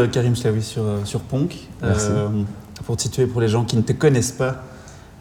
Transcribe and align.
Euh, 0.00 0.06
Karim 0.08 0.34
Slaoui 0.36 0.62
sur, 0.62 0.82
euh, 0.82 0.98
sur 1.04 1.20
Ponk. 1.20 1.54
Merci. 1.82 2.08
Euh, 2.10 2.28
pour 2.86 2.96
te 2.96 3.02
situer, 3.02 3.26
pour 3.26 3.40
les 3.40 3.48
gens 3.48 3.64
qui 3.64 3.76
ne 3.76 3.82
te 3.82 3.92
connaissent 3.92 4.32
pas, 4.32 4.56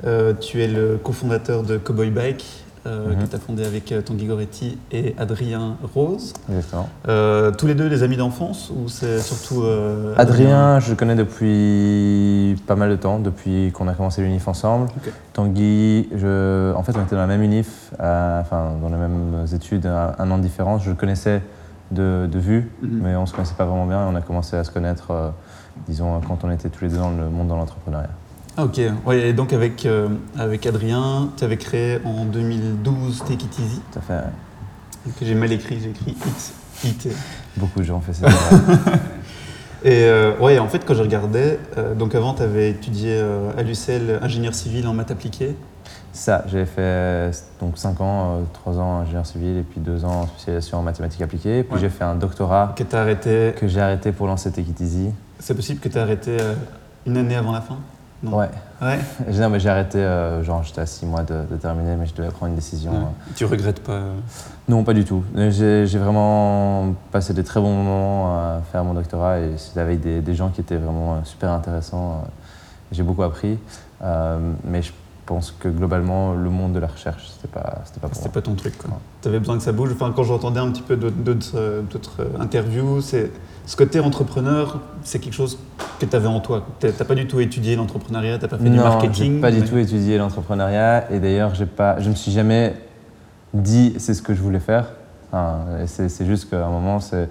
euh, 0.05 0.34
tu 0.39 0.62
es 0.63 0.68
le 0.68 0.98
cofondateur 1.04 1.63
de 1.63 1.77
Cowboy 1.77 2.09
Bike, 2.09 2.45
euh, 2.88 3.09
Mhm. 3.13 3.18
que 3.26 3.30
tu 3.30 3.36
as 3.36 3.39
fondé 3.39 3.66
avec 3.66 3.91
euh, 3.91 4.02
Tanguy 4.02 4.26
Goretti 4.26 4.77
et 4.94 5.13
Adrien 5.18 5.76
Rose. 5.94 6.31
Exactement. 6.50 6.88
Euh, 7.09 7.52
tous 7.52 7.68
les 7.68 7.76
deux 7.76 7.90
des 7.90 8.02
amis 8.04 8.16
d'enfance 8.16 8.71
ou 8.73 8.88
c'est 8.88 9.20
surtout 9.20 9.63
Adrien, 10.16 10.80
je 10.80 10.90
le 10.91 10.96
connais 10.96 11.16
depuis 11.16 12.55
pas 12.66 12.76
mal 12.77 12.90
de 12.90 12.96
temps, 12.96 13.20
depuis 13.20 13.71
qu'on 13.73 13.90
a 13.90 13.93
commencé 13.93 14.21
l'unif 14.21 14.48
ensemble. 14.48 14.85
Ok. 14.96 15.12
Tanguy, 15.34 16.07
je, 16.16 16.73
en 16.73 16.84
fait, 16.84 16.93
on 16.98 17.04
était 17.04 17.16
dans 17.16 17.21
la 17.21 17.27
même 17.27 17.43
unif, 17.43 17.91
enfin, 17.99 18.71
dans 18.82 18.88
les 18.90 18.96
mêmes 18.98 19.46
études, 19.54 19.85
un, 19.85 20.13
un 20.18 20.32
an 20.32 20.38
de 20.38 20.43
différence. 20.43 20.84
Je 20.85 20.91
le 20.91 20.96
connaissais 20.96 21.41
de, 21.91 22.27
de 22.31 22.39
vue, 22.39 22.70
Mhm. 22.81 22.99
mais 23.03 23.16
on 23.16 23.21
ne 23.21 23.25
se 23.25 23.34
connaissait 23.34 23.55
pas 23.55 23.66
vraiment 23.66 23.85
bien. 23.85 24.03
Et 24.05 24.11
on 24.11 24.16
a 24.16 24.21
commencé 24.21 24.55
à 24.55 24.63
se 24.63 24.71
connaître, 24.71 25.11
euh, 25.11 25.29
disons, 25.88 26.20
quand 26.27 26.43
on 26.43 26.52
était 26.52 26.70
tous 26.70 26.84
les 26.85 26.89
deux 26.91 26.98
dans 26.98 27.09
le 27.12 27.29
monde 27.29 27.48
de 27.48 27.53
l'entrepreneuriat. 27.53 28.09
Ah, 28.57 28.65
ok, 28.65 28.81
ouais, 29.05 29.29
et 29.29 29.34
donc 29.34 29.53
avec, 29.53 29.85
euh, 29.85 30.09
avec 30.38 30.65
Adrien, 30.65 31.29
tu 31.38 31.43
avais 31.43 31.57
créé 31.57 31.99
en 32.05 32.25
2012 32.25 33.20
Take 33.20 33.45
It 33.45 33.59
Easy, 33.59 33.81
Ça 33.93 34.02
fait 34.02 34.21
que 35.17 35.25
j'ai 35.25 35.34
mal 35.35 35.52
écrit, 35.52 35.79
j'ai 35.81 35.89
écrit 35.91 36.12
It. 36.84 37.05
It. 37.05 37.15
beaucoup 37.57 37.79
de 37.79 37.85
gens 37.85 37.98
ont 37.98 38.01
fait 38.01 38.13
ça. 38.13 38.27
Et 39.84 40.03
euh, 40.03 40.37
ouais, 40.40 40.59
en 40.59 40.68
fait, 40.68 40.84
quand 40.85 40.93
je 40.93 41.01
regardais, 41.01 41.57
euh, 41.77 41.96
donc 41.96 42.13
avant, 42.15 42.34
tu 42.34 42.43
avais 42.43 42.70
étudié 42.71 43.21
à 43.57 43.62
l'UCL 43.63 44.20
ingénieur 44.21 44.53
civil 44.53 44.85
en 44.87 44.93
maths 44.93 45.12
appliquées. 45.12 45.55
Ça, 46.20 46.43
j'ai 46.48 46.65
fait 46.65 47.31
donc 47.62 47.77
5 47.77 48.01
ans, 48.01 48.39
3 48.51 48.77
ans 48.77 48.99
ingénieur 48.99 49.25
civil 49.25 49.55
et 49.57 49.63
puis 49.63 49.79
2 49.79 50.03
ans 50.03 50.23
en 50.23 50.27
spécialisation 50.27 50.79
en 50.79 50.81
mathématiques 50.81 51.21
appliquées. 51.21 51.63
Puis 51.63 51.75
Ouais. 51.75 51.79
j'ai 51.79 51.87
fait 51.87 52.03
un 52.03 52.15
doctorat 52.15 52.73
Que 52.75 52.84
tu 52.84 52.93
as 52.93 52.99
arrêté. 52.99 53.55
que 53.57 53.70
j'ai 53.70 53.79
arrêté 53.79 54.12
pour 54.12 54.27
lancer 54.27 54.51
Take 54.51 54.70
It 54.70 54.81
Easy. 54.81 55.12
C'est 55.40 55.53
possible 55.55 55.79
que 55.79 55.87
tu 55.87 55.97
as 55.97 56.01
arrêté 56.01 56.35
euh, 56.41 56.55
une 57.05 57.15
année 57.15 57.37
avant 57.37 57.53
la 57.53 57.62
fin? 57.62 57.77
Non. 58.21 58.35
Ouais. 58.37 58.49
Ouais. 58.81 58.99
Non, 59.40 59.49
mais 59.49 59.62
j'ai 59.62 59.70
arrêté, 59.70 59.97
euh, 59.99 60.43
genre 60.43 60.62
j'étais 60.63 60.81
à 60.81 60.85
6 60.85 61.05
mois 61.05 61.23
de, 61.23 61.45
de 61.49 61.55
terminer, 61.55 61.95
mais 61.95 62.05
je 62.05 62.13
devais 62.13 62.27
prendre 62.27 62.47
une 62.49 62.55
décision. 62.55 62.91
Ouais. 62.91 62.97
euh. 62.97 63.31
Tu 63.37 63.45
regrettes 63.45 63.81
pas 63.81 63.93
euh, 63.93 64.13
Non, 64.67 64.84
pas 64.84 64.94
du 64.94 65.06
tout. 65.06 65.23
J'ai 65.38 65.85
vraiment 65.97 66.95
passé 67.13 67.34
des 67.34 67.45
très 67.45 67.62
bons 67.62 67.73
moments 67.73 68.35
à 68.38 68.59
faire 68.73 68.84
mon 68.84 68.94
doctorat 68.94 69.40
et 69.40 69.51
c'était 69.57 69.79
avec 69.79 70.01
des, 70.01 70.19
des 70.19 70.35
gens 70.35 70.50
qui 70.50 70.59
étaient 70.59 70.75
vraiment 70.75 71.13
euh, 71.13 71.17
super 71.23 71.51
intéressants. 71.51 72.23
euh. 72.25 72.28
J'ai 72.91 73.03
beaucoup 73.03 73.22
appris, 73.23 73.57
euh, 74.01 74.38
mais 74.66 74.81
je 74.81 74.91
pense 75.30 75.52
que 75.52 75.69
globalement, 75.69 76.34
le 76.34 76.50
monde 76.50 76.74
de 76.74 76.80
la 76.80 76.88
recherche, 76.88 77.30
c'était 77.35 77.47
pas, 77.47 77.81
c'était 77.85 78.00
pas 78.00 78.08
pour 78.08 78.18
C'était 78.18 78.30
pas 78.30 78.41
ton 78.41 78.56
truc. 78.56 78.74
Non. 78.88 78.96
Tu 79.22 79.28
avais 79.28 79.38
besoin 79.38 79.58
que 79.58 79.63
ça 79.63 79.72
bouge. 79.72 79.91
Enfin, 79.94 80.12
quand 80.16 80.24
j'entendais 80.24 80.59
un 80.59 80.72
petit 80.72 80.81
peu 80.81 80.96
d'autres- 80.96 81.16
d'autres 81.22 81.52
euh, 81.56 81.81
euh, 82.19 82.41
interviews, 82.41 83.00
c'est 83.02 83.31
ce 83.68 83.75
côté 83.75 84.00
entrepreneur, 84.00 84.80
c'est 85.03 85.19
quelque 85.19 85.36
chose 85.36 85.59
que 86.00 86.06
tu 86.08 86.16
avais 86.16 86.25
en 86.28 86.40
toi. 86.40 86.66
Tu 86.80 86.88
n'as 86.88 87.06
pas 87.06 87.13
du 87.13 87.28
tout 87.28 87.40
étudié 87.40 87.75
l'entrepreneuriat, 87.75 88.40
tu 88.40 88.44
n'as 88.46 88.50
pas 88.50 88.58
fait 88.58 88.63
du 88.63 88.72
non, 88.72 88.81
marketing. 88.84 89.36
j'ai 89.36 89.40
pas 89.41 89.52
du 89.52 89.62
tout 89.62 89.78
étudié 89.78 90.18
l'entrepreneuriat 90.18 91.12
et 91.12 91.19
d'ailleurs, 91.19 91.53
j'ai 91.53 91.68
pas, 91.68 92.00
je 92.00 92.09
me 92.09 92.16
suis 92.16 92.31
jamais 92.31 92.75
dit 93.53 93.94
c'est 94.00 94.16
ce 94.16 94.24
que 94.24 94.34
je 94.34 94.41
voulais 94.41 94.59
faire. 94.59 94.88
Enfin, 95.31 95.59
c'est 95.86 96.25
juste 96.25 96.50
qu'à 96.50 96.66
un 96.66 96.69
moment, 96.72 97.00
c'est. 97.00 97.30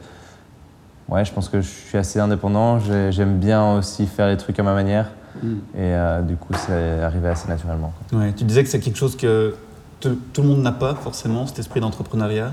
Ouais, 1.08 1.24
je 1.24 1.32
pense 1.32 1.48
que 1.48 1.60
je 1.60 1.66
suis 1.68 1.98
assez 1.98 2.20
indépendant. 2.20 2.78
j'ai- 2.78 3.10
J'aime 3.10 3.38
bien 3.38 3.74
aussi 3.74 4.06
faire 4.06 4.28
les 4.28 4.36
trucs 4.36 4.56
à 4.60 4.62
ma 4.62 4.74
manière. 4.74 5.06
Mm. 5.42 5.54
Et 5.74 5.78
euh, 5.78 6.22
du 6.22 6.36
coup, 6.36 6.52
c'est 6.54 7.00
arrivé 7.02 7.28
assez 7.28 7.48
naturellement. 7.48 7.92
quoi. 8.10 8.18
Ouais, 8.20 8.32
tu 8.32 8.44
disais 8.44 8.62
que 8.62 8.68
c'est 8.68 8.80
quelque 8.80 8.98
chose 8.98 9.16
que 9.16 9.54
tout 10.00 10.42
le 10.42 10.48
monde 10.48 10.62
n'a 10.62 10.70
pas 10.72 10.94
forcément, 10.94 11.46
cet 11.46 11.58
esprit 11.58 11.80
d'entrepreneuriat, 11.80 12.52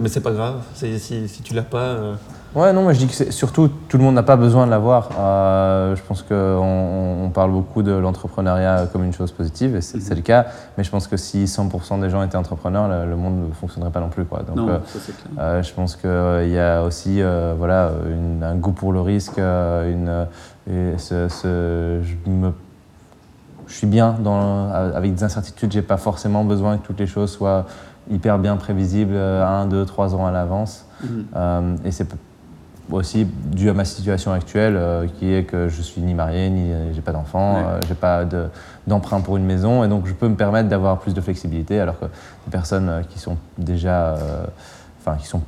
mais 0.00 0.08
c'est 0.08 0.22
pas 0.22 0.32
grave. 0.32 0.62
Si, 0.74 0.98
si 0.98 1.42
tu 1.42 1.52
l'as 1.54 1.62
pas, 1.62 1.78
euh, 1.78 2.14
Ouais, 2.54 2.72
non, 2.72 2.84
moi 2.84 2.94
je 2.94 3.00
dis 3.00 3.06
que 3.06 3.30
surtout, 3.32 3.68
tout 3.68 3.98
le 3.98 4.04
monde 4.04 4.14
n'a 4.14 4.22
pas 4.22 4.36
besoin 4.36 4.64
de 4.64 4.70
l'avoir. 4.70 5.10
Euh, 5.18 5.94
je 5.94 6.00
pense 6.00 6.22
qu'on 6.22 6.34
on, 6.34 7.24
on 7.26 7.28
parle 7.28 7.50
beaucoup 7.50 7.82
de 7.82 7.92
l'entrepreneuriat 7.92 8.86
comme 8.90 9.04
une 9.04 9.12
chose 9.12 9.30
positive, 9.30 9.76
et 9.76 9.82
c'est 9.82 10.00
c'est 10.00 10.14
le 10.14 10.22
cas. 10.22 10.46
Mais 10.78 10.84
je 10.84 10.90
pense 10.90 11.06
que 11.06 11.18
si 11.18 11.44
100% 11.44 12.00
des 12.00 12.08
gens 12.08 12.22
étaient 12.22 12.38
entrepreneurs, 12.38 12.88
le, 12.88 13.10
le 13.10 13.16
monde 13.16 13.46
ne 13.48 13.52
fonctionnerait 13.52 13.90
pas 13.90 14.00
non 14.00 14.08
plus. 14.08 14.24
Quoi. 14.24 14.42
Donc, 14.42 14.56
non, 14.56 14.68
euh, 14.70 14.78
ça 14.86 14.98
c'est 15.04 15.12
clair. 15.14 15.32
Euh, 15.38 15.62
je 15.62 15.72
pense 15.74 15.96
qu'il 15.96 16.50
y 16.50 16.58
a 16.58 16.82
aussi 16.82 17.20
voilà, 17.58 17.90
une- 18.10 18.42
un 18.42 18.54
goût 18.54 18.72
pour 18.72 18.90
le 18.94 19.02
risque, 19.02 19.36
une, 19.38 20.26
et 20.70 20.98
ce, 20.98 21.28
ce- 21.28 22.00
je, 22.02 22.30
me- 22.30 22.52
je 23.66 23.74
suis 23.74 23.86
bien 23.86 24.16
dans, 24.20 24.70
avec 24.70 25.14
des 25.14 25.24
incertitudes, 25.24 25.72
j'ai 25.72 25.82
pas 25.82 25.96
forcément 25.96 26.44
besoin 26.44 26.78
que 26.78 26.86
toutes 26.86 27.00
les 27.00 27.06
choses 27.06 27.30
soient 27.32 27.66
hyper 28.10 28.38
bien 28.38 28.56
prévisibles 28.56 29.14
euh, 29.14 29.44
un, 29.46 29.66
deux, 29.66 29.84
trois 29.84 30.14
ans 30.14 30.26
à 30.26 30.30
l'avance. 30.30 30.84
Mhm. 31.02 31.26
Euh, 31.34 31.76
et 31.84 31.90
c'est 31.90 32.06
aussi 32.92 33.24
dû 33.24 33.68
à 33.68 33.74
ma 33.74 33.84
situation 33.84 34.30
actuelle, 34.30 34.76
euh, 34.76 35.06
qui 35.18 35.32
est 35.32 35.42
que 35.42 35.68
je 35.68 35.82
suis 35.82 36.00
ni 36.00 36.14
marié, 36.14 36.48
ni 36.50 36.70
j'ai 36.94 37.00
pas 37.00 37.10
d'enfant, 37.12 37.54
Ouais. 37.56 37.62
euh, 37.66 37.80
j'ai 37.88 37.94
pas 37.94 38.24
de- 38.24 38.46
d'emprunt 38.86 39.20
pour 39.20 39.36
une 39.36 39.44
maison, 39.44 39.82
et 39.82 39.88
donc 39.88 40.06
je 40.06 40.12
peux 40.14 40.28
me 40.28 40.36
permettre 40.36 40.68
d'avoir 40.68 40.98
plus 40.98 41.12
de 41.12 41.20
flexibilité, 41.20 41.80
alors 41.80 41.98
que 41.98 42.04
des 42.04 42.50
personnes 42.52 43.02
qui 43.10 43.18
sont 43.18 43.36
déjà, 43.58 44.14
enfin 45.00 45.16
qui 45.16 45.26
sont, 45.26 45.40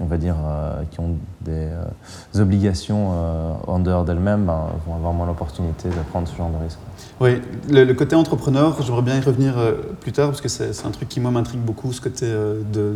on 0.00 0.06
va 0.06 0.16
dire, 0.16 0.36
euh, 0.42 0.82
qui 0.90 1.00
ont 1.00 1.16
des 1.42 1.52
euh, 1.68 2.40
obligations 2.42 3.12
euh, 3.12 3.52
en 3.66 3.78
dehors 3.78 4.04
d'elles-mêmes, 4.04 4.44
ben, 4.46 4.66
vont 4.86 4.94
avoir 4.96 5.12
moins 5.12 5.26
l'opportunité 5.26 5.88
de 5.88 5.94
prendre 6.10 6.26
ce 6.28 6.36
genre 6.36 6.50
de 6.50 6.62
risque. 6.62 6.78
Oui, 7.20 7.40
le, 7.70 7.84
le 7.84 7.94
côté 7.94 8.16
entrepreneur, 8.16 8.76
j'aimerais 8.82 9.02
bien 9.02 9.16
y 9.16 9.20
revenir 9.20 9.54
plus 10.00 10.12
tard 10.12 10.28
parce 10.28 10.40
que 10.40 10.48
c'est 10.48 10.86
un 10.86 10.90
truc 10.90 11.08
qui 11.08 11.20
moi 11.20 11.30
m'intrigue 11.30 11.60
beaucoup, 11.60 11.92
ce 11.92 12.00
côté 12.00 12.26
de 12.26 12.94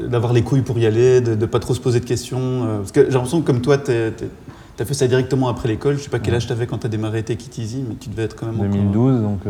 d'avoir 0.00 0.32
les 0.32 0.42
couilles 0.42 0.62
pour 0.62 0.78
y 0.78 0.86
aller, 0.86 1.20
de 1.20 1.34
ne 1.34 1.46
pas 1.46 1.58
trop 1.58 1.74
se 1.74 1.80
poser 1.80 2.00
de 2.00 2.04
questions. 2.06 2.66
parce 2.78 2.92
que 2.92 3.04
j'ai 3.06 3.10
l'impression 3.12 3.40
que 3.40 3.46
comme 3.46 3.60
toi, 3.60 3.76
tu 3.78 3.92
as 3.92 4.84
fait 4.84 4.94
ça 4.94 5.06
directement 5.06 5.48
après 5.48 5.68
l'école. 5.68 5.96
Je 5.96 6.02
sais 6.02 6.10
pas 6.10 6.18
quel 6.18 6.34
âge 6.34 6.46
tu 6.46 6.52
avais 6.52 6.66
quand 6.66 6.78
tu 6.78 6.86
as 6.86 6.90
démarré 6.90 7.22
Take 7.22 7.44
It 7.46 7.58
Easy, 7.58 7.84
mais 7.86 7.94
tu 7.96 8.08
devais 8.10 8.24
être 8.24 8.36
quand 8.36 8.46
même 8.46 8.56
encore- 8.56 8.70
2012, 8.70 9.20
donc 9.22 9.40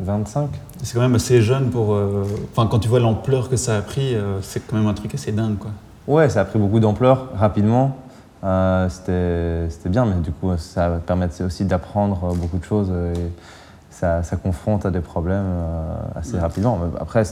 25. 0.00 0.48
C'est 0.82 0.94
quand 0.94 1.00
même 1.00 1.14
assez 1.14 1.42
jeune 1.42 1.70
pour. 1.70 1.94
euh, 1.94 2.24
Enfin, 2.54 2.68
quand 2.70 2.78
tu 2.78 2.88
vois 2.88 3.00
l'ampleur 3.00 3.48
que 3.48 3.56
ça 3.56 3.76
a 3.76 3.82
pris, 3.82 4.14
euh, 4.14 4.40
c'est 4.42 4.66
quand 4.66 4.76
même 4.76 4.86
un 4.86 4.94
truc 4.94 5.14
assez 5.14 5.32
dingue, 5.32 5.58
quoi. 5.58 5.70
Ouais, 6.06 6.28
ça 6.28 6.40
a 6.40 6.44
pris 6.44 6.58
beaucoup 6.58 6.80
d'ampleur 6.80 7.28
rapidement. 7.36 7.96
Euh, 8.42 8.88
C'était 8.88 9.88
bien, 9.90 10.06
mais 10.06 10.14
du 10.22 10.32
coup, 10.32 10.50
ça 10.56 11.00
permet 11.06 11.28
aussi 11.44 11.64
d'apprendre 11.64 12.18
euh, 12.30 12.34
beaucoup 12.34 12.56
de 12.58 12.64
choses 12.64 12.90
et 12.90 13.20
ça, 13.90 14.22
ça 14.22 14.36
confronte 14.36 14.86
à 14.86 14.90
des 14.90 15.00
problèmes 15.00 15.44
assez 16.16 16.34
Ouais. 16.34 16.40
rapidement. 16.40 16.78
Mais 16.82 16.98
Après, 17.00 17.22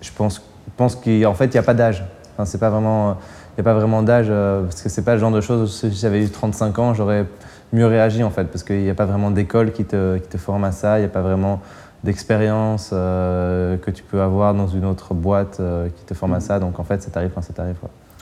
je 0.00 0.10
pense, 0.16 0.40
pense 0.76 0.96
qu'en 0.96 1.34
fait, 1.34 1.44
il 1.46 1.52
n'y 1.52 1.58
a 1.58 1.62
pas 1.62 1.74
d'âge. 1.74 2.02
Enfin, 2.32 2.46
c'est 2.46 2.58
pas 2.58 2.70
vraiment, 2.70 3.16
il 3.56 3.56
n'y 3.58 3.60
a 3.60 3.64
pas 3.64 3.74
vraiment 3.78 4.02
d'âge 4.02 4.28
parce 4.28 4.80
que 4.82 4.88
c'est 4.88 5.02
pas 5.04 5.14
le 5.14 5.20
genre 5.20 5.30
de 5.32 5.40
choses. 5.42 5.60
où 5.62 5.66
Si 5.66 5.92
j'avais 5.92 6.24
eu 6.24 6.30
35 6.30 6.78
ans, 6.78 6.94
j'aurais 6.94 7.26
mieux 7.72 7.86
réagi 7.86 8.22
en 8.24 8.30
fait, 8.30 8.44
parce 8.44 8.62
qu'il 8.64 8.82
n'y 8.82 8.90
a 8.90 8.94
pas 8.94 9.04
vraiment 9.04 9.30
d'école 9.30 9.72
qui 9.72 9.84
te, 9.84 10.16
qui 10.18 10.28
te 10.28 10.38
forme 10.38 10.64
à 10.64 10.72
ça. 10.72 10.98
Il 10.98 11.02
n'y 11.02 11.06
a 11.06 11.10
pas 11.10 11.20
vraiment 11.22 11.60
d'expérience 12.04 12.90
euh, 12.92 13.76
que 13.78 13.90
tu 13.90 14.02
peux 14.02 14.20
avoir 14.20 14.54
dans 14.54 14.68
une 14.68 14.84
autre 14.84 15.14
boîte 15.14 15.58
euh, 15.60 15.88
qui 15.88 16.04
te 16.04 16.14
forme 16.14 16.34
à 16.34 16.40
ça. 16.40 16.60
Donc 16.60 16.78
en 16.78 16.84
fait, 16.84 17.02
ça 17.02 17.10
t'arrive 17.10 17.30
quand 17.34 17.42
ça 17.42 17.52
t'arrive. 17.52 17.76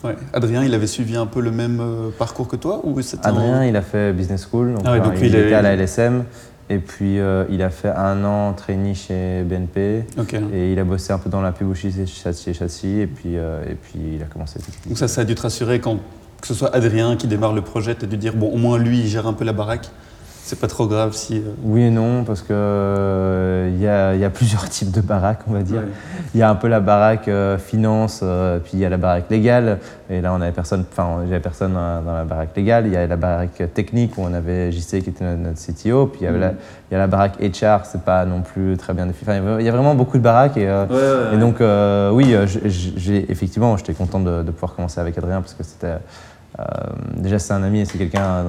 Ouais. 0.05 0.17
Adrien, 0.33 0.65
il 0.65 0.73
avait 0.75 0.87
suivi 0.87 1.17
un 1.17 1.27
peu 1.27 1.41
le 1.41 1.51
même 1.51 1.79
euh, 1.81 2.11
parcours 2.19 2.49
que 2.49 2.57
toi 2.57 2.81
ou 2.85 2.99
Adrien, 3.23 3.65
il 3.65 3.77
a 3.77 3.83
fait 3.83 4.13
business 4.13 4.49
school, 4.51 4.75
donc, 4.75 4.83
Ah 4.85 4.93
ouais, 4.93 5.01
donc 5.01 5.15
il, 5.19 5.27
il 5.27 5.35
est- 5.37 5.47
était 5.47 5.55
à 5.55 5.63
la 5.63 5.75
LSM. 5.77 6.25
Et 6.71 6.79
puis 6.79 7.19
euh, 7.19 7.45
il 7.51 7.61
a 7.63 7.69
fait 7.71 7.91
un 7.91 8.25
an 8.25 8.53
trainee 8.55 8.95
chez 8.95 9.43
BNP 9.43 10.05
et 10.55 10.73
il 10.73 10.79
a 10.79 10.85
bossé 10.85 11.13
un 11.13 11.19
peu 11.19 11.29
dans 11.29 11.43
la 11.43 11.53
pub 11.53 11.75
chez 11.75 11.91
Châssis 12.07 12.51
et 12.51 12.55
Châssis 12.55 13.01
et 13.01 13.07
puis, 13.07 13.35
et 13.35 13.75
puis 13.75 13.99
il 14.17 14.23
a 14.23 14.27
commencé. 14.27 14.59
Donc 14.87 14.97
ça, 14.97 15.07
ça 15.09 15.21
a 15.21 15.25
dû 15.25 15.35
te 15.35 15.43
rassurer 15.43 15.81
quand 15.81 15.97
que 16.41 16.47
ce 16.49 16.55
soit 16.55 16.75
Adrien 16.75 17.17
qui 17.17 17.27
démarre 17.27 17.53
le 17.53 17.63
projet, 17.63 17.95
tu 17.95 18.05
as 18.05 18.09
dû 18.09 18.17
dire 18.17 18.35
bon, 18.35 18.49
au 18.49 18.57
moins 18.57 18.79
lui, 18.79 19.01
il 19.01 19.07
gère 19.07 19.27
un 19.27 19.33
peu 19.33 19.45
la 19.45 19.53
baraque. 19.53 19.91
C'est 20.45 20.59
pas 20.59 20.67
trop 20.67 20.89
grave 20.89 21.13
si. 21.13 21.39
euh, 21.39 21.53
Oui 21.63 21.83
et 21.83 21.91
non, 21.91 22.25
parce 22.25 22.43
que 22.43 22.49
euh, 22.51 23.71
il 23.73 23.81
y, 23.81 23.87
a, 23.87 24.13
il 24.15 24.21
y 24.21 24.25
a 24.25 24.29
plusieurs 24.31 24.69
types 24.69 24.91
de 24.91 25.01
baraques, 25.01 25.43
on 25.47 25.53
va 25.53 25.63
dire. 25.63 25.83
ouais. 25.83 25.89
Il 26.35 26.41
y 26.41 26.43
a 26.43 26.51
un 26.51 26.57
peu 26.57 26.67
la 26.67 26.81
baraque 26.81 27.29
euh, 27.29 27.59
finance, 27.59 28.25
puis 28.65 28.73
il 28.75 28.79
y 28.81 28.85
a 28.85 28.89
la 28.89 28.97
baraque 28.97 29.31
légale. 29.31 29.79
Et 30.11 30.21
là, 30.21 30.33
on 30.35 30.41
avait 30.41 30.51
personne, 30.53 30.85
enfin, 30.91 31.21
j'avais 31.29 31.39
personne 31.41 31.75
dans, 31.75 32.13
la 32.13 32.25
baraque 32.25 32.57
légale. 32.57 32.87
Il 32.89 32.93
y 32.93 32.97
a 32.97 33.07
la 33.07 33.17
baraque 33.17 33.63
technique 33.73 34.19
où 34.19 34.23
on 34.23 34.35
avait 34.35 34.73
JC 34.73 35.01
qui 35.03 35.11
était 35.11 35.25
notre, 35.37 35.59
CTO. 35.61 36.07
Puis 36.09 36.23
il 36.23 36.25
y, 36.25 36.95
a 36.95 36.99
la 36.99 37.07
baraque 37.07 37.39
HR, 37.41 37.85
c'est 37.87 38.03
pas 38.03 38.25
non 38.25 38.43
plus 38.43 38.77
très 38.77 38.95
bien 38.95 39.07
défini. 39.07 39.31
Enfin, 39.39 39.59
il 39.61 39.65
y 39.65 39.69
a- 39.69 39.73
vraiment 39.73 39.95
beaucoup 39.95 40.19
de 40.19 40.23
baraques. 40.23 40.57
Et, 40.57 40.69
Ouais, 40.69 41.39
donc, 41.39 41.63
oui, 42.13 42.35
j'ai 42.67 43.31
effectivement, 43.31 43.77
j'étais 43.77 43.95
content 43.95 44.19
de, 44.19 44.43
de 44.43 44.51
pouvoir 44.51 44.75
commencer 44.75 45.01
avec 45.01 45.17
Adrien 45.19 45.41
parce 45.41 45.55
que 45.55 45.63
c'était 45.63 45.95
déjà 47.17 47.39
c'est 47.39 47.53
un 47.55 47.63
ami 47.63 47.81
et 47.81 47.85
c'est 47.85 47.97
quelqu'un 47.97 48.45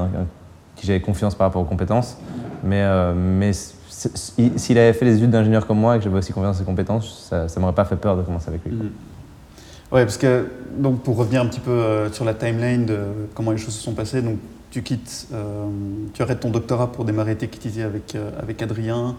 qui 0.84 0.88
j'avais 0.88 1.02
confiance 1.02 1.36
par 1.36 1.48
rapport 1.48 1.62
aux 1.62 1.66
compétences. 1.66 2.18
Mais, 2.64 2.82
euh, 2.82 3.14
mais 3.16 3.52
s'il 3.88 4.78
avait 4.78 4.94
fait 4.94 5.06
les 5.06 5.18
études 5.18 5.32
d'ingénieur 5.32 5.66
comme 5.66 5.80
moi 5.80 5.96
et 5.96 5.98
que 6.00 6.04
j'avais 6.04 6.18
aussi 6.18 6.34
confiance 6.34 6.58
en 6.58 6.60
ses 6.60 6.66
compétences, 6.66 7.28
ça, 7.30 7.48
ça 7.48 7.60
m'aurait 7.60 7.74
pas 7.74 7.86
fait 7.86 7.96
peur 7.96 8.18
de 8.18 8.22
commencer 8.22 8.50
avec 8.50 8.64
lui. 8.66 8.74
Mhm. 8.74 8.92
Ouais, 9.92 10.04
parce 10.06 10.18
que 10.18 10.48
donc 10.78 11.02
pour 11.04 11.18
revenir 11.18 11.42
un 11.42 11.46
petit 11.46 11.60
peu 11.60 11.72
euh, 11.72 12.12
sur 12.12 12.26
la 12.26 12.34
timeline 12.34 12.86
de 12.86 13.00
comment 13.34 13.52
les 13.52 13.58
choses 13.58 13.76
se 13.76 13.84
sont 13.84 13.94
passées, 13.94 14.22
donc 14.22 14.38
tu 14.74 14.82
quittes, 14.82 15.28
euh, 15.32 15.68
tu 16.14 16.24
arrêtes 16.24 16.40
ton 16.40 16.50
doctorat 16.50 16.92
pour 16.92 17.06
démarrer 17.06 17.36
Tech 17.36 17.52
avec, 17.86 18.16
euh, 18.16 18.32
avec 18.42 18.60
Adrien. 18.64 19.16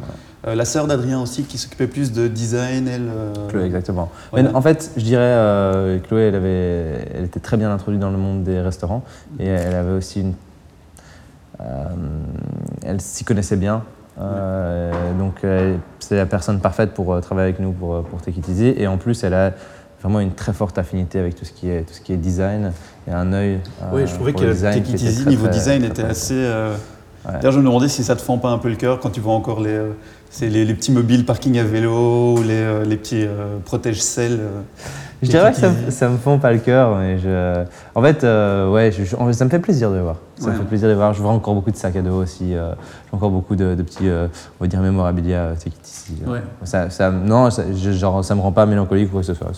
Euh, 0.48 0.56
la 0.56 0.64
sœur 0.64 0.88
d'Adrien 0.88 1.22
aussi, 1.22 1.44
qui 1.44 1.58
s'occupait 1.58 1.86
plus 1.86 2.10
de 2.10 2.26
design, 2.26 2.88
elle. 2.88 3.08
Chloé, 3.50 3.64
exactement. 3.64 4.10
en 4.32 4.62
fait, 4.62 4.90
je 4.96 5.04
dirais, 5.04 6.00
Chloé, 6.08 6.22
elle, 6.22 6.34
avait, 6.34 7.08
elle 7.14 7.24
était 7.26 7.38
très 7.38 7.56
bien 7.56 7.70
introduite 7.70 8.00
dans 8.00 8.10
le 8.10 8.18
monde 8.18 8.42
des 8.42 8.60
restaurants 8.60 9.04
et 9.38 9.46
elle 9.46 9.76
avait 9.76 9.92
aussi 9.92 10.22
une. 10.22 10.34
Elle 12.82 13.00
s'y 13.00 13.24
connaissait 13.24 13.56
bien. 13.56 13.82
donc, 14.18 15.44
c'est 15.98 16.16
la 16.16 16.26
personne 16.26 16.60
parfaite 16.60 16.92
pour 16.92 17.20
travailler 17.20 17.48
avec 17.48 17.60
nous 17.60 17.72
pour, 17.72 18.02
pour 18.04 18.20
Take 18.20 18.40
Et 18.58 18.86
en 18.86 18.98
plus, 18.98 19.24
elle 19.24 19.34
a 19.34 19.52
vraiment 20.04 20.20
une 20.20 20.32
très 20.32 20.52
forte 20.52 20.76
affinité 20.76 21.18
avec 21.18 21.34
tout 21.34 21.46
ce 21.46 21.52
qui 21.52 21.70
est, 21.70 21.82
tout 21.82 21.94
ce 21.94 22.00
qui 22.02 22.12
est 22.12 22.18
design 22.18 22.72
et 23.08 23.10
un 23.10 23.32
œil. 23.32 23.58
oui, 23.92 24.06
je 24.06 24.12
trouvais 24.12 24.34
que 24.34 24.52
Take 24.52 25.26
niveau 25.26 25.48
design, 25.48 25.82
était 25.82 26.04
assez. 26.04 26.34
Euh, 26.34 26.74
d'ailleurs, 27.24 27.52
je 27.52 27.58
me 27.58 27.64
demandais 27.64 27.88
si 27.88 28.04
ça 28.04 28.14
te 28.14 28.20
fend 28.20 28.36
pas 28.36 28.50
un 28.50 28.58
peu 28.58 28.68
le 28.68 28.76
cœur 28.76 29.00
quand 29.00 29.08
tu 29.08 29.20
vois 29.20 29.32
encore 29.32 29.60
les, 29.60 29.80
euh, 30.42 30.48
les, 30.48 30.64
les, 30.64 30.74
petits 30.74 30.92
mobiles 30.92 31.24
parking 31.24 31.58
à 31.58 31.64
vélo 31.64 32.36
ou 32.36 32.42
les, 32.42 32.50
euh, 32.52 32.84
les 32.84 32.96
petits 32.96 33.26
protège 33.64 34.00
sel 34.00 34.40
je 35.22 35.30
dirais 35.30 35.52
que 35.52 35.58
ça, 35.58 35.70
ça 35.88 36.08
me 36.10 36.18
fend 36.18 36.38
pas 36.38 36.52
le 36.52 36.58
cœur, 36.58 36.96
mais 36.98 37.18
je... 37.18 37.64
en 37.94 38.02
fait, 38.02 38.24
ouais, 38.24 38.92
ça 39.32 39.44
me 39.46 39.48
fait 39.48 39.58
plaisir 39.58 39.90
de 39.90 39.98
voir. 39.98 40.16
Ça 40.36 40.50
me 40.50 40.56
fait 40.56 40.64
plaisir 40.64 40.86
de 40.86 40.92
voir. 40.92 41.14
Je 41.14 41.22
vois 41.22 41.30
encore 41.30 41.54
beaucoup 41.54 41.70
de 41.70 41.76
sacs 41.76 41.96
à 41.96 42.02
dos 42.02 42.20
aussi. 42.20 42.50
j'ai 42.50 42.60
encore 43.10 43.30
beaucoup 43.30 43.56
de, 43.56 43.74
petits, 43.76 44.10
on 44.10 44.64
va 44.64 44.66
dire, 44.66 44.80
mémorabilia 44.80 45.54
Ouais. 46.26 46.40
Ça, 46.64 46.90
ça, 46.90 47.10
non, 47.10 47.48
ça, 47.48 47.62
genre, 47.72 48.22
ça 48.22 48.34
me 48.34 48.42
rend 48.42 48.52
pas 48.52 48.66
mélancolique 48.66 49.08
ou 49.08 49.12
quoi 49.12 49.20
que 49.22 49.28
ce 49.28 49.32
soit. 49.32 49.52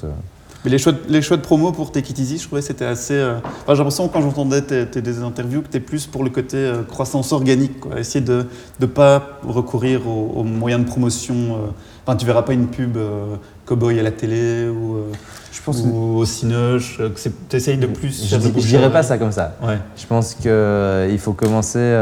Mais 0.64 0.70
les 0.70 0.78
choix, 0.78 0.92
de, 0.92 0.98
les 1.08 1.22
choix 1.22 1.36
de 1.36 1.42
promo 1.42 1.72
pour 1.72 1.92
Take 1.92 2.10
It 2.10 2.18
Easy, 2.18 2.38
je 2.38 2.46
trouvais 2.46 2.60
que 2.60 2.66
c'était 2.66 2.84
assez. 2.84 3.14
Euh, 3.14 3.38
j'ai 3.68 3.74
l'impression 3.74 4.08
quand 4.08 4.20
j'entendais 4.20 4.62
tes, 4.62 5.02
des 5.02 5.22
interviews 5.22 5.62
que 5.62 5.68
tu 5.68 5.76
es 5.76 5.80
plus 5.80 6.06
pour 6.06 6.24
le 6.24 6.30
côté 6.30 6.56
euh, 6.56 6.82
croissance 6.82 7.32
organique, 7.32 7.80
quoi. 7.80 7.98
essayer 7.98 8.24
de 8.24 8.46
ne 8.80 8.86
pas 8.86 9.38
recourir 9.46 10.08
aux, 10.08 10.42
moyens 10.42 10.84
de 10.84 10.88
promotion. 10.88 11.34
Euh. 11.34 11.56
Enfin, 12.04 12.16
tu 12.16 12.26
verras 12.26 12.42
pas 12.42 12.52
une 12.52 12.68
pub 12.68 12.96
cowboy 13.64 13.98
à 13.98 14.02
la 14.04 14.12
télé 14.12 14.68
ou, 14.68 14.98
je 15.50 15.60
pense 15.60 15.82
ou 15.84 16.18
au 16.18 16.24
Cinoche. 16.24 17.00
Tu 17.48 17.56
essayes 17.56 17.78
de 17.78 17.88
plus. 17.88 18.28
Je 18.28 18.36
ne 18.36 18.48
dirais 18.48 18.92
pas 18.92 19.02
ça 19.02 19.18
comme 19.18 19.32
ça. 19.32 19.56
Ouais. 19.60 19.78
Je 19.96 20.06
pense 20.06 20.34
qu'il 20.34 21.18
faut 21.18 21.32
commencer 21.32 21.96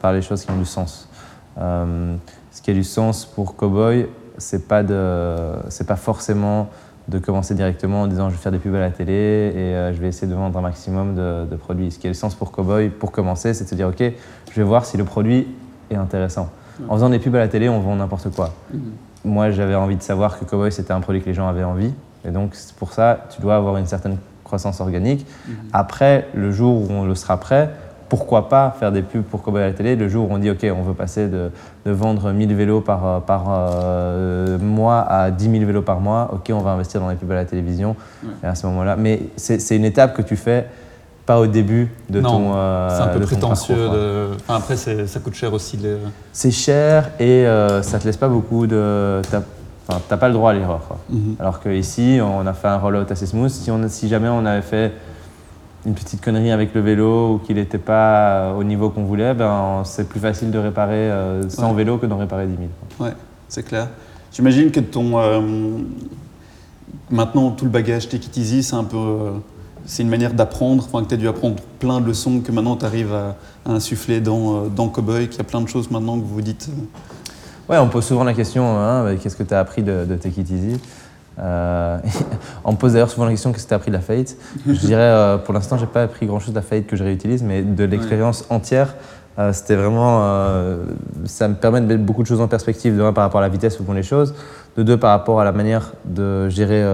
par 0.00 0.12
les 0.12 0.22
choses 0.22 0.44
qui 0.44 0.50
ont 0.52 0.58
du 0.58 0.64
sens. 0.64 1.08
ce 1.56 2.62
qui 2.62 2.70
a 2.70 2.74
du 2.74 2.84
sens 2.84 3.24
pour 3.24 3.56
cowboy, 3.56 4.06
c'est 4.38 4.68
pas, 4.68 4.84
de, 4.84 5.84
pas 5.86 5.96
forcément 5.96 6.70
de 7.10 7.18
commencer 7.18 7.54
directement 7.54 8.02
en 8.02 8.06
disant 8.06 8.30
je 8.30 8.36
vais 8.36 8.40
faire 8.40 8.52
des 8.52 8.58
pubs 8.58 8.74
à 8.74 8.80
la 8.80 8.90
télé 8.90 9.12
et 9.12 9.74
euh, 9.74 9.92
je 9.92 10.00
vais 10.00 10.08
essayer 10.08 10.28
de 10.28 10.34
vendre 10.34 10.56
un 10.56 10.62
maximum 10.62 11.14
de, 11.14 11.56
produits. 11.56 11.90
Ce 11.90 11.98
qui 11.98 12.06
a 12.06 12.10
le 12.10 12.14
sens 12.14 12.34
pour 12.34 12.52
Cowboy, 12.52 12.88
pour 12.88 13.10
commencer, 13.10 13.52
c'est 13.52 13.64
de 13.64 13.68
se 13.68 13.74
dire 13.74 13.88
ok, 13.88 14.02
je 14.50 14.54
vais 14.54 14.62
voir 14.62 14.84
si 14.84 14.96
le 14.96 15.04
produit 15.04 15.48
est 15.90 15.96
intéressant. 15.96 16.50
En 16.88 16.94
faisant 16.94 17.10
des 17.10 17.18
pubs 17.18 17.34
à 17.34 17.40
la 17.40 17.48
télé, 17.48 17.68
on 17.68 17.80
vend 17.80 17.96
n'importe 17.96 18.30
quoi. 18.34 18.54
Mhm. 18.72 18.80
Moi, 19.24 19.50
j'avais 19.50 19.74
envie 19.74 19.96
de 19.96 20.02
savoir 20.02 20.38
que 20.38 20.44
Cowboy, 20.44 20.72
c'était 20.72 20.92
un 20.92 21.00
produit 21.00 21.20
que 21.20 21.26
les 21.26 21.34
gens 21.34 21.46
avaient 21.46 21.64
envie. 21.64 21.92
Et 22.24 22.30
donc, 22.30 22.54
pour 22.78 22.92
ça, 22.92 23.26
tu 23.34 23.42
dois 23.42 23.56
avoir 23.56 23.76
une 23.76 23.86
certaine 23.86 24.16
croissance 24.44 24.80
organique. 24.80 25.26
Mhm. 25.46 25.54
Après, 25.72 26.28
le 26.32 26.50
jour 26.52 26.90
où 26.90 26.92
on 26.92 27.04
le 27.04 27.14
sera 27.14 27.38
prêt, 27.38 27.70
pourquoi 28.10 28.48
pas 28.48 28.74
faire 28.78 28.90
des 28.90 29.02
pubs 29.02 29.22
pour 29.22 29.40
Cowboy 29.40 29.62
à 29.62 29.68
la 29.68 29.72
télé 29.72 29.94
le 29.94 30.08
jour 30.08 30.28
où 30.28 30.34
on 30.34 30.38
dit 30.38 30.50
ok 30.50 30.66
on 30.76 30.82
veut 30.82 30.94
passer 30.94 31.28
de, 31.28 31.50
vendre 31.86 32.32
1000 32.32 32.54
vélos 32.54 32.80
par, 32.80 33.06
euh, 33.06 33.20
par 33.20 33.44
euh, 33.48 34.58
mois 34.58 34.98
à 34.98 35.30
10 35.30 35.50
000 35.50 35.64
vélos 35.64 35.82
par 35.82 36.00
mois, 36.00 36.28
ok 36.34 36.50
on 36.52 36.58
va 36.58 36.72
investir 36.72 37.00
dans 37.00 37.08
les 37.08 37.14
pubs 37.14 37.30
à 37.30 37.36
la 37.36 37.44
télévision 37.44 37.94
et 38.42 38.46
à 38.46 38.54
ce 38.54 38.66
moment-là. 38.66 38.96
Mais 38.96 39.20
c'est 39.36 39.76
une 39.76 39.84
étape 39.84 40.14
que 40.14 40.22
tu 40.22 40.36
fais 40.36 40.66
pas 41.24 41.38
au 41.38 41.46
début 41.46 41.92
de 42.08 42.20
ton. 42.20 42.52
Euh, 42.54 42.88
c'est 42.90 43.02
un 43.02 43.18
peu 43.18 43.20
prétentieux. 43.20 43.88
Enfin, 44.40 44.56
après 44.56 44.76
ça 44.76 45.20
coûte 45.20 45.34
cher 45.34 45.52
aussi. 45.52 45.76
Les... 45.76 45.96
C'est 46.32 46.50
cher 46.50 47.10
et 47.20 47.44
ça 47.82 47.98
te 48.00 48.04
laisse 48.04 48.18
pas 48.18 48.28
beaucoup 48.28 48.66
de. 48.66 49.22
T'as 50.08 50.16
pas 50.16 50.28
le 50.28 50.34
droit 50.34 50.50
à 50.50 50.54
l'erreur. 50.54 50.82
Mhm. 51.08 51.36
Alors 51.38 51.60
qu'ici 51.60 52.18
on 52.20 52.44
a 52.46 52.52
fait 52.54 52.68
un 52.68 52.78
rollout 52.78 53.06
assez 53.08 53.26
smooth. 53.26 53.50
Si, 53.50 53.70
on, 53.70 53.88
si 53.88 54.08
jamais 54.08 54.28
on 54.28 54.44
avait 54.46 54.62
fait 54.62 54.92
une 55.86 55.94
petite 55.94 56.20
connerie 56.20 56.50
avec 56.50 56.74
le 56.74 56.80
vélo 56.80 57.34
ou 57.34 57.38
qu'il 57.38 57.56
n'était 57.56 57.78
pas 57.78 58.54
au 58.54 58.64
niveau 58.64 58.90
qu'on 58.90 59.04
voulait, 59.04 59.34
ben, 59.34 59.82
c'est 59.84 60.08
plus 60.08 60.20
facile 60.20 60.50
de 60.50 60.58
réparer 60.58 61.10
100 61.48 61.70
euh, 61.70 61.74
vélos 61.74 61.98
que 61.98 62.06
d'en 62.06 62.18
réparer 62.18 62.46
10 62.46 62.56
000. 62.56 62.68
Ouais, 63.00 63.14
c'est 63.48 63.62
clair. 63.62 63.88
J'imagine 64.32 64.70
que 64.70 64.80
ton, 64.80 65.18
euh, 65.18 65.40
maintenant 67.10 67.50
tout 67.50 67.64
le 67.64 67.70
bagage 67.70 68.08
Take 68.08 68.26
It 68.26 68.36
Easy, 68.36 68.62
c'est 68.62 68.76
un 68.76 68.84
peu, 68.84 68.96
euh, 68.96 69.30
c'est 69.86 70.02
une 70.02 70.10
manière 70.10 70.34
d'apprendre, 70.34 70.84
enfin, 70.86 71.02
que 71.02 71.08
tu 71.08 71.14
as 71.14 71.18
dû 71.18 71.28
apprendre 71.28 71.56
plein 71.78 72.00
de 72.00 72.06
leçons 72.06 72.40
que 72.40 72.52
maintenant 72.52 72.76
tu 72.76 72.84
arrives 72.84 73.14
à, 73.14 73.36
insuffler 73.66 74.20
dans, 74.20 74.66
dans 74.66 74.88
Cowboy, 74.88 75.28
qu'il 75.28 75.38
y 75.38 75.40
a 75.40 75.44
plein 75.44 75.60
de 75.60 75.68
choses 75.68 75.90
maintenant 75.90 76.18
que 76.18 76.24
vous 76.24 76.34
vous 76.34 76.42
dites. 76.42 76.68
Ouais, 77.68 77.78
on 77.78 77.88
pose 77.88 78.04
souvent 78.04 78.24
la 78.24 78.34
question, 78.34 78.78
hein, 78.78 79.16
qu'est-ce 79.16 79.36
que 79.36 79.42
tu 79.42 79.54
as 79.54 79.60
appris 79.60 79.82
de, 79.82 80.04
de 80.04 80.16
Take 80.16 80.40
It 80.40 80.50
Easy? 80.50 80.80
Euh, 81.40 81.98
on 82.64 82.72
me 82.72 82.76
pose 82.76 82.92
d'ailleurs 82.92 83.10
souvent 83.10 83.24
la 83.24 83.32
question 83.32 83.52
qu'est-ce 83.52 83.64
que 83.64 83.68
tu 83.68 83.74
as 83.74 83.76
appris 83.76 83.90
de 83.90 83.96
la 83.96 84.02
faillite? 84.02 84.36
Je 84.66 84.72
dirais, 84.72 85.02
euh, 85.02 85.38
pour 85.38 85.54
l'instant, 85.54 85.78
j'ai 85.78 85.86
pas 85.86 86.02
appris 86.02 86.26
grand-chose 86.26 86.50
de 86.50 86.58
la 86.58 86.62
faillite 86.62 86.86
que 86.86 86.96
je 86.96 87.04
réutilise, 87.04 87.42
mais 87.42 87.62
de 87.62 87.84
l'expérience 87.84 88.44
entière, 88.50 88.94
euh, 89.38 89.52
c'était 89.52 89.76
vraiment. 89.76 90.20
ça 91.24 91.48
me 91.48 91.54
permet 91.54 91.80
de 91.80 91.86
mettre 91.86 92.02
beaucoup 92.02 92.22
de 92.22 92.26
choses 92.26 92.40
en 92.40 92.48
perspective, 92.48 92.96
de 92.96 93.02
un 93.02 93.12
par 93.12 93.24
rapport 93.24 93.40
à 93.40 93.42
la 93.42 93.48
vitesse 93.48 93.80
où 93.80 93.84
vont 93.84 93.92
les 93.92 94.02
choses, 94.02 94.34
de 94.76 94.82
deux 94.82 94.96
par 94.96 95.10
rapport 95.10 95.40
à 95.40 95.44
la 95.44 95.52
manière 95.52 95.92
de 96.04 96.48
gérer 96.48 96.84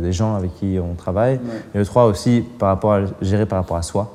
les 0.00 0.12
gens 0.12 0.34
avec 0.34 0.54
qui 0.54 0.78
on 0.80 0.94
travaille, 0.94 1.40
et 1.74 1.78
de 1.78 1.84
trois 1.84 2.06
aussi 2.06 2.44
par 2.58 2.68
rapport 2.68 2.94
à 2.94 3.00
gérer 3.20 3.46
par 3.46 3.58
rapport 3.58 3.76
à 3.76 3.82
soi. 3.82 4.14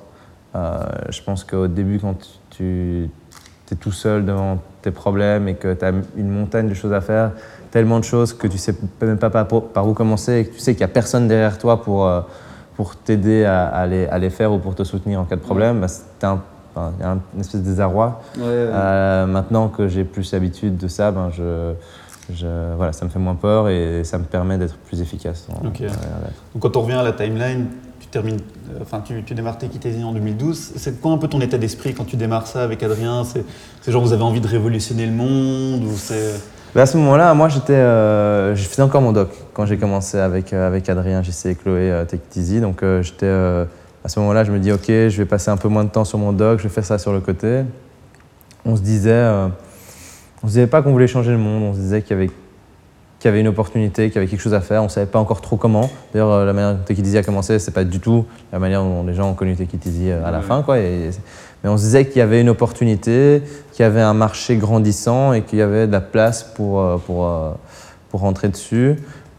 je 0.56 1.21
pense 1.24 1.44
qu'au 1.44 1.68
début, 1.68 2.00
quand 2.00 2.16
tu 2.50 3.10
es 3.71 3.75
tout 3.75 3.92
seul 3.92 4.25
devant 4.25 4.57
tes 4.81 4.92
problèmes 4.92 5.48
et 5.48 5.56
que 5.56 5.74
tu 5.74 5.86
as 5.86 5.92
une 6.18 6.30
montagne 6.30 6.69
de 6.69 6.74
choses 6.74 6.94
à 6.94 7.01
faire, 7.01 7.31
tellement 7.71 8.00
de 8.00 8.04
choses 8.04 8.33
que 8.33 8.48
tu 8.48 8.57
sais 8.57 8.75
même 9.01 9.18
pas 9.18 9.30
par, 9.30 9.88
où 9.88 9.94
commencer 9.94 10.39
et 10.39 10.45
que 10.45 10.54
tu 10.54 10.60
sais 10.60 10.74
qu'il 10.74 10.80
n'y 10.80 10.92
a 10.92 10.94
personne 10.94 11.27
derrière 11.27 11.57
toi 11.57 11.81
pour, 11.81 12.06
euh, 12.06 12.21
pour 12.75 12.95
t'aider 12.95 13.45
à, 13.45 13.68
à, 13.68 13.86
les, 13.86 14.07
à, 14.07 14.18
les, 14.18 14.30
faire 14.30 14.51
ou 14.51 14.57
pour 14.57 14.75
te 14.75 14.83
soutenir 14.83 15.19
en 15.19 15.25
cas 15.25 15.36
de 15.36 15.42
problème, 15.42 15.81
bah, 15.81 15.88
c'est 15.88 16.25
un, 16.25 16.42
y 17.00 17.04
a 17.04 17.18
une 17.33 17.39
espèce 17.39 17.62
de 17.62 17.66
désarroi. 17.66 18.21
Euh, 18.39 19.25
maintenant 19.25 19.68
que 19.68 19.88
j'ai 19.88 20.04
plus 20.04 20.31
l'habitude 20.31 20.77
de 20.77 20.88
ça, 20.88 21.12
ben 21.12 21.30
je, 21.31 21.74
je, 22.33 22.75
voilà, 22.75 22.94
ça 22.94 23.06
me 23.06 23.10
fait 23.10 23.19
moins 23.19 23.36
peur 23.36 23.69
et 23.69 24.04
ça 24.04 24.18
me 24.18 24.24
permet 24.24 24.57
d'être 24.57 24.77
plus 24.77 25.01
efficace. 25.01 25.48
Donc 25.63 25.81
quand 26.60 26.77
on 26.77 26.81
revient 26.81 26.94
à 26.94 27.04
la 27.04 27.12
timeline, 27.12 27.68
tu 28.00 28.07
termines, 28.07 28.40
euh, 28.71 28.80
enfin 28.81 29.02
tu, 29.06 29.23
tu 29.23 29.35
démarres 29.35 29.57
Tekitesi 29.57 30.04
en 30.04 30.14
2012. 30.14 30.73
C'est 30.76 31.02
quoi 31.02 31.11
un 31.11 31.18
peu 31.18 31.28
ton 31.28 31.42
état 31.42 31.57
d'esprit 31.57 31.94
quand 31.94 32.06
tu 32.06 32.16
démarres 32.16 32.47
ça 32.47 32.64
avec 32.64 32.81
Adrien? 32.81 33.23
C'est 33.23 33.92
genre 33.92 34.02
vous 34.02 34.14
avez 34.14 34.23
envie 34.23 34.42
de 34.42 34.47
révolutionner 34.47 35.06
le 35.06 35.11
monde 35.11 35.83
ou 35.83 35.95
c'est 35.95 36.40
à 36.76 36.85
ce 36.85 36.97
moment-là, 36.97 37.33
moi, 37.33 37.49
j'étais, 37.49 37.73
euh, 37.73 38.56
je 38.56 38.64
faisais 38.64 38.81
encore 38.81 39.02
mon 39.02 39.11
doc 39.11 39.30
quand 39.54 39.66
j'ai 39.66 39.78
commencé 39.78 40.18
avec, 40.19 40.54
euh, 40.54 40.68
avec 40.68 40.88
Adrien, 40.90 41.23
JC 41.23 41.47
et 41.47 41.56
Chloé 41.56 41.92
euh, 41.92 42.06
Tech 42.06 42.19
Donc, 42.61 42.83
j'étais, 43.02 43.28
à 43.28 44.07
ce 44.07 44.19
moment-là, 44.19 44.44
je 44.44 44.52
me 44.52 44.59
dis, 44.59 44.71
OK, 44.71 44.88
je 44.88 45.18
vais 45.18 45.26
passer 45.26 45.49
un 45.49 45.57
peu 45.57 45.68
moins 45.68 45.83
de 45.83 45.90
temps 45.90 46.06
sur 46.06 46.19
mon 46.19 46.31
doc, 46.31 46.59
je 46.59 46.64
vais 46.64 46.69
faire 46.69 46.85
ça 46.85 46.97
sur 46.97 47.14
le 47.14 47.21
côté. 47.21 47.61
On 48.66 48.76
se 48.76 48.81
disait, 48.81 49.28
on 50.44 50.47
se 50.47 50.54
disait 50.54 50.68
pas 50.68 50.81
qu'on 50.81 50.92
voulait 50.92 51.07
changer 51.07 51.31
le 51.31 51.38
monde, 51.38 51.64
on 51.64 51.73
se 51.73 51.80
disait 51.80 52.02
qu'il 52.02 52.18
y 52.18 52.19
avait 52.19 52.31
qu'il 53.19 53.28
y 53.28 53.31
avait 53.33 53.42
une 53.42 53.49
opportunité, 53.49 54.07
qu'il 54.07 54.16
y 54.16 54.18
avait 54.19 54.28
quelque 54.28 54.40
chose 54.40 54.54
à 54.54 54.61
faire. 54.61 54.80
On 54.80 54.85
ne 54.85 54.90
savait 54.90 55.06
pas 55.06 55.19
encore 55.19 55.42
trop 55.42 55.57
comment. 55.57 55.90
D'ailleurs, 56.14 56.45
la 56.45 56.54
manière 56.54 56.76
dont 56.76 56.83
Tech 56.85 57.16
a 57.16 57.21
commencé, 57.21 57.59
c'est 57.59 57.73
pas 57.73 57.83
du 57.83 57.99
tout 57.99 58.26
la 58.54 58.59
manière 58.59 58.81
dont 58.81 59.04
les 59.04 59.14
gens 59.14 59.30
ont 59.30 59.33
connu 59.33 59.57
Tech 59.57 59.68
à 60.26 60.31
la 60.31 60.42
fin. 60.42 60.64
Quoi. 60.64 60.78
Mais 61.63 61.69
on 61.69 61.78
se 61.78 61.83
disait 61.83 62.06
qu'il 62.06 62.18
y 62.18 62.21
avait 62.21 62.42
une 62.42 62.49
opportunité, 62.49 63.44
qu'il 63.73 63.83
y 63.83 63.85
avait 63.85 64.01
un 64.01 64.13
marché 64.13 64.56
grandissant 64.56 65.33
et 65.33 65.42
qu'il 65.42 65.59
y 65.59 65.61
avait 65.61 65.87
de 65.87 65.92
la 65.92 66.01
place 66.01 66.44
pour, 66.44 66.80
euh, 66.80 66.97
pour, 66.97 67.28
euh, 67.28 67.51
pour 68.09 68.21
rentrer 68.21 68.47
dessus. 68.47 68.95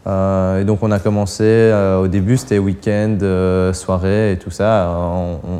Euh, 0.07 0.61
et 0.61 0.65
donc 0.65 0.79
on 0.81 0.91
a 0.91 0.99
commencé, 0.99 1.71
au 1.99 2.07
début 2.07 2.37
c'était 2.37 2.57
week-end, 2.57 3.17
soirée 3.73 4.33
et 4.33 4.37
tout 4.37 4.51
ça. 4.51 4.89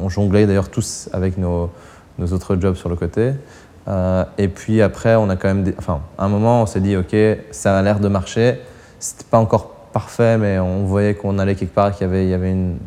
On, 0.04 0.10
jonglait 0.10 0.46
d'ailleurs 0.46 0.70
tous 0.70 1.10
avec 1.14 1.38
nos, 1.38 1.70
nos, 2.18 2.34
autres 2.34 2.58
jobs 2.60 2.76
sur 2.76 2.90
le 2.90 2.96
côté. 2.96 3.34
et 4.38 4.48
puis 4.48 4.82
après, 4.82 5.16
on 5.16 5.30
a 5.30 5.36
quand 5.36 5.48
même, 5.48 5.74
enfin, 5.78 6.02
à 6.18 6.26
un 6.26 6.30
moment, 6.30 6.64
on 6.64 6.66
s'est 6.66 6.82
dit, 6.82 6.96
ok, 6.96 7.16
ça 7.52 7.78
a 7.78 7.82
l'air 7.82 8.00
de 8.00 8.08
marcher. 8.08 8.60
C'était 9.00 9.26
pas 9.30 9.38
encore 9.38 9.70
parfait, 9.94 10.38
mais 10.38 10.60
on 10.60 10.86
voyait 10.86 11.16
qu'on 11.16 11.38
allait 11.38 11.56
quelque 11.56 11.74
part, 11.74 11.92
qu'il 11.92 12.08
y 12.08 12.10
avait, 12.10 12.26
il 12.26 12.30
y 12.30 12.34
avait 12.34 12.52
une, 12.52 12.78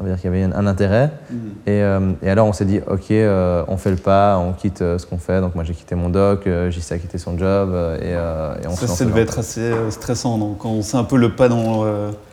on 0.00 0.04
va 0.04 0.08
dire 0.10 0.20
qu'il 0.20 0.30
y 0.30 0.42
avait 0.42 0.54
un, 0.54 0.66
intérêt. 0.66 1.10
Mhm. 1.30 1.38
Et, 1.66 1.82
euh, 1.82 2.12
et, 2.22 2.30
alors 2.30 2.46
on 2.46 2.52
s'est 2.52 2.64
dit, 2.64 2.80
ok, 2.86 3.10
euh, 3.10 3.62
on 3.68 3.76
fait 3.76 3.90
le 3.90 3.96
pas, 3.96 4.38
on 4.38 4.52
quitte 4.52 4.82
euh, 4.82 4.98
ce 4.98 5.06
qu'on 5.06 5.18
fait. 5.18 5.40
Donc 5.40 5.54
moi 5.54 5.64
j'ai 5.64 5.74
quitté 5.74 5.94
mon 5.94 6.08
doc, 6.08 6.46
JC 6.46 6.92
a 6.92 6.98
quitté 6.98 7.18
son 7.18 7.36
job. 7.36 7.74
Et, 8.02 8.10
et 8.12 8.66
on 8.66 8.74
ça, 8.74 8.86
ça 8.86 9.04
devait 9.04 9.22
être 9.22 9.38
assez 9.38 9.70
stressant, 9.90 10.38
donc 10.38 10.58
quand 10.58 10.70
on 10.70 10.82
sait 10.82 10.96
un 10.96 11.04
peu 11.04 11.16
le 11.16 11.34
pas 11.34 11.48
dans, 11.48 11.84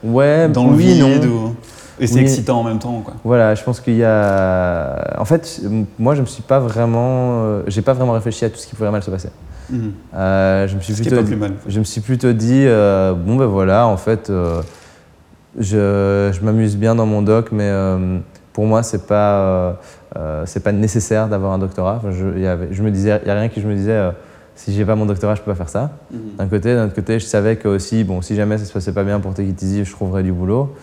ouais, 0.03 0.47
dans 0.49 0.69
le 0.69 0.77
vide. 0.77 1.03
Et 1.99 2.05
c'est 2.05 2.19
excitant 2.19 2.59
en 2.59 2.63
même 2.63 2.77
temps. 2.77 3.01
Quoi. 3.03 3.15
Voilà, 3.23 3.55
je 3.55 3.63
pense 3.63 3.79
qu'il 3.79 3.95
y 3.95 4.03
a. 4.03 5.15
En 5.19 5.25
fait, 5.25 5.61
moi 5.99 6.15
je 6.15 6.21
me 6.21 6.27
suis 6.27 6.43
pas 6.43 6.59
vraiment. 6.59 7.61
j'ai 7.67 7.81
pas 7.81 7.93
vraiment 7.93 8.13
réfléchi 8.13 8.45
à 8.45 8.49
tout 8.49 8.57
ce 8.57 8.67
qui 8.67 8.75
pourrait 8.75 8.91
mal 8.91 9.03
se 9.03 9.11
passer. 9.11 9.29
Mhm. 9.69 9.91
je, 10.13 10.75
me 10.75 10.79
suis 10.79 10.93
plutôt, 10.93 11.35
mal, 11.35 11.51
je 11.67 11.79
me 11.79 11.83
suis 11.83 11.99
plutôt 11.99 12.31
dit, 12.31 12.65
bon 12.65 13.35
ben 13.35 13.47
voilà, 13.47 13.87
en 13.87 13.97
fait 13.97 14.31
je, 15.57 16.31
je 16.33 16.45
m'amuse 16.45 16.77
bien 16.77 16.95
dans 16.95 17.05
mon 17.05 17.21
doc, 17.21 17.49
mais 17.51 17.67
euh, 17.67 18.19
pour 18.53 18.65
moi, 18.65 18.83
c'est 18.83 19.07
pas, 19.07 19.79
c'est 20.45 20.63
pas 20.63 20.71
nécessaire 20.71 21.27
d'avoir 21.27 21.53
un 21.53 21.59
doctorat. 21.59 22.01
je, 22.09 22.39
y 22.39 22.47
avait, 22.47 22.69
je 22.71 22.81
me 22.81 22.91
disais, 22.91 23.19
il 23.23 23.27
y 23.27 23.31
a 23.31 23.35
rien 23.35 23.49
qui 23.49 23.61
je 23.61 23.67
me 23.67 23.75
disais 23.75 24.11
si 24.57 24.73
j'ai 24.73 24.85
pas 24.85 24.95
mon 24.95 25.05
doctorat, 25.05 25.35
je 25.35 25.41
peux 25.41 25.51
pas 25.51 25.55
faire 25.55 25.69
ça. 25.69 25.91
Mhm. 26.11 26.19
D'un 26.39 26.47
côté, 26.47 26.75
d'un 26.75 26.85
autre 26.85 26.95
côté, 26.95 27.19
je 27.19 27.25
savais 27.25 27.55
que 27.55 27.67
aussi, 27.67 28.03
bon, 28.03 28.21
si 28.21 28.35
jamais 28.35 28.57
ça 28.57 28.65
se 28.65 28.73
passait 28.73 28.91
pas 28.91 29.03
bien 29.03 29.19
pour 29.19 29.31
Easy, 29.39 29.85
je 29.85 29.91
trouverais 29.91 30.23
du 30.23 30.33
boulot. 30.33 30.75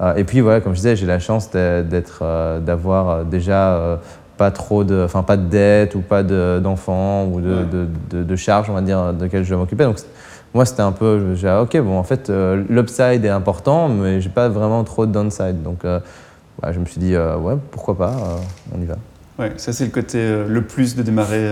Euh, 0.00 0.14
et 0.16 0.24
puis 0.24 0.40
voilà, 0.40 0.60
comme 0.60 0.72
je 0.72 0.78
disais, 0.78 0.96
j'ai 0.96 1.06
la 1.06 1.20
chance 1.20 1.50
d'être, 1.50 2.20
euh, 2.22 2.58
d'avoir 2.58 3.08
euh, 3.08 3.24
déjà 3.24 4.00
pas 4.36 4.50
trop 4.50 4.82
de, 4.82 5.02
enfin 5.04 5.22
pas 5.22 5.36
de 5.36 5.46
dettes 5.46 5.94
ou 5.94 6.00
pas 6.00 6.22
d'enfants 6.22 7.26
ou 7.26 7.40
de, 7.40 7.64
de, 8.10 8.22
de, 8.22 8.36
charges, 8.36 8.68
on 8.68 8.74
va 8.74 8.80
dire, 8.80 9.12
de 9.12 9.24
lesquelles 9.24 9.44
je 9.44 9.50
vais 9.50 9.56
m'occuper. 9.56 9.84
Donc 9.84 9.98
moi, 10.54 10.64
c'était 10.64 10.82
un 10.82 10.92
peu, 10.92 11.34
j'ai 11.34 11.50
ok, 11.50 11.78
bon, 11.78 11.98
en 11.98 12.02
fait, 12.02 12.30
l'upside 12.68 13.24
est 13.24 13.28
important, 13.28 13.88
mais 13.88 14.20
j'ai 14.20 14.30
pas 14.30 14.48
vraiment 14.48 14.82
trop 14.84 15.06
de 15.06 15.12
downside. 15.12 15.62
Donc 15.62 15.80
je 15.84 16.78
me 16.78 16.84
suis 16.84 17.00
dit, 17.00 17.16
ouais, 17.16 17.54
pourquoi 17.70 17.96
pas, 17.96 18.12
on 18.76 18.80
y 18.80 18.86
va. 18.86 18.96
Ouais, 19.38 19.52
ça 19.56 19.72
c'est 19.72 19.84
le 19.84 19.90
côté 19.90 20.44
le 20.46 20.62
plus 20.62 20.96
de 20.96 21.02
démarrer 21.02 21.48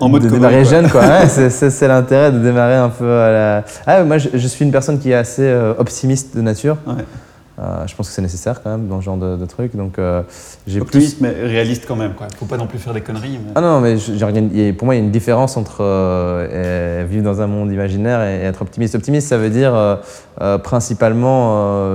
en 0.00 0.08
mode 0.08 0.22
de 0.22 0.28
démarrer 0.28 0.64
jeune, 0.64 0.88
quoi. 0.88 1.26
c'est 1.28 1.88
l'intérêt 1.88 2.32
de 2.32 2.38
démarrer 2.38 2.76
un 2.76 2.88
peu 2.88 3.10
à 3.18 3.30
la. 3.30 3.64
Ah, 3.86 4.02
moi, 4.04 4.18
je, 4.18 4.46
suis 4.48 4.64
une 4.64 4.72
personne 4.72 4.98
qui 4.98 5.10
est 5.10 5.14
assez 5.14 5.42
euh, 5.42 5.74
optimiste 5.78 6.36
de 6.36 6.42
nature. 6.42 6.76
Euh, 7.58 7.86
je 7.86 7.94
pense 7.94 8.08
que 8.08 8.14
c'est 8.14 8.22
nécessaire 8.22 8.62
quand 8.62 8.70
même 8.70 8.88
dans 8.88 9.00
ce 9.00 9.04
genre 9.04 9.18
de, 9.18 9.44
truc. 9.46 9.76
Donc, 9.76 9.98
euh, 9.98 10.22
j'ai 10.66 10.80
mais 11.20 11.30
réaliste 11.30 11.84
quand 11.86 11.96
même. 11.96 12.14
Quoi. 12.14 12.28
Faut 12.38 12.46
pas 12.46 12.56
non 12.56 12.66
plus 12.66 12.78
faire 12.78 12.94
des 12.94 13.02
conneries. 13.02 13.38
Ah 13.54 13.60
non, 13.60 13.80
mais 13.80 13.96
pour 14.72 14.86
moi, 14.86 14.94
il 14.94 14.98
y 14.98 15.00
a 15.00 15.04
une 15.04 15.10
différence 15.10 15.56
entre 15.56 15.82
vivre 17.04 17.24
dans 17.24 17.40
un 17.40 17.46
monde 17.46 17.70
imaginaire 17.70 18.22
et, 18.22 18.44
être 18.44 18.62
optimiste. 18.62 18.94
Optimiste, 18.94 19.28
ça 19.28 19.38
veut 19.38 19.50
dire 19.50 19.98
principalement 20.62 21.86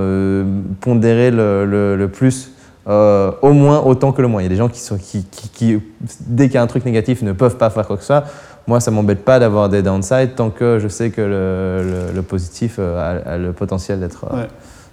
pondérer 0.80 1.30
le, 1.30 1.66
le, 1.66 1.96
le 1.96 2.08
plus 2.08 2.52
euh, 2.88 3.32
au 3.42 3.52
moins 3.52 3.80
autant 3.80 4.12
que 4.12 4.22
le 4.22 4.28
moins. 4.28 4.40
Il 4.40 4.44
y 4.44 4.46
a 4.46 4.48
des 4.48 4.56
gens 4.56 4.68
qui, 4.68 4.80
sont, 4.80 4.96
qui, 4.96 5.24
qui, 5.24 5.78
dès 6.20 6.46
qu'il 6.46 6.54
y 6.54 6.58
a 6.58 6.62
un 6.62 6.66
truc 6.66 6.86
négatif, 6.86 7.20
ne 7.20 7.32
peuvent 7.32 7.58
pas 7.58 7.68
faire 7.68 7.86
quoi 7.86 7.96
que 7.96 8.02
ce 8.02 8.06
soit. 8.06 8.24
Moi, 8.66 8.80
ça 8.80 8.90
m'embête 8.90 9.24
pas 9.24 9.38
d'avoir 9.38 9.68
des 9.68 9.82
downsides 9.82 10.34
tant 10.34 10.48
que 10.48 10.78
je 10.78 10.88
sais 10.88 11.10
que 11.10 11.20
le, 11.20 12.14
le, 12.14 12.22
positif 12.22 12.76
euh, 12.78 13.22
a, 13.26 13.36
le 13.36 13.52
potentiel 13.52 14.00
d'être 14.00 14.26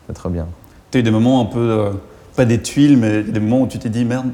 euh, 0.09 0.13
d'être 0.13 0.29
bien. 0.29 0.47
Tu 0.91 0.97
as 0.97 1.01
eu 1.01 1.03
des 1.03 1.11
moments 1.11 1.41
un 1.41 1.45
peu, 1.45 1.91
pas 2.35 2.45
des 2.45 2.61
tuiles, 2.61 2.97
mais 2.97 3.23
des 3.23 3.39
moments 3.39 3.61
où 3.61 3.67
tu 3.67 3.79
t'es 3.79 3.89
dit 3.89 4.05
merde, 4.05 4.27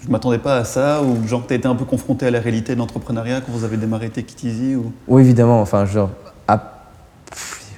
je 0.00 0.06
ne 0.06 0.12
m'attendais 0.12 0.38
pas 0.38 0.56
à 0.56 0.64
ça, 0.64 1.02
ou 1.02 1.26
genre 1.26 1.44
tu 1.46 1.52
as 1.52 1.56
été 1.56 1.66
un 1.66 1.74
peu 1.74 1.84
confronté 1.84 2.26
à 2.26 2.30
la 2.30 2.40
réalité 2.40 2.74
de 2.74 2.78
l'entrepreneuriat 2.78 3.40
quand 3.40 3.52
vous 3.52 3.64
avez 3.64 3.76
démarré 3.76 4.10
Easy 4.42 4.76
ou... 4.76 4.92
Oui, 5.08 5.22
évidemment. 5.22 5.60
Enfin, 5.60 5.86
genre, 5.86 6.10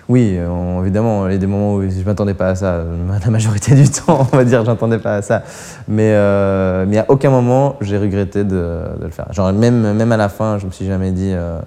oui, 0.09 0.39
évidemment, 0.83 1.27
il 1.27 1.33
y 1.33 1.35
a 1.35 1.39
des 1.39 1.49
moments 1.49 1.75
où 1.75 1.83
je 1.83 1.99
ne 1.99 2.05
m'attendais 2.05 2.35
pas 2.35 2.51
à 2.51 2.55
ça. 2.55 2.85
La 3.25 3.31
majorité 3.31 3.75
du 3.75 3.89
temps, 3.89 4.29
on 4.33 4.37
va 4.37 4.45
dire, 4.45 4.65
je 4.65 4.71
n'attendais 4.71 4.99
pas 4.99 5.17
à 5.17 5.23
ça. 5.23 5.43
Mais, 5.89 6.13
euh, 6.13 6.85
mais 6.87 6.99
à 6.99 7.07
aucun 7.09 7.31
moment, 7.31 7.77
j'ai 7.81 7.99
regretté 7.99 8.45
de, 8.45 8.83
le 9.01 9.11
faire. 9.11 9.33
Genre, 9.33 9.53
même, 9.53 9.95
même 9.95 10.13
à 10.13 10.17
la 10.17 10.29
fin, 10.29 10.59
je 10.59 10.65
ne 10.65 10.69
me 10.69 10.73
suis 10.73 10.87
jamais 10.87 11.11
dit, 11.11 11.33
euh, 11.33 11.59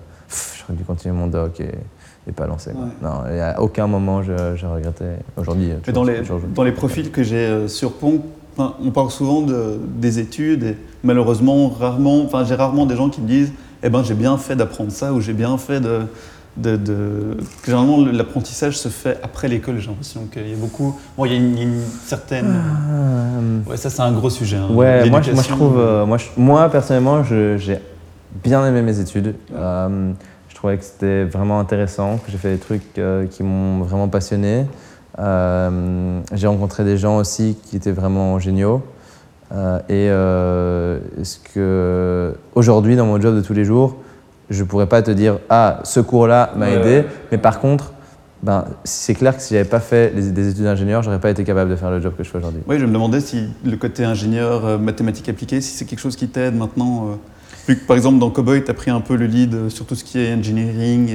j'aurais 0.57 0.77
dû 0.77 0.83
continuer 0.85 1.13
mon 1.13 1.27
doc 1.27 1.59
et, 1.59 1.71
et 2.29 2.31
pas 2.31 2.47
lancer. 2.47 2.71
Non, 3.01 3.23
à 3.41 3.59
aucun 3.61 3.87
moment, 3.87 4.21
j'ai 4.23 4.67
regretté. 4.67 5.05
Aujourd'hui, 5.37 5.71
dans 5.93 6.03
les, 6.03 6.21
dans 6.55 6.63
les 6.63 6.71
profils 6.71 7.11
que 7.11 7.23
j'ai 7.23 7.37
euh, 7.37 7.67
sur 7.67 7.93
Pont, 7.93 8.21
on 8.57 8.91
parle 8.91 9.09
souvent 9.09 9.41
de, 9.41 9.79
des 9.97 10.19
études 10.19 10.63
et 10.63 10.77
malheureusement, 11.03 11.69
rarement, 11.69 12.23
enfin, 12.23 12.43
j'ai 12.43 12.55
rarement 12.55 12.85
des 12.85 12.95
gens 12.95 13.09
qui 13.09 13.21
me 13.21 13.27
disent, 13.27 13.53
eh 13.83 13.89
ben, 13.89 14.03
j'ai 14.03 14.13
bien 14.13 14.37
fait 14.37 14.55
d'apprendre 14.55 14.91
ça 14.91 15.13
ou 15.13 15.21
j'ai 15.21 15.33
bien 15.33 15.57
fait 15.57 15.79
de 15.79 16.01
de, 16.57 17.37
généralement 17.65 18.05
l'apprentissage 18.05 18.77
se 18.77 18.89
fait 18.89 19.17
après 19.23 19.47
l'école 19.47 19.77
j'ai 19.79 19.87
l'impression 19.87 20.25
qu'il 20.25 20.49
y 20.49 20.53
a 20.53 20.57
beaucoup 20.57 20.99
bon 21.17 21.25
il 21.25 21.31
y 21.31 21.35
a 21.35 21.37
une, 21.37 21.81
certaine 22.03 22.53
ah. 22.53 23.69
ouais 23.69 23.77
ça 23.77 23.89
c'est 23.89 24.01
un 24.01 24.11
gros 24.11 24.29
sujet 24.29 24.57
hein, 24.57 24.67
ouais 24.71 25.09
moi, 25.09 25.21
moi, 25.31 25.43
je 25.43 25.47
trouve 25.47 25.79
euh, 25.79 26.05
moi, 26.05 26.17
moi 26.35 26.69
personnellement 26.69 27.23
j'ai 27.23 27.79
bien 28.43 28.65
aimé 28.65 28.81
mes 28.81 28.99
études 28.99 29.35
euh, 29.53 30.11
trouvais 30.59 30.77
que 30.77 30.83
c'était 30.83 31.23
vraiment 31.23 31.59
intéressant 31.59 32.17
que 32.17 32.31
j'ai 32.31 32.37
fait 32.37 32.51
des 32.51 32.59
trucs 32.59 32.97
euh, 32.97 33.25
qui 33.25 33.43
m'ont 33.43 33.79
vraiment 33.81 34.07
passionné 34.07 34.65
j'ai 35.17 36.47
rencontré 36.47 36.85
des 36.85 36.95
gens 36.95 37.17
aussi 37.17 37.57
qui 37.65 37.75
étaient 37.75 37.91
vraiment 37.91 38.39
géniaux 38.39 38.81
et 39.51 40.07
ce 40.07 41.39
que 41.53 42.33
aujourd'hui 42.55 42.95
dans 42.95 43.05
mon 43.05 43.19
job 43.19 43.35
de 43.35 43.41
tous 43.41 43.53
les 43.53 43.65
jours 43.65 43.97
je 44.49 44.63
pourrais 44.63 44.87
pas 44.87 45.01
te 45.01 45.11
dire 45.11 45.39
ah 45.49 45.79
ce 45.83 45.99
cours-là 45.99 46.51
m'a 46.55 46.69
aidé, 46.69 47.03
mais 47.31 47.37
par 47.37 47.59
contre 47.59 47.93
ben, 48.41 48.65
c'est 48.85 49.15
clair 49.15 49.35
que 49.35 49.41
si 49.41 49.53
j'avais 49.53 49.67
pas 49.67 49.81
fait 49.81 50.15
des 50.15 50.49
études 50.49 50.63
d'ingénieur, 50.63 51.03
j'aurais 51.03 51.19
pas 51.19 51.29
été 51.29 51.43
capable 51.43 51.69
de 51.69 51.75
faire 51.75 51.91
le 51.91 51.99
job 51.99 52.13
que 52.17 52.23
je 52.23 52.29
fais 52.29 52.37
aujourd'hui. 52.37 52.61
Oui, 52.67 52.79
je 52.79 52.85
me 52.85 52.93
demandais 52.93 53.19
si 53.19 53.49
le 53.65 53.75
côté 53.75 54.05
ingénieur, 54.05 54.65
euh, 54.65 54.77
mathématiques 54.77 55.27
appliquées, 55.27 55.59
si 55.59 55.75
c'est 55.75 55.83
quelque 55.83 55.99
chose 55.99 56.15
qui 56.15 56.29
t'aide 56.29 56.55
maintenant. 56.55 57.19
Euh, 57.67 57.73
vu 57.73 57.77
que 57.77 57.85
par 57.85 57.95
exemple 57.95 58.19
dans 58.19 58.29
Cowboy, 58.29 58.63
tu 58.63 58.71
as 58.71 58.73
pris 58.73 58.91
un 58.91 59.01
peu 59.01 59.15
le 59.15 59.25
lead 59.25 59.53
euh, 59.53 59.69
sur 59.69 59.85
tout 59.85 59.95
ce 59.95 60.03
qui 60.03 60.19
est 60.19 60.33
engineering 60.33 61.09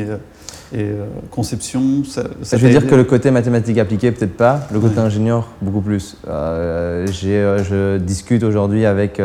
et, 0.74 0.86
conception. 1.30 2.02
Ça, 2.04 2.24
je 2.42 2.56
veux 2.56 2.70
dire 2.70 2.84
que 2.84 2.96
le 2.96 3.04
côté 3.04 3.30
mathématiques 3.30 3.78
appliquées, 3.78 4.10
peut-être 4.10 4.36
pas, 4.36 4.66
le 4.72 4.80
côté 4.80 4.98
ingénieur, 4.98 5.50
beaucoup 5.62 5.82
plus. 5.82 6.16
je 6.26 7.98
discute 7.98 8.42
aujourd'hui 8.42 8.84
avec 8.84 9.20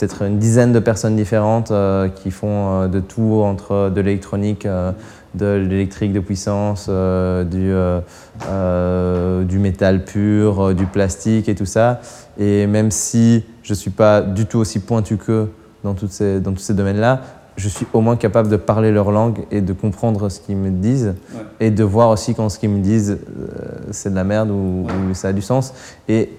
peut-être 0.00 0.22
une 0.22 0.38
dizaine 0.38 0.72
de 0.72 0.78
personnes 0.78 1.14
différentes 1.14 1.70
euh, 1.70 2.08
qui 2.08 2.30
font 2.30 2.82
euh, 2.82 2.88
de 2.88 3.00
tout 3.00 3.42
entre 3.44 3.90
de 3.94 4.00
l'électronique, 4.00 4.64
euh, 4.64 4.92
de 5.34 5.56
l'électrique 5.56 6.12
de 6.12 6.20
puissance, 6.20 6.88
du, 6.88 7.72
du 9.46 9.58
métal 9.58 10.04
pur, 10.04 10.74
du 10.74 10.86
plastique 10.86 11.48
et 11.48 11.54
tout 11.54 11.66
ça. 11.66 12.00
Et 12.36 12.66
même 12.66 12.90
si 12.90 13.44
je 13.62 13.72
ne 13.72 13.76
suis 13.76 13.90
pas 13.90 14.22
du 14.22 14.46
tout 14.46 14.58
aussi 14.58 14.80
pointu 14.80 15.18
qu'eux 15.18 15.52
dans, 15.84 15.94
toutes 15.94 16.12
ces, 16.12 16.40
dans 16.40 16.52
tous 16.52 16.60
ces 16.60 16.74
domaines-là, 16.74 17.22
je 17.56 17.68
suis 17.68 17.86
au 17.92 18.00
moins 18.00 18.16
capable 18.16 18.48
de 18.48 18.56
parler 18.56 18.90
leur 18.90 19.10
langue 19.10 19.40
et 19.50 19.60
de 19.60 19.72
comprendre 19.72 20.28
ce 20.28 20.40
qu'ils 20.40 20.56
me 20.56 20.70
disent 20.70 21.14
et 21.58 21.70
de 21.70 21.84
voir 21.84 22.08
aussi 22.10 22.34
quand 22.34 22.48
ce 22.48 22.58
qu'ils 22.58 22.70
me 22.70 22.80
disent 22.80 23.18
c'est 23.90 24.10
de 24.10 24.14
la 24.14 24.24
merde 24.24 24.50
ou, 24.50 24.86
ou, 24.86 25.14
ça 25.14 25.28
a 25.28 25.32
du 25.32 25.42
sens. 25.42 25.74
Et 26.08 26.30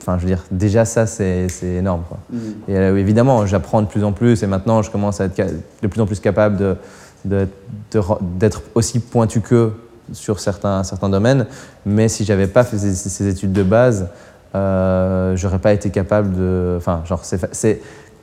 enfin, 0.00 0.18
je 0.18 0.22
veux 0.22 0.28
dire, 0.28 0.44
déjà 0.50 0.84
ça, 0.84 1.06
c'est 1.06 1.48
énorme. 1.62 2.02
Quoi. 2.08 2.18
Mm. 2.30 2.38
Et 2.68 2.76
euh, 2.76 2.98
évidemment, 2.98 3.46
j'apprends 3.46 3.82
de 3.82 3.86
plus 3.86 4.04
en 4.04 4.12
plus 4.12 4.42
et 4.42 4.46
maintenant, 4.46 4.82
je 4.82 4.90
commence 4.90 5.20
à 5.20 5.26
être 5.26 5.40
de 5.82 5.86
plus 5.86 6.00
en 6.00 6.06
plus 6.06 6.20
capable 6.20 6.76
d'être 7.24 7.48
de, 7.92 8.50
aussi 8.74 9.00
pointu 9.00 9.40
que 9.40 9.72
sur 10.12 10.40
certains, 10.40 10.82
certains 10.84 11.08
domaines. 11.08 11.46
Mais 11.86 12.08
si 12.08 12.24
j'avais 12.24 12.48
pas 12.48 12.64
fait 12.64 12.78
ces, 12.78 13.28
études 13.28 13.52
de 13.52 13.62
base, 13.62 14.08
euh, 14.54 15.36
j'aurais 15.36 15.60
pas 15.60 15.72
été 15.72 15.90
capable 15.90 16.36
de. 16.36 16.74
Enfin, 16.76 17.02
genre, 17.06 17.24
c'est 17.24 17.80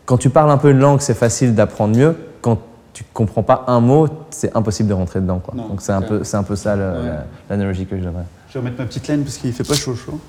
quand 0.09 0.17
tu 0.17 0.31
parles 0.31 0.49
un 0.49 0.57
peu 0.57 0.71
une 0.71 0.79
langue, 0.79 1.01
c'est 1.01 1.13
facile 1.13 1.53
d'apprendre 1.53 1.95
mieux. 1.95 2.15
Quand 2.41 2.57
tu 2.93 3.03
comprends 3.13 3.43
pas 3.43 3.65
un 3.67 3.79
mot, 3.79 4.07
c'est 4.31 4.57
impossible 4.57 4.89
de 4.89 4.95
rentrer 4.95 5.21
dedans. 5.21 5.37
Quoi. 5.37 5.53
Donc 5.53 5.81
c'est 5.81 5.91
un, 5.91 6.01
peu, 6.01 6.23
un 6.33 6.43
peu 6.43 6.55
ça 6.55 6.75
l'analogie 7.47 7.85
que 7.85 7.95
je 7.95 8.01
donnerais. 8.01 8.23
Je 8.47 8.55
vais 8.55 8.59
remettre 8.61 8.79
ma 8.79 8.87
petite 8.87 9.07
laine 9.07 9.21
parce 9.21 9.37
qu'il 9.37 9.53
fait 9.53 9.63
pas 9.63 9.75
chaud 9.75 9.93
chaud. 9.93 10.19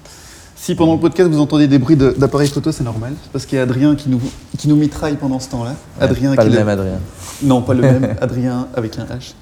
Si 0.55 0.75
pendant 0.75 0.93
le 0.93 1.01
podcast 1.01 1.31
vous 1.31 1.41
entendez 1.41 1.67
des 1.67 1.79
bruits 1.79 1.97
d'appareils 1.97 2.51
photo, 2.51 2.73
c'est 2.73 2.85
normal. 2.85 3.15
C'est 3.23 3.33
parce 3.33 3.47
qu'il 3.47 3.57
y 3.57 3.59
a 3.59 3.63
Adrien 3.63 3.97
qui 3.97 4.11
nous, 4.11 4.21
qui 4.59 4.69
nous 4.69 4.77
mitraille 4.77 5.17
pendant 5.17 5.41
ce 5.41 5.49
temps-là. 5.49 5.75
Adrien 5.99 6.35
pas 6.35 6.45
le 6.45 6.51
même 6.51 6.69
Adrien. 6.69 6.99
Non, 7.43 7.63
pas 7.63 7.73
le 7.73 7.81
même. 7.81 8.17
Adrien 8.21 8.69
avec 8.77 8.99
un 8.99 9.05
H. 9.05 9.33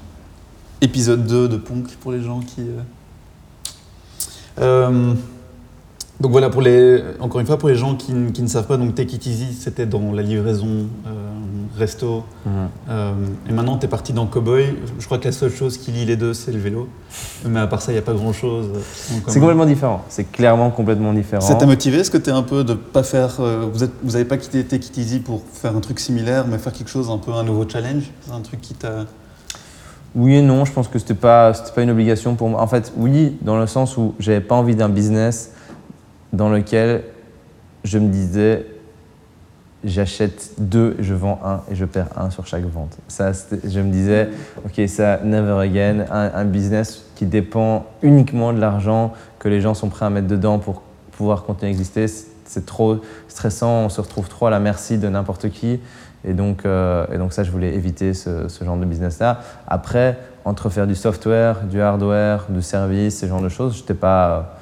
Épisode 0.80 1.26
2 1.26 1.49
de 1.49 1.57
Ponk 1.57 1.88
pour 2.00 2.12
les 2.12 2.23
gens 2.23 2.38
qui. 2.38 2.61
Euh... 2.61 2.83
Euh, 4.61 5.14
donc 6.21 6.33
voilà, 6.33 6.51
pour 6.51 6.63
les, 6.63 7.01
encore 7.21 7.41
une 7.41 7.47
fois, 7.47 7.59
pour 7.59 7.69
les 7.69 7.77
gens 7.77 7.95
qui, 7.95 8.13
qui 8.33 8.43
ne 8.43 8.49
savent 8.49 8.67
pas, 8.67 8.77
donc 8.77 8.97
Take 8.97 9.15
It 9.15 9.27
Easy, 9.27 9.53
c'était 9.53 9.87
dans 9.87 10.13
la 10.13 10.23
livraison 10.23 10.67
euh, 11.07 11.11
resto. 11.79 12.25
Mhm. 12.45 12.53
Euh, 12.91 13.13
et 13.49 13.53
maintenant, 13.53 13.79
tu 13.79 13.87
es 13.87 13.89
parti 13.89 14.13
dans 14.13 14.27
Cowboy. 14.27 14.75
Je 14.99 15.07
crois 15.07 15.19
que 15.19 15.27
la 15.27 15.33
seule 15.33 15.53
chose 15.53 15.79
qui 15.79 15.93
lie 15.93 16.05
les 16.05 16.17
deux, 16.17 16.35
c'est 16.35 16.51
le 16.51 16.59
vélo. 16.59 16.89
Mais 17.47 17.61
à 17.61 17.69
part 17.69 17.81
ça, 17.81 17.93
il 17.93 17.95
n'y 17.95 18.01
a 18.01 18.03
pas 18.03 18.15
grand-chose. 18.15 18.67
C'est 19.29 19.39
complètement 19.39 19.65
différent. 19.65 20.05
C'est 20.09 20.25
clairement 20.25 20.71
complètement 20.71 21.13
différent. 21.13 21.41
Ça 21.41 21.55
t'a 21.55 21.67
motivé 21.67 21.99
Est-ce 21.99 22.11
que 22.11 22.19
tu 22.19 22.31
es 22.31 22.33
un 22.33 22.43
peu 22.43 22.65
de 22.65 22.75
pas 22.75 23.05
faire. 23.05 23.37
Euh, 23.39 23.67
vous 23.73 23.79
n'avez 24.11 24.25
vous 24.25 24.29
pas 24.29 24.39
quitté 24.39 24.65
Take 24.65 24.87
It 24.89 24.99
Easy 24.99 25.21
pour 25.21 25.43
faire 25.53 25.77
un 25.77 25.81
truc 25.81 26.01
similaire, 26.01 26.47
mais 26.49 26.59
faire 26.59 26.73
quelque 26.73 26.91
chose, 26.91 27.11
un 27.11 27.19
peu 27.19 27.33
un 27.33 27.45
nouveau 27.45 27.65
challenge? 27.69 28.11
C'est 28.27 28.33
un 28.33 28.41
truc 28.41 28.61
qui 28.61 28.75
t'a. 28.75 29.05
Oui 30.17 30.35
et 30.35 30.43
non, 30.43 30.65
je 30.65 30.73
pense 30.73 30.89
que 30.89 30.99
c'était 30.99 31.15
pas, 31.15 31.53
pas 31.53 31.83
une 31.83 31.91
obligation 31.91 32.35
pour 32.35 32.49
moi. 32.49 32.61
En 32.61 32.67
fait, 32.67 32.93
oui, 32.97 33.37
dans 33.43 33.57
le 33.57 33.69
sens 33.69 33.97
où 33.97 34.15
j'avais 34.19 34.41
pas 34.41 34.57
envie 34.57 34.75
d'un 34.75 34.89
business 34.89 35.53
dans 36.32 36.49
lequel 36.50 37.04
je 37.85 37.99
me 37.99 38.08
disais 38.08 38.66
j'achète 39.85 40.52
deux, 40.58 40.97
je 40.99 41.14
vends 41.14 41.40
un 41.44 41.61
et 41.70 41.75
je 41.75 41.85
perds 41.85 42.08
un 42.16 42.30
sur 42.30 42.47
chaque 42.47 42.64
vente. 42.64 42.99
Ça, 43.08 43.32
je 43.32 43.80
me 43.80 43.90
disais, 43.90 44.28
ok, 44.64 44.88
ça, 44.88 45.20
never 45.23 45.61
again, 45.61 46.04
un, 46.11 46.44
business 46.44 47.04
qui 47.14 47.26
dépend 47.26 47.87
uniquement 48.02 48.52
de 48.52 48.61
l'argent 48.61 49.12
que 49.38 49.49
les 49.49 49.61
gens 49.61 49.75
sont 49.75 49.88
prêts 49.88 50.06
à 50.06 50.11
mettre 50.11 50.26
dedans 50.26 50.58
pour 50.58 50.82
pouvoir 51.12 51.44
continuer 51.44 51.68
à 51.68 51.70
exister, 51.70 52.06
c'est 52.44 52.66
trop 52.66 52.99
stressant, 53.28 53.85
on 53.85 53.88
se 53.88 54.00
retrouve 54.00 54.28
trop 54.28 54.47
à 54.47 54.50
la 54.50 54.61
merci 54.61 54.99
de 54.99 55.08
n'importe 55.08 55.50
qui. 55.50 55.80
Et 56.25 56.32
donc, 56.32 56.64
euh, 56.64 57.06
et 57.12 57.18
donc 57.18 57.32
ça, 57.32 57.44
je 57.44 57.50
voulais 57.50 57.75
éviter 57.75 58.12
ce, 58.14 58.49
ce 58.49 58.64
genre 58.64 58.76
de 58.76 58.85
business-là. 58.85 59.40
Après, 59.68 60.18
entre 60.44 60.68
faire 60.68 60.87
du 60.87 60.97
software, 60.97 61.62
du 61.64 61.80
hardware, 61.80 62.47
du 62.49 62.62
service, 62.62 63.20
ce 63.20 63.26
genre 63.26 63.40
de 63.40 63.49
choses, 63.49 63.76
je 63.76 63.80
n'étais 63.80 63.94
pas 63.94 64.58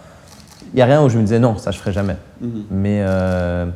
il 0.73 0.77
n'y 0.77 0.83
a 0.83 0.87
rien 0.87 1.03
où 1.03 1.09
je 1.09 1.17
me 1.17 1.23
disais 1.23 1.39
non, 1.39 1.57
ça 1.57 1.71
je 1.71 1.79
ferai 1.79 1.93
jamais. 1.93 2.17
Mhm. 2.41 2.65
Mais 2.71 3.01
euh, 3.03 3.67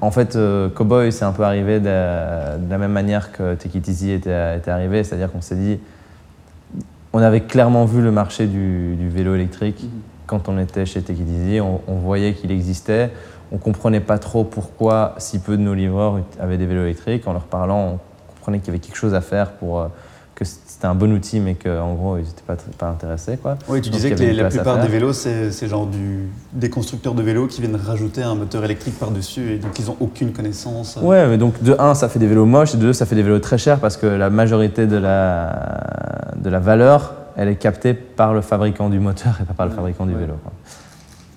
en 0.00 0.10
fait, 0.10 0.36
euh, 0.36 0.68
Cowboy, 0.68 1.12
c'est 1.12 1.24
un 1.24 1.32
peu 1.32 1.42
arrivé 1.44 1.80
de, 1.80 1.84
de 1.84 2.70
la 2.70 2.78
même 2.78 2.92
manière 2.92 3.32
que 3.32 3.54
Take 3.54 3.78
It 3.78 3.88
Easy 3.88 4.10
était, 4.12 4.56
était 4.56 4.70
arrivé, 4.70 5.04
c'est-à-dire 5.04 5.30
qu'on 5.30 5.40
s'est 5.40 5.56
dit, 5.56 5.78
on 7.12 7.18
avait 7.20 7.40
clairement 7.40 7.84
vu 7.84 8.00
le 8.02 8.10
marché 8.12 8.46
du, 8.46 8.94
du 8.96 9.08
vélo 9.08 9.34
électrique 9.34 9.82
Mhm. 9.82 9.90
quand 10.26 10.48
on 10.48 10.58
était 10.58 10.86
chez 10.86 11.02
Take 11.02 11.20
It 11.22 11.28
Easy, 11.28 11.60
on, 11.60 11.80
on 11.88 11.94
voyait 11.96 12.34
qu'il 12.34 12.50
existait, 12.52 13.10
on 13.50 13.56
comprenait 13.56 14.00
pas 14.00 14.18
trop 14.18 14.44
pourquoi 14.44 15.14
si 15.18 15.38
peu 15.38 15.56
de 15.56 15.62
nos 15.62 15.72
livreurs 15.74 16.20
avaient 16.38 16.58
des 16.58 16.66
vélos 16.66 16.82
électriques. 16.84 17.26
En 17.26 17.32
leur 17.32 17.44
parlant, 17.44 17.94
on 17.94 18.34
comprenait 18.34 18.58
qu'il 18.58 18.68
y 18.68 18.70
avait 18.70 18.78
quelque 18.78 18.96
chose 18.96 19.14
à 19.14 19.22
faire 19.22 19.52
pour 19.52 19.80
euh, 19.80 19.86
que 20.38 20.44
c'était 20.44 20.86
un 20.86 20.94
bon 20.94 21.12
outil, 21.12 21.40
mais 21.40 21.54
qu'en 21.54 21.94
gros, 21.94 22.16
ils 22.16 22.22
n'étaient 22.22 22.44
pas, 22.78 22.88
intéressés. 22.88 23.36
Quoi. 23.42 23.56
Oui, 23.68 23.80
tu 23.80 23.90
Donc, 23.90 23.96
disais 23.98 24.10
que 24.14 24.20
les- 24.20 24.32
la 24.32 24.48
plupart 24.48 24.80
des 24.80 24.86
vélos, 24.86 25.12
c'est 25.12 25.66
genre 25.68 25.86
du, 25.86 26.28
des 26.52 26.70
constructeurs 26.70 27.14
de 27.14 27.22
vélos 27.24 27.48
qui 27.48 27.60
viennent 27.60 27.74
rajouter 27.74 28.22
un 28.22 28.36
moteur 28.36 28.64
électrique 28.64 28.96
par-dessus 29.00 29.50
et 29.54 29.58
donc 29.58 29.76
ils 29.80 29.86
n'ont 29.86 29.96
aucune 29.98 30.32
connaissance. 30.32 30.96
Ouais, 31.02 31.26
mais 31.26 31.38
donc 31.38 31.60
de 31.60 31.74
1, 31.76 31.94
ça 31.94 32.08
fait 32.08 32.20
des 32.20 32.28
vélos 32.28 32.46
moches, 32.46 32.74
et 32.74 32.76
de 32.76 32.82
2, 32.82 32.92
ça 32.92 33.04
fait 33.04 33.16
des 33.16 33.24
vélos 33.24 33.40
très 33.40 33.58
chers 33.58 33.80
parce 33.80 33.96
que 33.96 34.06
la 34.06 34.30
majorité 34.30 34.86
de 34.86 34.96
la, 34.96 36.32
de 36.36 36.48
la 36.48 36.60
valeur, 36.60 37.14
elle 37.36 37.48
est 37.48 37.56
captée 37.56 37.92
par 37.94 38.32
le 38.32 38.40
fabricant 38.40 38.88
du 38.90 39.00
moteur 39.00 39.38
et 39.42 39.44
pas 39.44 39.54
par 39.54 39.66
le 39.66 39.72
Ouais, 39.72 39.76
fabricant 39.76 40.06
du 40.06 40.14
vélo. 40.14 40.34
quoi. 40.42 40.52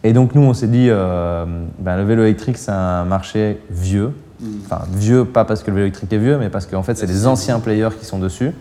Et 0.03 0.13
donc 0.13 0.35
nous, 0.35 0.41
on 0.43 0.53
s'est 0.53 0.67
dit, 0.67 0.87
euh, 0.89 1.45
ben, 1.79 1.97
le 1.97 2.03
vélo 2.03 2.21
électrique, 2.23 2.57
c'est 2.59 2.71
un 2.71 3.03
marché 3.05 3.59
vieux. 3.71 4.11
Mhm. 4.39 4.49
Enfin, 4.65 4.81
vieux, 4.93 5.25
pas 5.25 5.43
parce 5.45 5.63
que 5.63 5.71
le 5.71 5.75
vélo 5.77 5.85
électrique 5.87 6.13
est 6.13 6.17
vieux, 6.19 6.37
mais 6.37 6.49
parce 6.49 6.67
qu'en 6.67 6.83
fait, 6.83 6.95
c'est 6.97 7.07
les 7.07 7.25
anciens 7.25 7.59
players 7.59 7.89
qui 7.99 8.05
sont 8.05 8.19
dessus. 8.19 8.51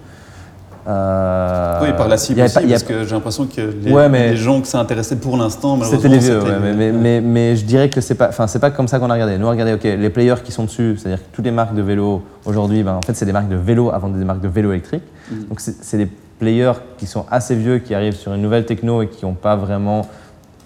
Euh, 0.95 1.79
oui, 1.83 1.89
par 1.97 2.09
la 2.09 2.17
cible 2.17 2.41
aussi, 2.43 2.55
pas- 2.55 2.61
a 2.61 2.69
parce 2.69 2.83
que 2.83 3.05
j'ai 3.05 3.15
l'impression 3.15 3.47
que 3.47 3.61
les, 3.61 3.93
Ouais, 3.93 4.09
mais- 4.09 4.31
les 4.31 4.37
gens 4.37 4.61
que 4.61 4.67
ça 4.67 4.81
intéressait 4.81 5.17
pour 5.17 5.37
l'instant, 5.37 5.79
C'était 5.83 6.09
les 6.09 6.19
vieux, 6.19 6.43
ouais, 6.43 6.59
mais, 6.61 6.73
mais, 6.75 6.93
mais, 6.93 7.21
mais 7.21 7.57
je 7.57 7.65
dirais 7.65 7.89
que 7.89 8.01
c'est 8.01 8.15
pas, 8.17 8.29
enfin 8.29 8.47
c'est 8.47 8.59
pas 8.59 8.71
comme 8.71 8.89
ça 8.89 8.99
qu'on 8.99 9.09
a 9.11 9.13
regardé. 9.15 9.39
Nous 9.39 9.47
on 9.47 9.49
a 9.49 9.53
regardé, 9.53 9.73
ok, 9.75 9.85
les 9.85 10.11
players 10.11 10.43
qui 10.45 10.53
sont 10.53 10.65
dessus, 10.65 10.97
c'est-à-dire 10.99 11.19
que 11.21 11.35
toutes 11.37 11.45
les 11.45 11.51
marques 11.53 11.75
de 11.75 11.83
vélo 11.83 12.23
aujourd'hui, 12.45 12.83
ben, 12.83 12.95
en 12.95 13.03
fait 13.03 13.15
c'est 13.15 13.27
des 13.27 13.33
marques 13.33 13.49
de 13.49 13.57
vélo 13.57 13.91
avant 13.91 14.09
des 14.09 14.25
marques 14.25 14.41
de 14.41 14.49
vélo 14.49 14.73
électriques. 14.73 15.05
Mhm. 15.31 15.45
Donc 15.49 15.61
c'est 15.61 15.97
des 15.97 16.09
players 16.39 16.73
qui 16.99 17.07
sont 17.07 17.25
assez 17.31 17.55
vieux, 17.55 17.79
qui 17.79 17.95
arrivent 17.95 18.17
sur 18.17 18.35
une 18.35 18.43
nouvelle 18.43 18.65
techno 18.67 19.03
et 19.03 19.07
qui 19.09 19.25
n'ont 19.25 19.35
pas 19.35 19.57
vraiment 19.57 20.07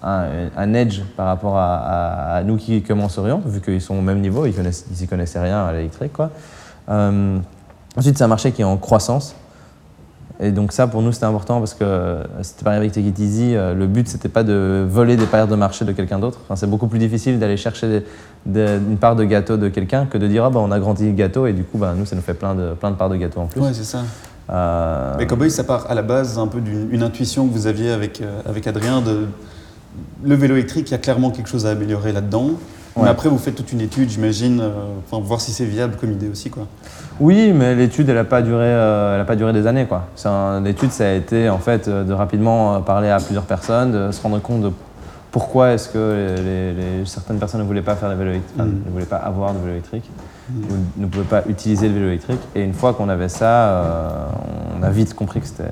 un, 0.01 0.23
un 0.57 0.73
edge 0.73 1.01
par 1.17 1.25
rapport 1.27 1.57
à, 1.57 1.75
à- 1.75 2.35
à 2.37 2.43
nous 2.43 2.57
qui 2.57 2.81
commencerions, 2.81 3.41
vu 3.45 3.59
qu'ils 3.61 3.81
sont 3.81 3.95
au 3.95 4.01
même 4.01 4.21
niveau, 4.21 4.45
ils 4.45 4.53
connaissent, 4.53 4.85
ils 4.91 5.03
y 5.03 5.07
connaissaient 5.07 5.39
rien 5.41 5.65
à 5.65 5.71
l'électrique, 5.73 6.13
quoi. 6.13 6.29
Euh, 6.89 7.37
ensuite 7.97 8.17
c'est 8.17 8.23
un 8.23 8.27
marché 8.27 8.51
qui 8.51 8.61
est 8.61 8.65
en 8.65 8.77
croissance. 8.77 9.35
Et 10.41 10.51
donc 10.51 10.73
ça, 10.73 10.87
pour 10.87 11.01
nous, 11.01 11.11
c'était 11.13 11.25
important 11.25 11.59
parce 11.59 11.73
que 11.73 11.83
euh, 11.83 12.23
c'était 12.41 12.63
pareil 12.65 12.79
avec 12.79 12.91
Take 12.91 13.07
It 13.07 13.17
Easy. 13.19 13.55
euh, 13.55 13.73
Le 13.73 13.87
but, 13.87 14.07
c'était 14.09 14.27
pas 14.29 14.43
de 14.43 14.85
voler 14.89 15.15
des 15.15 15.25
parts 15.25 15.47
de 15.47 15.55
marché 15.55 15.85
de 15.85 15.91
quelqu'un 15.93 16.19
d'autre. 16.19 16.39
Enfin, 16.43 16.55
c'est 16.57 16.69
beaucoup 16.69 16.87
plus 16.87 16.99
difficile 16.99 17.39
d'aller 17.39 17.55
chercher 17.57 17.87
des- 17.87 18.05
des- 18.45 18.75
une 18.77 18.97
part 18.97 19.15
de 19.15 19.23
gâteau 19.23 19.55
de 19.57 19.69
quelqu'un 19.69 20.05
que 20.05 20.17
de 20.17 20.27
dire 20.27 20.43
ah 20.45 20.49
bah 20.49 20.59
on 20.61 20.71
a 20.71 20.79
grandi 20.79 21.05
le 21.05 21.13
gâteau 21.13 21.47
et 21.47 21.53
du 21.53 21.63
coup 21.63 21.77
bah, 21.77 21.93
nous 21.97 22.05
ça 22.05 22.15
nous 22.15 22.21
fait 22.21 22.33
plein 22.33 22.53
de 22.53 22.73
plein 22.73 22.91
de 22.91 22.95
parts 22.95 23.09
de 23.09 23.15
gâteau 23.15 23.39
en 23.39 23.45
plus. 23.47 23.61
Ouais, 23.61 23.73
c'est 23.73 23.83
ça. 23.85 23.99
Euh, 24.51 25.15
Mais 25.17 25.25
Cowboy, 25.25 25.49
ça 25.49 25.63
part 25.63 25.89
à 25.89 25.95
la 25.95 26.01
base 26.03 26.37
un 26.37 26.47
peu 26.47 26.59
d'une 26.61 26.89
une 26.91 27.01
intuition 27.01 27.47
que 27.47 27.53
vous 27.53 27.65
aviez 27.67 27.91
avec, 27.91 28.21
euh, 28.21 28.41
avec 28.45 28.67
Adrien 28.67 29.01
de 29.01 29.25
le 30.23 30.35
vélo 30.35 30.55
électrique, 30.55 30.89
il 30.89 30.91
y 30.91 30.95
a 30.95 30.99
clairement 30.99 31.31
quelque 31.31 31.47
chose 31.49 31.65
à 31.65 31.69
améliorer 31.71 32.11
là-dedans. 32.11 32.51
Mais 32.97 33.09
après, 33.09 33.27
vous 33.29 33.37
faites 33.37 33.55
toute 33.55 33.71
une 33.73 33.81
étude, 33.81 34.09
j'imagine, 34.09 34.61
euh, 34.61 34.69
enfin, 35.05 35.21
voir 35.21 35.41
si 35.41 35.51
c'est 35.51 35.65
viable 35.65 35.95
comme 35.99 36.11
idée 36.13 36.29
aussi. 36.29 36.49
Quoi. 36.49 36.65
Oui, 37.19 37.51
mais 37.53 37.75
l'étude, 37.75 38.07
elle 38.09 38.15
n'a 38.15 38.23
pas 38.23 38.41
duré, 38.41 38.63
euh, 38.65 39.15
elle 39.15 39.21
a 39.21 39.25
pas 39.25 39.35
duré 39.35 39.51
des 39.53 39.67
années 39.67 39.85
quoi. 39.85 40.07
Un- 40.25 40.61
L'étude, 40.61 40.91
ça 40.91 41.05
a 41.07 41.11
été 41.11 41.49
en 41.49 41.57
fait 41.59 41.87
euh, 41.87 42.03
de 42.03 42.13
rapidement 42.13 42.75
euh, 42.75 42.79
parler 42.79 43.09
à 43.09 43.17
plusieurs 43.19 43.43
personnes, 43.45 43.91
de 43.91 44.11
se 44.11 44.21
rendre 44.21 44.39
compte 44.41 44.61
de 44.61 44.71
pourquoi 45.31 45.71
est-ce 45.73 45.89
que 45.89 46.35
les, 46.37 46.73
les- 46.73 47.05
certaines 47.05 47.37
personnes 47.37 47.59
ne 47.61 47.65
voulaient 47.65 47.81
pas 47.81 47.95
faire 47.95 48.09
de 48.09 48.15
vélo 48.15 48.31
électrique, 48.31 48.57
Mhm. 48.57 48.81
ne 48.85 48.91
voulaient 48.91 49.05
pas 49.05 49.17
avoir 49.17 49.53
de 49.53 49.59
vélo 49.59 49.71
électrique. 49.73 50.09
Ou 50.53 51.01
ne 51.01 51.07
pouvaient 51.07 51.23
pas 51.25 51.41
utiliser 51.49 51.87
le 51.89 51.95
vélo 51.95 52.07
électrique. 52.07 52.39
Et 52.55 52.63
une 52.63 52.73
fois 52.73 52.93
qu'on 52.93 53.09
avait 53.09 53.29
ça, 53.29 53.69
euh, 53.69 54.09
on 54.79 54.83
a 54.83 54.89
vite 54.89 55.13
compris 55.15 55.41
que 55.41 55.47
c'était 55.47 55.63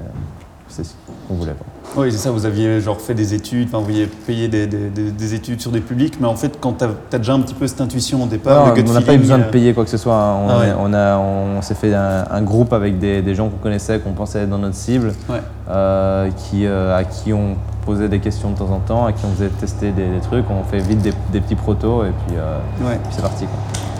ce 0.70 0.82
qu'on 1.28 1.36
voulait. 1.36 1.54
quoi. 1.54 1.66
Oui, 1.96 2.12
c'est 2.12 2.18
ça, 2.18 2.32
vous 2.32 2.48
aviez 2.48 2.82
genre 2.82 3.00
fait 3.00 3.14
des 3.14 3.36
études, 3.36 3.68
enfin, 3.68 3.78
vous 3.78 3.90
aviez 3.92 4.08
payé 4.08 4.48
des, 4.48 4.66
des- 4.66 4.90
des- 4.90 5.12
des 5.12 5.34
études 5.36 5.62
sur 5.62 5.70
des 5.70 5.80
publics, 5.80 6.16
mais 6.20 6.26
en 6.28 6.36
fait, 6.36 6.58
quand 6.60 6.74
tu 6.80 6.86
as, 6.86 7.20
déjà 7.20 7.34
un 7.34 7.40
petit 7.42 7.54
peu 7.54 7.68
cette 7.68 7.82
intuition 7.82 8.24
au 8.24 8.26
départ, 8.26 8.66
Non, 8.66 8.74
on 8.88 8.94
n'a 8.94 9.02
pas 9.02 9.14
eu 9.14 9.20
besoin 9.20 9.38
de 9.38 9.44
euh, 9.44 9.52
payer 9.52 9.74
quoi 9.76 9.84
que 9.84 9.92
ce 9.92 9.98
soit. 9.98 10.16
hein. 10.16 10.36
On, 10.44 10.50
Ah 10.50 10.60
ouais. 10.60 10.74
on, 10.80 10.92
a- 10.94 11.18
on 11.20 11.62
s'est 11.62 11.76
fait 11.76 11.94
un, 11.94 12.26
un 12.32 12.42
groupe 12.42 12.74
avec 12.74 12.98
des, 12.98 13.36
gens 13.36 13.48
qu'on 13.48 13.58
connaissait, 13.58 14.00
qu'on 14.00 14.14
pensait 14.14 14.40
être 14.40 14.50
dans 14.50 14.58
notre 14.58 14.74
cible, 14.76 15.14
Ouais. 15.30 15.42
euh, 15.70 16.30
qui, 16.36 16.66
euh, 16.66 16.98
à 16.98 17.04
qui 17.04 17.32
on 17.32 17.58
posait 17.86 18.10
des 18.10 18.20
questions 18.20 18.50
de 18.50 18.58
temps 18.58 18.72
en 18.72 18.80
temps, 18.80 19.06
à 19.06 19.12
qui 19.12 19.24
on 19.26 19.36
faisait 19.36 19.50
tester 19.50 19.92
des, 19.92 20.20
trucs. 20.24 20.46
On 20.50 20.64
fait 20.64 20.80
vite 20.80 21.02
des, 21.02 21.40
petits 21.42 21.56
protos 21.56 22.06
et 22.06 22.12
puis, 22.26 22.38
euh, 22.38 22.58
Ouais. 22.90 22.98
puis 23.04 23.14
c'est 23.16 23.22
parti. 23.22 23.46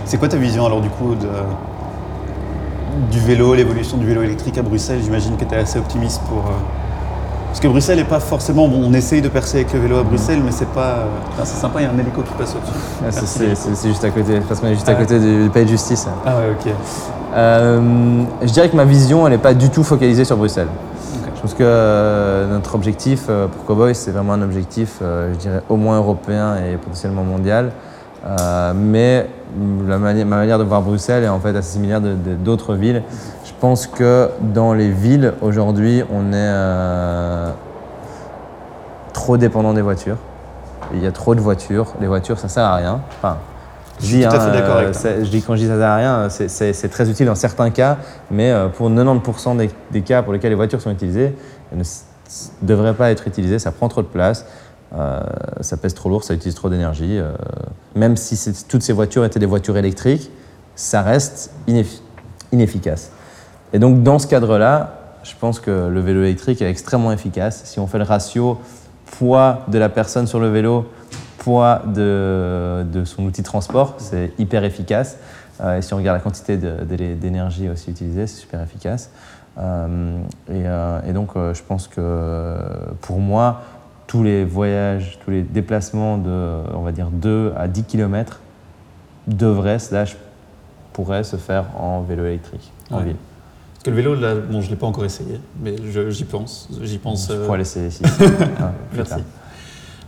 C'est 0.06 0.18
quoi 0.18 0.30
ta 0.30 0.38
vision 0.38 0.66
alors 0.66 0.82
du 0.82 0.90
coup 0.90 1.14
de, 1.14 1.28
du 3.12 3.20
vélo, 3.20 3.54
l'évolution 3.54 3.98
du 3.98 4.08
vélo 4.08 4.24
électrique 4.24 4.58
à 4.58 4.64
Bruxelles? 4.64 5.00
J'imagine 5.04 5.38
que 5.38 5.46
tu 5.46 5.54
es 5.54 5.58
assez 5.58 5.78
optimiste 5.78 6.22
pour... 6.28 6.44
Parce 7.54 7.62
que 7.62 7.68
Bruxelles 7.68 7.98
n'est 8.00 8.04
pas 8.04 8.20
forcément... 8.20 8.68
Bon, 8.68 8.82
on 8.84 8.94
essaye 8.96 9.22
de 9.22 9.30
percer 9.30 9.58
avec 9.58 9.74
le 9.74 9.80
vélo 9.82 9.98
à 10.00 10.04
Bruxelles, 10.04 10.42
mais 10.44 10.50
c'est 10.50 10.68
pas... 10.70 11.04
c'est 11.44 11.56
sympa, 11.56 11.82
il 11.82 11.84
y 11.84 11.86
a 11.86 11.92
un 11.92 12.00
hélico 12.00 12.24
qui 12.24 12.34
passe 12.34 12.56
au-dessus. 12.56 12.74
Ah, 13.06 13.12
c'est- 13.12 13.88
juste 13.88 14.04
à 14.04 14.10
côté, 14.10 14.40
parce 14.48 14.60
qu'on 14.60 14.66
est 14.70 14.74
juste 14.74 14.90
à 14.90 14.94
Ah 14.94 14.96
côté 14.96 15.20
du, 15.20 15.44
du 15.44 15.50
pays 15.52 15.64
de 15.64 15.70
justice. 15.70 16.08
Ah 16.26 16.38
ouais, 16.38 16.50
ok. 16.60 16.74
Euh, 17.36 18.24
je 18.42 18.52
dirais 18.52 18.70
que 18.70 18.76
ma 18.76 18.86
vision, 18.86 19.28
elle 19.28 19.34
n'est 19.34 19.38
pas 19.40 19.54
du 19.54 19.70
tout 19.70 19.84
focalisée 19.84 20.26
sur 20.26 20.36
Bruxelles. 20.36 20.68
Je 21.36 21.42
pense 21.42 21.54
que 21.54 21.62
euh, 21.64 22.50
notre 22.52 22.74
objectif 22.74 23.26
euh, 23.30 23.46
pour 23.48 23.66
Cowboy, 23.66 23.94
c'est 23.94 24.10
vraiment 24.10 24.34
un 24.34 24.42
objectif, 24.42 24.96
je 25.02 25.36
dirais, 25.38 25.62
au 25.70 25.76
moins 25.76 25.98
européen 25.98 26.56
et 26.56 26.78
potentiellement 26.78 27.24
mondial. 27.24 27.72
Mais 28.76 29.30
la 29.88 30.00
mani- 30.00 30.26
ma 30.26 30.38
manière 30.38 30.58
de 30.58 30.64
voir 30.64 30.82
Bruxelles 30.82 31.24
est 31.24 31.30
en 31.30 31.40
fait 31.40 31.56
assez 31.56 31.74
similaire 31.74 32.02
de- 32.02 32.16
d'autres 32.44 32.74
villes. 32.74 33.04
Je 33.64 33.68
pense 33.70 33.88
que 33.88 34.30
dans 34.42 34.74
les 34.74 34.90
villes, 34.92 35.36
aujourd'hui, 35.40 36.04
on 36.12 36.34
est 36.34 36.36
euh, 36.36 37.50
trop 39.14 39.38
dépendant 39.38 39.74
des 39.74 39.82
voitures. 39.82 40.18
Il 40.94 41.02
y 41.02 41.08
a 41.08 41.14
trop 41.14 41.34
de 41.34 41.40
voitures. 41.40 41.94
Les 42.02 42.08
voitures, 42.08 42.38
ça 42.40 42.50
sert 42.50 42.66
à 42.66 42.76
rien. 42.76 43.00
Enfin, 43.20 43.38
Je 44.02 44.06
suis 44.08 44.16
dis, 44.18 44.24
tout 44.24 44.36
à 44.36 44.44
hein, 44.44 44.52
d'accord 44.52 44.76
avec 44.80 44.90
euh, 45.06 45.24
je 45.24 45.30
dis 45.30 45.42
quand 45.42 45.56
je 45.56 45.62
dis 45.62 45.68
ça 45.68 45.78
sert 45.78 45.88
à 45.88 45.96
rien, 45.96 46.28
c'est- 46.30 46.90
très 46.90 47.10
utile 47.10 47.26
dans 47.26 47.36
certains 47.36 47.70
cas, 47.70 48.00
mais 48.30 48.52
euh, 48.52 48.68
pour 48.68 48.90
90% 48.90 49.56
des, 49.56 49.70
des 49.92 50.02
cas 50.02 50.24
pour 50.24 50.34
lesquels 50.34 50.50
les 50.50 50.58
voitures 50.58 50.82
sont 50.82 50.92
utilisées, 50.92 51.34
elles 51.72 51.78
ne 51.78 51.84
devraient 52.68 52.94
pas 52.96 53.12
être 53.12 53.30
utilisées, 53.30 53.60
ça 53.60 53.72
prend 53.72 53.88
trop 53.88 54.02
de 54.02 54.08
place, 54.08 54.46
euh, 54.94 55.22
ça 55.62 55.78
pèse 55.78 55.94
trop 55.94 56.10
lourd, 56.10 56.26
ça 56.26 56.34
utilise 56.34 56.56
trop 56.56 56.68
d'énergie. 56.68 57.18
euh, 57.18 57.32
même 57.96 58.18
si 58.18 58.38
toutes 58.68 58.84
ces 58.84 58.92
voitures 58.92 59.24
étaient 59.24 59.40
des 59.40 59.46
voitures 59.46 59.78
électriques, 59.78 60.30
ça 60.76 61.02
reste 61.02 61.52
ineffi- 61.70 62.02
inefficace. 62.52 63.10
Et 63.74 63.80
donc 63.80 64.04
dans 64.04 64.20
ce 64.20 64.28
cadre-là, 64.28 64.94
je 65.24 65.34
pense 65.40 65.60
que 65.60 65.88
le 65.88 66.00
vélo 66.00 66.22
électrique 66.22 66.62
est 66.62 66.70
extrêmement 66.70 67.12
efficace. 67.12 67.64
Si 67.66 67.80
on 67.80 67.88
fait 67.88 67.98
le 67.98 68.04
ratio 68.04 68.60
poids 69.06 69.64
de 69.68 69.78
la 69.78 69.90
personne 69.90 70.28
sur 70.28 70.40
le 70.40 70.50
vélo, 70.50 70.90
poids 71.40 71.82
de, 71.86 72.86
de 72.92 73.04
son 73.04 73.24
outil 73.24 73.42
de 73.42 73.46
transport, 73.46 73.96
c'est 73.98 74.32
hyper 74.38 74.64
efficace. 74.64 75.18
Euh, 75.62 75.78
et 75.78 75.82
si 75.82 75.94
on 75.94 75.98
regarde 75.98 76.18
la 76.18 76.24
quantité 76.24 76.58
d'énergie 76.58 77.70
aussi 77.70 77.92
utilisée, 77.92 78.28
c'est 78.28 78.42
super 78.42 78.62
efficace. 78.62 79.12
Euh, 79.58 80.18
et, 80.50 80.64
euh, 80.66 81.02
et 81.08 81.14
donc 81.14 81.32
je 81.36 81.62
pense 81.62 81.88
que 81.88 82.58
pour 83.02 83.20
moi, 83.20 83.62
tous 84.08 84.24
les 84.24 84.46
voyages, 84.46 85.20
tous 85.24 85.32
les 85.32 85.42
déplacements 85.42 86.18
de, 86.18 86.62
on 86.74 86.82
va 86.82 86.92
dire, 86.92 87.10
2 87.12 87.54
à 87.58 87.68
10 87.68 87.84
km 87.84 88.40
devraient, 89.28 89.80
slash, 89.80 90.18
pourraient 90.92 91.24
se 91.24 91.38
faire 91.38 91.66
en 91.80 92.02
vélo 92.02 92.26
électrique, 92.26 92.72
en 92.92 93.00
ville. 93.00 93.16
Que 93.84 93.90
le 93.90 93.98
vélo, 93.98 94.16
là, 94.16 94.36
bon, 94.36 94.62
je 94.62 94.68
ne 94.68 94.72
l'ai 94.72 94.78
pas 94.78 94.88
encore 94.88 95.04
essayé, 95.04 95.40
mais 95.62 95.76
j'y 96.10 96.24
pense. 96.24 96.70
J'y 96.82 96.98
pense. 96.98 97.28
Je 97.28 97.34
euh, 97.34 97.46
pourrais 97.46 97.58
laisser 97.58 97.88
ici. 97.88 98.02
Merci. 98.96 99.16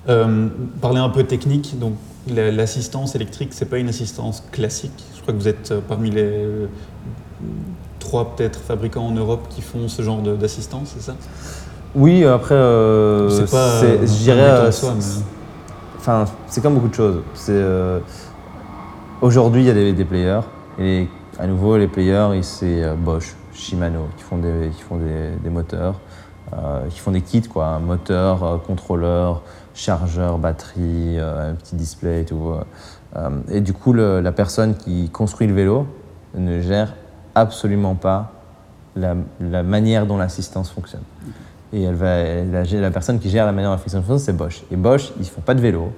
Euh, 0.08 0.48
parler 0.82 1.00
un 1.00 1.10
peu 1.10 1.24
technique, 1.24 1.78
donc 1.78 1.96
la- 2.34 2.52
l'assistance 2.52 3.16
électrique, 3.16 3.50
c'est 3.52 3.66
pas 3.66 3.78
une 3.78 3.90
assistance 3.90 4.44
classique. 4.52 5.04
Je 5.16 5.22
crois 5.22 5.34
que 5.34 5.40
vous 5.40 5.48
êtes 5.48 5.72
euh, 5.72 5.80
parmi 5.86 6.10
les 6.12 6.68
trois 8.00 8.36
peut-être 8.36 8.60
fabricants 8.60 9.08
en 9.08 9.12
Europe 9.12 9.48
qui 9.50 9.62
font 9.62 9.88
ce 9.88 10.02
genre 10.04 10.22
d'assistance, 10.22 10.94
c'est 10.96 11.02
ça? 11.04 11.16
Oui, 11.96 12.24
après, 12.24 12.56
euh, 12.56 13.30
C'est 13.30 13.52
pas, 13.52 13.82
je 13.82 14.06
dirais, 14.06 14.70
enfin, 15.98 16.26
c'est 16.48 16.62
comme 16.62 16.76
beaucoup 16.76 16.90
de 16.90 16.94
choses. 16.94 17.22
C'est 17.34 17.52
euh, 17.54 18.00
aujourd'hui, 19.22 19.64
il 19.64 19.68
y 19.68 19.70
a 19.70 19.74
des, 19.74 19.92
des 19.92 20.06
players 20.06 20.42
et 20.80 21.08
à 21.40 21.48
nouveau, 21.48 21.78
les 21.78 21.88
players, 21.88 22.28
c'est 22.44 22.84
Bosch, 22.98 23.34
Shimano 23.56 24.08
qui 24.18 24.24
font 24.24 24.38
des, 24.38 24.70
qui 24.76 24.82
font 24.84 24.98
des, 24.98 25.32
des 25.44 25.50
moteurs, 25.50 26.00
euh, 26.54 26.88
qui 26.90 27.00
font 27.00 27.12
des 27.12 27.22
kits 27.22 27.42
quoi, 27.42 27.80
moteur, 27.80 28.44
euh, 28.44 28.58
contrôleur, 28.58 29.42
chargeur, 29.74 30.38
batterie, 30.38 31.18
euh, 31.20 31.52
un 31.52 31.56
petit 31.56 31.76
display 31.76 32.22
et 32.22 32.26
tout. 32.26 32.54
euh. 33.16 33.30
et 33.50 33.62
du 33.62 33.74
coup, 33.74 33.94
le- 33.94 34.22
la 34.22 34.32
personne 34.32 34.76
qui 34.76 35.10
construit 35.10 35.48
le 35.48 35.54
vélo 35.54 35.88
ne 36.36 36.60
gère 36.62 36.94
absolument 37.34 37.96
pas 37.96 38.32
la, 38.96 39.16
la 39.40 39.64
manière 39.64 40.06
dont 40.06 40.18
l'assistance 40.18 40.70
fonctionne. 40.70 41.04
et 41.74 41.84
elle 41.84 41.96
va, 41.96 42.24
la, 42.44 42.64
la, 42.64 42.92
personne 42.92 43.20
qui 43.20 43.30
gère 43.30 43.46
la 43.46 43.52
manière 43.52 43.78
friction 43.80 44.02
force, 44.02 44.24
c'est 44.24 44.34
Bosch. 44.38 44.64
Et 44.72 44.76
Bosch, 44.78 45.12
ils 45.20 45.26
font 45.26 45.42
pas 45.42 45.54
de 45.56 45.62
vélo. 45.62 45.92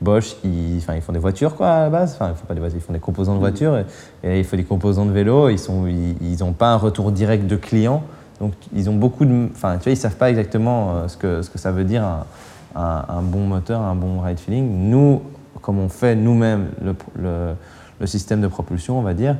Bosch, 0.00 0.36
ils, 0.44 0.76
ils 0.76 1.00
font 1.00 1.12
des 1.12 1.18
voitures 1.18 1.54
quoi 1.54 1.68
à 1.68 1.80
la 1.84 1.90
base. 1.90 2.14
Enfin, 2.14 2.32
ils 2.32 2.36
font 2.36 2.46
pas 2.46 2.54
des 2.54 2.60
voitures, 2.60 2.78
ils 2.78 2.84
font 2.84 2.92
des 2.92 2.98
composants 2.98 3.34
de 3.34 3.38
voitures. 3.38 3.78
Et, 4.22 4.38
il 4.38 4.44
faut 4.44 4.56
des 4.56 4.64
composants 4.64 5.06
de 5.06 5.12
vélo. 5.12 5.48
Ils 5.48 5.58
sont, 5.58 5.86
ils 5.86 6.38
n'ont 6.40 6.52
pas 6.52 6.72
un 6.72 6.76
retour 6.76 7.12
direct 7.12 7.46
de 7.46 7.56
clients. 7.56 8.02
Donc 8.40 8.52
ils 8.74 8.90
ont 8.90 8.94
beaucoup 8.94 9.24
de, 9.24 9.48
enfin, 9.52 9.76
tu 9.78 9.84
vois, 9.84 9.92
ils 9.92 9.96
savent 9.96 10.16
pas 10.16 10.28
exactement 10.28 10.90
euh, 10.90 11.08
ce 11.08 11.16
que 11.16 11.42
ce 11.42 11.48
que 11.48 11.58
ça 11.58 11.72
veut 11.72 11.84
dire 11.84 12.04
un, 12.04 13.04
un, 13.08 13.22
bon 13.22 13.46
moteur, 13.46 13.80
un 13.80 13.94
bon 13.94 14.20
ride 14.20 14.38
feeling. 14.38 14.90
Nous, 14.90 15.22
comme 15.62 15.78
on 15.78 15.88
fait 15.88 16.14
nous-mêmes 16.14 16.68
le, 16.82 16.94
le, 17.18 17.54
le, 17.98 18.06
système 18.06 18.42
de 18.42 18.48
propulsion, 18.48 18.98
on 18.98 19.02
va 19.02 19.14
dire, 19.14 19.36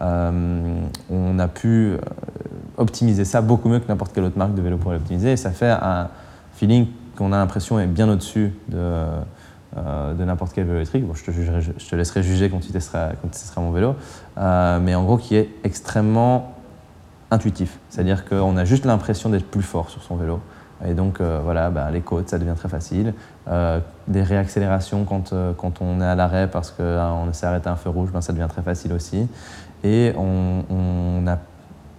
euh, 0.00 0.80
on 1.10 1.38
a 1.38 1.48
pu 1.48 1.68
euh, 1.68 1.98
optimiser 2.78 3.26
ça 3.26 3.42
beaucoup 3.42 3.68
mieux 3.68 3.80
que 3.80 3.88
n'importe 3.88 4.14
quelle 4.14 4.24
autre 4.24 4.38
marque 4.38 4.54
de 4.54 4.62
vélo 4.62 4.78
pour 4.78 4.92
l'optimiser. 4.92 5.32
Et 5.32 5.36
ça 5.36 5.50
fait 5.50 5.70
un 5.70 6.08
feeling 6.54 6.86
qu'on 7.16 7.32
a 7.32 7.36
l'impression 7.36 7.78
est 7.78 7.86
bien 7.86 8.08
au-dessus 8.08 8.54
de, 8.68 8.94
euh, 9.76 10.14
de 10.14 10.24
n'importe 10.24 10.52
quel 10.54 10.64
vélo 10.64 10.76
électrique. 10.76 11.06
Bon, 11.06 11.14
je, 11.14 11.24
te 11.24 11.30
je, 11.30 11.88
te 11.88 11.96
laisserai 11.96 12.22
juger 12.22 12.48
quand 12.48 12.60
tu 12.60 12.72
testeras, 12.72 13.12
mon 13.56 13.70
vélo. 13.70 13.94
mais 14.36 14.94
en 14.94 15.04
gros, 15.04 15.18
qui 15.18 15.36
est 15.36 15.50
extrêmement 15.64 16.54
intuitif. 17.30 17.78
C'est-à-dire 17.90 18.24
qu'on 18.24 18.56
a 18.56 18.64
juste 18.64 18.84
l'impression 18.84 19.28
d'être 19.28 19.50
plus 19.50 19.62
fort 19.62 19.90
sur 19.90 20.02
son 20.02 20.16
vélo. 20.16 20.40
Et 20.86 20.94
donc, 20.94 21.20
voilà, 21.20 21.70
bah, 21.70 21.90
les 21.90 22.00
côtes, 22.00 22.28
ça 22.28 22.38
devient 22.38 22.54
très 22.56 22.68
facile. 22.68 23.12
des 24.06 24.22
réaccélérations 24.22 25.04
quand, 25.04 25.32
on 25.32 26.00
est 26.00 26.04
à 26.04 26.14
l'arrêt 26.14 26.48
parce 26.48 26.70
qu'on 26.70 27.32
s'est 27.32 27.46
arrêté 27.46 27.68
à 27.68 27.72
un 27.72 27.76
feu 27.76 27.90
rouge, 27.90 28.10
ben, 28.12 28.20
ça 28.20 28.32
devient 28.32 28.48
très 28.48 28.62
facile 28.62 28.92
aussi 28.92 29.28
et 29.84 30.12
on 30.16 31.20
n'a 31.22 31.38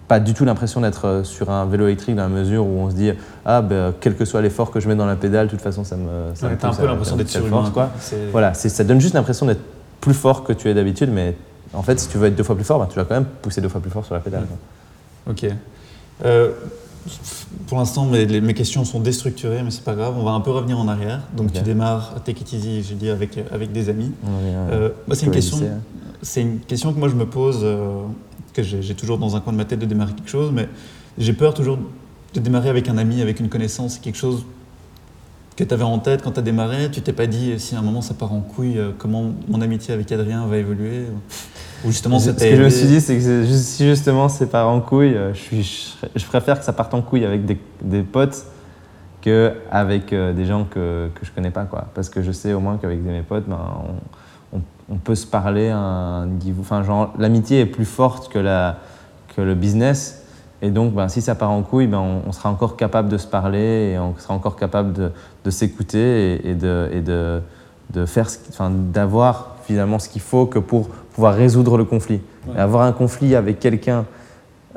pas 0.10 0.19
du 0.19 0.34
tout 0.34 0.43
l'impression 0.43 0.82
d'être 0.82 1.22
sur 1.24 1.50
un 1.50 1.65
vélo 1.65 1.86
électrique 1.86 2.15
dans 2.15 2.24
la 2.24 2.30
mesure 2.30 2.65
où 2.65 2.80
on 2.80 2.89
se 2.89 2.95
dit 2.95 3.12
ah 3.45 3.62
ben, 3.62 3.93
quel 4.02 4.15
que 4.15 4.26
soit 4.26 4.41
l'effort 4.41 4.72
que 4.72 4.82
je 4.82 4.89
mets 4.89 4.95
dans 4.95 5.06
la 5.06 5.15
pédale, 5.15 5.45
de 5.45 5.52
toute 5.52 5.62
façon 5.62 5.86
ça 5.86 5.95
me 5.95 6.34
ça 6.34 6.48
un 6.48 6.74
peu 6.74 6.86
l'impression 6.86 7.15
d'être 7.15 7.30
sur 7.30 7.48
force 7.48 7.69
quoi. 7.69 7.91
Voilà, 8.32 8.54
ça 8.54 8.84
donne 8.84 9.00
juste 9.00 9.13
l'impression 9.13 9.45
d'être 9.45 9.62
plus 10.02 10.13
fort 10.13 10.43
que 10.43 10.52
tu 10.52 10.67
es 10.67 10.74
d'habitude, 10.74 11.12
mais 11.13 11.36
en 11.74 11.84
fait 11.84 12.00
si 12.00 12.10
tu 12.10 12.17
veux 12.17 12.28
être 12.28 12.36
deux 12.36 12.43
fois 12.43 12.56
plus 12.56 12.65
fort, 12.65 12.80
ben, 12.80 12.88
tu 12.88 12.98
vas 12.98 13.06
quand 13.06 13.15
même 13.15 13.28
pousser 13.41 13.62
deux 13.62 13.69
fois 13.69 13.80
plus 13.80 13.91
fort 13.91 14.04
sur 14.04 14.15
la 14.15 14.19
pédale. 14.19 14.48
Ok. 15.30 15.45
Euh, 16.26 16.52
pour 17.67 17.78
l'instant, 17.78 18.06
mes, 18.06 18.41
mes, 18.41 18.54
questions 18.54 18.84
sont 18.84 19.00
déstructurées, 19.00 19.63
mais 19.63 19.72
c'est 19.72 19.84
pas 19.84 19.95
grave. 19.95 20.15
On 20.17 20.24
va 20.24 20.32
un 20.32 20.41
peu 20.41 20.52
revenir 20.52 20.78
en 20.78 20.88
arrière. 20.88 21.22
Donc, 21.36 21.54
tu 21.54 21.62
démarres 21.62 22.15
Take 22.26 22.41
It 22.41 22.54
Easy, 22.54 22.84
j'ai 22.84 22.95
dit, 22.95 23.10
avec, 23.10 23.39
avec 23.52 23.72
des 23.72 23.89
amis. 23.89 24.12
Euh, 24.69 24.89
c'est 25.13 25.26
une 25.26 25.32
question. 25.32 25.58
Hein 25.58 25.80
c'est 26.22 26.41
une 26.41 26.60
question 26.60 26.93
que 26.93 27.00
moi 27.00 27.10
je 27.10 27.15
me 27.15 27.26
pose, 27.26 27.60
euh, 27.63 28.04
que 28.54 28.64
j'ai 28.64 28.96
toujours 28.96 29.18
dans 29.18 29.36
un 29.36 29.40
coin 29.40 29.54
de 29.54 29.58
ma 29.58 29.66
tête 29.66 29.80
de 29.80 29.86
démarrer 29.86 30.14
quelque 30.14 30.30
chose, 30.30 30.52
mais 30.54 30.68
j'ai 31.18 31.34
peur 31.34 31.54
toujours 31.54 31.78
de 32.34 32.40
démarrer 32.40 32.70
avec 32.70 32.88
un 32.90 32.98
ami, 32.98 33.22
avec 33.22 33.40
une 33.40 33.50
connaissance, 33.50 33.98
quelque 33.98 34.18
chose 34.18 34.46
que 35.56 35.64
tu 35.64 35.74
avais 35.74 35.84
en 35.84 36.00
tête 36.00 36.22
quand 36.22 36.32
tu 36.32 36.40
as 36.40 36.44
démarré. 36.44 36.90
Tu 36.92 37.02
t'es 37.02 37.14
pas 37.14 37.28
dit 37.28 37.60
si 37.60 37.76
à 37.76 37.80
un 37.80 37.82
moment 37.82 38.02
ça 38.02 38.14
part 38.14 38.32
en 38.32 38.40
couille, 38.40 38.78
euh, 38.78 38.92
comment 38.98 39.34
mon 39.48 39.62
amitié 39.62 39.94
avec 39.94 40.12
Adrien 40.12 40.46
va 40.46 40.58
évoluer 40.58 41.08
Ou 41.84 41.88
justement, 41.88 42.20
Ce 42.20 42.30
que 42.30 42.56
je 42.56 42.64
me 42.64 42.70
suis 42.70 42.88
dit, 42.88 43.02
c'est 43.02 43.18
que 43.18 43.46
si 43.46 43.86
justement 43.86 44.30
c'est 44.30 44.48
part 44.48 44.70
en 44.70 44.80
couille, 44.80 45.16
euh, 45.16 45.34
je, 45.34 45.40
suis, 45.40 45.98
je, 46.16 46.26
préfère 46.26 46.60
que 46.60 46.66
ça 46.66 46.74
parte 46.74 46.94
en 46.94 47.02
couille 47.02 47.26
avec 47.26 47.46
des, 47.46 47.58
des 47.82 48.04
potes 48.04 48.46
qu'avec 49.22 50.14
des 50.14 50.46
gens 50.46 50.64
que, 50.64 51.10
que 51.14 51.26
je 51.26 51.32
connais 51.32 51.52
pas. 51.52 51.66
Quoi. 51.66 51.90
Parce 51.94 52.08
que 52.08 52.22
je 52.22 52.32
sais 52.32 52.54
au 52.54 52.62
moins 52.62 52.78
qu'avec 52.78 53.00
mes 53.02 53.22
potes, 53.22 53.50
ben, 53.50 53.60
on, 53.84 53.96
on 54.91 54.97
peut 54.97 55.15
se 55.15 55.28
parler 55.28 55.69
un 55.69 56.25
niveau. 56.25 56.62
Enfin, 56.62 56.84
genre, 56.84 57.13
l'amitié 57.17 57.62
est 57.62 57.65
plus 57.65 57.86
forte 57.86 58.32
que, 58.32 58.39
la, 58.39 58.78
que 59.36 59.41
le 59.41 59.56
business. 59.56 60.25
Et 60.62 60.71
donc, 60.71 60.93
ben, 60.93 61.08
si 61.08 61.21
ça 61.21 61.36
part 61.36 61.52
en 61.52 61.62
couille, 61.62 61.88
ben, 61.88 62.04
on, 62.25 62.32
sera 62.32 62.49
encore 62.49 62.75
capable 62.75 63.10
de 63.10 63.17
se 63.17 63.28
parler 63.28 63.93
et 63.93 63.99
on 63.99 64.15
sera 64.17 64.34
encore 64.34 64.56
capable 64.56 64.93
de, 64.93 65.12
de 65.45 65.49
s'écouter 65.49 66.49
et, 66.49 66.54
de, 66.54 66.89
et 66.91 67.02
de, 67.02 67.41
de 67.91 68.06
faire, 68.06 68.28
enfin, 68.49 68.69
d'avoir 68.69 69.56
finalement 69.63 69.99
ce 69.99 70.10
qu'il 70.10 70.21
faut 70.21 70.45
que 70.45 70.60
pour 70.60 70.89
pouvoir 70.89 71.36
résoudre 71.36 71.78
le 71.78 71.86
conflit. 71.86 72.21
Et 72.56 72.60
avoir 72.60 72.84
un 72.84 72.91
conflit 72.91 73.36
avec 73.36 73.60
quelqu'un 73.60 74.06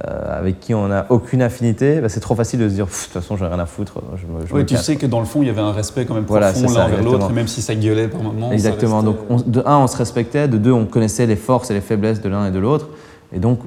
euh, 0.09 0.39
avec 0.39 0.59
qui 0.59 0.75
on 0.75 0.89
n'a 0.89 1.07
aucune 1.11 1.43
affinité, 1.43 2.01
bah, 2.01 2.09
c'est 2.09 2.19
trop 2.19 2.35
facile 2.35 2.59
de 2.59 2.69
se 2.69 2.75
dire 2.75 2.87
de 2.87 2.91
toute 2.91 3.13
façon 3.13 3.37
j'ai 3.37 3.47
rien 3.47 3.59
à 3.59 3.67
foutre. 3.67 4.01
Je 4.17 4.53
oui, 4.53 4.67
tu 4.67 4.77
sais 4.77 4.97
que 4.97 5.07
dans 5.07 5.21
le 5.21 5.27
fond 5.27 5.43
il 5.43 5.47
y 5.47 5.51
avait 5.51 5.61
un 5.61 5.71
respect 5.71 6.07
quand 6.07 6.15
même 6.15 6.25
profond 6.25 6.41
l'un 6.41 6.85
envers 6.85 7.03
l'autre, 7.03 7.31
même 7.31 7.47
si 7.47 7.63
ça 7.63 7.75
gueulait 7.77 8.09
par 8.09 8.21
moments. 8.21 8.51
Exactement. 8.51 9.05
Donc 9.05 9.49
de 9.49 9.63
un 9.65 9.79
on 9.79 9.87
se 9.87 9.97
respectait, 9.97 10.49
de 10.49 10.59
deux 10.59 10.73
on 10.73 10.87
connaissait 10.87 11.27
les 11.27 11.37
forces 11.37 11.71
et 11.71 11.75
les 11.75 11.81
faiblesses 11.81 12.21
de 12.21 12.29
l'un 12.29 12.47
et 12.47 12.51
de 12.51 12.59
l'autre, 12.59 12.89
et 13.33 13.39
donc 13.39 13.61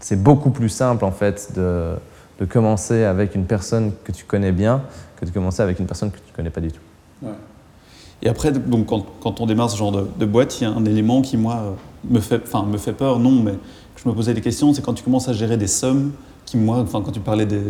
c'est 0.00 0.22
beaucoup 0.22 0.50
plus 0.50 0.68
simple 0.68 1.04
en 1.06 1.10
fait 1.10 1.52
de, 1.56 1.92
de, 2.38 2.44
commencer 2.44 3.04
avec 3.04 3.34
une 3.34 3.46
personne 3.46 3.92
que 4.04 4.12
tu 4.12 4.24
connais 4.24 4.52
bien 4.52 4.82
que 5.18 5.24
de 5.24 5.30
commencer 5.30 5.62
avec 5.62 5.80
une 5.80 5.86
personne 5.86 6.10
que 6.10 6.18
tu 6.18 6.30
ne 6.30 6.36
connais 6.36 6.50
pas 6.50 6.60
du 6.60 6.70
tout. 6.70 6.80
Et 8.22 8.28
après, 8.28 8.50
donc, 8.50 8.86
quand, 8.86 9.06
quand, 9.20 9.40
on 9.40 9.46
démarre 9.46 9.70
ce 9.70 9.76
genre 9.76 9.92
de, 9.92 10.06
de 10.18 10.26
boîte, 10.26 10.60
il 10.60 10.64
y 10.64 10.66
a 10.66 10.70
un 10.70 10.84
élément 10.84 11.22
qui, 11.22 11.36
moi, 11.36 11.76
me 12.08 12.20
fait, 12.20 12.40
enfin, 12.42 12.64
me 12.64 12.78
fait 12.78 12.92
peur, 12.92 13.18
non, 13.18 13.42
mais 13.42 13.54
je 14.02 14.08
me 14.08 14.14
posais 14.14 14.34
des 14.34 14.40
questions, 14.40 14.72
c'est 14.72 14.82
quand 14.82 14.94
tu 14.94 15.02
commences 15.02 15.28
à 15.28 15.32
gérer 15.32 15.56
des 15.56 15.66
sommes 15.66 16.12
qui, 16.46 16.56
moi, 16.56 16.78
enfin, 16.78 17.02
quand 17.04 17.12
tu 17.12 17.20
parlais 17.20 17.46
des, 17.46 17.60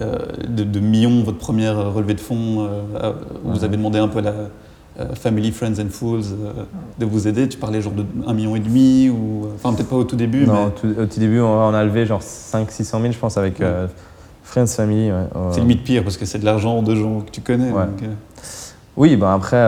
euh, 0.00 0.18
de, 0.48 0.80
millions, 0.80 1.22
votre 1.22 1.38
première 1.38 1.92
relevée 1.92 2.14
de 2.14 2.20
fonds, 2.20 2.66
euh, 2.66 3.12
vous 3.44 3.64
avez 3.64 3.76
demandé 3.76 3.98
un 3.98 4.08
peu 4.08 4.20
à 4.20 4.22
la 4.22 4.32
euh, 5.00 5.14
Family, 5.14 5.50
Friends 5.50 5.80
and 5.80 5.90
Fools 5.90 6.24
de 6.98 7.04
vous 7.04 7.26
aider, 7.26 7.48
tu 7.48 7.58
parlais 7.58 7.80
genre 7.80 7.92
de 7.92 8.02
1,5 8.02 8.34
million 8.34 8.56
et 8.56 8.60
demi, 8.60 9.10
ou, 9.10 9.48
enfin 9.54 9.72
peut-être 9.72 9.88
pas 9.88 9.96
au 9.96 10.04
tout 10.04 10.16
début. 10.16 10.46
Non, 10.46 10.66
au 10.66 11.06
tout 11.06 11.20
début, 11.20 11.40
on 11.40 11.74
a 11.74 11.84
levé 11.84 12.06
genre 12.06 12.22
500-600 12.22 13.00
000, 13.00 13.12
je 13.12 13.18
pense, 13.18 13.36
avec 13.36 13.60
Friends, 14.44 14.66
Family. 14.66 15.10
C'est 15.52 15.60
limite 15.60 15.84
pire, 15.84 16.04
parce 16.04 16.16
que 16.16 16.26
c'est 16.26 16.38
de 16.38 16.44
l'argent 16.44 16.82
de 16.82 16.94
gens 16.94 17.20
que 17.20 17.30
tu 17.30 17.40
connais. 17.40 17.72
oui, 18.96 19.16
ben 19.16 19.32
après, 19.32 19.62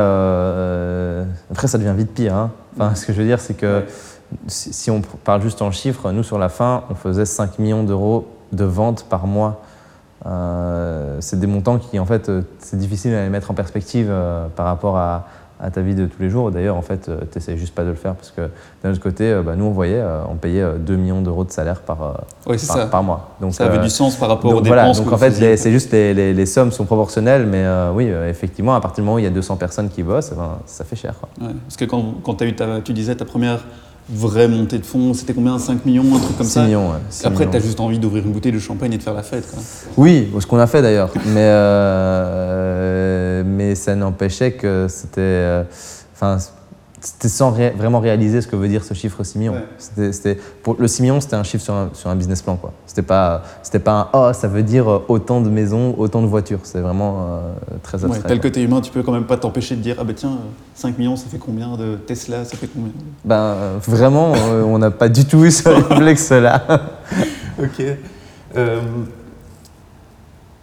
après, 1.50 1.66
ça 1.66 1.76
devient 1.78 1.94
vite 1.96 2.12
pire. 2.12 2.34
Hein. 2.34 2.50
Enfin, 2.76 2.94
ce 2.94 3.04
que 3.04 3.12
je 3.12 3.18
veux 3.18 3.26
dire, 3.26 3.40
c'est 3.40 3.54
que 3.54 3.82
si 4.46 4.90
on 4.90 5.00
parle 5.00 5.42
juste 5.42 5.62
en 5.62 5.70
chiffres, 5.70 6.10
nous 6.12 6.22
sur 6.22 6.38
la 6.38 6.48
fin, 6.48 6.84
on 6.90 6.94
faisait 6.94 7.26
5 7.26 7.58
millions 7.58 7.82
d'euros 7.82 8.26
de 8.52 8.64
ventes 8.64 9.04
par 9.08 9.26
mois. 9.26 9.60
Euh, 10.26 11.16
c'est 11.20 11.40
des 11.40 11.46
montants 11.46 11.78
qui, 11.78 11.98
en 11.98 12.04
fait, 12.04 12.28
euh, 12.28 12.42
c'est 12.58 12.78
difficile 12.78 13.14
à 13.14 13.22
les 13.22 13.30
mettre 13.30 13.50
en 13.50 13.54
perspective 13.54 14.08
euh, 14.10 14.46
par 14.54 14.66
rapport 14.66 14.96
à, 14.96 15.26
ta 15.74 15.82
vie 15.82 15.94
de 15.94 16.06
tous 16.06 16.22
les 16.22 16.30
jours. 16.30 16.50
D'ailleurs, 16.50 16.76
en 16.76 16.80
fait, 16.80 17.10
tu 17.30 17.38
n'essayes 17.38 17.58
juste 17.58 17.74
pas 17.74 17.82
de 17.84 17.90
le 17.90 17.94
faire 17.94 18.14
parce 18.14 18.30
que 18.30 18.48
d'un 18.82 18.92
autre 18.92 19.00
côté, 19.02 19.38
bah, 19.44 19.56
nous, 19.56 19.66
on 19.66 19.72
voyait, 19.72 20.02
on 20.26 20.36
payait 20.36 20.64
2 20.78 20.96
millions 20.96 21.20
d'euros 21.20 21.44
de 21.44 21.50
salaire 21.50 21.82
par, 21.82 22.24
par, 22.90 23.02
mois. 23.02 23.28
Donc, 23.42 23.52
ça 23.52 23.66
avait 23.66 23.76
du 23.76 23.90
sens 23.90 24.16
par 24.16 24.30
rapport 24.30 24.54
aux 24.54 24.62
dépenses. 24.62 25.02
donc, 25.02 25.12
en 25.12 25.18
fait, 25.18 25.32
c'est 25.58 25.70
juste 25.70 25.92
les, 25.92 26.32
les, 26.32 26.46
sommes 26.46 26.72
sont 26.72 26.86
proportionnelles, 26.86 27.44
mais 27.44 27.66
oui, 27.94 28.06
effectivement, 28.06 28.74
à 28.74 28.80
partir 28.80 29.02
du 29.02 29.06
moment 29.06 29.16
où 29.16 29.18
il 29.18 29.24
y 29.24 29.28
a 29.28 29.30
200 29.30 29.56
personnes 29.56 29.90
qui 29.90 30.02
bossent, 30.02 30.30
eh 30.32 30.34
ben, 30.34 30.60
ça 30.64 30.82
fait 30.82 30.96
cher. 30.96 31.12
parce 31.38 31.76
que 31.76 31.84
quand, 31.84 32.14
quand 32.24 32.40
as 32.40 32.46
eu 32.46 32.56
tu 32.82 32.94
disais 32.94 33.14
ta 33.14 33.26
première 33.26 33.60
vraie 34.12 34.48
montée 34.48 34.78
de 34.78 34.86
fonds 34.86 35.14
C'était 35.14 35.32
combien 35.32 35.58
5 35.58 35.84
millions, 35.84 36.14
un 36.14 36.18
truc 36.18 36.36
comme 36.36 36.46
6 36.46 36.52
ça 36.52 36.64
millions, 36.64 36.90
ouais, 36.90 36.98
Après, 37.24 37.48
tu 37.48 37.56
as 37.56 37.60
juste 37.60 37.80
envie 37.80 37.98
d'ouvrir 37.98 38.24
une 38.24 38.32
bouteille 38.32 38.52
de 38.52 38.58
champagne 38.58 38.92
et 38.92 38.98
de 38.98 39.02
faire 39.02 39.14
la 39.14 39.22
fête. 39.22 39.48
Quoi. 39.50 39.60
Oui, 39.96 40.28
ce 40.38 40.46
qu'on 40.46 40.58
a 40.58 40.66
fait 40.66 40.82
d'ailleurs. 40.82 41.10
mais, 41.26 41.38
euh, 41.38 43.42
mais 43.46 43.74
ça 43.74 43.94
n'empêchait 43.94 44.52
que 44.52 44.86
c'était. 44.88 45.20
Euh, 45.20 45.64
c'était 47.00 47.28
sans 47.28 47.50
vraiment 47.50 47.98
réaliser 47.98 48.42
ce 48.42 48.46
que 48.46 48.56
veut 48.56 48.68
dire 48.68 48.84
ce 48.84 48.92
chiffre 48.92 49.24
6 49.24 49.38
millions. 49.38 49.54
Pour, 50.62 50.76
le 50.78 50.86
6 50.86 51.02
millions, 51.02 51.20
c'était 51.20 51.36
un 51.36 51.42
chiffre 51.42 51.64
sur 51.64 51.74
un, 51.74 51.90
sur 51.94 52.10
un 52.10 52.16
business 52.16 52.42
plan. 52.42 52.56
Quoi. 52.56 52.72
C'était 52.86 53.02
pas, 53.02 53.42
pas 53.82 53.92
un 53.92 54.08
«oh, 54.12 54.32
ça 54.34 54.48
veut 54.48 54.62
dire 54.62 55.02
autant 55.08 55.40
de 55.40 55.48
maisons, 55.48 55.94
autant 55.96 56.20
de 56.20 56.26
voitures». 56.26 56.60
C'est 56.64 56.80
vraiment 56.80 57.16
euh, 57.20 57.52
très 57.82 58.04
abstrait. 58.04 58.22
Ouais, 58.22 58.28
tel 58.28 58.40
que 58.40 58.48
tu 58.48 58.60
es 58.60 58.64
humain, 58.64 58.80
tu 58.82 58.90
peux 58.90 59.02
quand 59.02 59.12
même 59.12 59.24
pas 59.24 59.38
t'empêcher 59.38 59.76
de 59.76 59.80
dire 59.80 59.96
«Ah 59.98 60.04
ben 60.04 60.14
tiens, 60.14 60.38
5 60.74 60.98
millions, 60.98 61.16
ça 61.16 61.26
fait 61.30 61.38
combien 61.38 61.76
de 61.76 61.96
Tesla 61.96 62.44
Ça 62.44 62.56
fait 62.56 62.68
combien?» 62.68 62.92
Ben, 63.24 63.54
vraiment, 63.86 64.34
euh, 64.34 64.62
on 64.62 64.78
n'a 64.78 64.90
pas 64.90 65.08
du 65.08 65.24
tout 65.24 65.44
eu 65.44 65.50
ce 65.50 65.68
réflexe-là. 65.88 66.62
ok. 67.58 67.82
Euh, 68.56 68.80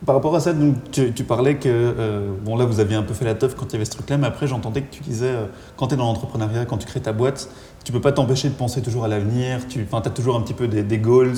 par 0.08 0.16
rapport 0.16 0.34
à 0.38 0.40
ça, 0.40 0.54
donc, 0.54 0.76
tu, 0.90 1.24
parlais 1.26 1.58
que, 1.58 1.68
euh, 1.68 2.30
bon 2.46 2.56
là 2.56 2.64
vous 2.64 2.80
aviez 2.80 2.96
un 2.96 3.04
peu 3.04 3.14
fait 3.14 3.26
la 3.26 3.36
teuf 3.36 3.56
quand 3.56 3.66
il 3.66 3.74
y 3.74 3.76
avait 3.76 3.84
ce 3.84 3.92
truc-là, 3.92 4.18
mais 4.18 4.26
après 4.28 4.48
j'entendais 4.48 4.82
que 4.82 4.90
tu 4.90 5.04
disais, 5.04 5.26
euh, 5.26 5.46
quand 5.76 5.88
tu 5.88 5.96
es 5.96 5.98
dans 5.98 6.06
l'entrepreneuriat, 6.06 6.64
quand 6.64 6.78
tu 6.78 6.88
crées 6.88 7.02
ta 7.02 7.12
boîte, 7.12 7.50
tu 7.84 7.92
peux 7.92 8.00
pas 8.00 8.14
t'empêcher 8.14 8.48
de 8.48 8.54
penser 8.54 8.82
toujours 8.82 9.04
à 9.04 9.10
l'avenir, 9.10 9.68
tu 9.68 9.86
as 9.92 10.10
toujours 10.10 10.38
un 10.38 10.42
petit 10.42 10.54
peu 10.54 10.70
des, 10.70 10.98
goals, 10.98 11.36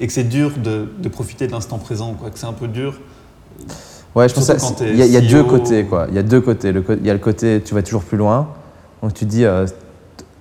et 0.00 0.08
que 0.08 0.12
c'est 0.12 0.24
dur 0.24 0.50
de, 0.58 0.88
de, 0.98 1.08
profiter 1.08 1.46
de 1.46 1.52
l'instant 1.52 1.78
présent, 1.78 2.14
quoi, 2.14 2.30
que 2.30 2.40
c'est 2.40 2.46
un 2.46 2.52
peu 2.52 2.66
dur. 2.66 2.98
Ouais, 4.16 4.28
je 4.28 4.34
pense 4.34 4.50
qu'il 4.50 4.96
y, 4.96 5.02
a, 5.02 5.06
y 5.06 5.16
a 5.16 5.20
deux 5.20 5.44
côtés. 5.44 5.84
Quoi. 5.84 6.06
Il 6.08 6.16
y 6.16 6.18
a 6.18 6.24
deux 6.24 6.40
côtés. 6.40 6.70
Il 6.70 7.06
y 7.06 7.10
a 7.10 7.12
le 7.12 7.20
côté, 7.20 7.62
tu 7.64 7.72
vas 7.72 7.84
toujours 7.84 8.02
plus 8.02 8.18
loin, 8.18 8.48
donc 9.00 9.14
tu 9.14 9.26
dis, 9.26 9.44
euh, 9.44 9.64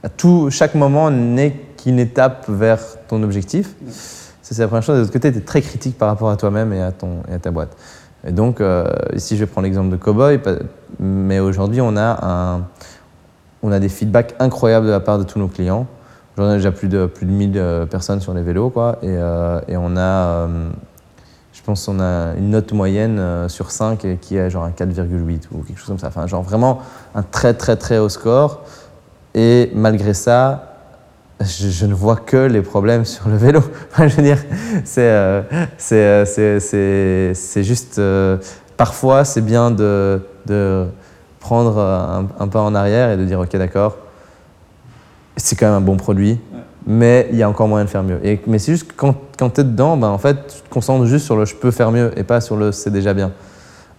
à 0.02 0.10
tout, 0.10 0.50
chaque 0.50 0.74
moment 0.74 1.12
n'est 1.12 1.56
qu'une 1.78 2.00
étape 2.00 2.50
vers 2.50 2.80
ton 3.08 3.22
objectif 3.22 3.76
c'est 4.54 4.62
la 4.62 4.68
première 4.68 4.84
chose. 4.84 4.96
De 4.96 5.02
l'autre 5.02 5.14
côté, 5.14 5.32
tu 5.32 5.40
es 5.40 5.42
très 5.42 5.62
critique 5.62 5.98
par 5.98 6.08
rapport 6.08 6.30
à 6.30 6.38
toi-même 6.38 6.72
et, 6.74 6.82
à 6.82 6.94
et 7.30 7.34
à 7.34 7.40
ta 7.40 7.52
boîte. 7.52 7.76
Et 8.26 8.32
donc, 8.32 8.62
euh, 8.62 8.86
ici, 9.14 9.38
je 9.38 9.46
prendre 9.46 9.66
l'exemple 9.66 9.90
de 9.90 9.96
Cowboy, 9.96 10.40
mais 11.00 11.40
aujourd'hui, 11.40 11.82
on, 11.82 11.96
a 11.98 12.60
on 13.62 13.72
a 13.72 13.80
des 13.80 13.90
feedbacks 13.90 14.36
incroyables 14.40 14.86
de 14.86 14.92
la 14.92 15.00
part 15.00 15.20
de 15.20 15.24
tous 15.24 15.40
nos 15.40 15.48
clients. 15.48 15.86
Aujourd'hui, 16.34 16.52
on 16.52 16.54
a 16.54 16.56
déjà 16.58 16.72
plus 16.72 16.88
de, 16.88 17.06
plus 17.06 17.26
de 17.26 17.32
1000 17.32 17.54
euh, 17.56 17.86
personnes 17.86 18.22
sur 18.22 18.34
les 18.34 18.42
vélos, 18.42 18.70
quoi, 18.70 19.00
et, 19.02 19.08
euh, 19.10 19.60
et 19.68 19.78
on 19.78 19.98
a, 19.98 20.48
je 21.54 21.62
pense 21.64 21.86
qu'on 21.86 22.00
a 22.00 22.34
une 22.38 22.52
note 22.52 22.72
moyenne 22.74 23.48
sur 23.50 23.72
5 23.72 24.20
qui 24.22 24.38
est 24.38 24.50
genre 24.50 24.64
un 24.64 24.72
4,8 24.72 25.48
ou 25.52 25.64
quelque 25.64 25.78
chose 25.78 25.88
comme 25.88 26.00
ça. 26.00 26.08
Enfin, 26.08 26.28
genre 26.28 26.44
vraiment 26.44 26.82
un 27.16 27.24
très 27.24 27.54
très 27.54 27.76
très 27.76 27.98
haut 27.98 28.10
score. 28.10 28.64
Et 29.34 29.72
malgré 29.76 30.14
ça, 30.14 30.77
je, 31.42 31.86
ne 31.86 31.94
vois 31.94 32.16
que 32.16 32.38
les 32.38 32.62
problèmes 32.62 33.06
sur 33.06 33.30
le 33.30 33.38
vélo. 33.38 33.62
je 33.98 34.16
veux 34.16 34.24
dire, 34.24 34.40
c'est 34.84 35.02
euh, 35.02 35.42
euh, 35.92 37.34
juste. 37.58 38.02
parfois, 38.76 39.26
c'est 39.26 39.42
bien 39.42 39.72
de, 39.72 40.22
de 40.46 40.86
prendre 41.40 41.80
un, 41.80 42.48
pas 42.48 42.62
en 42.62 42.74
arrière 42.76 43.12
et 43.12 43.18
de 43.18 43.26
dire 43.26 43.40
Ok, 43.40 43.56
d'accord, 43.56 43.98
c'est 45.36 45.56
quand 45.56 45.68
même 45.68 45.76
un 45.76 45.82
bon 45.82 45.98
produit 45.98 46.40
mais 46.88 47.28
il 47.32 47.38
y 47.38 47.44
a 47.44 47.50
encore 47.50 47.68
moyen 47.68 47.84
de 47.84 47.90
faire 47.90 48.02
mieux. 48.02 48.20
Et, 48.24 48.40
mais 48.48 48.60
c'est 48.60 48.72
juste 48.72 48.88
que 48.88 48.94
quand, 48.96 49.14
quand 49.38 49.50
tu 49.50 49.62
es 49.62 49.64
dedans, 49.66 49.98
ben, 49.98 50.08
en 50.08 50.18
fait, 50.18 50.38
tu 50.48 50.62
te 50.62 50.70
concentres 50.70 51.06
juste 51.06 51.26
sur 51.26 51.36
le 51.36 51.44
je 51.44 51.54
peux 51.54 51.70
faire 51.70 51.92
mieux 51.92 52.18
et 52.18 52.24
pas 52.24 52.40
sur 52.40 52.56
le 52.56 52.72
c'est 52.72 52.90
déjà 52.90 53.14
bien. 53.14 53.34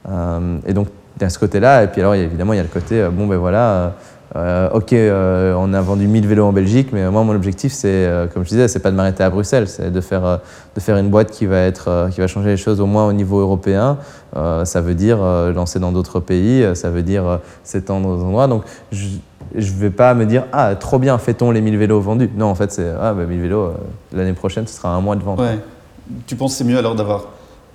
Euh, 0.08 0.58
et 0.66 0.72
donc, 0.72 0.88
il 1.18 1.22
y 1.22 1.26
a 1.26 1.28
ce 1.28 1.38
côté-là. 1.38 1.84
Et 1.84 1.88
puis 1.88 2.00
alors, 2.00 2.14
évidemment, 2.14 2.54
il 2.54 2.56
y 2.56 2.60
a 2.60 2.62
le 2.62 2.68
côté, 2.68 3.02
euh, 3.02 3.10
bon, 3.10 3.26
ben 3.26 3.36
voilà, 3.36 3.94
euh, 4.36 4.68
ok, 4.72 4.92
on 4.92 5.72
a 5.72 5.80
vendu 5.80 6.06
1000 6.06 6.26
vélos 6.26 6.44
en 6.44 6.52
Belgique, 6.52 6.88
mais 6.92 7.10
moi, 7.10 7.24
mon 7.24 7.34
objectif, 7.34 7.72
c'est, 7.72 8.08
comme 8.32 8.44
je 8.44 8.50
disais, 8.50 8.68
c'est 8.68 8.80
pas 8.80 8.90
de 8.90 8.96
m'arrêter 8.96 9.22
à 9.22 9.30
Bruxelles, 9.30 9.68
c'est 9.68 9.90
de 9.90 10.00
faire, 10.00 10.40
de 10.74 10.80
faire 10.80 10.96
une 10.96 11.08
boîte 11.08 11.30
qui 11.30 11.46
va, 11.46 11.60
être, 11.60 12.08
qui 12.12 12.20
va 12.20 12.26
changer 12.26 12.50
les 12.50 12.56
choses 12.56 12.80
au 12.80 12.86
moins 12.86 13.06
au 13.06 13.12
niveau 13.12 13.40
européen. 13.40 13.98
ça 14.34 14.80
veut 14.80 14.94
dire 14.94 15.18
lancer 15.54 15.78
dans 15.78 15.92
d'autres 15.92 16.20
pays, 16.20 16.64
ça 16.74 16.90
veut 16.90 17.02
dire 17.02 17.40
s'étendre 17.64 18.08
aux 18.08 18.22
endroits. 18.22 18.48
Donc, 18.48 18.64
je, 19.54 19.66
ne 19.66 19.80
vais 19.80 19.90
pas 19.90 20.14
me 20.14 20.26
dire 20.26 20.44
ah 20.52 20.74
trop 20.76 20.98
bien 20.98 21.16
fait-on 21.18 21.50
les 21.50 21.60
1000 21.60 21.76
vélos 21.78 22.00
vendus 22.00 22.30
non 22.36 22.46
en 22.46 22.54
fait 22.54 22.72
c'est 22.72 22.92
ah 23.00 23.14
1000 23.14 23.26
bah, 23.26 23.34
vélos 23.34 23.60
euh, 23.60 23.72
l'année 24.12 24.32
prochaine 24.32 24.66
ce 24.66 24.74
sera 24.74 24.90
un 24.90 25.00
mois 25.00 25.16
de 25.16 25.22
vente 25.22 25.40
ouais. 25.40 25.58
tu 26.26 26.36
penses 26.36 26.56
c'est 26.56 26.64
mieux 26.64 26.78
alors 26.78 26.94
d'avoir 26.94 27.26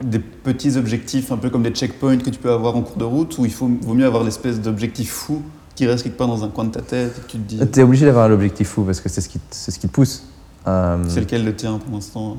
des 0.03 0.19
petits 0.19 0.77
objectifs 0.77 1.31
un 1.31 1.37
peu 1.37 1.49
comme 1.49 1.63
des 1.63 1.71
checkpoints 1.71 2.17
que 2.17 2.29
tu 2.29 2.39
peux 2.39 2.51
avoir 2.51 2.75
en 2.75 2.81
cours 2.81 2.97
de 2.97 3.05
route 3.05 3.37
ou 3.37 3.45
il 3.45 3.51
faut, 3.51 3.69
vaut 3.81 3.93
mieux 3.93 4.05
avoir 4.05 4.23
l'espèce 4.23 4.59
d'objectif 4.59 5.11
fou 5.11 5.41
qui 5.75 5.87
reste 5.87 6.03
quelque 6.03 6.17
part 6.17 6.27
dans 6.27 6.43
un 6.43 6.49
coin 6.49 6.65
de 6.65 6.71
ta 6.71 6.81
tête 6.81 7.17
et 7.17 7.21
que 7.21 7.27
tu 7.27 7.37
te 7.37 7.43
dis 7.43 7.59
tu 7.71 7.79
es 7.79 7.83
obligé 7.83 8.05
d'avoir 8.05 8.25
un 8.25 8.31
objectif 8.31 8.69
fou 8.69 8.83
parce 8.83 9.01
que 9.01 9.09
c'est 9.09 9.21
ce 9.21 9.29
qui 9.29 9.39
c'est 9.49 9.71
ce 9.71 9.79
qui 9.79 9.87
te 9.87 9.93
pousse 9.93 10.27
euh, 10.67 10.97
c'est 11.07 11.19
lequel 11.21 11.43
le 11.43 11.55
tien 11.55 11.77
pour 11.77 11.93
l'instant 11.93 12.37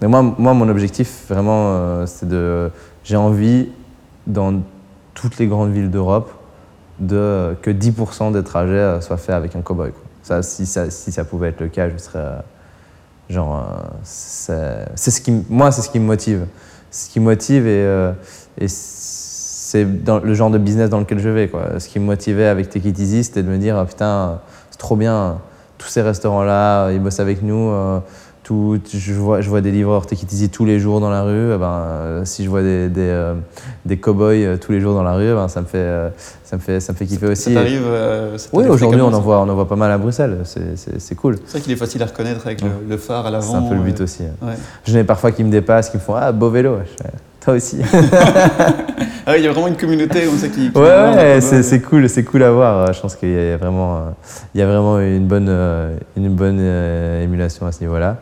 moi, 0.00 0.22
moi 0.22 0.54
mon 0.54 0.68
objectif 0.68 1.26
vraiment 1.28 1.72
euh, 1.74 2.06
c'est 2.06 2.28
de 2.28 2.70
j'ai 3.04 3.16
envie 3.16 3.68
dans 4.26 4.60
toutes 5.14 5.38
les 5.38 5.46
grandes 5.46 5.72
villes 5.72 5.90
d'Europe 5.90 6.30
de, 7.00 7.56
que 7.62 7.70
10% 7.70 8.32
des 8.32 8.42
trajets 8.42 8.72
euh, 8.72 9.00
soient 9.00 9.16
faits 9.16 9.34
avec 9.34 9.56
un 9.56 9.62
cowboy. 9.62 9.92
Ça, 10.22 10.42
si, 10.42 10.66
ça, 10.66 10.90
si 10.90 11.12
ça 11.12 11.24
pouvait 11.24 11.48
être 11.48 11.60
le 11.60 11.68
cas, 11.68 11.88
je 11.88 11.96
serais. 11.96 12.18
Euh, 12.18 12.38
genre. 13.28 13.64
Euh, 14.50 14.84
c'est 14.94 15.10
ce 15.10 15.20
qui, 15.20 15.44
moi, 15.48 15.70
c'est 15.70 15.82
ce 15.82 15.90
qui 15.90 16.00
me 16.00 16.06
motive. 16.06 16.46
Ce 16.90 17.08
qui 17.10 17.20
me 17.20 17.26
motive 17.26 17.66
et, 17.66 18.12
et 18.58 18.66
c'est 19.68 19.86
le 20.24 20.34
genre 20.34 20.50
de 20.50 20.58
business 20.58 20.88
dans 20.88 21.00
lequel 21.00 21.18
je 21.18 21.28
vais. 21.28 21.48
Quoi. 21.48 21.78
Ce 21.78 21.88
qui 21.88 21.98
me 22.00 22.06
motivait 22.06 22.46
avec 22.46 22.70
Take 22.70 22.88
It 22.88 22.98
Easy, 22.98 23.24
c'était 23.24 23.42
de 23.42 23.48
me 23.48 23.58
dire 23.58 23.76
ah, 23.76 23.84
putain, 23.84 24.40
c'est 24.70 24.78
trop 24.78 24.96
bien, 24.96 25.38
tous 25.76 25.88
ces 25.88 26.02
restaurants-là, 26.02 26.90
ils 26.92 27.00
bossent 27.00 27.20
avec 27.20 27.42
nous 27.42 27.70
je, 28.94 29.12
vois, 29.12 29.40
je 29.40 29.48
vois 29.48 29.60
des 29.60 29.70
livreurs 29.70 30.06
Take 30.06 30.26
tous 30.48 30.64
les 30.64 30.78
jours 30.78 31.00
dans 31.00 31.10
la 31.10 31.22
rue. 31.22 31.52
Eh 31.54 31.58
ben, 31.58 31.66
euh, 31.66 32.24
si 32.24 32.44
je 32.44 32.50
vois 32.50 32.62
des, 32.62 32.88
des, 32.88 33.00
euh, 33.00 33.34
des 33.84 33.98
cow-boys 33.98 34.32
euh, 34.32 34.56
tous 34.56 34.72
les 34.72 34.80
jours 34.80 34.94
dans 34.94 35.02
la 35.02 35.14
rue, 35.14 35.30
eh 35.30 35.34
ben, 35.34 35.48
ça, 35.48 35.60
me 35.60 35.66
fait, 35.66 36.12
ça, 36.44 36.56
me 36.56 36.60
fait, 36.60 36.80
ça 36.80 36.92
me 36.92 36.98
fait 36.98 37.06
kiffer 37.06 37.26
aussi. 37.26 37.54
Ça 37.54 37.60
t'arrive 37.60 37.84
Oui, 38.52 38.66
aujourd'hui, 38.66 39.00
on, 39.00 39.12
en 39.12 39.20
voit, 39.20 39.40
on 39.40 39.48
en 39.48 39.54
voit 39.54 39.68
pas 39.68 39.76
mal 39.76 39.90
à 39.90 39.98
Bruxelles. 39.98 40.38
C'est 40.44 41.14
cool. 41.14 41.38
C'est 41.44 41.52
vrai 41.52 41.60
qu'il 41.60 41.72
est 41.72 41.76
facile 41.76 42.02
à 42.02 42.06
reconnaître 42.06 42.46
avec 42.46 42.60
le, 42.62 42.96
phare 42.96 43.26
à 43.26 43.30
l'avant. 43.30 43.52
C'est 43.52 43.56
un 43.56 43.68
peu 43.68 43.74
le 43.74 43.82
but 43.82 44.00
aussi. 44.00 44.22
Ouais. 44.42 44.54
J'en 44.86 44.98
ai 44.98 45.04
parfois 45.04 45.32
qui 45.32 45.44
me 45.44 45.50
dépassent, 45.50 45.90
qui 45.90 45.96
me 45.96 46.02
font 46.02 46.14
Ah, 46.14 46.32
beau 46.32 46.50
vélo. 46.50 46.78
toi 47.40 47.54
aussi. 47.54 47.78
ah 49.26 49.36
il 49.36 49.44
y 49.44 49.46
a 49.46 49.52
vraiment 49.52 49.68
une 49.68 49.76
communauté 49.76 50.24
comme 50.24 50.38
ça 50.38 50.48
qui. 50.48 50.70
ouais, 50.74 50.80
ouais 50.80 51.40
c'est 51.40 51.80
cool, 51.80 52.08
c'est 52.08 52.24
cool 52.24 52.42
à 52.42 52.50
voir. 52.50 52.92
Je 52.92 53.00
pense 53.00 53.16
qu'il 53.16 53.30
y 53.30 53.52
a 53.52 53.56
vraiment, 53.56 54.14
il 54.54 54.60
y 54.60 54.62
a 54.62 54.66
vraiment 54.66 54.98
une 55.00 55.26
bonne, 55.26 55.50
une 56.16 56.28
bonne 56.30 56.60
émulation 57.22 57.66
à 57.66 57.72
ce 57.72 57.80
niveau-là. 57.80 58.16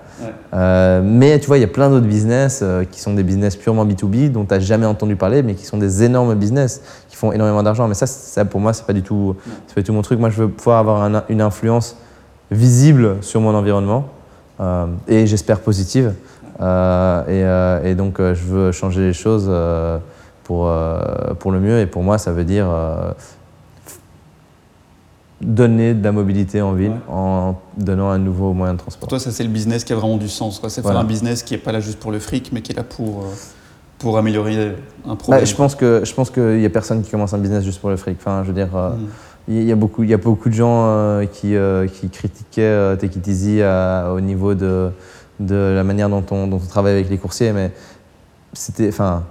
Euh, 0.55 1.03
mais 1.05 1.39
tu 1.39 1.47
vois, 1.47 1.59
il 1.59 1.61
y 1.61 1.65
a 1.65 1.69
plein 1.69 1.91
d'autres 1.91 2.07
business 2.07 2.61
euh, 2.63 2.85
qui 2.85 3.01
sont 3.01 3.15
des 3.15 3.23
business 3.23 3.57
purement 3.57 3.85
B2B 3.85 4.31
dont 4.31 4.45
tu 4.45 4.55
n'as 4.55 4.61
jamais 4.61 4.87
entendu 4.87 5.17
parler, 5.17 5.43
mais 5.43 5.55
qui 5.55 5.67
sont 5.67 5.77
des 5.77 6.03
énormes 6.03 6.35
business 6.35 6.83
qui 7.09 7.17
font 7.17 7.33
énormément 7.33 7.63
d'argent. 7.63 7.89
Mais 7.89 7.95
ça, 7.95 8.07
ça, 8.07 8.45
pour 8.45 8.61
moi, 8.61 8.73
c'est 8.73 8.87
pas 8.87 8.93
du 8.93 9.03
tout, 9.03 9.37
pas 9.75 9.83
tout 9.83 9.93
mon 9.93 10.03
truc. 10.03 10.19
Moi, 10.19 10.31
je 10.31 10.43
veux 10.43 10.49
pouvoir 10.49 10.79
avoir 10.79 11.11
une 11.29 11.41
influence 11.41 11.97
visible 12.51 13.17
sur 13.21 13.41
mon 13.41 13.55
environnement 13.55 14.09
euh, 14.61 14.87
et 15.09 15.27
j'espère 15.27 15.61
positive. 15.61 16.15
Et, 16.59 17.43
et, 17.85 17.95
donc, 17.95 18.17
je 18.19 18.45
veux 18.45 18.73
changer 18.73 19.03
les 19.03 19.13
choses 19.13 19.51
pour, 20.47 20.71
pour 21.39 21.51
le 21.51 21.61
mieux. 21.61 21.81
Et 21.81 21.87
pour 21.87 22.03
moi, 22.03 22.19
ça 22.19 22.33
veut 22.33 22.45
dire 22.45 22.67
donner 25.41 25.95
de 25.95 26.03
la 26.03 26.13
mobilité 26.13 26.63
en 26.63 26.73
ville 26.73 26.95
en 27.09 27.57
donnant 27.77 28.11
un 28.11 28.19
nouveau 28.19 28.53
moyen 28.53 28.75
de 28.75 28.79
transport. 28.79 29.01
Pour 29.01 29.09
toi, 29.09 29.19
ça 29.19 29.31
c'est 29.31 29.45
le 29.45 29.51
business 29.51 29.85
qui 29.85 29.93
a 29.93 29.97
vraiment 29.97 30.17
du 30.17 30.29
sens. 30.29 30.61
C'est 30.69 30.83
faire 30.83 30.97
un 30.97 31.05
business 31.05 31.43
qui 31.43 31.55
n'est 31.55 31.61
pas 31.61 31.73
là 31.73 31.81
juste 31.81 31.99
pour 31.99 32.11
le 32.11 32.19
fric, 32.19 32.51
mais 32.53 32.63
qui 32.63 32.73
est 32.73 32.75
là 32.75 32.83
pour, 32.83 33.21
euh, 33.21 33.35
pour 33.99 34.17
améliorer 34.17 34.77
un 35.05 35.11
bah, 35.11 35.17
problème. 35.17 35.47
je 35.47 35.55
pense 35.55 35.75
que 35.75 36.03
je 36.05 36.15
pense 36.15 36.31
qu'il 36.31 36.59
n'y 36.59 36.65
a 36.65 36.71
personne 36.71 37.03
qui 37.03 37.11
commence 37.11 37.35
un 37.35 37.39
business 37.39 37.65
juste 37.65 37.81
pour 37.81 37.91
le 37.91 37.97
fric. 37.97 38.17
Enfin, 38.19 38.43
je 38.45 38.49
veux 38.49 38.55
dire, 38.55 38.75
euh, 38.75 38.91
mm. 38.91 39.09
il 39.49 39.65
y, 39.65 39.73
a 39.73 39.77
beaucoup 39.77 40.03
il 40.05 40.09
y 40.09 40.15
a 40.15 40.19
beaucoup 40.19 40.49
de 40.49 40.55
gens 40.55 40.85
euh, 40.87 41.27
qui, 41.27 41.55
qui 41.93 42.09
critiquaient 42.09 42.97
Take 42.97 43.19
It 43.19 43.29
Easy 43.29 43.61
au 43.63 44.21
niveau 44.21 44.55
de, 44.55 44.91
de 45.39 45.75
la 45.75 45.85
manière 45.85 46.09
dont 46.09 46.25
on, 46.31 46.47
dont 46.47 46.61
on 46.63 46.67
travaille 46.67 46.95
avec 46.95 47.11
les 47.11 47.19
coursiers, 47.19 47.53
mais 47.53 47.73
c'était 48.55 48.89
enfin 48.89 49.25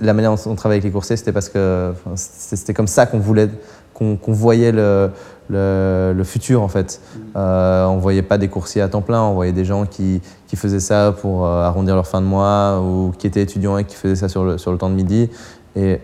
la 0.00 0.14
manière 0.14 0.34
dont 0.34 0.40
on 0.46 0.54
travaille 0.54 0.76
avec 0.76 0.84
les 0.84 0.90
coursiers, 0.90 1.16
c'était 1.16 1.32
parce 1.32 1.48
que 1.48 1.92
c'était 2.16 2.74
comme 2.74 2.86
ça 2.86 3.06
qu'on 3.06 3.18
voulait 3.18 3.48
qu'on 3.94 4.18
voyait 4.32 4.72
le, 4.72 5.10
le, 5.48 6.22
futur 6.24 6.62
en 6.62 6.68
fait. 6.68 7.00
Mm. 7.00 7.20
Euh, 7.36 7.86
on 7.86 7.98
voyait 7.98 8.22
pas 8.22 8.38
des 8.38 8.48
coursiers 8.48 8.82
à 8.82 8.88
temps 8.88 9.02
plein, 9.02 9.22
on 9.22 9.34
voyait 9.34 9.52
des 9.52 9.64
gens 9.64 9.86
qui, 9.86 10.20
qui 10.46 10.56
faisaient 10.56 10.80
ça 10.80 11.14
pour 11.20 11.46
euh, 11.46 11.62
arrondir 11.62 11.94
leur 11.94 12.06
fin 12.06 12.20
de 12.20 12.26
mois 12.26 12.80
ou 12.80 13.12
qui 13.16 13.26
étaient 13.26 13.42
étudiants 13.42 13.78
et 13.78 13.84
qui 13.84 13.96
faisaient 13.96 14.16
ça 14.16 14.28
sur 14.28 14.44
le, 14.44 14.58
sur 14.58 14.72
le 14.72 14.78
temps 14.78 14.90
de 14.90 14.94
midi. 14.94 15.30
Et 15.76 16.00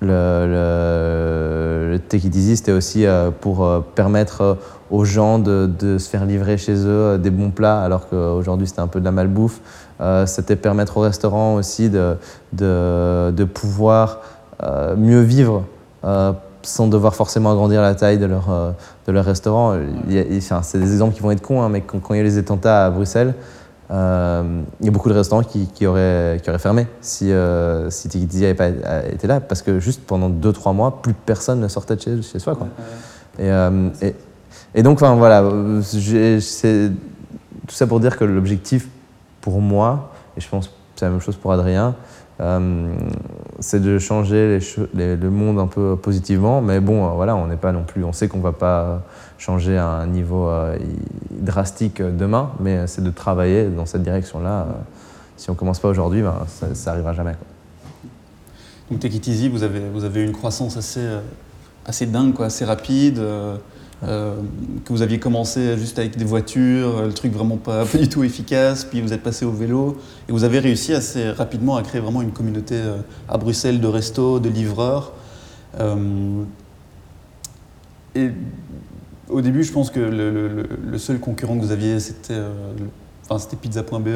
le, 0.00 1.92
le, 1.92 1.98
Take 2.08 2.26
It 2.26 2.36
Easy, 2.36 2.56
c'était 2.56 2.72
aussi 2.72 3.06
euh, 3.06 3.30
pour 3.30 3.66
permettre 3.94 4.58
aux 4.90 5.04
gens 5.04 5.38
de, 5.38 5.68
de, 5.78 5.98
se 5.98 6.08
faire 6.08 6.26
livrer 6.26 6.58
chez 6.58 6.76
eux 6.76 7.18
des 7.18 7.30
bons 7.30 7.50
plats, 7.50 7.82
alors 7.82 8.08
qu'aujourd'hui 8.08 8.68
c'était 8.68 8.80
un 8.80 8.86
peu 8.86 9.00
de 9.00 9.04
la 9.04 9.10
malbouffe. 9.10 9.60
C'était 10.26 10.56
permettre 10.56 10.98
aux 10.98 11.00
restaurants 11.00 11.54
aussi 11.54 11.90
de, 11.90 12.16
de, 12.52 13.44
pouvoir 13.44 14.20
mieux 14.96 15.20
vivre 15.22 15.64
sans 16.66 16.88
devoir 16.88 17.14
forcément 17.14 17.52
agrandir 17.52 17.80
la 17.80 17.94
taille 17.94 18.18
de 18.18 18.26
leur, 18.26 18.50
euh, 18.50 18.72
de 19.06 19.12
leur 19.12 19.24
restaurant. 19.24 19.78
c'est 20.62 20.78
des 20.78 20.92
exemples 20.92 21.14
qui 21.14 21.20
vont 21.20 21.30
être 21.30 21.40
cons, 21.40 21.62
hein, 21.62 21.68
mais 21.68 21.80
quand, 21.80 22.00
il 22.10 22.16
y 22.16 22.20
a 22.20 22.22
les 22.22 22.38
attentats 22.38 22.86
à 22.86 22.90
Bruxelles, 22.90 23.34
euh, 23.90 24.62
il 24.80 24.86
y 24.86 24.88
a 24.88 24.92
beaucoup 24.92 25.08
de 25.08 25.14
restaurants 25.14 25.44
qui, 25.44 25.68
qui, 25.68 25.86
auraient, 25.86 26.40
qui 26.42 26.50
auraient, 26.50 26.58
fermé 26.58 26.88
si, 27.00 27.30
euh, 27.30 27.88
si 27.90 28.08
n'avait 28.08 28.54
pas 28.54 28.68
été 29.10 29.26
là, 29.26 29.40
parce 29.40 29.62
que 29.62 29.78
juste 29.78 30.02
pendant 30.06 30.28
2-3 30.28 30.74
mois, 30.74 31.00
plus 31.02 31.14
personne 31.14 31.60
ne 31.60 31.68
sortait 31.68 31.96
de 31.96 32.00
chez, 32.00 32.22
chez 32.22 32.38
soi. 32.40 32.56
Quoi. 32.56 32.66
Et, 33.38 33.50
euh, 33.50 33.88
et, 34.02 34.14
et, 34.74 34.82
donc, 34.82 35.00
enfin, 35.00 35.14
voilà, 35.14 35.44
c'est 35.82 36.90
tout 37.66 37.74
ça 37.74 37.86
pour 37.86 38.00
dire 38.00 38.16
que 38.16 38.24
l'objectif 38.24 38.88
pour 39.46 39.60
moi, 39.60 40.10
et 40.36 40.40
je 40.40 40.48
pense 40.48 40.66
que 40.66 40.72
c'est 40.96 41.04
la 41.04 41.12
même 41.12 41.20
chose 41.20 41.36
pour 41.36 41.52
Adrien, 41.52 41.94
euh, 42.40 42.96
c'est 43.60 43.80
de 43.80 43.96
changer 44.00 44.58
le 44.92 45.30
monde 45.30 45.60
un 45.60 45.68
peu 45.68 45.94
positivement, 45.94 46.60
mais 46.60 46.80
bon, 46.80 47.06
euh, 47.06 47.10
voilà, 47.10 47.36
on 47.36 47.46
n'est 47.46 47.54
pas 47.54 47.70
non 47.70 47.84
plus, 47.84 48.02
on 48.02 48.12
sait 48.12 48.26
qu'on 48.26 48.38
ne 48.38 48.42
va 48.42 48.50
pas 48.50 49.02
changer 49.38 49.78
à 49.78 49.86
un 49.86 50.08
niveau 50.08 50.48
euh, 50.48 50.76
drastique 51.30 52.02
demain, 52.02 52.50
mais 52.58 52.88
c'est 52.88 53.04
de 53.04 53.10
travailler 53.10 53.68
dans 53.68 53.86
cette 53.86 54.02
direction-là. 54.02 54.66
si 55.36 55.48
on 55.48 55.52
ne 55.52 55.58
commence 55.58 55.78
pas 55.78 55.90
aujourd'hui, 55.90 56.22
ben, 56.22 56.34
ça 56.48 56.90
n'arrivera 56.90 57.12
jamais. 57.12 57.36
Donc 58.90 58.98
Take 58.98 59.48
vous 59.48 59.62
avez, 59.62 59.88
vous 59.94 60.02
avez 60.02 60.24
une 60.24 60.32
croissance 60.32 60.76
assez, 60.76 61.06
assez 61.86 62.06
dingue, 62.06 62.34
quoi, 62.34 62.46
assez 62.46 62.64
rapide. 62.64 63.22
Euh, 64.02 64.36
que 64.84 64.92
vous 64.92 65.00
aviez 65.00 65.18
commencé 65.18 65.78
juste 65.78 65.98
avec 65.98 66.18
des 66.18 66.24
voitures, 66.24 67.02
le 67.02 67.12
truc 67.14 67.32
vraiment 67.32 67.56
pas, 67.56 67.84
du 67.98 68.08
tout 68.08 68.24
efficace, 68.24 68.84
puis 68.84 69.00
vous 69.00 69.12
êtes 69.12 69.22
passé 69.22 69.46
au 69.46 69.50
vélo, 69.50 69.96
et 70.28 70.32
vous 70.32 70.44
avez 70.44 70.58
réussi 70.58 70.92
assez 70.92 71.30
rapidement 71.30 71.76
à 71.76 71.82
créer 71.82 72.00
vraiment 72.00 72.20
une 72.20 72.32
communauté 72.32 72.74
euh, 72.74 72.98
à 73.28 73.38
Bruxelles 73.38 73.80
de 73.80 73.86
restos, 73.86 74.38
de 74.38 74.50
livreurs. 74.50 75.12
Euh, 75.80 76.42
et 78.14 78.30
au 79.30 79.40
début, 79.40 79.64
je 79.64 79.72
pense 79.72 79.90
que 79.90 80.00
le, 80.00 80.98
seul 80.98 81.18
concurrent 81.18 81.56
que 81.56 81.62
vous 81.62 81.72
aviez, 81.72 81.98
c'était 82.00 82.40
enfin, 83.28 83.44
pizza.be, 83.56 84.08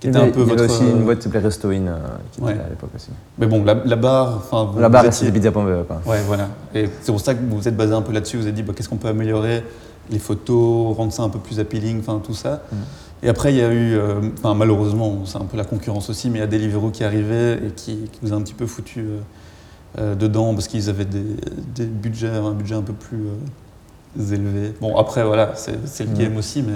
qui 0.00 0.08
était 0.08 0.16
un 0.18 0.28
peu 0.28 0.40
il 0.42 0.48
y 0.48 0.52
avait 0.52 0.62
aussi 0.62 0.82
une 0.82 1.04
boîte 1.04 1.18
qui 1.18 1.24
s'appelait 1.24 1.40
Restoin 1.40 1.86
euh, 1.86 1.98
qui 2.32 2.40
était 2.40 2.50
à 2.52 2.68
l'époque 2.70 2.90
aussi. 2.96 3.10
Mais 3.38 3.46
bon, 3.46 3.62
la, 3.64 3.74
barre. 3.74 4.38
Enfin, 4.38 4.72
la 4.80 4.88
barre, 4.88 5.12
c'est 5.12 5.30
pizza.be. 5.30 5.58
Ouais, 6.06 6.22
voilà. 6.26 6.48
Et 6.74 6.88
c'est 7.02 7.12
pour 7.12 7.20
ça 7.20 7.34
que 7.34 7.40
vous 7.40 7.58
vous 7.58 7.68
êtes 7.68 7.76
basé 7.76 7.92
un 7.92 8.02
peu 8.02 8.12
là-dessus. 8.12 8.38
Vous 8.38 8.44
avez 8.44 8.52
dit, 8.52 8.62
bah, 8.62 8.72
qu'est-ce 8.74 8.88
qu'on 8.88 8.96
peut 8.96 9.08
améliorer? 9.08 9.62
Les 10.10 10.18
photos, 10.18 10.96
rendre 10.96 11.12
ça 11.12 11.22
un 11.22 11.28
peu 11.28 11.38
plus 11.38 11.60
appealing, 11.60 12.00
enfin 12.00 12.20
tout 12.24 12.34
ça. 12.34 12.62
Mm. 12.72 12.76
Et 13.22 13.28
après, 13.28 13.52
il 13.52 13.58
y 13.58 13.62
a 13.62 13.70
eu, 13.70 13.96
euh, 13.96 14.20
malheureusement, 14.54 15.22
c'est 15.26 15.36
un 15.36 15.44
peu 15.44 15.58
la 15.58 15.64
concurrence 15.64 16.08
aussi, 16.08 16.30
mais 16.30 16.38
il 16.38 16.40
y 16.40 16.44
a 16.44 16.46
Deliveroo 16.46 16.90
qui 16.90 17.04
arrivait 17.04 17.54
et 17.56 17.70
qui, 17.76 18.08
qui 18.10 18.18
vous 18.22 18.32
a 18.32 18.36
un 18.36 18.40
petit 18.40 18.54
peu 18.54 18.66
foutu 18.66 19.00
euh, 19.00 19.18
euh, 19.98 20.14
dedans 20.14 20.54
parce 20.54 20.68
qu'ils 20.68 20.88
avaient 20.88 21.04
des, 21.04 21.22
des 21.74 21.84
budgets, 21.84 22.28
un 22.28 22.52
budget 22.52 22.74
un 22.76 22.82
peu 22.82 22.94
plus 22.94 23.18
euh, 24.18 24.34
élevé. 24.34 24.72
Bon, 24.80 24.96
après, 24.96 25.22
voilà, 25.24 25.52
c'est 25.54 26.04
le 26.04 26.10
Mm. 26.10 26.14
game 26.18 26.36
aussi, 26.38 26.62
mais. 26.62 26.72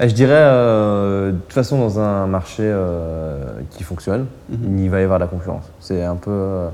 Et 0.00 0.08
je 0.08 0.14
dirais, 0.14 0.32
euh, 0.34 1.32
de 1.32 1.36
toute 1.36 1.52
façon, 1.52 1.78
dans 1.78 2.00
un 2.00 2.26
marché 2.26 2.62
euh, 2.64 3.60
qui 3.70 3.82
fonctionne, 3.82 4.26
mhm. 4.48 4.78
il 4.78 4.90
va 4.90 5.00
y 5.00 5.04
avoir 5.04 5.18
de 5.18 5.24
la 5.24 5.28
concurrence. 5.28 5.64
C'est 5.80 6.02
un 6.02 6.16
peu 6.16 6.30
euh, 6.30 6.68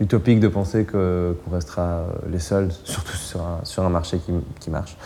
utopique 0.00 0.40
de 0.40 0.48
penser 0.48 0.84
qu'on 0.84 1.34
restera 1.52 2.02
les 2.30 2.38
seuls, 2.38 2.68
surtout 2.84 3.16
sur 3.16 3.40
un, 3.40 3.60
sur 3.64 3.84
un 3.84 3.90
marché 3.90 4.18
qui, 4.18 4.32
qui 4.60 4.70
marche. 4.70 4.96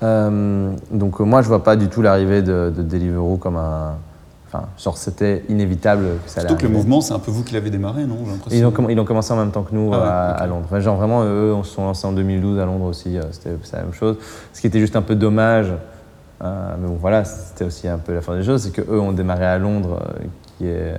Donc 0.00 1.20
moi, 1.20 1.42
je 1.42 1.48
vois 1.48 1.62
pas 1.62 1.76
du 1.76 1.88
tout 1.88 2.02
l'arrivée 2.02 2.42
de, 2.42 2.72
de 2.76 2.82
Deliveroo 2.82 3.36
comme 3.36 3.56
un... 3.56 3.94
Enfin, 4.48 4.66
genre 4.76 4.98
c'était 4.98 5.44
inévitable 5.48 6.04
que 6.24 6.30
ça 6.30 6.40
Surtout 6.40 6.56
que 6.56 6.64
le 6.64 6.68
mouvement, 6.68 7.00
c'est 7.00 7.14
un 7.14 7.18
peu 7.18 7.30
vous 7.30 7.42
qui 7.42 7.54
l'avez 7.54 7.70
démarré, 7.70 8.04
non 8.04 8.18
J'ai 8.22 8.32
l'impression. 8.32 8.58
Ils 8.58 8.84
ont, 8.84 8.88
ils 8.90 9.00
ont 9.00 9.04
commencé 9.06 9.32
en 9.32 9.36
même 9.36 9.50
temps 9.50 9.62
que 9.62 9.74
nous 9.74 9.90
Ah 9.94 9.98
ouais, 9.98 10.42
à, 10.42 10.46
Londres. 10.46 10.64
Enfin, 10.66 10.80
genre 10.80 10.96
vraiment, 10.96 11.24
eux, 11.24 11.54
on 11.54 11.62
se 11.62 11.72
sont 11.72 11.84
lancés 11.84 12.06
en 12.06 12.12
2012 12.12 12.58
à 12.58 12.66
Londres 12.66 12.84
aussi, 12.84 13.16
c'était 13.30 13.56
la 13.72 13.82
même 13.84 13.94
chose. 13.94 14.16
Ce 14.52 14.60
qui 14.60 14.66
était 14.66 14.80
juste 14.80 14.96
un 14.96 15.00
peu 15.00 15.14
dommage, 15.14 15.72
euh, 16.42 16.74
mais 16.80 16.88
bon 16.88 16.96
voilà, 17.00 17.24
c'était 17.24 17.64
aussi 17.64 17.86
un 17.88 17.98
peu 17.98 18.12
la 18.14 18.20
fin 18.20 18.36
des 18.36 18.42
choses, 18.42 18.62
c'est 18.62 18.70
qu'eux 18.72 18.98
ont 19.00 19.12
démarré 19.12 19.46
à 19.46 19.58
Londres, 19.58 20.00
euh, 20.02 20.24
qui 20.58 20.66
est 20.68 20.94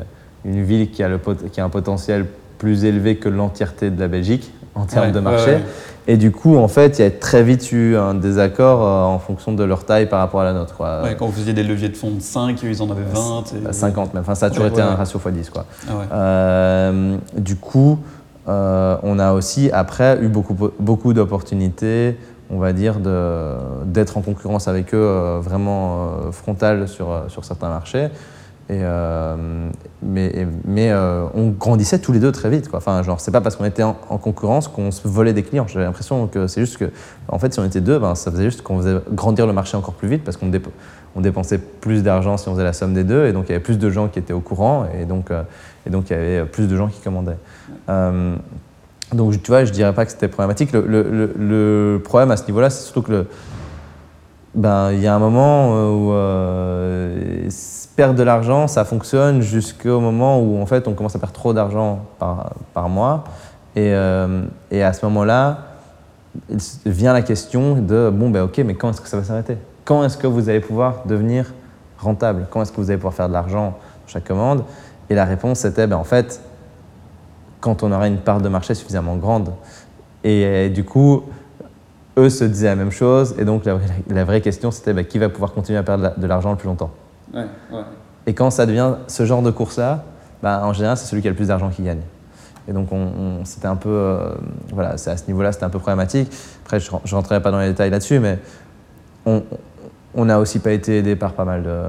une 0.46 0.64
ville 0.64 0.92
qui 0.92 1.04
a, 1.04 1.10
le 1.10 1.18
pot- 1.18 1.50
qui 1.52 1.60
a 1.62 1.66
un 1.66 1.70
potentiel 1.70 2.26
plus 2.58 2.86
élevé 2.86 3.18
que 3.18 3.30
l'entièreté 3.30 3.90
de 3.90 4.00
la 4.00 4.08
Belgique 4.08 4.54
en 4.76 4.86
termes 4.86 5.08
Ouais, 5.08 5.12
de 5.12 5.20
marché. 5.20 5.52
ouais. 5.56 5.62
Et 6.08 6.18
du 6.18 6.32
coup, 6.32 6.58
en 6.58 6.68
fait, 6.68 7.00
il 7.00 7.02
y 7.04 7.06
a 7.06 7.12
très 7.12 7.44
vite 7.44 7.72
eu 7.72 7.96
un 7.96 8.14
désaccord 8.14 8.82
euh, 8.86 9.16
en 9.16 9.20
fonction 9.20 9.54
de 9.54 9.64
leur 9.64 9.86
taille 9.86 10.08
par 10.10 10.20
rapport 10.20 10.42
à 10.42 10.44
la 10.46 10.52
nôtre. 10.54 10.76
Quoi. 10.76 11.02
Quand 11.18 11.28
vous 11.28 11.32
faisiez 11.32 11.54
des 11.54 11.64
leviers 11.64 11.88
de 11.90 11.96
fonds 11.96 12.12
de 12.12 12.20
5, 12.22 12.62
ils 12.64 12.82
en 12.82 12.90
avaient 12.92 13.04
20. 13.04 13.44
et- 13.54 13.68
Euh, 13.68 13.72
50 13.72 14.14
même, 14.14 14.22
enfin 14.22 14.36
ça 14.36 14.48
a 14.48 14.50
toujours 14.50 14.68
été 14.68 14.82
un 14.82 14.96
ratio 14.96 15.20
x10 15.20 15.50
quoi. 15.50 15.66
Ah 16.12 16.92
du 17.38 17.56
coup, 17.56 18.00
on 18.48 19.20
a 19.20 19.32
aussi 19.34 19.70
après 19.72 20.20
eu 20.22 20.28
beaucoup, 20.28 20.56
beaucoup 20.80 21.14
d'opportunités, 21.14 22.18
on 22.54 22.60
va 22.60 22.74
dire, 22.74 22.98
d'être 23.86 24.18
en 24.18 24.22
concurrence 24.22 24.68
avec 24.68 24.94
eux 24.94 24.98
euh, 24.98 25.40
vraiment 25.42 26.08
euh, 26.28 26.32
frontale 26.32 26.88
sur, 26.88 27.12
euh, 27.12 27.22
sur 27.28 27.46
certains 27.46 27.70
marchés. 27.70 28.10
Mais 28.70 28.84
on 31.34 31.50
grandissait 31.50 32.00
tous 32.00 32.12
les 32.12 32.20
deux 32.20 32.32
très 32.32 32.50
vite. 32.50 32.70
Quoi. 32.70 32.78
Enfin, 32.78 33.02
genre, 33.04 33.20
pas 33.32 33.42
parce 33.42 33.56
qu'on 33.56 33.66
était 33.66 33.84
en, 33.84 33.98
en 34.10 34.18
concurrence 34.18 34.68
qu'on 34.68 34.92
se 34.92 35.08
volait 35.08 35.34
des 35.34 35.44
clients. 35.44 35.66
J'avais 35.68 35.86
l'impression 35.86 36.28
que 36.28 36.48
c'est 36.48 36.62
juste 36.62 36.78
que, 36.78 36.92
en 37.28 37.40
fait, 37.40 37.54
si 37.54 37.60
on 37.60 37.66
était 37.66 37.82
deux, 37.82 38.00
ben, 38.00 38.16
ça 38.16 38.32
faisait 38.32 38.46
juste 38.46 38.62
qu'on 38.62 38.78
faisait 38.78 38.98
grandir 39.12 39.48
le 39.48 39.54
marché 39.54 39.78
encore 39.78 39.96
plus 39.96 40.08
vite 40.08 40.24
parce 40.24 40.38
qu'on 40.38 40.50
dép- 40.50 40.70
on 41.16 41.22
dépensait 41.22 41.60
plus 41.60 42.04
d'argent 42.04 42.38
si 42.38 42.48
on 42.48 42.54
faisait 42.54 42.64
la 42.64 42.74
somme 42.74 42.94
des 42.94 43.04
deux. 43.04 43.28
Et 43.28 43.34
donc, 43.34 43.46
il 43.48 43.52
y 43.52 43.56
avait 43.56 43.64
plus 43.64 43.78
de 43.78 43.90
gens 43.90 44.08
qui 44.08 44.20
étaient 44.20 44.34
au 44.34 44.40
courant. 44.40 44.86
Et 45.00 45.06
donc 45.06 45.30
il 46.10 46.12
y 46.12 46.14
avait 46.14 46.46
plus 46.46 46.68
de 46.68 46.78
gens 46.78 46.88
qui 46.88 47.02
commandaient. 47.02 47.38
Donc, 49.14 49.42
tu 49.42 49.52
vois, 49.52 49.66
je 49.66 49.72
dirais 49.72 49.94
pas 49.94 50.06
que 50.06 50.12
c'était 50.12 50.28
problématique. 50.28 50.72
Le, 50.74 52.02
problème 52.04 52.32
à 52.32 52.38
ce 52.38 52.46
niveau-là, 52.46 52.70
c'est 52.70 52.84
surtout 52.84 53.02
que 53.02 53.12
le, 53.12 53.28
ben, 54.56 54.92
y 54.92 55.08
a 55.08 55.16
un 55.16 55.20
moment 55.20 55.70
où 55.90 56.14
euh, 56.14 57.50
perdre 57.96 58.16
de 58.16 58.24
l'argent, 58.24 58.68
ça 58.68 58.86
fonctionne 58.86 59.42
jusqu'au 59.42 60.00
moment 60.00 60.40
où 60.40 60.62
en 60.62 60.66
fait 60.66 60.88
on 60.88 60.94
commence 60.94 61.16
à 61.16 61.20
perdre 61.20 61.34
trop 61.34 61.54
d'argent 61.54 62.06
par, 62.20 62.54
par 62.74 62.90
mois. 62.90 63.24
Et, 63.76 63.94
euh, 63.94 64.44
à 64.72 64.94
ce 64.94 65.06
moment-là, 65.06 65.60
vient 66.86 67.14
la 67.14 67.22
question 67.22 67.76
de 67.76 68.12
bon, 68.12 68.30
ben 68.30 68.44
ok, 68.44 68.60
mais 68.66 68.76
quand 68.76 68.90
est-ce 68.90 69.02
que 69.02 69.08
ça 69.08 69.18
va 69.18 69.24
s'arrêter? 69.24 69.58
Quand 69.86 70.04
est-ce 70.04 70.18
que 70.18 70.28
vous 70.28 70.50
allez 70.50 70.60
pouvoir 70.60 71.04
devenir 71.06 71.54
rentable? 71.98 72.48
Quand 72.50 72.62
est-ce 72.62 72.72
que 72.72 72.78
vous 72.78 72.90
allez 72.90 72.98
pouvoir 72.98 73.14
faire 73.14 73.28
de 73.28 73.34
l'argent 73.34 73.78
sur 74.06 74.14
chaque 74.14 74.28
commande? 74.28 74.64
Et 75.10 75.16
la 75.16 75.26
réponse 75.26 75.66
était 75.66 75.88
ben, 75.88 75.98
en 75.98 76.04
fait, 76.04 76.42
quand 77.64 77.82
on 77.82 77.92
aura 77.94 78.08
une 78.10 78.18
part 78.18 78.42
de 78.42 78.50
marché 78.50 78.76
suffisamment 78.76 79.16
grande. 79.16 79.50
Et, 80.26 80.44
euh, 80.46 80.70
du 80.70 80.84
coup, 80.84 81.24
eux 82.18 82.30
se 82.30 82.44
disaient 82.44 82.68
la 82.68 82.76
même 82.76 82.92
chose. 82.92 83.36
Et 83.40 83.46
donc 83.46 83.64
la, 83.64 83.76
vraie- 83.76 84.04
la 84.10 84.26
vraie 84.26 84.42
question, 84.42 84.70
c'était 84.70 84.92
ben, 84.94 85.06
qui 85.06 85.18
va 85.18 85.30
pouvoir 85.30 85.54
continuer 85.54 85.80
à 85.80 85.84
perdre 85.84 86.12
de 86.18 86.28
l'argent 86.28 86.52
le 86.52 86.58
plus 86.58 86.68
longtemps? 86.68 86.92
Ouais, 87.34 87.46
ouais. 87.72 87.82
et 88.28 88.34
quand 88.34 88.50
ça 88.52 88.66
devient 88.66 88.96
ce 89.08 89.26
genre 89.26 89.42
de 89.42 89.50
course-là, 89.50 90.04
bah, 90.44 90.62
en 90.66 90.74
général, 90.74 90.98
c'est 90.98 91.06
celui 91.06 91.22
qui 91.22 91.28
a 91.30 91.32
le 91.32 91.38
plus 91.38 91.48
d'argent 91.48 91.70
qui 91.70 91.84
gagne. 91.84 92.02
Et 92.68 92.74
donc, 92.74 92.92
on, 92.92 92.98
on- 93.42 93.46
c'était 93.46 93.68
un 93.68 93.78
peu. 93.78 93.90
euh, 93.90 94.34
voilà, 94.74 94.98
c'est 94.98 95.12
à 95.12 95.18
ce 95.18 95.26
niveau-là, 95.28 95.54
c'était 95.54 95.64
un 95.64 95.70
peu 95.70 95.80
problématique. 95.80 96.30
Après, 96.66 96.80
je 96.82 96.92
ne 96.92 97.16
rentrerai 97.16 97.42
pas 97.42 97.52
dans 97.52 97.60
les 97.60 97.70
détails 97.70 97.90
là-dessus, 97.92 98.20
mais 98.20 98.40
on 99.26 100.26
n'a 100.26 100.40
aussi 100.40 100.60
pas 100.60 100.72
été 100.72 100.98
aidé 100.98 101.16
par 101.16 101.32
pas 101.34 101.46
mal, 101.46 101.64
de, 101.64 101.80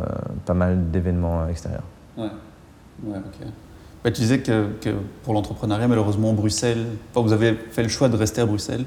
pas 0.46 0.54
mal 0.54 0.90
d'événements 0.90 1.42
euh, 1.42 1.48
extérieurs. 1.48 1.82
Ouais, 2.16 2.28
ouais, 3.04 3.18
ok. 3.18 3.46
Bah, 4.04 4.10
tu 4.10 4.20
disais 4.20 4.38
que, 4.40 4.66
que 4.82 4.90
pour 5.24 5.32
l'entrepreneuriat, 5.32 5.88
malheureusement, 5.88 6.34
Bruxelles, 6.34 6.84
enfin, 7.14 7.26
vous 7.26 7.32
avez 7.32 7.54
fait 7.70 7.82
le 7.82 7.88
choix 7.88 8.08
de 8.10 8.16
rester 8.16 8.42
à 8.42 8.46
Bruxelles, 8.46 8.84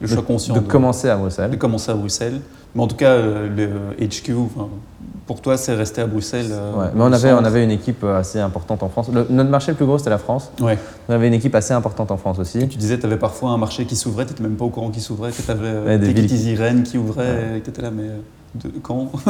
le 0.00 0.06
De- 0.06 0.12
choix 0.12 0.22
conscient 0.22 0.54
De 0.54 0.60
commencer 0.60 1.08
à 1.08 1.14
de 1.16 1.20
Bruxelles. 1.22 1.58
commencer 1.58 1.90
à 1.90 1.94
Bruxelles. 1.94 2.40
Mais 2.74 2.82
en 2.82 2.86
tout 2.86 2.96
cas, 2.96 3.12
euh, 3.12 3.48
le 3.98 4.06
HQ, 4.06 4.34
enfin, 4.34 4.68
pour 5.26 5.40
toi, 5.40 5.56
c'est 5.56 5.74
rester 5.74 6.02
à 6.02 6.06
Bruxelles. 6.06 6.48
euh, 6.50 6.74
Ouais, 6.74 6.86
mais 6.94 7.02
on 7.02 7.12
avait, 7.12 7.32
on 7.32 7.44
avait 7.44 7.64
une 7.64 7.70
équipe 7.70 8.04
euh, 8.04 8.18
assez 8.20 8.38
importante 8.40 8.82
en 8.82 8.90
France. 8.90 9.08
Le- 9.10 9.26
notre 9.30 9.48
marché 9.48 9.72
le 9.72 9.76
plus 9.78 9.86
gros, 9.86 9.96
c'était 9.96 10.10
la 10.10 10.18
France. 10.18 10.50
Ouais. 10.60 10.76
On 11.08 11.14
avait 11.14 11.28
une 11.28 11.34
équipe 11.34 11.54
assez 11.54 11.72
importante 11.72 12.10
en 12.10 12.18
France 12.18 12.38
aussi. 12.38 12.68
Tu 12.68 12.76
disais, 12.76 12.98
tu 12.98 13.06
avais 13.06 13.16
parfois 13.16 13.52
un 13.52 13.56
marché 13.58 13.86
qui 13.86 13.96
s'ouvrait, 13.96 14.26
tu 14.26 14.32
n'étais 14.32 14.42
même 14.42 14.56
pas 14.56 14.66
au 14.66 14.70
courant 14.70 14.90
qu'il 14.90 15.02
s'ouvrait, 15.02 15.32
que 15.32 15.40
tu 15.40 15.50
avais 15.50 15.78
Ouais, 15.78 15.98
des 15.98 16.12
des 16.12 16.20
villes 16.26 16.82
qui 16.84 16.98
ouvraient, 16.98 17.56
et 17.56 17.60
que 17.60 17.64
tu 17.64 17.70
étais 17.70 17.80
là, 17.82 17.90
mais 17.90 18.08
de, 18.54 18.68
quand? 18.82 19.10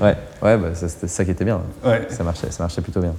Ouais, 0.00 0.16
ouais 0.42 0.58
bah, 0.58 0.68
c'était 0.74 1.06
ça 1.08 1.24
qui 1.24 1.30
était 1.30 1.44
bien. 1.44 1.60
Ça 2.10 2.24
marchait, 2.24 2.50
ça 2.50 2.64
marchait 2.64 2.82
plutôt 2.82 3.00
bien. 3.00 3.14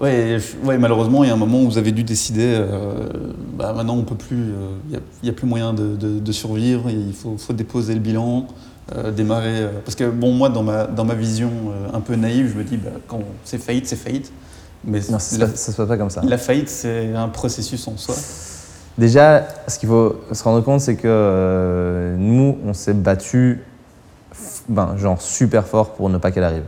Ouais, 0.00 0.38
je- 0.38 0.64
ouais, 0.66 0.78
malheureusement, 0.78 1.24
il 1.24 1.28
y 1.28 1.30
a 1.30 1.34
un 1.34 1.38
moment 1.38 1.60
où 1.62 1.66
vous 1.70 1.78
avez 1.78 1.90
dû 1.90 2.04
décider, 2.04 2.46
euh, 2.54 3.08
bah, 3.56 3.72
maintenant 3.72 3.96
on 3.96 4.04
peut 4.04 4.14
plus, 4.14 4.36
euh, 4.52 4.68
il 4.92 5.00
n'y 5.24 5.28
a, 5.28 5.32
plus 5.32 5.46
moyen 5.46 5.72
de, 5.74 5.96
de- 5.96 6.20
de 6.20 6.32
survivre, 6.32 6.88
il 6.88 7.12
faut, 7.12 7.36
faut 7.36 7.52
déposer 7.52 7.94
le 7.94 8.00
bilan, 8.00 8.46
euh, 8.94 9.10
démarrer. 9.10 9.62
euh, 9.62 9.68
parce 9.84 9.96
que 9.96 10.08
bon, 10.08 10.32
moi, 10.32 10.50
dans 10.50 10.62
ma, 10.62 10.86
dans 10.86 11.04
ma 11.04 11.14
vision 11.14 11.50
euh, 11.72 11.96
un 11.96 12.00
peu 12.00 12.14
naïve, 12.14 12.52
je 12.52 12.58
me 12.58 12.62
dis, 12.62 12.76
bah, 12.76 12.90
quand 13.08 13.20
c'est 13.44 13.58
faillite, 13.58 13.86
c'est 13.88 13.96
faillite. 13.96 14.30
Mais 14.84 15.00
Non, 15.10 15.18
ça 15.18 15.48
ça 15.48 15.72
se 15.72 15.76
passe 15.76 15.88
pas 15.88 15.96
comme 15.96 16.10
ça. 16.10 16.22
la 16.24 16.38
faillite, 16.38 16.68
c'est 16.68 17.12
un 17.14 17.28
processus 17.28 17.88
en 17.88 17.96
soi. 17.96 18.14
Déjà, 18.96 19.48
ce 19.66 19.78
qu'il 19.80 19.88
faut 19.88 20.20
se 20.30 20.42
rendre 20.44 20.62
compte, 20.62 20.80
c'est 20.80 20.94
que 20.94 21.02
euh, 21.08 22.14
nous, 22.16 22.56
on 22.64 22.72
s'est 22.72 22.94
battu, 22.94 23.64
ben, 24.68 24.96
genre 24.96 25.20
super 25.20 25.66
fort 25.66 25.94
pour 25.94 26.08
ne 26.08 26.18
pas 26.18 26.30
qu'elle 26.30 26.44
arrive. 26.44 26.62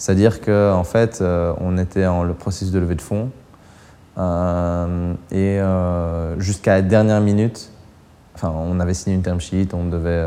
C'est-à-dire 0.00 0.40
qu'en 0.40 0.78
en 0.78 0.84
fait, 0.84 1.18
euh, 1.20 1.52
on 1.60 1.76
était 1.76 2.06
en 2.06 2.22
le 2.24 2.32
processus 2.32 2.72
de 2.72 2.78
levée 2.78 2.94
de 2.94 3.02
fonds 3.02 3.28
euh, 4.16 5.12
et 5.30 5.60
euh, 5.60 6.40
jusqu'à 6.40 6.76
la 6.76 6.80
dernière 6.80 7.20
minute, 7.20 7.70
enfin, 8.34 8.50
on 8.56 8.80
avait 8.80 8.94
signé 8.94 9.14
une 9.14 9.20
term 9.20 9.38
sheet, 9.40 9.68
on 9.74 9.84
devait, 9.84 10.24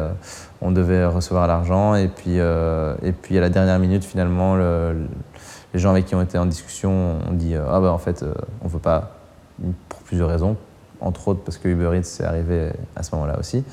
on 0.62 0.69
devait 0.69 1.03
recevoir 1.07 1.47
l'argent 1.47 1.95
et 1.95 2.07
puis, 2.07 2.38
et 2.38 3.12
puis 3.13 3.36
à 3.36 3.41
la 3.41 3.49
dernière 3.49 3.79
minute, 3.79 4.05
finalement, 4.05 4.55
le- 4.55 5.07
les 5.73 5.79
gens 5.79 5.89
avec 5.89 6.05
qui 6.05 6.13
on 6.13 6.21
était 6.21 6.38
en 6.38 6.45
discussion 6.45 7.17
ont 7.27 7.33
dit 7.33 7.55
ah 7.55 7.79
ben 7.81 7.89
en 7.89 7.97
fait, 7.97 8.23
on 8.63 8.67
veut 8.67 8.77
pas 8.77 9.15
pour 9.89 10.01
plusieurs 10.01 10.29
raisons 10.29 10.55
entre 11.01 11.29
autres 11.29 11.41
parce 11.43 11.57
que 11.57 11.67
Uber 11.67 11.97
Eats 11.97 12.19
est 12.21 12.23
arrivé 12.23 12.69
à 12.95 13.01
ce 13.01 13.15
moment-là 13.15 13.39
aussi. 13.39 13.63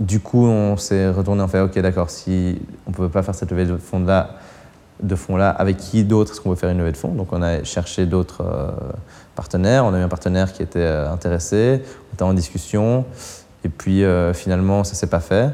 Du 0.00 0.20
coup, 0.20 0.44
on 0.44 0.76
s'est 0.76 1.08
retourné, 1.08 1.42
on 1.42 1.48
fait 1.48 1.60
ok, 1.60 1.78
d'accord, 1.78 2.10
si 2.10 2.60
on 2.86 2.90
ne 2.90 2.94
pouvait 2.94 3.08
pas 3.08 3.22
faire 3.22 3.34
cette 3.34 3.50
levée 3.50 3.64
de 3.64 3.78
fonds 3.78 4.04
là, 4.04 4.34
de 5.02 5.14
fonds 5.14 5.36
là, 5.36 5.50
avec 5.50 5.76
qui 5.76 6.04
d'autre 6.04 6.32
est-ce 6.32 6.40
qu'on 6.40 6.50
veut 6.50 6.56
faire 6.56 6.70
une 6.70 6.78
levée 6.78 6.92
de 6.92 6.96
fonds? 6.96 7.12
Donc, 7.12 7.32
on 7.32 7.42
a 7.42 7.64
cherché 7.64 8.06
d'autres 8.06 8.42
euh, 8.44 8.70
partenaires. 9.34 9.84
On 9.84 9.94
a 9.94 9.98
eu 9.98 10.02
un 10.02 10.08
partenaire 10.08 10.52
qui 10.52 10.62
était 10.62 10.78
euh, 10.78 11.10
intéressé. 11.10 11.82
On 12.10 12.14
était 12.14 12.22
en 12.22 12.34
discussion. 12.34 13.04
Et 13.64 13.68
puis, 13.68 14.04
euh, 14.04 14.32
finalement, 14.32 14.84
ça 14.84 14.94
s'est 14.94 15.08
pas 15.08 15.20
fait. 15.20 15.50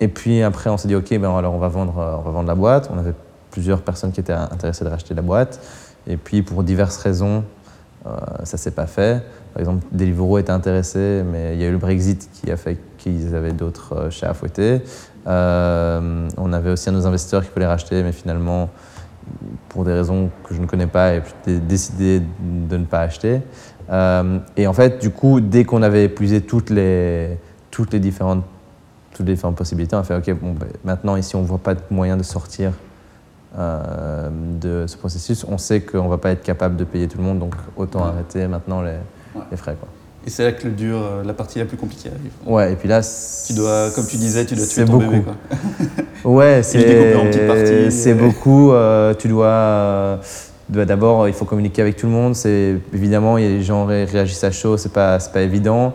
Et 0.00 0.08
puis 0.08 0.42
après, 0.42 0.70
on 0.70 0.78
s'est 0.78 0.88
dit 0.88 0.94
ok, 0.94 1.10
ben 1.18 1.30
alors 1.36 1.52
on 1.52 1.58
va 1.58 1.68
vendre, 1.68 2.22
on 2.24 2.42
la 2.44 2.54
boîte. 2.54 2.88
On 2.90 2.98
avait 2.98 3.12
plusieurs 3.50 3.82
personnes 3.82 4.10
qui 4.10 4.20
étaient 4.20 4.32
intéressées 4.32 4.86
de 4.86 4.88
racheter 4.88 5.12
la 5.12 5.20
boîte. 5.20 5.60
Et 6.06 6.16
puis, 6.16 6.40
pour 6.40 6.62
diverses 6.62 6.96
raisons, 6.96 7.44
ça 8.44 8.56
s'est 8.56 8.70
pas 8.70 8.86
fait. 8.86 9.22
Par 9.52 9.60
exemple, 9.60 9.84
Deliveroo 9.92 10.38
était 10.38 10.50
intéressé, 10.50 11.22
mais 11.30 11.52
il 11.52 11.60
y 11.60 11.64
a 11.64 11.68
eu 11.68 11.72
le 11.72 11.76
Brexit 11.78 12.30
qui 12.32 12.50
a 12.50 12.56
fait 12.56 12.78
qu'ils 12.96 13.34
avaient 13.34 13.52
d'autres 13.52 14.08
chats 14.10 14.30
à 14.30 14.34
fouetter. 14.34 14.80
Euh, 15.26 16.28
on 16.36 16.52
avait 16.52 16.70
aussi 16.70 16.88
un 16.88 16.92
de 16.92 16.98
nos 16.98 17.06
investisseurs 17.06 17.42
qui 17.44 17.50
voulait 17.52 17.66
racheter, 17.66 18.02
mais 18.02 18.12
finalement, 18.12 18.68
pour 19.68 19.84
des 19.84 19.92
raisons 19.92 20.30
que 20.44 20.54
je 20.54 20.60
ne 20.60 20.66
connais 20.66 20.86
pas, 20.86 21.14
et 21.14 21.20
puis 21.20 21.58
décidé 21.60 22.20
de 22.40 22.76
ne 22.76 22.84
pas 22.84 23.00
acheter. 23.00 23.40
Euh, 23.90 24.38
et 24.56 24.66
en 24.66 24.72
fait, 24.72 25.00
du 25.00 25.10
coup, 25.10 25.40
dès 25.40 25.64
qu'on 25.64 25.82
avait 25.82 26.04
épuisé 26.04 26.40
toutes 26.42 26.70
les, 26.70 27.38
toutes 27.70 27.92
les 27.92 28.00
différentes 28.00 28.44
toutes 29.12 29.26
les 29.28 29.32
différentes 29.34 29.56
possibilités, 29.56 29.96
on 29.96 30.00
a 30.00 30.04
fait 30.04 30.14
OK, 30.14 30.30
bon, 30.38 30.52
ben, 30.52 30.66
maintenant 30.84 31.16
ici 31.16 31.34
on 31.36 31.40
ne 31.40 31.46
voit 31.46 31.56
pas 31.56 31.74
de 31.74 31.80
moyen 31.90 32.18
de 32.18 32.22
sortir 32.22 32.72
euh, 33.58 34.28
de 34.60 34.84
ce 34.86 34.94
processus. 34.98 35.46
On 35.48 35.56
sait 35.56 35.80
qu'on 35.80 36.04
ne 36.04 36.08
va 36.10 36.18
pas 36.18 36.32
être 36.32 36.42
capable 36.42 36.76
de 36.76 36.84
payer 36.84 37.08
tout 37.08 37.16
le 37.16 37.24
monde, 37.24 37.38
donc 37.38 37.54
autant 37.78 38.00
Ouais. 38.02 38.08
arrêter 38.08 38.46
maintenant 38.46 38.82
les, 38.82 38.90
Ouais. 39.34 39.40
les 39.50 39.56
frais. 39.56 39.74
Quoi. 39.80 39.88
Et 40.26 40.30
c'est 40.30 40.42
là 40.42 40.50
que 40.52 40.64
le 40.64 40.72
dur, 40.72 40.96
euh, 41.00 41.22
la 41.24 41.32
partie 41.34 41.60
la 41.60 41.66
plus 41.66 41.76
compliquée 41.76 42.08
arrive. 42.08 42.32
Ouais, 42.52 42.72
et 42.72 42.76
puis 42.76 42.88
là, 42.88 43.00
Tu 43.46 43.52
dois, 43.52 43.90
comme 43.94 44.06
tu 44.06 44.16
disais, 44.16 44.44
tu 44.44 44.56
dois 44.56 44.66
tuer 44.66 44.84
ton 44.84 44.92
beaucoup. 44.94 45.10
bébé. 45.10 45.22
Quoi. 45.22 45.34
Ouais, 46.24 46.62
c'est 46.64 47.90
c'est 47.90 48.10
et- 48.10 48.14
beaucoup. 48.14 48.72
euh, 48.72 49.14
tu 49.14 49.28
dois, 49.28 49.46
euh, 49.46 50.16
dois 50.68 50.84
d'abord, 50.84 51.28
il 51.28 51.34
faut 51.34 51.44
communiquer 51.44 51.82
avec 51.82 51.96
tout 51.96 52.06
le 52.06 52.12
monde. 52.12 52.34
C'est 52.34 52.74
évidemment, 52.92 53.36
les 53.36 53.62
gens 53.62 53.84
ré- 53.86 54.04
réagissent 54.06 54.42
à 54.42 54.50
chaud, 54.50 54.76
c'est 54.76 54.92
pas, 54.92 55.18
pas 55.32 55.42
évident. 55.42 55.92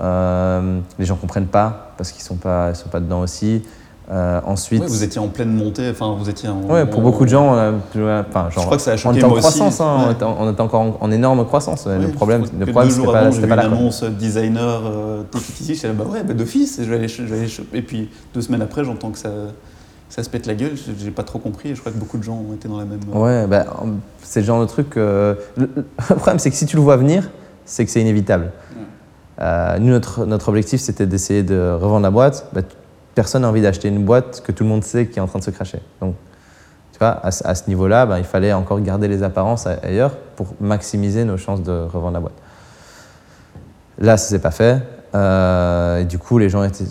Euh, 0.00 0.78
les 0.98 1.04
gens 1.04 1.16
comprennent 1.16 1.46
pas 1.46 1.92
parce 1.98 2.10
qu'ils 2.12 2.22
sont 2.22 2.36
pas, 2.36 2.70
ils 2.70 2.76
sont 2.76 2.88
pas 2.88 3.00
dedans 3.00 3.20
aussi. 3.20 3.62
Euh, 4.10 4.38
ensuite, 4.44 4.82
Ouais, 4.82 4.86
vous 4.86 5.02
étiez 5.02 5.18
en 5.18 5.28
pleine 5.28 5.50
montée, 5.54 5.88
enfin 5.90 6.14
vous 6.18 6.28
étiez 6.28 6.46
en... 6.50 6.60
ouais, 6.64 6.84
pour 6.84 7.00
en- 7.00 7.02
beaucoup 7.04 7.24
de 7.24 7.30
gens, 7.30 7.54
on 7.54 7.56
a- 7.56 7.70
enfin, 8.20 8.50
genre, 8.50 8.50
Je 8.50 8.58
crois 8.60 8.76
que 8.76 8.82
ça 8.82 8.92
a 8.92 8.94
on 9.06 9.14
était 9.14 9.24
en 9.24 9.28
moi 9.30 9.38
aussi. 9.38 9.48
croissance, 9.58 9.80
hein, 9.80 9.96
on, 10.08 10.10
était, 10.12 10.24
en- 10.24 10.36
on 10.40 10.52
était 10.52 10.60
encore 10.60 10.80
en, 10.82 10.96
en 11.00 11.10
énorme 11.10 11.46
croissance. 11.46 11.86
Ouais, 11.86 11.98
le 11.98 12.08
problème, 12.08 12.44
je 12.44 12.58
le 12.66 12.66
problème, 12.70 12.90
c'était 12.90 13.06
pas, 13.06 13.18
avant, 13.20 13.32
c'était 13.32 13.46
pas 13.46 13.54
vu 13.54 13.60
la 13.60 13.64
une 13.64 13.70
com. 13.70 13.78
annonce 13.78 14.04
designer 14.04 14.82
euh, 14.84 15.22
j'étais 15.66 15.88
là, 15.88 15.94
bah 15.94 16.04
ouais, 16.12 16.22
bah 16.22 16.34
d'office, 16.34 16.80
je 16.82 16.84
vais 16.90 16.96
aller, 16.96 17.08
je 17.08 17.22
vais 17.22 17.38
aller. 17.38 17.52
Et 17.72 17.80
puis 17.80 18.10
deux 18.34 18.42
semaines 18.42 18.60
après, 18.60 18.84
j'entends 18.84 19.08
que 19.10 19.16
ça, 19.18 19.30
ça 20.10 20.22
se 20.22 20.28
pète 20.28 20.44
la 20.46 20.54
gueule, 20.54 20.72
j'ai 20.98 21.10
pas 21.10 21.22
trop 21.22 21.38
compris, 21.38 21.70
et 21.70 21.74
je 21.74 21.80
crois 21.80 21.90
que 21.90 21.96
beaucoup 21.96 22.18
de 22.18 22.22
gens 22.24 22.34
ont 22.50 22.52
été 22.54 22.68
dans 22.68 22.78
la 22.78 22.84
même... 22.84 23.00
euh, 23.14 23.18
Ouais, 23.18 23.46
bah, 23.46 23.64
c'est 24.22 24.40
le 24.40 24.46
genre 24.46 24.60
de 24.60 24.66
truc. 24.66 24.98
euh, 24.98 25.34
le, 25.56 25.70
le 25.76 26.16
problème, 26.16 26.38
c'est 26.38 26.50
que 26.50 26.56
si 26.56 26.66
tu 26.66 26.76
le 26.76 26.82
vois 26.82 26.98
venir, 26.98 27.30
c'est 27.64 27.86
que 27.86 27.90
c'est 27.90 28.02
inévitable. 28.02 28.50
Euh, 29.40 29.78
nous, 29.78 29.88
notre, 29.88 30.26
notre 30.26 30.50
objectif, 30.50 30.80
c'était 30.80 31.06
d'essayer 31.06 31.42
de 31.42 31.72
revendre 31.80 32.02
la 32.02 32.10
boîte. 32.10 32.48
Bah, 32.52 32.60
personne 33.14 33.42
n'a 33.42 33.48
envie 33.48 33.62
d'acheter 33.62 33.88
une 33.88 34.04
boîte 34.04 34.42
que 34.44 34.52
tout 34.52 34.64
le 34.64 34.68
monde 34.68 34.84
sait 34.84 35.06
qui 35.06 35.18
est 35.18 35.22
en 35.22 35.26
train 35.26 35.38
de 35.38 35.44
se 35.44 35.50
cracher. 35.50 35.80
Donc, 36.00 36.14
tu 36.92 36.98
vois, 36.98 37.20
à, 37.24 37.30
ce- 37.30 37.68
niveau-là, 37.68 38.06
bah, 38.06 38.18
il 38.18 38.24
fallait 38.24 38.52
encore 38.52 38.80
garder 38.80 39.08
les 39.08 39.22
apparences 39.22 39.66
ailleurs 39.66 40.16
pour 40.36 40.54
maximiser 40.60 41.24
nos 41.24 41.36
chances 41.36 41.62
de 41.62 41.72
revendre 41.72 42.12
la 42.12 42.20
boîte. 42.20 42.34
Là, 43.98 44.16
ça 44.16 44.28
s'est 44.28 44.38
pas 44.38 44.50
fait. 44.50 44.80
Euh, 45.14 46.04
du 46.04 46.18
coup, 46.18 46.38
les 46.38 46.48
gens 46.48 46.62
étaient, 46.62 46.84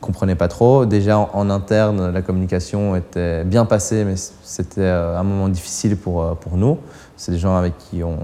comprenaient 0.00 0.34
pas 0.34 0.48
trop. 0.48 0.86
Déjà, 0.86 1.18
en, 1.18 1.50
interne, 1.50 2.10
la 2.12 2.22
communication 2.22 2.96
était 2.96 3.44
bien 3.44 3.66
passée, 3.66 4.04
mais 4.04 4.14
c'était 4.16 4.80
euh, 4.80 5.18
un 5.18 5.22
moment 5.22 5.48
difficile 5.48 5.96
pour, 5.96 6.22
euh, 6.22 6.34
pour 6.34 6.56
nous. 6.56 6.78
C'est 7.16 7.32
des 7.32 7.38
gens 7.38 7.56
avec 7.56 7.76
qui 7.78 8.02
on 8.02 8.18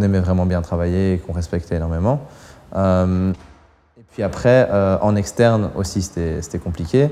aimait 0.00 0.20
vraiment 0.20 0.46
bien 0.46 0.62
travailler 0.62 1.14
et 1.14 1.18
qu'on 1.18 1.32
respectait 1.32 1.76
énormément. 1.76 2.20
Puis 4.12 4.22
après, 4.22 4.68
euh, 4.70 4.98
en 5.00 5.16
externe 5.16 5.70
aussi, 5.74 6.02
c'était 6.02 6.58
compliqué. 6.58 7.10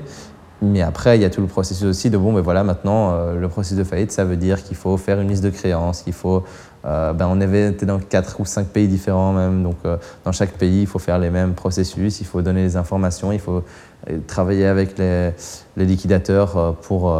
Mais 0.63 0.83
après, 0.83 1.17
il 1.17 1.21
y 1.23 1.25
a 1.25 1.31
tout 1.31 1.41
le 1.41 1.47
processus 1.47 1.85
aussi 1.85 2.11
de 2.11 2.17
bon, 2.17 2.33
ben 2.33 2.41
voilà, 2.41 2.63
maintenant, 2.63 3.13
euh, 3.13 3.35
le 3.35 3.49
processus 3.49 3.79
de 3.79 3.83
faillite, 3.83 4.11
ça 4.11 4.23
veut 4.23 4.37
dire 4.37 4.61
qu'il 4.61 4.77
faut 4.77 4.95
faire 4.97 5.19
une 5.19 5.27
liste 5.29 5.43
de 5.43 5.49
créances, 5.49 6.03
qu'il 6.03 6.13
faut. 6.13 6.43
euh, 6.85 7.13
ben, 7.13 7.27
on 7.27 7.41
avait 7.41 7.69
été 7.69 7.87
dans 7.87 7.97
quatre 7.97 8.39
ou 8.39 8.45
cinq 8.45 8.67
pays 8.67 8.87
différents 8.87 9.33
même, 9.33 9.63
donc 9.63 9.77
euh, 9.85 9.97
dans 10.23 10.31
chaque 10.31 10.51
pays, 10.51 10.81
il 10.81 10.87
faut 10.87 10.99
faire 10.99 11.17
les 11.17 11.31
mêmes 11.31 11.53
processus, 11.53 12.21
il 12.21 12.27
faut 12.27 12.43
donner 12.43 12.61
les 12.61 12.75
informations, 12.77 13.31
il 13.31 13.39
faut 13.39 13.63
euh, 14.09 14.19
travailler 14.27 14.67
avec 14.67 14.99
les, 14.99 15.31
les 15.77 15.85
liquidateurs 15.85 16.55
euh, 16.55 16.71
pour, 16.73 17.11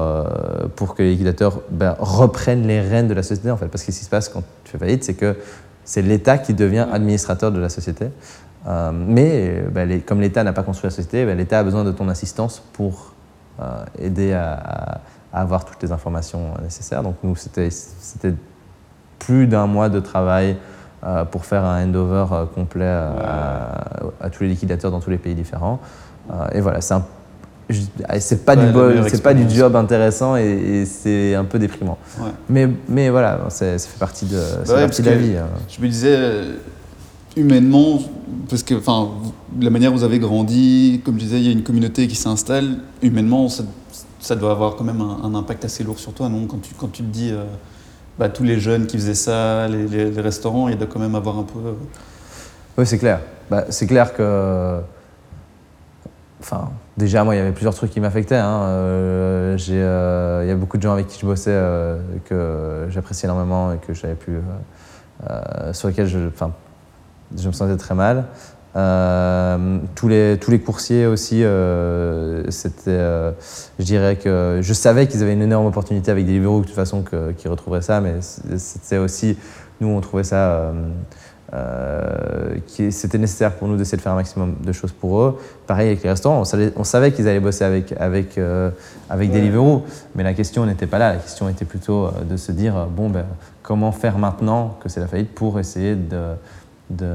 pour 0.75 0.93
que 0.93 1.01
les 1.01 1.11
liquidateurs 1.11 1.61
ben, 1.71 1.95
reprennent 1.97 2.67
les 2.67 2.81
rênes 2.81 3.07
de 3.07 3.15
la 3.15 3.23
société, 3.23 3.49
en 3.49 3.57
fait. 3.57 3.67
Parce 3.67 3.83
que 3.83 3.91
ce 3.91 3.97
qui 3.97 4.05
se 4.05 4.09
passe 4.11 4.29
quand 4.29 4.43
tu 4.63 4.71
fais 4.73 4.77
faillite, 4.77 5.03
c'est 5.03 5.15
que 5.15 5.35
c'est 5.83 6.03
l'État 6.03 6.37
qui 6.37 6.53
devient 6.53 6.85
administrateur 6.91 7.51
de 7.51 7.59
la 7.59 7.69
société. 7.69 8.05
Euh, 8.67 8.91
mais 8.93 9.63
euh, 9.75 9.85
les- 9.85 10.01
comme 10.01 10.21
l'État 10.21 10.43
n'a 10.43 10.53
pas 10.53 10.63
construit 10.63 10.87
la 10.89 10.95
société, 10.95 11.25
ben, 11.25 11.35
l'État 11.37 11.59
a 11.59 11.63
besoin 11.63 11.83
de 11.83 11.91
ton 11.91 12.07
assistance 12.09 12.61
pour 12.73 13.13
euh, 13.59 13.63
aider 13.99 14.33
à, 14.33 15.01
avoir 15.33 15.65
toutes 15.65 15.81
les 15.81 15.91
informations 15.91 16.53
nécessaires. 16.61 17.03
Donc 17.03 17.15
nous, 17.23 17.35
c'était 17.35 17.69
plus 19.19 19.47
d'un 19.47 19.65
mois 19.65 19.89
de 19.89 19.99
travail 19.99 20.57
euh, 21.03 21.25
pour 21.25 21.45
faire 21.45 21.63
un 21.65 21.83
handover 21.85 22.25
euh, 22.31 22.45
complet 22.45 22.83
euh, 22.85 23.09
à, 23.23 24.25
à 24.25 24.29
tous 24.29 24.43
les 24.43 24.49
liquidateurs 24.49 24.91
dans 24.91 24.99
tous 24.99 25.09
les 25.09 25.17
pays 25.17 25.33
différents. 25.35 25.79
Euh, 26.31 26.47
et 26.53 26.61
voilà, 26.61 26.81
c'est 26.81 26.95
je- 27.69 27.81
c'est 28.19 28.43
pas, 28.45 28.55
du 28.57 28.65
la 28.65 28.71
bol- 28.73 28.89
meilleure 28.89 29.05
c'est 29.09 29.23
pas 29.23 29.33
du 29.33 29.43
expérience. 29.43 29.53
job 29.71 29.75
intéressant 29.77 30.35
et, 30.35 30.41
et 30.81 30.85
c'est 30.85 31.33
un 31.35 31.45
peu 31.45 31.57
déprimant. 31.57 31.97
Ouais. 32.19 32.29
Mais, 32.49 32.69
mais 32.89 33.09
voilà, 33.09 33.39
ça 33.49 33.77
fait 33.79 33.97
partie 33.99 34.25
de, 34.25 34.37
ouais, 34.37 34.81
partie 34.81 35.01
de 35.01 35.09
la 35.09 35.15
vie. 35.15 35.37
hein. 35.37 35.47
Je 35.69 35.81
me 35.81 35.87
disais, 35.87 36.15
euh, 36.17 36.55
humainement, 37.37 37.99
parce 38.49 38.63
que 38.63 38.75
enfin, 38.75 39.09
la 39.59 39.69
manière 39.69 39.91
dont 39.91 39.97
vous 39.97 40.03
avez 40.03 40.19
grandi, 40.19 41.01
comme 41.05 41.15
je 41.15 41.23
disais, 41.25 41.37
il 41.39 41.45
y 41.45 41.49
a 41.49 41.51
une 41.51 41.63
communauté 41.63 42.07
qui 42.07 42.15
s'installe, 42.15 42.77
humainement, 43.01 43.47
ça, 43.49 43.63
ça 44.19 44.35
doit 44.35 44.51
avoir 44.51 44.75
quand 44.75 44.83
même 44.83 45.01
un, 45.01 45.33
impact 45.35 45.65
assez 45.65 45.83
lourd 45.83 45.99
sur 45.99 46.13
toi, 46.13 46.29
non? 46.29 46.45
Quand 46.47 46.61
tu, 46.61 46.73
quand 46.75 46.91
tu 46.91 47.03
te 47.03 47.07
dis, 47.07 47.31
euh, 47.31 47.43
bah, 48.19 48.29
tous 48.29 48.43
les 48.43 48.59
jeunes 48.59 48.85
qui 48.85 48.97
faisaient 48.97 49.15
ça, 49.15 49.67
les, 49.67 49.87
les- 49.87 50.21
restaurants, 50.21 50.67
il 50.67 50.77
doit 50.77 50.87
quand 50.87 50.99
même 50.99 51.15
avoir 51.15 51.37
un 51.39 51.43
peu... 51.43 51.59
euh, 51.59 51.73
Oui, 52.77 52.85
c'est 52.85 52.97
clair. 52.99 53.21
Bah, 53.49 53.65
c'est 53.69 53.87
clair 53.87 54.13
que. 54.13 54.79
Enfin, 56.39 56.69
déjà, 56.97 57.23
moi, 57.23 57.35
il 57.35 57.37
y 57.37 57.41
avait 57.41 57.51
plusieurs 57.51 57.75
trucs 57.75 57.91
qui 57.91 57.99
m'affectaient. 57.99 58.35
hein. 58.35 58.61
Euh, 58.63 59.57
euh, 59.69 60.41
il 60.43 60.49
y 60.49 60.51
a 60.51 60.55
beaucoup 60.55 60.77
de 60.77 60.81
gens 60.81 60.93
avec 60.93 61.07
qui 61.07 61.19
je 61.19 61.25
bossais 61.25 61.57
que 62.25 62.87
j'appréciais 62.89 63.27
énormément 63.27 63.73
et 63.73 63.77
que 63.77 63.93
j'avais 63.93 64.15
pu. 64.15 64.31
sur 65.73 65.87
lesquels 65.87 66.07
je, 66.07 66.29
je 67.37 67.47
me 67.47 67.53
sentais 67.53 67.77
très 67.77 67.95
mal. 67.95 68.25
Euh, 68.75 69.79
tous, 69.95 70.07
les, 70.07 70.37
tous 70.39 70.51
les 70.51 70.59
coursiers 70.59 71.05
aussi, 71.05 71.43
euh, 71.43 72.49
c'était. 72.49 72.91
euh, 72.91 73.31
je 73.79 73.83
dirais 73.83 74.15
que 74.15 74.59
je 74.61 74.73
savais 74.73 75.07
qu'ils 75.07 75.21
avaient 75.23 75.33
une 75.33 75.41
énorme 75.41 75.65
opportunité 75.65 76.09
avec 76.09 76.25
Deliveroo, 76.25 76.61
de 76.61 76.65
toute 76.67 76.75
façon, 76.75 77.03
qu'ils 77.37 77.51
retrouveraient 77.51 77.81
ça, 77.81 77.99
mais 77.99 78.15
c'était 78.57 78.97
aussi. 78.97 79.37
Nous, 79.81 79.87
on 79.87 79.99
trouvait 79.99 80.23
ça. 80.23 80.71
c'était 82.67 83.17
nécessaire 83.17 83.55
pour 83.55 83.67
nous 83.67 83.75
d'essayer 83.75 83.97
de 83.97 84.01
faire 84.01 84.13
un 84.13 84.15
maximum 84.15 84.55
de 84.63 84.71
choses 84.71 84.91
pour 84.93 85.21
eux. 85.21 85.39
Pareil 85.67 85.87
avec 85.87 86.03
les 86.03 86.09
restaurants, 86.09 86.39
on 86.41 86.45
savait, 86.45 86.71
on 86.77 86.83
savait 86.83 87.11
qu'ils 87.11 87.27
allaient 87.27 87.39
bosser 87.39 87.65
avec, 87.65 87.93
avec, 87.99 88.39
avec 89.09 89.31
Ouais. 89.31 89.35
Deliveroo, 89.35 89.83
mais 90.15 90.23
la 90.23 90.33
question 90.33 90.65
n'était 90.65 90.87
pas 90.87 90.99
là. 90.99 91.13
La 91.13 91.19
question 91.19 91.49
était 91.49 91.65
plutôt 91.65 92.09
de 92.29 92.37
se 92.37 92.51
dire, 92.53 92.87
bon, 92.95 93.09
ben, 93.09 93.25
comment 93.63 93.91
faire 93.91 94.17
maintenant 94.17 94.77
que 94.81 94.87
c'est 94.87 94.99
la 94.99 95.07
faillite 95.07 95.33
pour 95.33 95.59
essayer 95.59 95.95
de, 95.95 96.35
de 96.97 97.09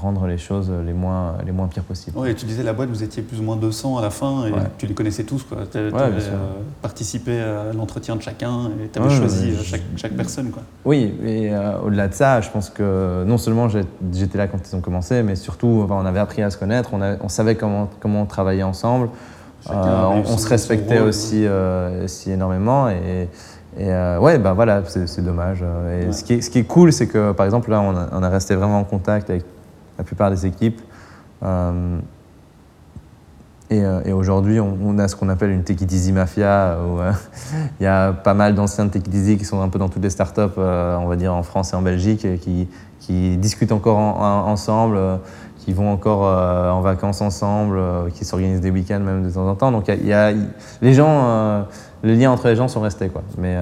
rendre 0.00 0.26
les 0.26 0.38
choses 0.38 0.70
les 0.84 0.92
moins, 0.92 1.34
les 1.44 1.52
moins 1.52 1.66
pires 1.68 1.82
possibles. 1.84 2.18
Ouais, 2.18 2.34
tu 2.34 2.46
disais 2.46 2.62
la 2.62 2.72
boîte, 2.72 2.88
vous 2.88 3.02
étiez 3.02 3.22
plus 3.22 3.40
ou 3.40 3.42
moins 3.42 3.56
200 3.56 3.98
à 3.98 4.02
la 4.02 4.10
fin 4.10 4.46
et 4.46 4.52
Ouais. 4.52 4.58
tu 4.78 4.86
les 4.86 4.94
connaissais 4.94 5.24
tous. 5.24 5.44
Tu 5.70 5.78
avais 5.78 5.90
sûr. 6.20 6.32
participé 6.82 7.40
à 7.40 7.72
l'entretien 7.72 8.16
de 8.16 8.22
chacun 8.22 8.70
et 8.82 8.88
tu 8.88 8.98
avais 8.98 9.08
Ouais, 9.08 9.16
choisi 9.16 9.50
euh, 9.50 9.62
chaque, 9.62 9.82
chaque 9.96 10.12
personne. 10.12 10.50
Quoi. 10.50 10.62
Oui, 10.84 11.14
et 11.24 11.52
euh, 11.54 11.78
au-delà 11.84 12.08
de 12.08 12.14
ça, 12.14 12.40
je 12.40 12.50
pense 12.50 12.70
que 12.70 13.24
non 13.26 13.38
seulement 13.38 13.68
j'étais 13.68 14.38
là 14.38 14.46
quand 14.48 14.58
ils 14.70 14.76
ont 14.76 14.80
commencé, 14.80 15.22
mais 15.22 15.36
surtout, 15.36 15.82
enfin, 15.84 15.96
on 16.00 16.06
avait 16.06 16.20
appris 16.20 16.42
à 16.42 16.50
se 16.50 16.56
connaître, 16.58 16.90
on, 16.92 17.02
a- 17.02 17.16
on 17.22 17.28
savait 17.28 17.54
comment, 17.56 17.88
comment 18.00 18.26
travailler 18.26 18.62
ensemble. 18.62 19.08
Euh, 19.70 20.06
on, 20.26 20.38
se 20.38 20.48
respectait 20.48 21.00
rôle, 21.00 21.08
aussi, 21.08 21.44
euh, 21.44 22.04
aussi 22.04 22.30
énormément 22.30 22.88
et, 22.88 23.28
et, 23.78 23.92
euh, 23.92 24.18
ouais 24.18 24.38
ben 24.38 24.52
voilà 24.52 24.82
c'est 24.86 25.24
dommage 25.24 25.60
euh, 25.62 26.02
et 26.02 26.06
Ouais. 26.06 26.12
ce, 26.12 26.24
qui 26.24 26.34
est, 26.34 26.40
ce 26.40 26.50
qui 26.50 26.58
est 26.58 26.64
cool 26.64 26.92
c'est 26.92 27.06
que 27.06 27.32
par 27.32 27.46
exemple 27.46 27.70
là 27.70 27.80
on 27.80 27.96
a, 27.96 28.08
on 28.12 28.22
a 28.22 28.28
resté 28.28 28.54
vraiment 28.56 28.78
en 28.80 28.84
contact 28.84 29.30
avec 29.30 29.44
la 29.98 30.04
plupart 30.04 30.30
des 30.30 30.46
équipes 30.46 30.80
Euh, 31.42 31.98
et, 33.70 33.82
euh, 33.84 34.00
et 34.04 34.12
aujourd'hui 34.12 34.58
on, 34.60 34.76
on 34.84 34.98
a 34.98 35.06
ce 35.08 35.14
qu'on 35.16 35.28
appelle 35.28 35.50
une 35.50 35.62
Easy 35.92 36.12
Mafia 36.12 36.76
où 36.84 36.98
euh, 37.00 37.12
il 37.80 37.84
y 37.84 37.86
a 37.86 38.12
pas 38.12 38.34
mal 38.34 38.54
d'anciens 38.54 38.84
de 38.86 38.90
qui 39.38 39.44
sont 39.44 39.62
un 39.62 39.68
peu 39.68 39.78
dans 39.78 39.88
toutes 39.88 40.02
les 40.02 40.10
startups 40.10 40.40
euh, 40.58 40.96
on 40.96 41.06
va 41.06 41.16
dire 41.16 41.32
en 41.32 41.42
France 41.44 41.72
et 41.72 41.76
en 41.76 41.82
Belgique 41.82 42.24
et 42.24 42.36
qui, 42.38 42.68
qui 42.98 43.36
discutent 43.36 43.72
encore 43.72 43.96
en- 43.98 44.16
en- 44.20 44.50
ensemble 44.50 44.96
euh, 44.96 45.16
qui 45.64 45.72
vont 45.72 45.92
encore 45.92 46.24
euh, 46.26 46.70
en 46.70 46.80
vacances 46.80 47.20
ensemble, 47.20 47.76
euh, 47.78 48.08
qui 48.10 48.24
s'organisent 48.24 48.60
des 48.60 48.70
week-ends 48.70 49.00
même 49.00 49.22
de 49.22 49.30
temps 49.30 49.46
en 49.48 49.54
temps. 49.54 49.70
Donc 49.72 49.88
il 49.88 50.06
y 50.06 50.12
a, 50.12 50.30
il 50.30 50.38
y 50.38 50.40
a- 50.40 50.46
les 50.82 50.94
gens, 50.94 51.24
euh, 51.28 51.62
les 52.02 52.16
liens 52.16 52.30
entre 52.32 52.48
les 52.48 52.56
gens 52.56 52.66
sont 52.68 52.80
restés 52.80 53.08
quoi. 53.08 53.22
Mais, 53.38 53.56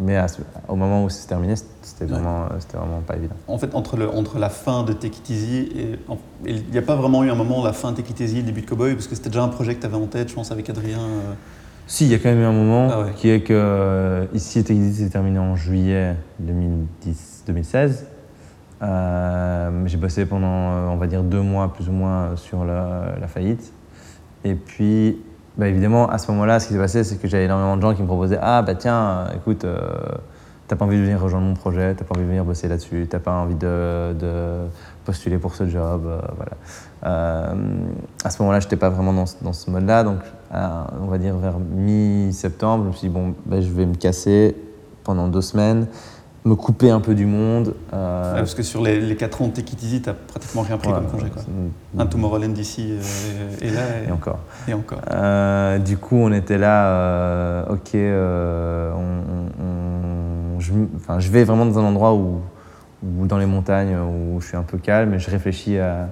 mais 0.00 0.16
à 0.16 0.26
au 0.68 0.76
moment 0.76 1.04
où 1.04 1.08
c'est 1.10 1.26
terminé, 1.26 1.54
c'était 1.82 2.06
vraiment, 2.06 2.46
c'était 2.58 2.76
vraiment 2.76 3.00
pas 3.06 3.16
évident. 3.16 3.34
En 3.48 3.58
fait, 3.58 3.74
entre, 3.74 3.96
le, 3.96 4.08
entre 4.08 4.38
la 4.38 4.48
fin 4.48 4.82
de 4.84 4.94
Easy 5.28 5.68
et. 5.76 5.92
et 5.92 6.54
il 6.54 6.64
n'y 6.70 6.78
a 6.78 6.82
pas 6.82 6.96
vraiment 6.96 7.22
eu 7.24 7.30
un 7.30 7.34
moment, 7.34 7.62
la 7.64 7.72
fin 7.72 7.92
de 7.92 8.00
It 8.00 8.20
Easy, 8.20 8.36
le 8.36 8.42
début 8.42 8.62
de 8.62 8.66
Cowboy, 8.66 8.94
parce 8.94 9.06
que 9.06 9.14
c'était 9.14 9.28
déjà 9.30 9.42
un 9.42 9.48
projet 9.48 9.74
que 9.74 9.80
tu 9.80 9.86
avais 9.86 9.96
en 9.96 10.06
tête, 10.06 10.28
je 10.28 10.34
pense, 10.34 10.50
avec 10.52 10.68
Adrien. 10.70 10.98
Si, 11.86 12.04
il 12.06 12.10
y 12.12 12.14
a 12.14 12.18
quand 12.18 12.30
même 12.30 12.40
eu 12.40 12.44
un 12.44 12.52
moment 12.52 12.88
Ah 12.92 13.00
ouais. 13.02 13.12
qui 13.16 13.28
est 13.28 13.40
que 13.42 14.26
ici, 14.32 14.62
Technicis 14.64 15.02
s'est 15.04 15.10
terminé 15.10 15.38
en 15.38 15.56
juillet 15.56 16.14
2010, 16.38 17.44
2016. 17.46 18.06
Euh, 18.82 19.86
J'ai 19.86 19.96
bossé 19.96 20.26
pendant, 20.26 20.46
euh, 20.72 20.88
on 20.88 20.96
va 20.96 21.06
dire, 21.06 21.22
deux 21.22 21.40
mois 21.40 21.72
plus 21.72 21.88
ou 21.88 21.92
moins 21.92 22.22
euh, 22.22 22.36
sur 22.36 22.64
la, 22.64 23.26
faillite. 23.28 23.72
Et 24.44 24.54
puis, 24.54 25.18
bah, 25.56 25.68
évidemment, 25.68 26.08
à 26.08 26.18
ce 26.18 26.30
moment-là, 26.32 26.58
ce 26.58 26.66
qui 26.66 26.72
s'est 26.72 26.78
passé, 26.78 27.04
c'est 27.04 27.16
que 27.16 27.28
j'avais 27.28 27.44
énormément 27.44 27.76
de 27.76 27.82
gens 27.82 27.94
qui 27.94 28.02
me 28.02 28.06
proposaient 28.06 28.38
Ah, 28.40 28.62
bah 28.62 28.74
tiens, 28.74 29.26
écoute, 29.36 29.64
t'as 30.66 30.76
pas 30.76 30.84
envie 30.84 30.96
de 30.96 31.02
venir 31.02 31.20
rejoindre 31.20 31.46
mon 31.46 31.54
projet, 31.54 31.94
t'as 31.94 32.04
pas 32.04 32.14
envie 32.16 32.24
de 32.24 32.28
venir 32.28 32.44
bosser 32.44 32.66
là-dessus, 32.66 33.06
t'as 33.08 33.20
pas 33.20 33.32
envie 33.32 33.54
de, 33.54 34.66
postuler 35.04 35.38
pour 35.38 35.54
ce 35.54 35.68
job, 35.68 36.02
voilà. 36.36 37.54
À 38.24 38.30
ce 38.30 38.42
moment-là, 38.42 38.58
je 38.60 38.66
n'étais 38.66 38.76
pas 38.76 38.88
vraiment 38.88 39.12
dans, 39.12 39.52
ce- 39.52 39.70
mode-là. 39.70 40.02
Donc, 40.02 40.18
on 40.52 41.06
va 41.06 41.18
dire 41.18 41.36
vers 41.36 41.58
mi-septembre, 41.58 42.84
je 42.84 42.88
me 42.88 42.92
suis 42.94 43.08
dit, 43.08 43.14
bon, 43.14 43.34
ben, 43.46 43.60
je 43.60 43.70
vais 43.70 43.86
me 43.86 43.94
casser 43.94 44.56
pendant 45.04 45.28
deux 45.28 45.42
semaines 45.42 45.86
me 46.44 46.54
couper 46.56 46.90
un 46.90 47.00
peu 47.00 47.14
du 47.14 47.26
monde. 47.26 47.74
euh, 47.92 48.32
Ouais, 48.32 48.38
parce 48.40 48.54
que 48.54 48.62
sur 48.62 48.82
les, 48.82 49.00
les 49.00 49.16
4 49.16 49.42
ans 49.42 49.46
de 49.48 49.52
Take 49.52 49.72
It 49.74 49.82
Easy, 49.82 50.02
t'as 50.02 50.12
pratiquement 50.14 50.62
rien 50.62 50.76
pris 50.76 50.88
voilà, 50.88 51.04
comme 51.06 51.20
congé. 51.20 51.30
Quoi. 51.30 51.42
Un 51.98 52.06
Tomorrowland 52.06 52.56
ici 52.58 52.88
euh, 52.92 53.56
et, 53.60 53.68
et 53.68 53.70
là, 53.70 53.80
et, 54.04 54.08
Et 54.08 54.12
encore. 54.12 54.40
et 54.66 54.74
encore. 54.74 54.98
Euh, 55.12 55.78
du 55.78 55.96
coup, 55.98 56.16
on 56.16 56.32
était 56.32 56.58
là, 56.58 56.86
euh, 56.88 57.64
ok, 57.70 57.94
euh, 57.94 58.92
on- 58.92 59.62
on- 59.62 59.64
on- 60.56 60.60
je, 60.60 60.72
enfin, 60.96 61.20
je 61.20 61.30
vais 61.30 61.44
vraiment 61.44 61.66
dans 61.66 61.78
un 61.78 61.84
endroit 61.84 62.14
où, 62.14 62.40
où 63.04 63.26
dans 63.26 63.38
les 63.38 63.46
montagnes, 63.46 63.96
où 63.96 64.40
je 64.40 64.48
suis 64.48 64.56
un 64.56 64.62
peu 64.62 64.78
calme 64.78 65.14
et 65.14 65.18
je 65.20 65.30
réfléchis 65.30 65.78
à, 65.78 66.08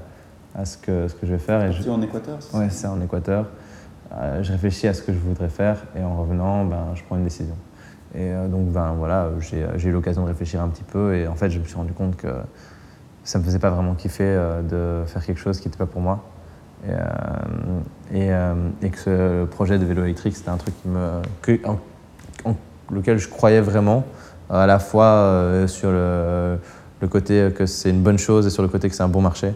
à 0.54 0.64
ce, 0.64 0.76
que, 0.76 1.08
ce 1.08 1.14
que 1.14 1.26
je 1.26 1.32
vais 1.32 1.38
faire. 1.38 1.64
Et 1.64 1.72
je, 1.72 1.82
Tu 1.82 1.88
es 1.88 1.92
en 1.92 2.02
Équateur 2.02 2.38
ouais, 2.54 2.68
c'est 2.70 2.86
en 2.86 3.00
Équateur. 3.00 3.46
Euh, 4.12 4.42
je 4.42 4.50
réfléchis 4.52 4.88
à 4.88 4.94
ce 4.94 5.02
que 5.02 5.12
je 5.12 5.18
voudrais 5.18 5.48
faire 5.48 5.76
et 5.96 6.02
en 6.02 6.16
revenant, 6.16 6.64
ben, 6.64 6.86
je 6.96 7.02
prends 7.04 7.16
une 7.16 7.22
décision. 7.24 7.54
Et 8.14 8.32
euh, 8.32 8.48
donc, 8.48 8.68
ben, 8.68 8.94
voilà, 8.98 9.30
j'ai 9.40 9.66
j'ai 9.76 9.88
eu 9.88 9.92
l'occasion 9.92 10.22
de 10.22 10.28
réfléchir 10.28 10.60
un 10.60 10.68
petit 10.68 10.82
peu 10.82 11.14
et 11.14 11.26
en 11.26 11.34
fait, 11.34 11.50
je 11.50 11.58
me 11.58 11.64
suis 11.64 11.76
rendu 11.76 11.92
compte 11.92 12.16
que 12.16 12.28
ça 13.24 13.38
me 13.38 13.44
faisait 13.44 13.58
pas 13.58 13.70
vraiment 13.70 13.94
kiffer 13.94 14.24
euh, 14.24 14.62
de 15.02 15.06
faire 15.06 15.24
quelque 15.24 15.40
chose 15.40 15.60
qui 15.60 15.68
n'était 15.68 15.78
pas 15.78 15.86
pour 15.86 16.00
moi. 16.00 16.24
Et, 16.86 16.92
euh, 16.92 16.98
et, 18.12 18.32
euh, 18.32 18.54
que 18.90 18.98
ce 18.98 19.44
projet 19.46 19.78
de 19.78 19.84
vélo 19.84 20.04
électrique, 20.04 20.34
c'était 20.36 20.48
un 20.48 20.56
truc 20.56 20.74
qui 20.82 21.60
en, 21.66 21.78
lequel 22.90 23.18
je 23.18 23.28
croyais 23.28 23.60
vraiment, 23.60 24.04
à 24.48 24.66
la 24.66 24.78
fois 24.78 25.04
euh, 25.04 25.66
sur 25.68 25.90
le, 25.90 26.58
le 27.00 27.08
côté 27.08 27.50
que 27.54 27.66
c'est 27.66 27.90
une 27.90 28.02
bonne 28.02 28.18
chose 28.18 28.46
et 28.46 28.50
sur 28.50 28.62
le 28.62 28.68
côté 28.68 28.88
que 28.88 28.94
c'est 28.94 29.02
un 29.02 29.08
bon 29.08 29.20
marché. 29.20 29.54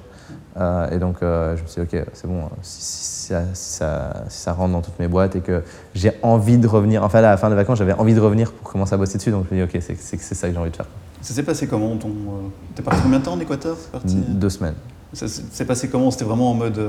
Euh, 0.56 0.88
et 0.90 0.98
donc, 0.98 1.16
euh, 1.22 1.56
je 1.56 1.62
me 1.62 1.66
suis 1.66 1.82
dit, 1.82 1.96
ok, 1.96 2.04
c'est 2.12 2.26
bon, 2.28 2.42
si, 2.62 2.80
si 2.80 3.26
ça, 3.28 3.42
si 3.54 3.72
ça- 3.78 4.24
si 4.28 4.38
ça 4.40 4.52
rentre 4.52 4.72
dans 4.72 4.82
toutes 4.82 4.98
mes 5.00 5.08
boîtes 5.08 5.34
et 5.34 5.40
que 5.40 5.62
j'ai 5.94 6.12
envie 6.22 6.58
de 6.58 6.68
revenir, 6.68 7.02
enfin, 7.02 7.18
à 7.18 7.22
la 7.22 7.36
fin 7.36 7.50
des 7.50 7.56
vacances, 7.56 7.78
j'avais 7.78 7.94
envie 7.94 8.14
de 8.14 8.20
revenir 8.20 8.52
pour 8.52 8.70
commencer 8.70 8.94
à 8.94 8.96
bosser 8.96 9.18
dessus. 9.18 9.30
Donc, 9.32 9.46
je 9.50 9.54
me 9.54 9.66
suis 9.66 9.68
dit, 9.68 9.78
ok, 9.78 9.96
c'est 10.00 10.20
ça 10.34 10.46
que 10.46 10.52
j'ai 10.54 10.58
envie 10.60 10.70
de 10.70 10.76
faire. 10.76 10.86
Ça 11.22 11.34
s'est 11.34 11.42
passé 11.42 11.66
comment 11.66 11.96
ton, 11.96 12.08
euh, 12.08 12.48
T'es 12.76 12.82
parti 12.82 13.00
combien 13.02 13.18
de 13.18 13.24
temps 13.24 13.32
en 13.32 13.40
Équateur 13.40 13.76
C'est 13.80 13.90
parti, 13.90 14.14
Deux 14.28 14.50
semaines. 14.50 14.74
Ça 15.12 15.26
s'est 15.28 15.64
passé 15.64 15.88
comment? 15.88 16.10
C'était 16.10 16.24
vraiment 16.24 16.50
en 16.50 16.54
mode 16.54 16.80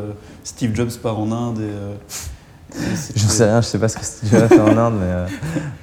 Steve 0.44 0.76
Jobs 0.76 0.92
part 1.02 1.18
en 1.20 1.32
Inde 1.32 1.60
et. 1.62 2.76
et 2.76 2.96
Je 3.16 3.20
sais 3.26 3.46
rien, 3.46 3.62
je 3.62 3.68
sais 3.68 3.78
pas 3.80 3.88
ce 3.88 3.98
que 3.98 4.28
tu 4.28 4.36
as 4.36 4.48
fait 4.50 4.60
en 4.60 4.76
Inde, 4.78 4.96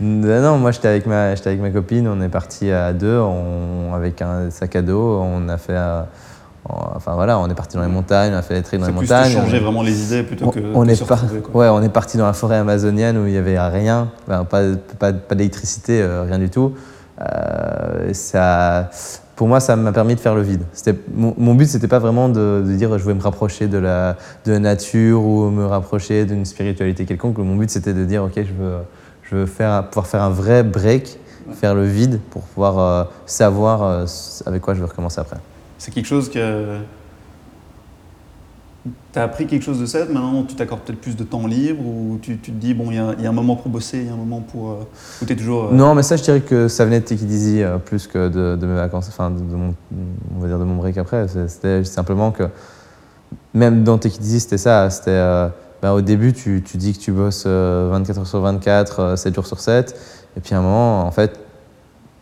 mais 0.00 0.40
non, 0.40 0.58
moi 0.58 0.72
j'étais 0.72 0.88
avec 0.88 1.06
ma, 1.06 1.34
j'étais 1.34 1.50
avec 1.50 1.60
ma 1.62 1.70
copine, 1.70 2.06
on 2.08 2.20
est 2.20 2.28
parti 2.28 2.70
à 2.70 2.92
deux, 2.92 3.16
on- 3.18 3.94
avec 3.94 4.20
un 4.22 4.50
sac 4.50 4.74
à 4.76 4.82
dos, 4.82 5.20
on 5.22 5.48
a 5.48 5.56
fait, 5.56 5.76
enfin 6.68 7.14
voilà, 7.14 7.38
on 7.38 7.48
est 7.48 7.54
parti 7.54 7.76
dans 7.76 7.82
les 7.82 7.88
montagnes, 7.88 8.32
on 8.34 8.36
a 8.36 8.42
fait 8.42 8.54
les 8.54 8.62
trails 8.62 8.78
dans 8.78 8.86
C'est 8.86 8.92
les 8.92 8.96
monagnes. 9.00 9.32
te 9.34 9.38
changer 9.38 9.58
vraiment 9.58 9.82
les 9.82 10.04
idées 10.04 10.22
plutôt 10.22 10.46
on, 10.46 10.50
que 10.50 10.60
on 10.74 10.86
est 10.86 11.06
par- 11.06 11.24
ouais, 11.54 11.68
on 11.68 11.82
est 11.82 11.88
parti 11.88 12.16
dans 12.18 12.26
la 12.26 12.32
forêt 12.32 12.56
amazonienne 12.58 13.18
où 13.18 13.26
il 13.26 13.32
y 13.32 13.36
avait 13.38 13.58
rien, 13.60 14.08
enfin, 14.28 14.44
pas, 14.44 14.62
pas, 14.98 15.12
pas 15.12 15.34
d'électricité, 15.34 16.00
euh, 16.00 16.22
rien 16.22 16.38
du 16.38 16.50
tout. 16.50 16.72
Euh, 17.20 18.12
ça, 18.14 18.90
pour 19.36 19.48
moi, 19.48 19.60
ça 19.60 19.76
m'a 19.76 19.92
permis 19.92 20.14
de 20.14 20.20
faire 20.20 20.34
le 20.34 20.42
vide. 20.42 20.62
Mon, 21.14 21.34
mon 21.36 21.54
but, 21.54 21.66
c'était 21.66 21.88
pas 21.88 21.98
vraiment 21.98 22.28
de, 22.28 22.62
de 22.66 22.72
dire 22.74 22.96
je 22.98 23.04
vais 23.04 23.14
me 23.14 23.22
rapprocher 23.22 23.66
de 23.66 23.78
la, 23.78 24.16
de 24.44 24.52
la 24.52 24.58
nature 24.58 25.22
ou 25.24 25.50
me 25.50 25.66
rapprocher 25.66 26.24
d'une 26.24 26.44
spiritualité 26.44 27.04
quelconque. 27.04 27.38
Mon 27.38 27.56
but, 27.56 27.70
c'était 27.70 27.94
de 27.94 28.04
dire 28.04 28.22
ok, 28.24 28.34
je 28.36 28.40
veux, 28.62 28.74
je 29.22 29.36
veux 29.36 29.46
faire, 29.46 29.88
pouvoir 29.88 30.06
faire 30.06 30.22
un 30.22 30.30
vrai 30.30 30.62
break, 30.62 31.18
faire 31.54 31.74
le 31.74 31.84
vide 31.84 32.20
pour 32.30 32.42
pouvoir 32.42 32.78
euh, 32.78 33.04
savoir 33.26 34.06
avec 34.46 34.62
quoi 34.62 34.74
je 34.74 34.80
veux 34.80 34.86
recommencer 34.86 35.20
après. 35.20 35.36
C'est 35.82 35.90
quelque 35.90 36.06
chose 36.06 36.30
que. 36.30 36.78
T'as 39.10 39.24
appris 39.24 39.48
quelque 39.48 39.64
chose 39.64 39.80
de 39.80 39.86
ça 39.86 40.04
Maintenant, 40.04 40.44
tu 40.44 40.54
t'accordes 40.54 40.82
peut-être 40.82 41.00
plus 41.00 41.16
de 41.16 41.24
temps 41.24 41.44
libre 41.48 41.84
ou 41.84 42.18
tu, 42.22 42.38
tu 42.38 42.52
te 42.52 42.56
dis, 42.56 42.72
bon, 42.72 42.92
il 42.92 42.94
y, 42.94 42.98
a- 43.26 43.28
un 43.28 43.32
moment 43.32 43.56
pour 43.56 43.68
bosser, 43.68 43.98
il 43.98 44.06
y 44.06 44.08
a 44.08 44.12
un 44.12 44.16
moment 44.16 44.40
pour. 44.40 44.70
euh, 44.70 44.74
Ou 45.20 45.24
t'es 45.24 45.34
toujours. 45.34 45.64
euh, 45.64 45.74
Non, 45.74 45.96
mais 45.96 46.04
ça, 46.04 46.14
je 46.14 46.22
dirais 46.22 46.40
que 46.40 46.68
ça 46.68 46.84
venait 46.84 47.00
de 47.00 47.12
Easy 47.12 47.62
euh, 47.64 47.78
plus 47.78 48.06
que 48.06 48.28
de, 48.28 48.64
mes 48.64 48.76
vacances, 48.76 49.08
enfin, 49.08 49.30
de, 49.32 49.40
mon, 49.40 49.74
on 50.36 50.38
va 50.38 50.46
dire 50.46 50.60
de 50.60 50.64
mon 50.64 50.76
break 50.76 50.98
après. 50.98 51.26
C'était 51.48 51.82
simplement 51.82 52.30
que, 52.30 52.44
même 53.52 53.82
dans 53.82 53.98
Easy, 53.98 54.38
c'était 54.38 54.58
ça. 54.58 54.88
C'était, 54.88 55.10
euh, 55.10 55.48
ben, 55.82 55.90
au 55.94 56.00
début, 56.00 56.32
tu, 56.32 56.62
tu 56.64 56.76
dis 56.76 56.92
que 56.92 57.00
tu 57.00 57.10
bosses 57.10 57.42
euh, 57.46 57.88
24 57.90 58.18
heures 58.20 58.26
sur 58.28 58.40
24, 58.40 59.00
euh, 59.00 59.16
7 59.16 59.34
jours 59.34 59.48
sur 59.48 59.58
7. 59.58 59.96
Et 60.36 60.40
puis 60.40 60.54
à 60.54 60.58
un 60.58 60.62
moment, 60.62 61.04
en 61.04 61.10
fait, 61.10 61.40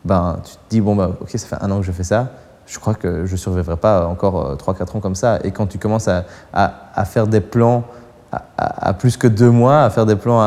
ben, 0.07 0.39
tu 0.47 0.53
te 0.53 0.59
dis, 0.71 0.81
bon, 0.81 0.97
bah, 0.97 1.11
ok, 1.21 1.29
ça 1.35 1.47
fait 1.47 1.63
un 1.63 1.71
an 1.71 1.81
que 1.81 1.85
je 1.87 1.93
fais 1.93 2.05
ça. 2.05 2.33
Je 2.67 2.79
crois 2.79 2.95
que 2.95 3.27
je 3.27 3.33
ne 3.33 3.37
survivrai 3.37 3.77
pas 3.77 4.07
encore 4.07 4.57
3-4 4.57 4.97
ans 4.97 5.01
comme 5.01 5.15
ça. 5.15 5.39
Et 5.45 5.51
quand 5.51 5.67
tu 5.67 5.79
commences 5.79 6.09
à, 6.09 6.25
à, 6.53 7.05
faire 7.05 7.27
des 7.27 7.41
plans 7.41 7.85
à, 8.33 8.93
plus 8.95 9.17
que 9.17 9.27
deux 9.27 9.51
mois, 9.51 9.83
à 9.83 9.91
faire 9.91 10.07
des 10.07 10.15
plans 10.15 10.39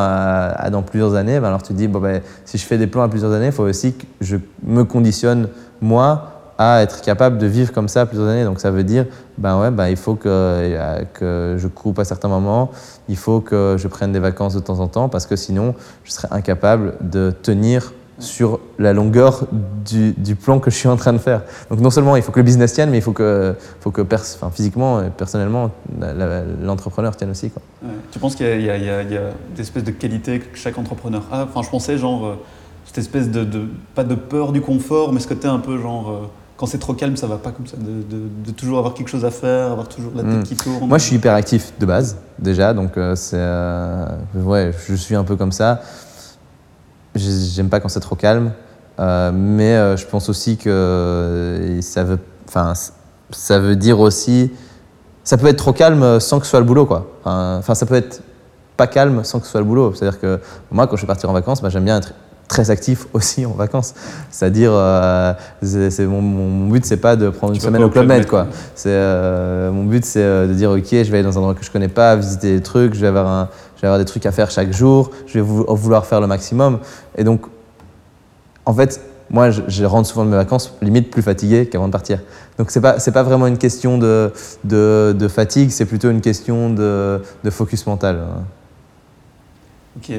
dans 0.72 0.84
plusieurs 0.84 1.16
années, 1.16 1.40
ben 1.40 1.48
alors 1.48 1.62
tu 1.62 1.74
te 1.74 1.78
dis, 1.78 1.90
bon, 1.90 2.00
ben, 2.00 2.22
si 2.46 2.58
je 2.58 2.66
fais 2.66 2.78
des 2.78 2.88
plans 2.88 3.04
à 3.04 3.10
plusieurs 3.10 3.34
années, 3.34 3.48
il 3.48 3.52
faut 3.52 3.64
aussi 3.64 3.94
que 3.94 4.06
je 4.22 4.38
me 4.64 4.86
conditionne, 4.86 5.50
moi, 5.82 6.34
à 6.58 6.82
être 6.82 7.02
capable 7.02 7.38
de 7.38 7.48
vivre 7.48 7.72
comme 7.72 7.88
ça 7.88 8.06
plusieurs 8.06 8.28
années. 8.28 8.46
Donc 8.46 8.60
ça 8.60 8.72
veut 8.72 8.84
dire, 8.84 9.06
ben 9.38 9.60
ouais, 9.60 9.72
ben, 9.72 9.88
il 9.88 9.98
faut 9.98 10.16
que, 10.16 10.30
euh, 10.30 11.04
que 11.14 11.56
je 11.58 11.68
coupe 11.68 12.00
à 12.00 12.06
certains 12.06 12.28
moments, 12.28 12.72
il 13.10 13.18
faut 13.18 13.42
que 13.42 13.76
je 13.78 13.88
prenne 13.88 14.12
des 14.12 14.20
vacances 14.20 14.54
de 14.54 14.60
temps 14.60 14.80
en 14.80 14.88
temps, 14.88 15.10
parce 15.10 15.26
que 15.26 15.36
sinon, 15.36 15.76
je 16.04 16.12
serais 16.12 16.30
incapable 16.32 16.96
de 17.02 17.32
tenir 17.32 17.94
sur 18.20 18.60
la 18.80 18.94
longueur 18.94 19.46
du, 19.86 20.12
du 20.14 20.36
plan 20.36 20.60
que 20.60 20.70
je 20.72 20.76
suis 20.76 20.88
en 20.88 20.96
train 20.98 21.14
de 21.14 21.18
faire. 21.18 21.42
Donc 21.70 21.80
non 21.80 21.90
seulement 21.90 22.16
il 22.16 22.22
faut 22.22 22.32
que 22.32 22.40
le 22.40 22.44
business 22.46 22.74
tienne, 22.74 22.90
mais 22.92 22.98
il 23.00 23.02
faut 23.02 23.12
que, 23.12 23.56
faut 23.82 23.92
que 23.92 24.02
pers- 24.02 24.22
enfin, 24.36 24.50
physiquement 24.52 25.02
et 25.02 25.10
personnellement, 25.10 25.72
l'entrepreneur 26.62 27.16
tienne 27.16 27.32
aussi. 27.32 27.50
Quoi. 27.50 27.62
Ouais. 27.84 27.94
Tu 28.12 28.20
penses 28.20 28.36
qu'il 28.36 28.46
y, 28.48 28.64
y 28.64 28.66
y 28.66 28.70
a- 28.90 29.04
des 29.04 29.62
espèces 29.62 29.84
de 29.84 29.92
qualités 29.92 30.40
que 30.40 30.58
chaque 30.58 30.78
entrepreneur 30.78 31.24
a? 31.32 31.44
Enfin, 31.44 31.62
je 31.64 31.70
pensais 31.70 31.98
genre 31.98 32.26
euh, 32.26 32.36
cette 32.86 32.98
espèce 33.00 33.30
de, 33.30 33.44
de- 33.44 33.68
pas 33.96 34.04
de 34.04 34.16
peur 34.16 34.52
du 34.52 34.62
confort, 34.62 35.12
mais 35.14 35.20
ce 35.20 35.28
côté 35.28 35.48
un 35.48 35.60
peu 35.60 35.80
genre 35.80 36.10
euh, 36.10 36.28
quand 36.56 36.68
c'est 36.68 36.78
trop 36.78 36.94
calme, 36.94 37.18
ça 37.18 37.28
va 37.28 37.38
pas 37.38 37.52
comme 37.52 37.66
ça, 37.68 37.78
de, 37.78 37.84
de- 38.16 38.28
de 38.46 38.52
toujours 38.52 38.78
avoir 38.78 38.94
quelque 38.94 39.08
chose 39.10 39.26
à 39.26 39.32
faire, 39.32 39.72
avoir 39.72 39.88
toujours 39.88 40.12
la 40.16 40.22
tête 40.24 40.32
Mm. 40.40 40.44
qui 40.44 40.56
tourne. 40.56 40.88
Moi, 40.88 40.98
je 41.00 41.06
suis 41.06 41.16
hyper 41.16 41.34
actif 41.34 41.74
de 41.80 41.86
base, 41.86 42.18
déjà, 42.38 42.74
donc 42.74 42.96
euh, 42.98 43.16
c'est, 43.16 44.40
ouais, 44.40 44.72
je 44.88 44.94
suis 44.96 45.16
un 45.16 45.24
peu 45.24 45.36
comme 45.36 45.52
ça. 45.52 45.82
J'ai- 47.16 47.50
J'aime 47.54 47.70
pas 47.70 47.80
quand 47.80 47.90
c'est 47.90 48.00
trop 48.00 48.16
calme, 48.16 48.52
euh, 49.00 49.32
mais 49.34 49.74
euh, 49.76 49.98
je 49.98 50.06
pense 50.06 50.30
aussi 50.30 50.58
que 50.58 50.70
euh, 50.70 51.82
ça 51.82 52.04
veut, 52.04 52.20
ça 53.32 53.60
veut 53.60 53.76
dire 53.76 54.00
aussi, 54.00 54.52
ça 55.24 55.38
peut 55.38 55.48
être 55.48 55.58
trop 55.58 55.74
calme 55.74 56.20
sans 56.20 56.40
que 56.40 56.46
ce 56.46 56.52
soit 56.52 56.60
le 56.60 56.66
boulot, 56.66 56.86
quoi. 56.86 57.08
Enfin, 57.26 57.76
ça 57.76 57.86
peut 57.86 57.96
être 57.96 58.22
pas 58.78 58.88
calme 58.88 59.24
sans 59.24 59.40
que 59.40 59.46
ce 59.46 59.52
soit 59.52 59.62
le 59.62 59.66
boulot. 59.68 59.94
C'est-à-dire 59.94 60.20
que 60.20 60.40
moi, 60.72 60.88
quand 60.88 60.96
je 60.96 61.02
vais 61.02 61.08
partir 61.08 61.30
en 61.30 61.34
vacances, 61.34 61.62
bah, 61.62 61.70
j'aime 61.70 61.86
bien 61.86 61.98
être 61.98 62.14
très 62.54 62.70
actif 62.70 63.08
aussi 63.14 63.46
en 63.46 63.52
vacances. 63.54 63.94
C'est-à-dire, 64.30 64.72
euh, 64.74 65.34
mon, 66.00 66.22
mon 66.22 66.70
but, 66.70 66.86
c'est 66.86 66.98
pas 66.98 67.16
de 67.16 67.30
prendre 67.30 67.54
Tu 67.54 67.58
une 67.60 67.66
semaine 67.66 67.82
pas 67.82 67.88
au 67.88 67.90
Club 67.90 68.08
Med, 68.08 68.28
quoi. 68.28 68.48
C'est 68.76 68.90
euh, 68.92 69.72
mon 69.72 69.84
but, 69.86 70.06
c'est 70.06 70.22
euh, 70.22 70.48
de 70.48 70.54
dire 70.54 70.70
ok, 70.70 70.86
je 70.92 70.98
vais 71.12 71.18
aller 71.18 71.24
dans 71.24 71.38
un 71.38 71.42
endroit 71.42 71.56
que 71.56 71.66
je 71.66 71.72
connais 71.72 71.88
pas, 71.88 72.16
visiter 72.16 72.54
des 72.56 72.62
trucs, 72.62 72.94
je 72.94 73.02
vais 73.02 73.08
avoir 73.08 73.28
un, 73.28 73.50
je 73.76 73.82
vais 73.82 73.88
avoir 73.88 74.00
des 74.00 74.06
trucs 74.06 74.26
à 74.26 74.32
faire 74.32 74.52
chaque 74.52 74.72
jour, 74.72 75.10
je 75.28 75.34
vais 75.34 75.42
vou- 75.42 75.66
vouloir 75.68 76.06
faire 76.06 76.22
le 76.22 76.28
maximum. 76.28 76.80
Et 77.18 77.24
donc, 77.24 77.42
en 78.66 78.74
fait, 78.74 79.02
moi, 79.32 79.50
je, 79.50 79.62
je 79.68 79.84
rentre 79.86 80.08
souvent 80.08 80.26
de 80.26 80.30
mes 80.30 80.36
vacances 80.38 80.76
limite 80.82 81.10
plus 81.10 81.24
fatigué 81.24 81.66
qu'avant 81.66 81.88
de 81.88 81.92
partir. 81.92 82.20
Donc 82.60 82.70
c'est 82.70 82.82
pas 82.82 83.00
c'est 83.00 83.12
pas 83.12 83.24
vraiment 83.24 83.48
une 83.48 83.58
question 83.58 83.98
de 83.98 84.32
de, 84.64 85.16
de 85.18 85.28
fatigue, 85.28 85.72
c'est 85.72 85.86
plutôt 85.86 86.12
une 86.12 86.22
question 86.22 86.70
de, 86.70 87.20
de 87.44 87.50
focus 87.50 87.88
mental. 87.88 88.20
Ok. 89.98 90.12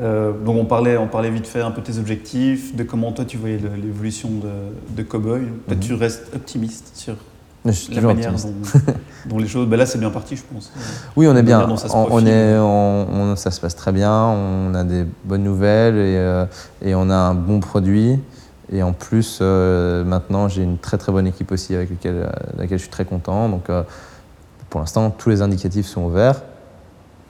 Euh, 0.00 0.32
donc 0.32 0.56
on 0.56 0.64
parlait, 0.66 0.96
on 0.98 1.06
parlait 1.06 1.30
vite 1.30 1.46
fait 1.46 1.62
un 1.62 1.70
peu 1.70 1.80
de 1.80 1.86
tes 1.86 1.98
objectifs, 1.98 2.76
de 2.76 2.82
comment 2.82 3.12
toi 3.12 3.24
tu 3.24 3.38
voyais 3.38 3.58
l'évolution 3.82 4.28
de, 4.30 4.94
de 4.94 5.02
Cowboy. 5.02 5.40
Peut-être 5.66 5.78
Mhm. 5.78 5.84
tu 5.86 5.94
restes 5.94 6.34
optimiste 6.34 6.90
sur 6.94 7.14
Je 7.64 7.70
suis 7.70 7.94
la 7.94 8.02
manière 8.02 8.32
dont, 8.32 8.52
dont 9.30 9.38
les 9.38 9.48
choses. 9.48 9.66
Ben 9.66 9.76
là 9.78 9.86
c'est 9.86 9.98
bien 9.98 10.10
parti, 10.10 10.36
je 10.36 10.42
pense. 10.52 10.70
Oui, 11.16 11.26
on 11.26 11.34
est 11.34 11.42
bien. 11.42 11.66
On, 11.94 12.06
on 12.10 12.26
est, 12.26 12.58
on- 12.58 13.36
ça 13.36 13.50
se 13.50 13.58
passe 13.60 13.74
très 13.74 13.92
bien. 13.92 14.12
On 14.12 14.74
a 14.74 14.84
des 14.84 15.04
bonnes 15.24 15.44
nouvelles 15.44 15.96
et, 15.96 16.16
euh, 16.18 16.44
et 16.82 16.94
on 16.94 17.08
a 17.08 17.16
un 17.16 17.34
bon 17.34 17.60
produit. 17.60 18.18
Et 18.72 18.82
en 18.82 18.92
plus, 18.92 19.38
euh, 19.40 20.04
maintenant, 20.04 20.48
j'ai 20.48 20.62
une 20.62 20.76
très 20.76 20.98
très 20.98 21.10
bonne 21.12 21.26
équipe 21.26 21.52
aussi 21.52 21.74
avec 21.74 21.88
laquelle, 21.88 22.28
laquelle 22.58 22.78
je 22.78 22.82
suis 22.82 22.90
très 22.90 23.04
content. 23.04 23.48
Donc, 23.48 23.64
pour 24.68 24.80
l'instant, 24.80 25.08
tous 25.10 25.30
les 25.30 25.40
indicatifs 25.40 25.86
sont 25.86 26.02
ouverts. 26.02 26.42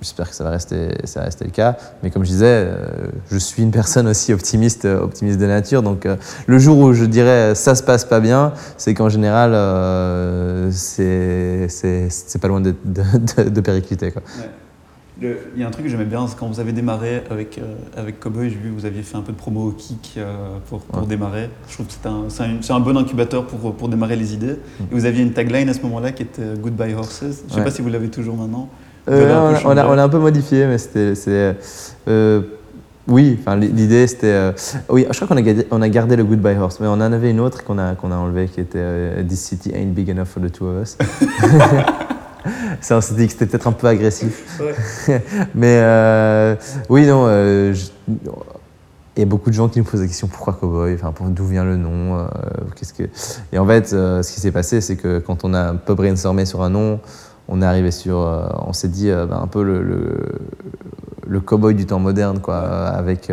J'espère 0.03 0.29
que 0.29 0.37
ça 0.37 0.45
va 0.45 0.51
rester, 0.51 0.89
ça 1.05 1.21
va 1.21 1.27
rester 1.27 1.45
le 1.47 1.51
cas. 1.51 1.77
Mais 2.03 2.11
comme 2.11 2.23
je 2.23 2.29
disais, 2.29 2.45
euh, 2.47 2.77
je 3.31 3.39
suis 3.39 3.63
une 3.63 3.71
personne 3.71 4.07
aussi 4.09 4.33
optimiste, 4.35 4.85
euh, 4.85 5.01
optimiste 5.01 5.39
de 5.39 5.47
nature. 5.47 5.83
Donc, 5.83 6.05
euh, 6.05 6.17
le 6.47 6.59
jour 6.59 6.77
où 6.79 6.93
je 6.93 7.05
dirais 7.07 7.55
ça 7.55 7.75
se 7.75 7.83
passe 7.83 8.05
pas 8.05 8.21
bien, 8.21 8.53
c'est 8.77 8.93
qu'en 8.93 9.09
général, 9.09 9.53
euh, 9.55 10.71
c'est 10.71 12.39
pas 12.41 12.49
loin 12.49 12.61
de, 12.61 12.75
de, 12.85 13.03
de- 13.45 13.49
de 13.49 13.61
péricliter. 13.61 14.13
Quoi. 14.13 14.23
Ouais. 14.39 14.51
Le- 15.23 15.39
Il 15.55 15.63
y 15.63 15.65
a 15.65 15.67
un 15.67 15.71
truc 15.71 15.87
que 15.87 15.91
j'aimais 15.91 16.05
bien, 16.05 16.27
c'est 16.29 16.37
quand 16.37 16.47
vous 16.47 16.61
avez 16.61 16.73
démarré 16.73 17.23
avec, 17.31 17.57
euh, 17.57 17.75
avec 17.97 18.21
Cowboy, 18.21 18.51
j'ai 18.51 18.57
vu 18.57 18.69
que 18.69 18.75
vous 18.79 18.85
aviez 18.85 19.03
fait 19.03 19.17
un 19.17 19.23
peu 19.23 19.33
de 19.33 19.39
promo 19.39 19.69
au 19.69 19.73
kick 19.73 20.13
euh, 20.19 20.59
pour, 20.69 20.81
pour 20.81 21.03
Ouais. 21.05 21.09
démarrer. 21.09 21.49
Je 21.69 21.73
trouve 21.75 21.87
que 21.87 21.93
c'est 21.95 22.07
un, 22.07 22.51
un, 22.75 22.77
un 22.77 22.81
bon 22.81 22.99
incubateur 22.99 23.47
pour, 23.47 23.75
pour 23.75 23.89
démarrer 23.89 24.17
les 24.17 24.35
idées. 24.35 24.57
Et 24.81 24.95
vous 24.95 25.07
aviez 25.07 25.23
une 25.23 25.33
tagline 25.33 25.71
à 25.71 25.73
ce 25.75 25.81
moment-là 25.81 26.13
qui 26.13 26.23
était 26.23 26.43
Goodbye 26.61 26.93
Horses. 26.93 27.21
Je 27.23 27.27
ne 27.29 27.33
sais 27.33 27.57
Ouais. 27.57 27.65
pas 27.65 27.71
si 27.71 27.81
vous 27.81 27.89
l'avez 27.89 28.11
toujours 28.11 28.37
maintenant. 28.37 28.69
Euh, 29.09 29.55
on, 29.65 29.77
a, 29.77 29.87
on 29.87 29.99
a 29.99 30.03
un 30.03 30.09
peu 30.09 30.19
modifié, 30.19 30.67
mais 30.67 30.79
c'était. 30.79 31.55
euh, 32.09 32.41
Oui, 33.07 33.39
enfin, 33.41 33.57
l'idée 33.57 34.07
c'était. 34.07 34.27
euh, 34.33 34.53
oui, 34.89 35.07
je 35.09 35.15
crois 35.17 35.29
qu'on 35.29 35.37
a, 35.37 35.43
gardé- 35.43 35.67
on 35.71 35.81
a 35.83 35.89
gardé 35.89 36.17
le 36.17 36.25
Goodbye 36.25 36.57
Horse, 36.59 36.81
mais 36.81 36.89
on 36.89 36.93
en 36.95 37.01
avait 37.01 37.31
une 37.31 37.41
autre 37.41 37.63
qu'on 37.65 37.79
a, 37.79 37.95
qu'on 37.95 38.11
a 38.11 38.17
enlevée 38.17 38.47
qui 38.49 38.61
était 38.61 38.79
euh, 38.81 39.23
This 39.23 39.41
city 39.41 39.73
ain't 39.75 39.93
big 39.95 40.11
enough 40.11 40.27
for 40.27 40.43
the 40.43 40.51
two 40.51 40.67
of 40.67 40.83
us. 40.83 40.97
Ça, 42.81 42.97
on 42.97 43.01
s'est 43.01 43.15
dit 43.15 43.27
que 43.27 43.33
c'était 43.33 43.47
peut-être 43.47 43.67
un 43.67 43.73
peu 43.73 43.89
agressif. 43.89 44.61
mais 45.55 45.81
oui, 46.89 47.07
non. 47.07 47.27
je- 47.73 47.91
il 49.19 49.21
y 49.21 49.23
a 49.23 49.27
beaucoup 49.27 49.49
de 49.49 49.55
gens 49.55 49.69
qui 49.69 49.79
nous 49.79 49.85
posent 49.87 50.03
la 50.03 50.07
question 50.07 50.27
pourquoi 50.29 50.53
Cowboy 50.53 50.95
enfin, 50.95 51.13
D'où 51.31 51.47
vient 51.47 51.65
le 51.65 51.77
nom 51.79 52.27
qu'est-ce 52.77 52.93
que... 52.93 53.05
Et 53.51 53.59
en 53.59 53.67
fait, 53.67 53.89
ce 53.89 54.31
qui 54.33 54.41
s'est 54.41 54.51
passé, 54.53 54.81
c'est 54.83 54.97
que 54.97 55.19
quand 55.21 55.43
on 55.45 55.55
a 55.55 55.71
un 55.71 55.75
peu 55.77 55.95
brainstormé 55.95 56.45
sur 56.45 56.63
un 56.63 56.69
nom, 56.71 57.01
on 57.49 57.63
est 57.63 57.67
arrivé 57.67 57.91
sur. 57.91 58.19
euh, 58.21 58.47
on 58.67 58.73
s'est 58.73 58.89
dit 58.89 59.11
euh, 59.11 59.27
ben, 59.27 59.39
un 59.43 59.47
peu 59.47 59.63
le, 59.63 59.83
le, 59.83 60.17
le 61.27 61.41
cowboy 61.41 61.75
du 61.75 61.87
temps 61.87 61.99
moderne, 62.01 62.41
quoi, 62.41 62.55
euh, 62.57 62.91
avec. 62.99 63.31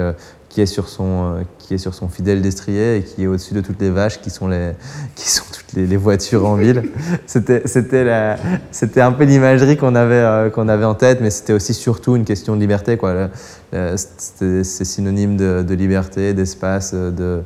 qui 0.49 0.61
est, 0.61 0.67
sur 0.67 0.87
son, 0.87 1.43
qui 1.57 1.73
est 1.73 1.77
sur 1.79 1.95
son 1.95 2.07
fidèle 2.07 2.39
destrier 2.43 2.97
et 2.97 3.03
qui 3.03 3.23
est 3.23 3.27
au-dessus 3.27 3.55
de 3.55 3.61
toutes 3.61 3.81
les 3.81 3.89
vaches 3.89 4.21
qui 4.21 4.29
sont, 4.29 4.47
les, 4.47 4.73
qui 5.15 5.27
sont 5.31 5.45
toutes 5.51 5.73
les, 5.73 5.87
les 5.87 5.97
voitures 5.97 6.45
en 6.45 6.55
ville. 6.55 6.83
C'était 7.25 7.63
c'était 7.65 8.03
la- 8.03 8.37
c'était 8.69 9.01
un 9.01 9.13
peu 9.13 9.23
l'imagerie 9.23 9.77
qu'on 9.77 9.95
avait, 9.95 10.13
euh, 10.13 10.49
qu'on 10.51 10.67
avait 10.67 10.85
en 10.85 10.93
tête, 10.93 11.21
mais 11.21 11.31
c'était 11.31 11.53
aussi 11.53 11.73
surtout 11.73 12.15
une 12.15 12.23
question 12.23 12.55
de 12.55 12.61
liberté. 12.61 12.97
quoi. 12.97 13.29
C'est 13.71 14.63
synonyme 14.63 15.37
de, 15.37 15.63
de 15.67 15.73
liberté, 15.73 16.35
d'espace, 16.35 16.93
de, 16.93 17.41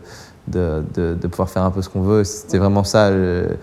de, 0.47 0.83
de, 0.93 1.13
de 1.13 1.27
pouvoir 1.27 1.49
faire 1.49 1.63
un 1.63 1.71
peu 1.71 1.81
ce 1.81 1.87
qu'on 1.87 2.01
veut. 2.01 2.25
C'était 2.25 2.57
vraiment 2.57 2.83
ça 2.83 3.09
le- 3.09 3.57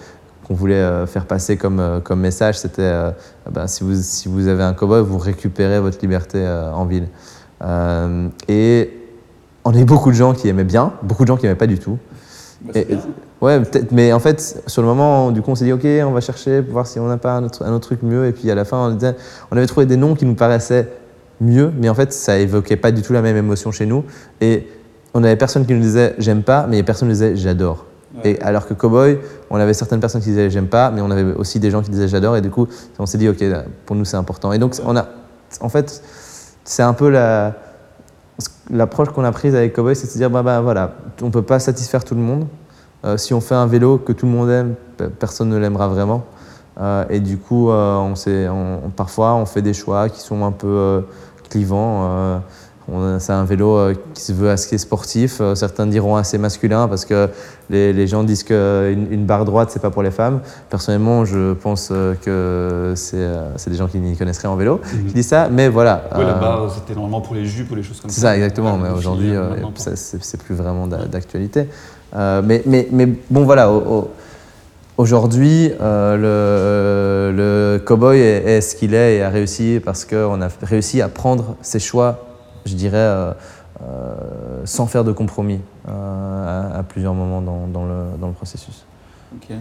qu'on 0.47 0.55
voulait 0.55 0.75
euh, 0.75 1.07
faire 1.07 1.27
passer 1.27 1.57
comme, 1.57 1.81
euh, 1.81 2.01
comme 2.01 2.21
message. 2.21 2.59
C'était 2.59 2.83
euh, 2.83 3.11
ben, 3.51 3.67
si, 3.67 3.83
vous, 3.83 3.95
si 3.97 4.29
vous 4.29 4.47
avez 4.49 4.63
un 4.63 4.75
cowboy, 4.75 5.03
vous 5.03 5.19
récupérez 5.19 5.81
votre 5.81 5.99
liberté 6.01 6.47
en 6.47 6.85
ville. 6.85 7.09
Et 8.49 8.91
on 9.65 9.75
a 9.75 9.79
eu 9.79 9.85
beaucoup 9.85 10.11
de 10.11 10.17
gens 10.17 10.35
qui 10.35 10.49
aimaient 10.49 10.65
bien, 10.65 10.93
beaucoup 11.03 11.23
de 11.23 11.29
gens 11.29 11.37
qui 11.37 11.45
n'aimaient 11.45 11.55
pas 11.55 11.67
du 11.67 11.79
tout. 11.79 11.99
Et- 12.75 12.87
ouais, 13.41 13.61
peut-être, 13.61 13.93
mais 13.93 14.13
en 14.13 14.19
fait, 14.21 14.63
sur 14.67 14.83
le 14.83 14.89
moment, 14.89 15.31
du 15.31 15.41
coup, 15.43 15.51
on 15.51 15.55
s'est 15.55 15.65
dit, 15.65 15.73
OK, 15.73 15.85
on 16.07 16.13
va 16.13 16.21
chercher 16.21 16.63
pour 16.63 16.73
voir 16.75 16.87
si 16.87 16.99
on 16.99 17.07
n'a 17.07 17.17
pas 17.17 17.33
un 17.37 17.45
autre, 17.45 17.65
un 17.65 17.73
autre 17.73 17.87
truc 17.87 18.03
mieux. 18.03 18.27
Et 18.27 18.33
puis 18.33 18.51
à 18.51 18.55
la 18.55 18.65
fin, 18.65 18.89
on, 18.89 18.95
disait- 18.95 19.17
on 19.51 19.57
avait 19.57 19.67
trouvé 19.67 19.87
des 19.87 19.97
noms 19.97 20.15
qui 20.15 20.27
nous 20.27 20.35
paraissaient 20.35 20.89
mieux, 21.41 21.71
mais 21.79 21.89
en 21.89 21.95
fait, 21.95 22.13
ça 22.13 22.39
évoquait 22.39 22.77
pas 22.77 22.93
du 22.93 23.03
tout 23.03 23.13
la 23.13 23.23
même 23.23 23.37
émotion 23.37 23.71
chez 23.73 23.87
nous. 23.87 24.05
Et 24.41 24.69
on 25.15 25.23
avait 25.25 25.37
personne 25.37 25.65
qui 25.67 25.73
nous 25.75 25.81
disait, 25.81 26.15
j'aime 26.19 26.43
pas, 26.43 26.67
mais 26.69 26.83
personne 26.83 27.09
qui 27.09 27.15
nous 27.15 27.21
disait, 27.21 27.37
j'adore. 27.37 27.87
Et 28.23 28.41
alors 28.43 28.67
que 28.67 28.75
Cowboy, 28.75 29.19
on 29.51 29.57
avait 29.57 29.75
certaines 29.75 29.99
personnes 30.01 30.21
qui 30.21 30.29
disaient 30.29 30.49
j'aime 30.51 30.69
pas, 30.69 30.91
mais 30.91 31.01
on 31.01 31.11
avait 31.11 31.35
aussi 31.35 31.59
des 31.59 31.71
gens 31.71 31.83
qui 31.83 31.91
disaient 31.91 32.07
j'adore. 32.09 32.37
Et 32.37 32.41
du 32.41 32.51
coup, 32.51 32.69
on 32.99 33.07
s'est 33.07 33.19
dit 33.19 33.29
ok, 33.29 33.43
pour 33.87 33.97
nous 33.97 34.05
c'est 34.05 34.17
important. 34.17 34.53
Et 34.53 34.59
donc 34.59 34.77
on 34.85 34.97
a, 34.97 35.07
en 35.61 35.69
fait, 35.69 36.03
c'est 36.65 36.83
un 36.83 36.93
peu 36.93 37.09
la 37.11 37.55
l'approche 38.71 39.09
qu'on 39.11 39.25
a 39.25 39.33
prise 39.33 39.55
avec 39.55 39.73
Cowboy, 39.75 39.95
c'est 39.95 40.07
de 40.07 40.13
se 40.13 40.19
dire 40.19 40.31
bah, 40.31 40.43
bah 40.43 40.61
voilà, 40.61 40.93
on 41.23 41.31
peut 41.31 41.43
pas 41.43 41.59
satisfaire 41.59 42.05
tout 42.05 42.15
le 42.15 42.21
monde. 42.21 42.47
Euh, 43.05 43.17
si 43.17 43.35
on 43.35 43.41
fait 43.41 43.55
un 43.55 43.67
vélo 43.67 43.99
que 43.99 44.13
tout 44.13 44.27
le 44.27 44.33
monde 44.33 44.49
aime, 44.51 44.75
pe- 44.97 45.09
personne 45.09 45.51
ne 45.51 45.59
l'aimera 45.59 45.89
vraiment. 45.89 46.25
Euh, 46.81 47.05
et 47.11 47.21
du 47.21 47.37
coup, 47.39 47.71
euh, 47.71 47.97
on 47.97 48.15
on- 48.87 48.91
parfois 48.91 49.35
on 49.35 49.45
fait 49.47 49.61
des 49.63 49.75
choix 49.75 50.09
qui 50.09 50.21
sont 50.21 50.45
un 50.45 50.53
peu 50.53 51.05
clivants. 51.51 52.41
Euh, 52.93 53.19
c'est 53.19 53.33
un 53.33 53.45
vélo 53.45 53.77
euh, 53.79 53.95
qui 54.13 54.21
se 54.23 54.33
veut 54.33 54.51
assez 54.51 54.77
sportif. 54.77 55.39
Euh, 55.41 55.55
certains 55.55 55.87
diront 55.87 56.17
assez 56.17 56.37
masculin 56.37 56.87
parce 56.87 57.07
que 57.07 57.29
les, 57.71 57.95
les 57.95 58.07
gens 58.07 58.23
disent 58.25 58.43
qu'une 58.43 59.07
une 59.11 59.25
barre 59.25 59.47
droite, 59.47 59.71
c'est 59.73 59.81
pas 59.81 59.89
pour 59.91 60.03
les 60.03 60.11
femmes. 60.11 60.41
Personnellement, 60.69 61.25
je 61.25 61.55
pense 61.55 61.89
euh, 61.91 62.15
que 62.23 62.93
c'est 62.95 63.17
euh, 63.17 63.49
des 63.67 63.77
gens 63.77 63.89
qui 63.89 63.99
n'y 63.99 64.17
connaissent 64.17 64.39
rien 64.41 64.51
en 64.51 64.57
vélo 64.57 64.81
Mhm. 64.85 65.07
qui 65.07 65.15
disent 65.15 65.29
ça. 65.29 65.49
Mais 65.51 65.69
voilà. 65.71 66.05
Ouais, 66.15 66.25
la 66.25 66.37
euh, 66.37 66.41
barre, 66.41 66.71
c'était 66.75 66.95
normalement 66.95 67.23
pour 67.23 67.35
les 67.35 67.47
jupes 67.47 67.71
ou 67.71 67.75
les 67.75 67.83
choses 67.83 68.01
comme 68.01 68.11
ça. 68.11 68.15
c'est 68.17 68.21
ça, 68.21 68.35
exactement. 68.37 68.77
Mais 68.77 68.91
aujourd'hui, 68.91 69.35
euh, 69.35 69.55
c'est 69.95 70.43
plus 70.43 70.55
vraiment 70.55 70.87
d'a- 70.87 71.07
d'actualité. 71.07 71.69
Euh, 72.15 72.43
mais, 72.45 72.63
mais, 72.67 72.87
mais 72.93 73.09
bon, 73.31 73.45
voilà. 73.45 73.71
au- 73.71 73.79
au- 73.81 74.11
Aujourd'hui, 74.97 75.73
euh, 75.81 77.33
le, 77.33 77.37
le 77.37 77.79
cowboy 77.85 78.17
est, 78.21 78.45
est 78.47 78.61
ce 78.61 78.77
qu'il 78.77 78.95
est 78.95 79.17
et 79.17 79.23
a 79.23 79.29
réussi 79.29 79.81
parce 79.85 80.05
qu'on 80.05 80.41
a 80.41 80.47
réussi 80.63 81.03
à 81.03 81.09
prendre 81.09 81.57
ses 81.63 81.81
choix, 81.81 82.24
je 82.65 82.75
dirais, 82.75 82.97
euh, 82.97 83.33
euh, 83.83 84.15
sans 84.65 84.87
faire 84.87 85.05
de 85.05 85.13
compromis 85.13 85.61
euh, 85.89 86.71
à, 86.73 86.79
à 86.79 86.83
plusieurs 86.83 87.15
moments 87.15 87.41
dans, 87.43 87.67
dans 87.67 87.85
le, 87.85 88.17
dans 88.21 88.29
le 88.29 88.33
processus. 88.35 88.85
Ok. 89.35 89.55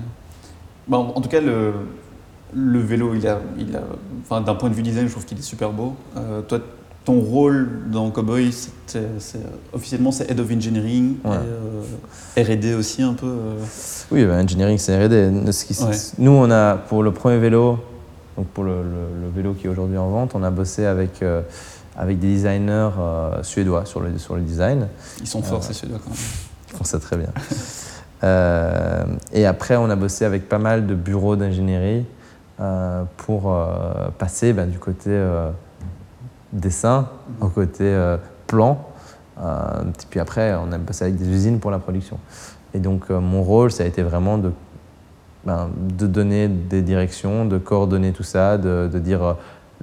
Bon, 0.87 1.11
en 1.15 1.21
tout 1.21 1.29
cas, 1.29 1.41
le, 1.41 1.73
le 2.53 2.79
vélo, 2.79 3.13
il 3.15 3.27
a, 3.27 3.39
il 3.57 3.75
a, 3.75 3.81
enfin, 4.21 4.41
d'un 4.41 4.55
point 4.55 4.69
de 4.69 4.75
vue 4.75 4.83
design, 4.83 5.07
je 5.07 5.11
trouve 5.11 5.25
qu'il 5.25 5.37
est 5.39 5.41
super 5.41 5.71
beau. 5.71 5.95
Euh, 6.17 6.41
toi, 6.41 6.59
ton 7.05 7.19
rôle 7.19 7.89
dans 7.91 8.09
Cowboy, 8.11 8.51
c'est- 8.85 9.01
officiellement, 9.73 10.11
c'est 10.11 10.29
Head 10.31 10.39
of 10.39 10.49
Engineering 10.51 11.15
Ouais. 11.25 11.31
et 12.37 12.41
euh, 12.49 12.53
R&D 12.55 12.75
aussi 12.75 13.01
un 13.01 13.13
peu. 13.13 13.25
euh. 13.27 13.55
Oui, 14.11 14.25
bah, 14.25 14.35
engineering, 14.35 14.77
c'est 14.77 14.95
R&D. 15.05 15.51
Ce 15.51 15.65
qui- 15.65 15.83
Ouais. 15.83 15.91
Nous, 16.19 16.31
on 16.31 16.49
a, 16.51 16.75
pour 16.75 17.03
le 17.03 17.11
premier 17.11 17.39
vélo, 17.39 17.79
donc 18.37 18.47
pour 18.47 18.63
le, 18.63 18.83
le- 18.83 19.21
le 19.25 19.29
vélo 19.35 19.53
qui 19.53 19.65
est 19.67 19.69
aujourd'hui 19.69 19.97
en 19.97 20.09
vente, 20.09 20.31
on 20.35 20.43
a 20.43 20.49
bossé 20.51 20.85
avec, 20.85 21.21
avec 21.97 22.19
des 22.19 22.27
designers 22.27 22.89
euh, 22.99 23.43
suédois 23.43 23.85
sur 23.85 23.99
le, 23.99 24.17
sur 24.17 24.35
le 24.35 24.41
design. 24.41 24.87
Ils 25.21 25.27
sont 25.27 25.41
forts, 25.41 25.63
ces 25.63 25.73
Suédois, 25.73 25.99
quand 26.03 26.09
même. 26.09 26.19
Ils 26.71 26.77
font 26.77 26.83
ça 26.83 26.99
très 26.99 27.17
bien. 27.17 27.29
Euh, 28.23 29.03
et 29.33 29.45
après, 29.45 29.75
on 29.75 29.89
a 29.89 29.97
bossé 29.97 30.23
avec 30.23 30.47
pas 30.47 30.57
mal 30.57 30.87
de 30.87 30.95
bureaux 30.95 31.35
d'ingénierie 31.35 32.05
euh, 32.61 33.03
pour 33.17 33.51
euh, 33.51 34.07
passer 34.17 34.53
bah, 34.53 34.65
du 34.65 34.79
côté 34.79 35.09
euh, 35.09 35.49
dessin 36.53 37.09
au 37.41 37.49
côté 37.49 37.83
euh, 37.83 38.15
plan. 38.47 38.87
Euh, 39.41 39.81
et 39.81 40.05
puis 40.09 40.19
après, 40.19 40.53
on 40.53 40.71
a 40.71 40.77
bossé 40.77 41.05
avec 41.05 41.17
des 41.17 41.27
usines 41.27 41.59
pour 41.59 41.71
la 41.71 41.79
production. 41.79 42.19
Et 42.73 42.79
donc, 42.79 43.05
euh, 43.09 43.19
mon 43.19 43.43
rôle, 43.43 43.71
ça 43.71 43.83
a 43.83 43.87
été 43.87 44.03
vraiment 44.03 44.37
de, 44.37 44.51
ben, 45.45 45.69
de 45.75 46.07
donner 46.07 46.47
des 46.47 46.81
directions, 46.81 47.45
de 47.45 47.57
coordonner 47.57 48.11
tout 48.13 48.23
ça, 48.23 48.57
de, 48.57 48.89
de 48.91 48.99
dire 48.99 49.23
euh, 49.23 49.33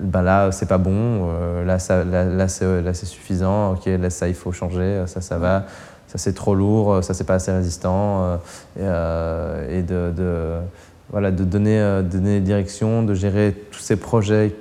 ben 0.01 0.23
là, 0.23 0.51
c'est 0.53 0.67
pas 0.67 0.79
bon, 0.79 1.29
euh, 1.29 1.65
là, 1.65 1.79
ça, 1.79 2.05
là, 2.05 2.49
c'est 2.49 3.07
suffisant, 3.07 3.73
ok, 3.73 3.87
là, 3.87 4.11
ça, 4.11 4.29
il 4.29 4.35
faut 4.35 4.53
changer, 4.53 5.05
ça, 5.07 5.21
ça 5.21 5.39
va, 5.39 5.65
ça, 6.07 6.19
c'est 6.19 6.35
trop 6.35 6.55
lourd, 6.55 7.03
ça, 7.05 7.15
c'est 7.15 7.25
pas 7.25 7.35
assez 7.35 7.53
résistant. 7.53 8.39
euh, 8.79 9.69
et, 9.69 9.85
euh, 9.91 10.11
de, 10.11 10.65
voilà, 11.11 11.31
de 11.31 11.45
donner, 11.45 11.81
euh, 11.81 12.03
donner 12.03 12.41
de 12.41 13.15
gérer 13.15 13.55
tous 13.71 13.81
ces 13.81 13.97
projets 13.97 14.55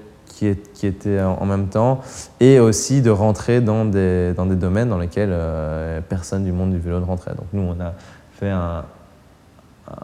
qui, 0.73 0.87
étaient 0.87 1.19
en, 1.21 1.45
même 1.45 1.67
temps, 1.67 1.99
et 2.39 2.61
aussi 2.61 3.01
de 3.01 3.09
rentrer 3.09 3.59
dans 3.59 3.83
des, 3.83 4.33
dans 4.33 4.45
des 4.45 4.55
domaines 4.55 4.87
dans 4.87 4.97
lesquels 4.97 5.31
euh, 5.33 5.99
personne 6.07 6.45
du 6.45 6.53
monde 6.53 6.71
du 6.71 6.79
vélo 6.79 7.01
ne 7.01 7.05
rentrait. 7.05 7.31
Donc 7.31 7.47
nous, 7.51 7.61
on 7.61 7.83
a 7.83 7.93
fait 8.39 8.49
un, 8.49 8.85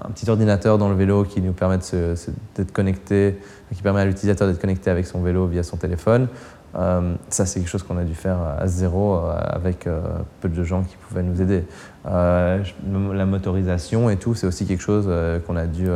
un 0.04 0.10
petit 0.12 0.30
ordinateur 0.30 0.78
dans 0.78 0.90
le 0.90 0.96
vélo 0.96 1.24
qui 1.24 1.42
nous 1.42 1.54
permet 1.54 1.78
d'être 1.78 2.72
connecté, 2.72 3.40
qui 3.74 3.82
permet 3.82 4.02
à 4.02 4.06
l'utilisateur 4.06 4.48
d'être 4.48 4.60
connecté 4.60 4.90
avec 4.90 5.06
son 5.06 5.22
vélo 5.22 5.48
via 5.48 5.64
son 5.64 5.78
téléphone. 5.78 6.28
Euh, 6.76 7.16
ça, 7.30 7.46
c'est 7.46 7.60
quelque 7.60 7.70
chose 7.70 7.84
qu'on 7.84 7.98
a 7.98 8.04
dû 8.04 8.16
faire 8.16 8.38
à 8.60 8.68
zéro 8.68 9.16
euh, 9.16 9.38
avec 9.48 9.88
euh, 9.88 10.02
peu 10.42 10.50
de 10.50 10.64
gens 10.64 10.84
qui 10.84 10.96
pouvaient 10.98 11.24
nous 11.24 11.42
aider. 11.42 11.64
La 12.06 13.26
motorisation 13.26 14.10
et 14.10 14.18
tout, 14.18 14.36
c'est 14.36 14.48
aussi 14.48 14.66
quelque 14.66 14.84
chose 14.84 15.10
qu'on 15.48 15.56
a 15.56 15.66
dû 15.66 15.88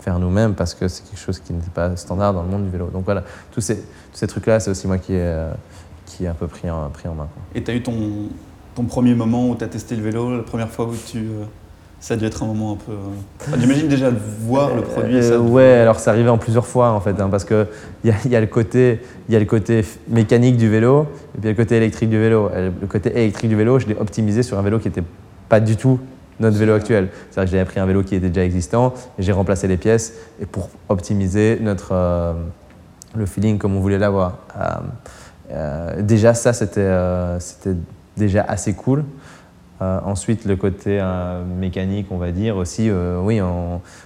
faire 0.00 0.18
nous-mêmes 0.18 0.54
parce 0.54 0.74
que 0.74 0.88
c'est 0.88 1.04
quelque 1.04 1.20
chose 1.20 1.40
qui 1.40 1.52
n'était 1.52 1.70
pas 1.70 1.94
standard 1.96 2.32
dans 2.32 2.42
le 2.42 2.48
monde 2.48 2.64
du 2.64 2.70
vélo. 2.70 2.88
Donc 2.88 3.04
voilà, 3.04 3.24
tous 3.52 3.60
ces, 3.60 4.26
trucs-là, 4.26 4.60
c'est 4.60 4.70
aussi 4.70 4.86
moi 4.86 4.98
qui 4.98 5.14
ai, 5.14 5.48
qui 6.06 6.24
ai 6.24 6.28
un 6.28 6.34
peu 6.34 6.46
pris 6.46 6.70
en, 6.70 6.88
pris 6.88 7.08
en 7.08 7.14
main. 7.14 7.28
Et 7.54 7.62
tu 7.62 7.70
as 7.70 7.74
eu 7.74 7.82
ton, 7.82 7.94
ton 8.74 8.84
premier 8.84 9.14
moment 9.14 9.50
où 9.50 9.56
tu 9.56 9.64
as 9.64 9.68
testé 9.68 9.94
le 9.96 10.02
vélo, 10.02 10.38
la 10.38 10.42
première 10.42 10.70
fois 10.70 10.86
où 10.86 10.94
tu. 10.94 11.28
Euh, 11.98 12.00
ça 12.00 12.14
a 12.14 12.16
dû 12.16 12.24
être 12.24 12.42
un 12.42 12.46
moment 12.46 12.72
un 12.72 12.76
peu. 12.76 12.92
euh, 12.92 12.96
enfin, 13.40 13.56
J'imagine 13.60 13.88
déjà 13.88 14.10
de 14.10 14.16
voir 14.40 14.74
le 14.74 14.82
produit. 14.82 15.16
Euh, 15.16 15.22
ça, 15.22 15.40
ouais, 15.40 15.72
alors 15.74 15.98
ça 16.00 16.10
arrivait 16.12 16.28
en 16.30 16.38
plusieurs 16.38 16.66
fois 16.66 16.90
en 16.90 17.00
fait, 17.00 17.20
hein, 17.20 17.28
parce 17.30 17.44
qu'il 17.44 17.66
y 18.04 18.10
a, 18.10 18.14
il 18.24 18.30
y, 18.30 18.36
a 18.36 18.40
le 18.40 18.46
côté- 18.46 19.00
il 19.28 19.32
y 19.32 19.36
a 19.36 19.40
le 19.40 19.44
côté 19.46 19.84
mécanique 20.08 20.56
du 20.56 20.68
vélo 20.68 21.02
et 21.34 21.40
puis 21.40 21.42
il 21.42 21.44
y 21.44 21.48
a 21.48 21.50
le 21.50 21.56
côté 21.56 21.76
électrique 21.76 22.10
du 22.10 22.18
vélo. 22.18 22.50
Et 22.56 22.70
le 22.80 22.86
côté 22.86 23.10
électrique 23.10 23.50
du 23.50 23.56
vélo, 23.56 23.78
je 23.78 23.86
l'ai 23.86 23.96
optimisé 23.96 24.42
sur 24.42 24.58
un 24.58 24.62
vélo 24.62 24.78
qui 24.78 24.88
n'était 24.88 25.02
pas 25.48 25.60
du 25.60 25.76
tout 25.76 25.98
notre 26.40 26.56
vélo 26.56 26.74
actuel. 26.74 27.08
C'est-à-dire 27.30 27.50
que 27.50 27.56
j'avais 27.58 27.68
pris 27.68 27.80
un 27.80 27.86
vélo 27.86 28.02
qui 28.04 28.14
était 28.14 28.28
déjà 28.28 28.44
existant 28.44 28.94
j'ai 29.18 29.32
remplacé 29.32 29.66
les 29.66 29.76
pièces 29.76 30.14
et 30.40 30.46
pour 30.46 30.70
optimiser 30.88 31.58
notre, 31.60 31.88
euh, 31.92 32.32
le 33.16 33.26
feeling 33.26 33.58
comme 33.58 33.74
on 33.76 33.80
voulait 33.80 33.98
l'avoir. 33.98 34.38
Euh, 34.56 34.64
euh, 35.50 36.02
déjà 36.02 36.34
ça, 36.34 36.52
c'était 36.52 36.80
euh, 36.80 37.40
c'était 37.40 37.74
déjà 38.16 38.42
assez 38.46 38.74
cool. 38.74 39.02
Euh, 39.80 40.00
ensuite, 40.04 40.44
le 40.44 40.56
côté 40.56 40.98
euh, 41.00 41.44
mécanique, 41.44 42.08
on 42.10 42.16
va 42.16 42.32
dire 42.32 42.56
aussi, 42.56 42.90
euh, 42.90 43.20
oui, 43.22 43.40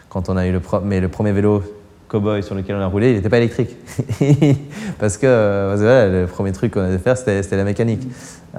quand 0.09 0.29
on 0.29 0.37
a 0.37 0.47
eu 0.47 0.53
le, 0.53 0.61
mais 0.85 1.01
le 1.01 1.09
premier 1.09 1.33
vélo 1.33 1.63
cowboy 2.09 2.43
sur 2.43 2.55
lequel 2.55 2.77
on 2.77 2.81
a 2.81 2.87
roulé, 2.87 3.11
il 3.11 3.17
n'était 3.17 3.31
pas 3.31 3.39
électrique. 3.39 3.75
parce, 4.99 5.17
que, 5.17 5.27
le 5.27 6.27
premier 6.27 6.53
truc 6.53 6.75
qu'on 6.75 6.83
a 6.83 6.91
dû 6.91 6.99
faire, 6.99 7.17
c'était 7.17 7.57
la 7.57 7.65
mécanique. 7.65 8.03
Et, 8.55 8.59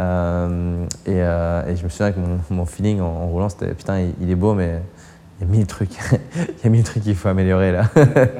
je 1.05 1.83
me 1.83 1.89
souviens 1.89 2.11
que 2.11 2.19
mon, 2.49 2.65
feeling 2.65 2.99
en, 2.99 3.27
roulant, 3.27 3.49
c'était 3.49 3.75
putain, 3.75 4.07
il, 4.19 4.31
est 4.31 4.35
beau, 4.35 4.55
mais 4.55 4.81
il 5.39 5.45
y 5.45 5.49
a 5.51 5.51
mille 5.51 5.67
trucs, 5.67 5.93
il 6.35 6.63
y 6.63 6.67
a 6.67 6.69
mille 6.71 6.83
trucs 6.83 7.03
qu'il 7.03 7.13
faut 7.13 7.29
améliorer 7.29 7.71
là. 7.71 7.83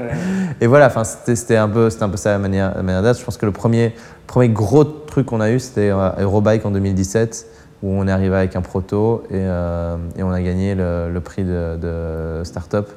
et 0.62 0.66
voilà, 0.66 0.92
c'était 1.04 1.58
un 1.58 1.70
peu, 1.70 1.90
un 2.02 2.10
peu 2.10 2.18
ça 2.18 2.32
la 2.32 2.40
manière, 2.40 2.74
d'être. 3.04 3.20
Je 3.20 3.24
pense 3.24 3.38
que 3.38 3.46
le 3.46 3.52
premier, 3.52 3.94
premier 4.26 4.50
gros 4.50 4.84
truc 4.84 5.28
qu'on 5.28 5.42
a 5.42 5.52
eu, 5.52 5.60
c'était 5.60 5.90
Eurobike 5.90 6.66
en 6.66 6.72
2017, 6.72 7.46
où 7.84 7.92
on 7.92 8.08
est 8.08 8.12
arrivé 8.12 8.36
avec 8.36 8.56
un 8.56 8.62
proto 8.62 9.24
et, 9.30 9.34
euh, 9.36 9.98
et 10.18 10.24
on 10.24 10.32
a 10.32 10.42
gagné 10.42 10.74
le, 10.74 11.12
le 11.14 11.20
prix 11.20 11.44
de, 11.44 11.78
de 11.78 12.42
start-up, 12.46 12.90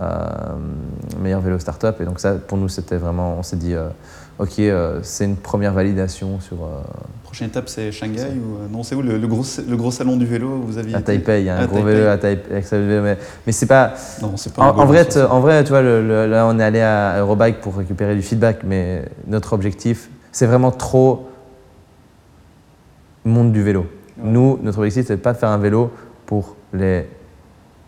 euh, 0.00 0.04
meilleur 1.22 1.40
vélo 1.40 1.58
start-up. 1.60 2.00
Et 2.00 2.04
donc 2.04 2.18
ça, 2.20 2.32
pour 2.34 2.58
nous, 2.58 2.68
c'était 2.68 2.96
vraiment, 2.96 3.36
on 3.38 3.42
s'est 3.44 3.56
dit, 3.56 3.74
euh, 3.74 3.86
ok, 4.40 4.60
c'est 5.02 5.24
une 5.24 5.36
première 5.36 5.72
validation 5.72 6.40
sur. 6.40 6.56
Prochaine 7.22 7.48
étape, 7.48 7.68
c'est 7.68 7.92
Shanghai 7.92 8.32
ou 8.36 8.72
non 8.72 8.82
C'est 8.82 8.94
où 8.96 9.02
le, 9.02 9.16
le 9.16 9.26
gros, 9.28 9.44
le 9.68 9.76
gros 9.76 9.90
salon 9.92 10.16
du 10.16 10.26
vélo 10.26 10.48
où 10.48 10.62
vous 10.62 10.78
aviez 10.78 10.96
à 10.96 11.02
Taipei, 11.02 11.42
il 11.42 11.46
y 11.46 11.48
a 11.50 11.56
un 11.58 11.62
À 11.62 11.66
gros 11.66 11.76
Taipei. 11.76 11.94
vélo 11.94 12.08
à 12.08 12.18
Taipei, 12.18 12.50
avec 12.52 12.66
ça, 12.66 12.78
mais, 12.78 13.16
mais 13.46 13.52
c'est 13.52 13.66
pas. 13.66 13.92
Non, 14.22 14.36
c'est 14.36 14.52
pas. 14.52 14.62
En, 14.62 14.66
un 14.66 14.82
en 14.82 14.86
vrai, 14.86 15.04
t- 15.04 15.22
en 15.22 15.38
vrai, 15.40 15.62
tu 15.62 15.70
vois, 15.70 15.82
le- 15.82 16.26
là, 16.26 16.46
on 16.48 16.58
est 16.58 16.64
allé 16.64 16.80
à 16.80 17.18
Eurobike 17.20 17.60
pour 17.60 17.76
récupérer 17.76 18.16
du 18.16 18.22
feedback, 18.22 18.58
mais 18.64 19.04
notre 19.28 19.52
objectif, 19.52 20.08
c'est 20.32 20.46
vraiment 20.46 20.72
trop 20.72 21.28
monde 23.24 23.52
du 23.52 23.62
vélo. 23.62 23.86
Ouais. 24.18 24.30
Nous, 24.30 24.58
notre 24.62 24.78
objectif, 24.78 25.06
c'est 25.06 25.16
pas 25.16 25.32
de 25.32 25.38
faire 25.38 25.50
un 25.50 25.58
vélo 25.58 25.90
pour 26.26 26.56
les. 26.72 27.06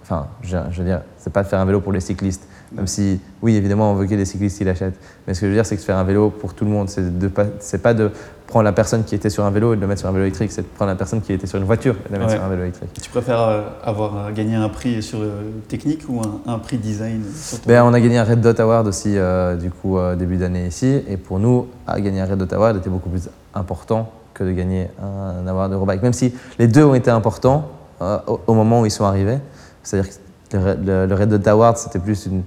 Enfin, 0.02 0.28
je, 0.42 0.56
je 0.70 0.78
veux 0.78 0.84
dire, 0.88 1.02
c'est 1.18 1.32
pas 1.32 1.42
de 1.42 1.48
faire 1.48 1.60
un 1.60 1.64
vélo 1.66 1.80
pour 1.80 1.92
les 1.92 2.00
cyclistes. 2.00 2.46
Même 2.72 2.86
si, 2.86 3.18
oui, 3.40 3.56
évidemment, 3.56 3.92
on 3.92 3.94
veut 3.94 4.04
ait 4.12 4.16
des 4.16 4.26
cyclistes 4.26 4.60
l'achètent. 4.62 4.98
Mais 5.26 5.32
ce 5.32 5.40
que 5.40 5.46
je 5.46 5.50
veux 5.50 5.56
dire, 5.56 5.64
c'est 5.64 5.76
que 5.76 5.82
faire 5.82 5.96
un 5.96 6.04
vélo 6.04 6.28
pour 6.28 6.52
tout 6.52 6.64
le 6.66 6.70
monde, 6.70 6.90
c'est 6.90 7.18
de 7.18 7.28
pas, 7.28 7.44
c'est 7.60 7.80
pas 7.82 7.94
de 7.94 8.10
prendre 8.46 8.64
la 8.64 8.72
personne 8.72 9.04
qui 9.04 9.14
était 9.14 9.30
sur 9.30 9.44
un 9.44 9.50
vélo 9.50 9.72
et 9.72 9.76
de 9.76 9.80
le 9.80 9.86
mettre 9.86 10.00
sur 10.00 10.08
un 10.08 10.12
vélo 10.12 10.24
électrique, 10.24 10.52
c'est 10.52 10.60
de 10.62 10.66
prendre 10.66 10.90
la 10.90 10.94
personne 10.96 11.22
qui 11.22 11.32
était 11.32 11.46
sur 11.46 11.58
une 11.58 11.64
voiture 11.64 11.94
et 12.04 12.08
de 12.08 12.12
la 12.14 12.18
mettre 12.18 12.30
Ouais. 12.32 12.36
sur 12.36 12.44
un 12.44 12.48
vélo 12.50 12.62
électrique. 12.62 12.90
Tu 13.02 13.08
préfères 13.10 13.40
euh, 13.40 13.62
avoir 13.82 14.16
euh, 14.18 14.30
gagné 14.32 14.54
un 14.54 14.68
prix 14.68 15.02
sur 15.02 15.18
euh, 15.20 15.40
technique 15.66 16.02
ou 16.10 16.20
un, 16.20 16.40
un 16.52 16.58
prix 16.58 16.76
design 16.76 17.22
Ben, 17.66 17.82
on 17.84 17.94
a 17.94 18.00
gagné 18.00 18.18
un 18.18 18.24
Red 18.24 18.40
Dot 18.42 18.60
Award 18.60 18.86
aussi, 18.86 19.16
euh, 19.16 19.56
du 19.56 19.70
coup, 19.70 19.98
début 20.18 20.36
d'année 20.36 20.66
ici. 20.66 21.02
Et 21.08 21.16
pour 21.16 21.38
nous, 21.38 21.68
à 21.86 21.98
gagner 22.00 22.20
un 22.20 22.26
Red 22.26 22.38
Dot 22.38 22.52
Award 22.52 22.76
était 22.76 22.90
beaucoup 22.90 23.08
plus 23.10 23.28
important 23.54 24.10
que 24.38 24.44
de 24.44 24.52
gagner 24.52 24.88
un, 25.02 25.40
un 25.42 25.46
award 25.46 25.72
Eurobike. 25.72 26.02
Même 26.02 26.12
si 26.12 26.32
les 26.58 26.68
deux 26.68 26.84
ont 26.84 26.94
été 26.94 27.10
importants 27.10 27.68
euh, 28.00 28.18
au, 28.46 28.54
moment 28.54 28.80
où 28.82 28.86
ils 28.86 28.90
sont 28.90 29.04
arrivés. 29.04 29.38
C'est-à-dire 29.82 30.12
que 30.50 30.56
le, 30.56 31.06
le- 31.06 31.14
Red 31.14 31.28
Dot 31.30 31.46
Award, 31.48 31.76
c'était 31.76 31.98
plus 31.98 32.26
une, 32.26 32.42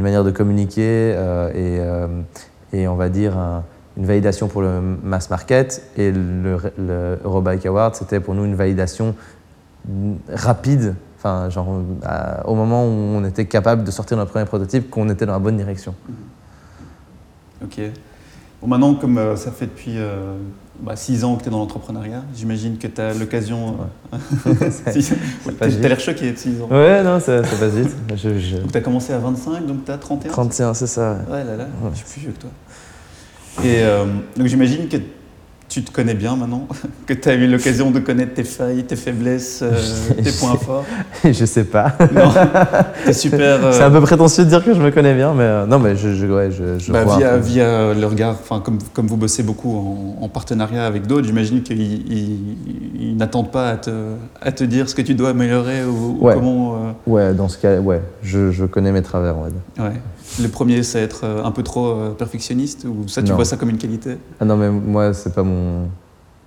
manière 0.00 0.24
de 0.24 0.30
communiquer 0.30 1.12
euh, 1.16 1.48
et, 1.50 1.80
euh, 1.80 2.06
et 2.72 2.88
on 2.88 2.94
va 2.94 3.08
dire 3.08 3.36
un- 3.36 3.64
une 3.96 4.06
validation 4.06 4.48
pour 4.48 4.62
le 4.62 4.80
mass 5.02 5.28
market. 5.28 5.82
Et 5.96 6.12
le, 6.12 6.56
le 6.78 7.18
Eurobike 7.24 7.66
Award, 7.66 7.94
c'était 7.96 8.20
pour 8.20 8.34
nous 8.34 8.44
une 8.44 8.54
validation 8.54 9.14
rapide, 10.32 10.94
enfin, 11.18 11.50
genre, 11.50 11.66
au 12.44 12.54
moment 12.54 12.84
où 12.86 12.88
on 12.88 13.24
était 13.24 13.46
capable 13.46 13.82
de 13.82 13.90
sortir 13.90 14.16
notre 14.16 14.30
premier 14.30 14.44
prototype, 14.44 14.88
qu'on 14.88 15.08
était 15.10 15.26
dans 15.26 15.32
la 15.32 15.40
bonne 15.40 15.56
direction. 15.56 15.94
Ok. 17.62 17.80
Bon, 18.60 18.68
maintenant, 18.68 18.94
comme 18.94 19.36
ça 19.36 19.50
fait 19.50 19.66
depuis 19.66 19.98
6 20.94 21.24
ans 21.24 21.36
que 21.36 21.42
tu 21.42 21.48
es 21.48 21.50
dans 21.52 21.58
l'entrepreneuriat, 21.58 22.22
j'imagine 22.34 22.76
que 22.78 22.86
tu 22.88 23.00
as 23.00 23.14
l'occasion. 23.14 23.76
Si- 24.90 25.12
passe 25.50 25.56
T'as 25.58 25.66
vite. 25.68 25.80
t'as 25.80 25.88
l'air 25.88 26.00
choqué 26.00 26.32
de 26.32 26.36
6 26.36 26.60
ans. 26.62 26.68
Ouais, 26.70 27.02
non, 27.02 27.20
ça, 27.20 27.42
ça 27.44 27.56
passe 27.56 27.72
vite. 27.74 27.94
Je, 28.16 28.38
je- 28.38 28.56
Donc, 28.58 28.72
tu 28.72 28.78
as 28.78 28.80
commencé 28.80 29.12
à 29.12 29.18
25, 29.18 29.66
donc 29.66 29.84
tu 29.84 29.90
as 29.92 29.98
31 29.98 30.30
31, 30.30 30.74
c'est 30.74 30.86
ça? 30.86 31.18
Ouais, 31.30 31.44
là, 31.44 31.56
là, 31.56 31.66
je 31.92 31.96
suis 31.98 32.06
plus 32.06 32.20
vieux 32.22 32.32
que 32.32 32.40
toi. 32.42 32.50
Et 33.64 33.82
euh, 33.82 34.06
donc 34.36 34.46
j'imagine 34.46 34.88
que 34.88 34.96
tu 35.72 35.82
te 35.82 35.90
connais 35.90 36.12
bien 36.12 36.36
maintenant, 36.36 36.68
que 37.06 37.14
tu 37.14 37.28
as 37.30 37.34
eu 37.34 37.46
l'occasion 37.46 37.90
de 37.90 37.98
connaître 37.98 38.34
tes 38.34 38.44
failles, 38.44 38.84
tes 38.84 38.94
faiblesses, 38.96 39.60
euh, 39.62 39.72
tes 40.22 40.30
points 40.32 40.56
forts. 40.58 40.84
je 41.24 41.44
sais 41.46 41.64
pas. 41.64 41.92
Non, 42.14 42.30
t'es 43.06 43.14
super. 43.14 43.64
euh, 43.64 43.72
C'est 43.72 43.82
un 43.82 43.90
peu 43.90 44.02
prétentieux 44.02 44.44
de 44.44 44.50
dire 44.50 44.62
que 44.62 44.74
je 44.74 44.80
me 44.82 44.90
connais 44.90 45.14
bien, 45.14 45.32
mais 45.32 45.44
euh, 45.44 45.66
non, 45.66 45.78
mais 45.78 45.96
je, 45.96 46.12
je, 46.12 46.26
ouais, 46.26 46.50
je, 46.50 46.78
je 46.78 46.92
bah, 46.92 47.04
vois 47.04 47.16
un 47.26 47.38
via, 47.38 47.94
le 47.94 48.06
regard, 48.06 48.36
comme, 48.62 48.78
comme 48.92 49.06
vous 49.06 49.16
bossez 49.16 49.42
beaucoup 49.42 49.74
en, 50.20 50.22
en 50.24 50.28
partenariat 50.28 50.84
avec 50.86 51.06
d'autres, 51.06 51.26
j'imagine 51.26 51.62
qu'ils 51.62 51.80
ils- 51.80 52.56
ils 53.00 53.16
n'attendent 53.16 53.50
pas 53.50 53.70
à 53.70 53.76
te, 53.76 53.90
à 54.42 54.52
te 54.52 54.64
dire 54.64 54.88
ce 54.90 54.94
que 54.94 55.02
tu 55.02 55.14
dois 55.14 55.30
améliorer 55.30 55.84
ou, 55.84 56.18
ou 56.20 56.26
Ouais. 56.26 56.34
comment. 56.34 56.94
Ouais, 57.06 57.32
dans 57.32 57.48
ce 57.48 57.56
cas, 57.58 57.78
ouais, 57.78 58.02
je, 58.22 58.50
je 58.50 58.64
connais 58.66 58.92
mes 58.92 59.02
travers, 59.02 59.36
on 59.38 59.44
va 59.44 59.48
dire. 59.50 59.60
ouais. 59.78 60.00
Le 60.40 60.48
premier, 60.48 60.82
c'est 60.82 61.00
être 61.02 61.24
euh, 61.24 61.44
un 61.44 61.50
peu 61.50 61.62
trop 61.62 61.86
euh, 61.88 62.10
perfectionniste 62.10 62.84
ou 62.86 63.06
ça, 63.08 63.22
tu 63.22 63.30
Non. 63.30 63.36
vois 63.36 63.44
ça 63.44 63.56
comme 63.56 63.70
une 63.70 63.78
qualité? 63.78 64.16
Ah 64.40 64.44
non, 64.44 64.56
mais 64.56 64.70
moi, 64.70 65.12
c'est 65.12 65.34
pas 65.34 65.42
mon. 65.42 65.88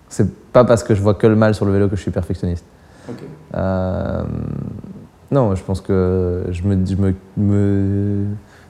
C'est 0.10 0.34
pas 0.52 0.64
parce 0.64 0.84
que 0.84 0.96
je 0.96 1.02
vois 1.02 1.14
que 1.14 1.28
le 1.28 1.36
mal 1.36 1.54
sur 1.56 1.66
le 1.66 1.72
vélo 1.72 1.88
que 1.90 1.96
je 1.96 2.02
suis 2.02 2.12
perfectionniste. 2.12 2.66
Euh, 3.56 4.24
non, 5.32 5.56
je 5.56 5.64
pense 5.64 5.82
que 5.82 6.46
je 6.52 6.64
me, 6.64 6.86
je 6.86 6.96
me, 6.96 7.14
me- 7.38 8.26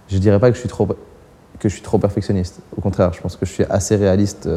je 0.08 0.18
dirais 0.18 0.40
pas 0.40 0.50
que 0.50 0.56
je 0.56 0.60
suis 0.60 0.70
trop 0.70 0.88
que 0.88 1.70
je 1.70 1.74
suis 1.74 1.84
trop 1.84 1.98
perfectionniste. 1.98 2.60
Au 2.78 2.82
contraire, 2.82 3.14
je 3.14 3.22
pense 3.22 3.36
que 3.38 3.46
je 3.46 3.52
suis 3.52 3.64
assez 3.70 3.96
réaliste 3.96 4.50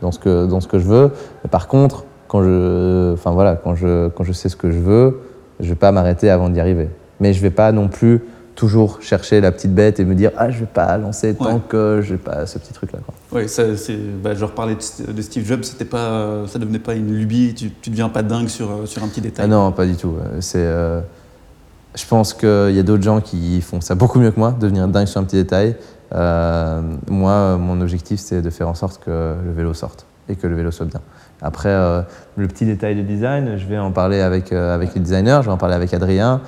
dans 0.00 0.12
ce 0.12 0.18
que 0.18 0.46
dans 0.46 0.60
ce 0.60 0.68
que 0.68 0.78
je 0.78 0.86
veux. 0.86 1.10
Mais 1.44 1.50
par 1.50 1.68
contre, 1.68 2.04
quand 2.28 2.42
je, 2.42 3.12
enfin 3.12 3.32
voilà, 3.32 3.56
quand 3.56 3.74
je 3.74 4.08
quand 4.08 4.24
je 4.24 4.32
sais 4.32 4.48
ce 4.48 4.56
que 4.56 4.70
je 4.70 4.78
veux, 4.78 5.20
je 5.60 5.68
vais 5.68 5.74
pas 5.74 5.92
m'arrêter 5.92 6.30
avant 6.30 6.48
d'y 6.48 6.60
arriver. 6.60 6.88
Mais 7.20 7.32
je 7.32 7.40
vais 7.42 7.50
pas 7.50 7.72
non 7.72 7.88
plus 7.88 8.22
toujours 8.58 9.00
chercher 9.00 9.40
la 9.40 9.52
petite 9.52 9.72
bête 9.72 10.00
et 10.00 10.04
me 10.04 10.16
dire 10.16 10.32
ah 10.36 10.50
je 10.50 10.58
vais 10.58 10.66
pas 10.66 10.98
lancer 10.98 11.32
tant 11.36 11.54
Ouais. 11.54 11.60
que 11.68 12.00
j'ai 12.02 12.16
pas 12.16 12.44
ce 12.44 12.58
petit 12.58 12.72
truc 12.72 12.90
là 12.90 12.98
quoi. 13.06 13.14
Oui, 13.30 13.48
ça, 13.48 13.76
c'est, 13.76 13.96
bah, 13.96 14.34
je 14.34 14.44
reparlais 14.44 14.74
de, 14.74 15.22
Steve 15.22 15.46
Jobs, 15.46 15.62
c'était 15.62 15.84
pas, 15.84 15.98
euh, 16.10 16.46
ça 16.48 16.58
devenait 16.58 16.80
pas 16.80 16.94
une 16.94 17.14
lubie, 17.14 17.54
tu, 17.54 17.70
tu 17.70 17.90
deviens 17.90 18.08
pas 18.08 18.24
dingue 18.24 18.48
sur, 18.48 18.68
euh, 18.68 18.86
sur 18.86 19.04
un 19.04 19.06
petit 19.06 19.20
détail. 19.20 19.44
Ah 19.44 19.48
non, 19.48 19.70
pas 19.70 19.86
du 19.86 19.94
tout. 19.94 20.16
C'est, 20.40 20.58
euh, 20.58 21.00
je 21.94 22.04
pense 22.06 22.34
qu'il 22.34 22.72
y 22.72 22.80
a 22.80 22.82
d'autres 22.82 23.04
gens 23.04 23.20
qui 23.20 23.60
font 23.60 23.80
ça 23.80 23.94
beaucoup 23.94 24.18
mieux 24.18 24.32
que 24.32 24.40
moi, 24.40 24.52
devenir 24.58 24.88
dingue 24.88 25.06
sur 25.06 25.20
un 25.20 25.24
petit 25.24 25.36
détail. 25.36 25.76
Euh, 26.12 26.80
moi, 27.08 27.56
mon 27.58 27.80
objectif, 27.80 28.18
c'est 28.18 28.42
de 28.42 28.50
faire 28.50 28.68
en 28.68 28.74
sorte 28.74 29.00
que 29.04 29.34
le 29.44 29.52
vélo 29.52 29.72
sorte 29.72 30.04
et 30.28 30.34
que 30.34 30.48
le 30.48 30.56
vélo 30.56 30.72
soit 30.72 30.86
bien. 30.86 31.00
Après, 31.42 31.72
le 32.36 32.48
petit 32.48 32.66
détail 32.66 32.96
de 32.96 33.02
design, 33.02 33.56
je 33.56 33.66
vais 33.66 33.78
en 33.78 33.92
parler 33.92 34.20
avec, 34.20 34.52
avec 34.52 34.94
les 34.94 35.00
designers, 35.00 35.38
je 35.42 35.46
vais 35.46 35.52
en 35.52 35.56
parler 35.56 35.76
avec 35.76 35.94
Adrien. 35.94 36.40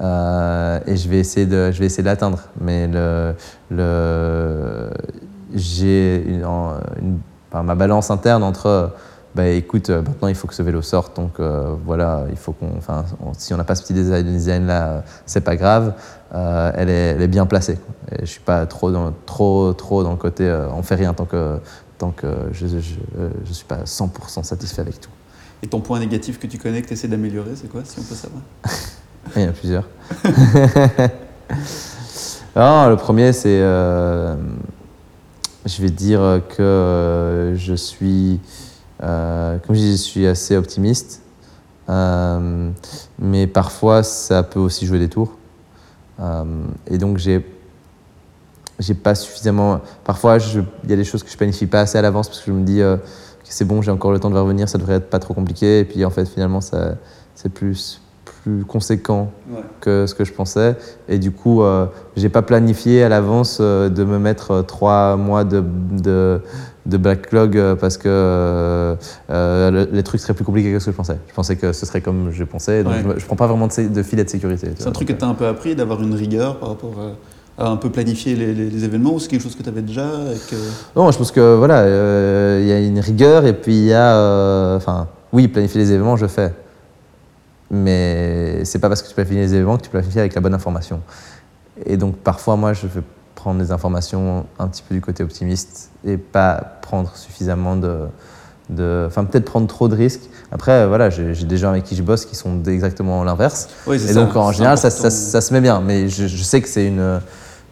Euh, 0.00 0.80
et 0.86 0.96
je 0.96 1.08
vais 1.08 1.18
essayer 1.18 1.46
de, 1.46 1.70
je 1.72 1.78
vais 1.78 1.86
essayer 1.86 2.02
de 2.02 2.08
l'atteindre. 2.08 2.40
Mais 2.60 2.86
le, 2.88 3.34
le, 3.70 4.90
j'ai 5.54 6.22
une, 6.26 6.44
une- 6.44 7.18
enfin, 7.50 7.62
ma 7.62 7.74
balance 7.74 8.10
interne 8.10 8.42
entre 8.42 8.90
bah, 9.34 9.48
écoute, 9.48 9.90
euh, 9.90 10.00
maintenant 10.00 10.28
il 10.28 10.36
faut 10.36 10.46
que 10.46 10.54
ce 10.54 10.62
vélo 10.62 10.80
sorte, 10.80 11.16
donc 11.16 11.40
euh, 11.40 11.74
voilà, 11.84 12.24
il 12.30 12.36
faut 12.36 12.52
qu'on, 12.52 12.70
enfin, 12.76 13.04
on- 13.20 13.34
si 13.34 13.52
on 13.52 13.56
n'a 13.56 13.64
pas 13.64 13.74
ce 13.74 13.82
petit 13.82 13.92
design, 13.92 14.24
design 14.24 14.66
là, 14.66 15.02
c'est 15.26 15.40
pas 15.40 15.56
grave, 15.56 15.94
euh, 16.34 16.70
elle, 16.76 16.88
est, 16.88 16.92
elle 17.16 17.22
est 17.22 17.26
bien 17.28 17.44
placée. 17.46 17.78
Et 18.12 18.20
je 18.20 18.26
suis 18.30 18.40
pas 18.40 18.64
trop 18.66 18.92
dans, 18.92 19.12
trop, 19.26 19.72
trop 19.72 20.04
dans 20.04 20.12
le 20.12 20.16
côté, 20.16 20.48
on 20.72 20.82
fait 20.84 20.94
rien 20.94 21.14
tant 21.14 21.24
que, 21.24 21.58
tant 21.98 22.10
que 22.12 22.26
je, 22.52 22.66
je, 22.68 22.78
je, 22.78 22.94
je 23.44 23.52
suis 23.52 23.64
pas 23.66 23.78
100% 23.84 24.44
satisfait 24.44 24.82
avec 24.82 25.00
tout. 25.00 25.10
Et 25.64 25.66
ton 25.66 25.80
point 25.80 25.98
négatif 25.98 26.38
que 26.38 26.46
tu 26.46 26.58
connais, 26.58 26.82
que 26.82 26.86
tu 26.88 26.92
essaies 26.92 27.08
d'améliorer, 27.08 27.56
c'est 27.56 27.68
quoi, 27.68 27.80
si 27.84 27.98
on 27.98 28.02
peut 28.02 28.14
savoir? 28.14 28.42
Il 29.36 29.42
y 29.42 29.44
en 29.44 29.48
a 29.48 29.52
plusieurs. 29.52 29.84
Non, 32.56 32.88
le 32.88 32.96
premier, 32.96 33.32
c'est. 33.32 33.60
euh, 33.60 34.36
je 35.64 35.82
vais 35.82 35.90
dire 35.90 36.42
que 36.56 37.54
je 37.56 37.74
suis. 37.74 38.40
euh, 39.02 39.58
comme 39.58 39.74
je 39.74 39.80
dis, 39.80 39.92
je 39.92 40.02
suis 40.02 40.26
assez 40.26 40.56
optimiste. 40.56 41.22
Euh, 41.88 42.70
mais 43.18 43.46
parfois, 43.46 44.02
ça 44.02 44.42
peut 44.42 44.60
aussi 44.60 44.86
jouer 44.86 44.98
des 44.98 45.08
tours. 45.08 45.36
Et 46.86 46.98
donc, 46.98 47.18
j'ai. 47.18 47.44
J'ai 48.80 48.94
pas 48.94 49.14
suffisamment. 49.14 49.80
Parfois, 50.02 50.38
il 50.38 50.90
y 50.90 50.92
a 50.92 50.96
des 50.96 51.04
choses 51.04 51.22
que 51.22 51.30
je 51.30 51.36
planifie 51.36 51.66
pas 51.66 51.82
assez 51.82 51.96
à 51.96 52.02
l'avance 52.02 52.26
parce 52.28 52.40
que 52.40 52.46
je 52.46 52.52
me 52.52 52.64
dis 52.64 52.82
c'est 53.44 53.64
bon, 53.64 53.82
j'ai 53.82 53.90
encore 53.90 54.10
le 54.10 54.18
temps 54.18 54.30
de 54.30 54.38
revenir, 54.38 54.68
ça 54.68 54.78
devrait 54.78 54.94
être 54.94 55.10
pas 55.10 55.20
trop 55.20 55.34
compliqué. 55.34 55.80
Et 55.80 55.84
puis, 55.84 56.04
en 56.04 56.10
fait, 56.10 56.26
finalement, 56.26 56.60
ça, 56.60 56.96
c'est 57.34 57.48
plus, 57.48 58.00
plus 58.44 58.64
conséquent 58.66 59.30
que 59.80 60.06
ce 60.06 60.14
que 60.14 60.24
je 60.24 60.32
pensais. 60.32 60.76
Et 61.08 61.18
du 61.18 61.30
coup, 61.32 61.62
euh, 61.62 61.86
j'ai 62.14 62.28
pas 62.28 62.42
planifié 62.42 63.02
à 63.02 63.08
l'avance 63.08 63.56
euh, 63.60 63.88
de 63.88 64.04
me 64.04 64.18
mettre 64.18 64.50
euh, 64.50 64.62
trois 64.62 65.16
mois 65.16 65.44
de, 65.44 65.64
de, 66.02 66.40
de 66.84 66.96
backlog 66.98 67.74
parce 67.80 67.96
que 67.96 68.96
le- 69.30 69.88
les 69.90 70.02
trucs 70.02 70.20
seraient 70.20 70.34
plus 70.34 70.44
compliqués 70.44 70.72
que 70.72 70.78
ce 70.78 70.86
que 70.86 70.90
je 70.92 70.96
pensais. 70.96 71.16
Je 71.28 71.34
pensais 71.34 71.56
que 71.56 71.72
ce 71.72 71.86
serait 71.86 72.02
comme 72.02 72.30
je 72.32 72.44
pensais. 72.44 72.84
Donc 72.84 72.92
Ouais. 72.92 73.14
je, 73.16 73.24
prends 73.24 73.36
pas 73.36 73.46
vraiment 73.46 73.66
de, 73.66 73.88
de 73.88 74.02
filet 74.02 74.24
de 74.24 74.30
sécurité. 74.30 74.68
C'est 74.78 74.88
un 74.88 74.92
truc 74.92 75.08
que 75.08 75.14
tu 75.14 75.24
as 75.24 75.28
un 75.28 75.34
peu 75.34 75.46
appris, 75.46 75.74
d'avoir 75.74 76.02
une 76.02 76.14
rigueur 76.14 76.58
par 76.58 76.68
rapport 76.68 76.94
à, 77.58 77.64
à 77.64 77.68
un 77.70 77.76
peu 77.76 77.88
planifier 77.90 78.36
les, 78.36 78.52
les- 78.52 78.68
les 78.68 78.84
événements, 78.84 79.14
ou 79.14 79.20
c'est 79.20 79.28
quelque 79.28 79.42
chose 79.42 79.56
que 79.56 79.62
tu 79.62 79.68
avais 79.70 79.82
déjà 79.82 80.04
et 80.04 80.50
que... 80.50 80.56
Non, 80.96 81.10
je 81.10 81.16
pense 81.16 81.32
que 81.32 81.54
voilà, 81.56 81.78
euh, 81.80 82.58
il 82.62 82.68
y 82.68 82.72
a 82.72 82.78
une 82.80 82.98
rigueur 83.00 83.46
et 83.46 83.54
puis 83.54 83.74
il 83.74 83.84
y 83.86 83.92
a, 83.94 84.16
euh, 84.16 84.76
enfin, 84.76 85.08
oui, 85.32 85.48
planifier 85.48 85.80
les 85.80 85.92
événements, 85.92 86.16
je 86.16 86.26
fais. 86.26 86.52
Mais 87.70 88.64
c'est 88.64 88.78
pas 88.78 88.88
parce 88.88 89.02
que 89.02 89.08
tu 89.08 89.14
planifies 89.14 89.36
les 89.36 89.54
événements 89.54 89.76
que 89.78 89.82
tu 89.82 89.90
planifies 89.90 90.20
avec 90.20 90.34
la 90.34 90.40
bonne 90.40 90.54
information. 90.54 91.00
Et 91.86 91.96
donc 91.96 92.16
parfois, 92.16 92.56
moi, 92.56 92.72
je 92.72 92.86
vais 92.86 93.02
prendre 93.34 93.60
les 93.60 93.72
informations 93.72 94.46
un 94.58 94.68
petit 94.68 94.82
peu 94.88 94.94
du 94.94 95.00
côté 95.00 95.22
optimiste 95.24 95.90
et 96.04 96.16
pas 96.16 96.78
prendre 96.82 97.14
suffisamment 97.16 97.76
de, 97.76 98.00
de, 98.70 99.04
enfin 99.06 99.24
peut-être 99.24 99.44
prendre 99.44 99.66
trop 99.66 99.88
de 99.88 99.96
risques. 99.96 100.22
Après, 100.52 100.86
voilà, 100.86 101.10
j'ai 101.10 101.32
des 101.44 101.56
gens 101.56 101.70
avec 101.70 101.84
qui 101.84 101.96
je 101.96 102.02
bosse 102.02 102.26
qui 102.26 102.36
sont 102.36 102.62
exactement 102.66 103.24
l'inverse. 103.24 103.68
Oui, 103.86 103.98
c'est 103.98 104.10
Et 104.10 104.12
ça, 104.14 104.24
donc 104.24 104.36
en 104.36 104.52
général, 104.52 104.78
ça, 104.78 104.90
ça- 104.90 104.98
important. 105.08 105.16
ça 105.16 105.40
se 105.40 105.52
met 105.52 105.60
bien. 105.60 105.80
Mais 105.80 106.08
je, 106.08 106.26
je 106.26 106.42
sais 106.42 106.60
que 106.60 106.68
c'est 106.68 106.86
une 106.86 107.20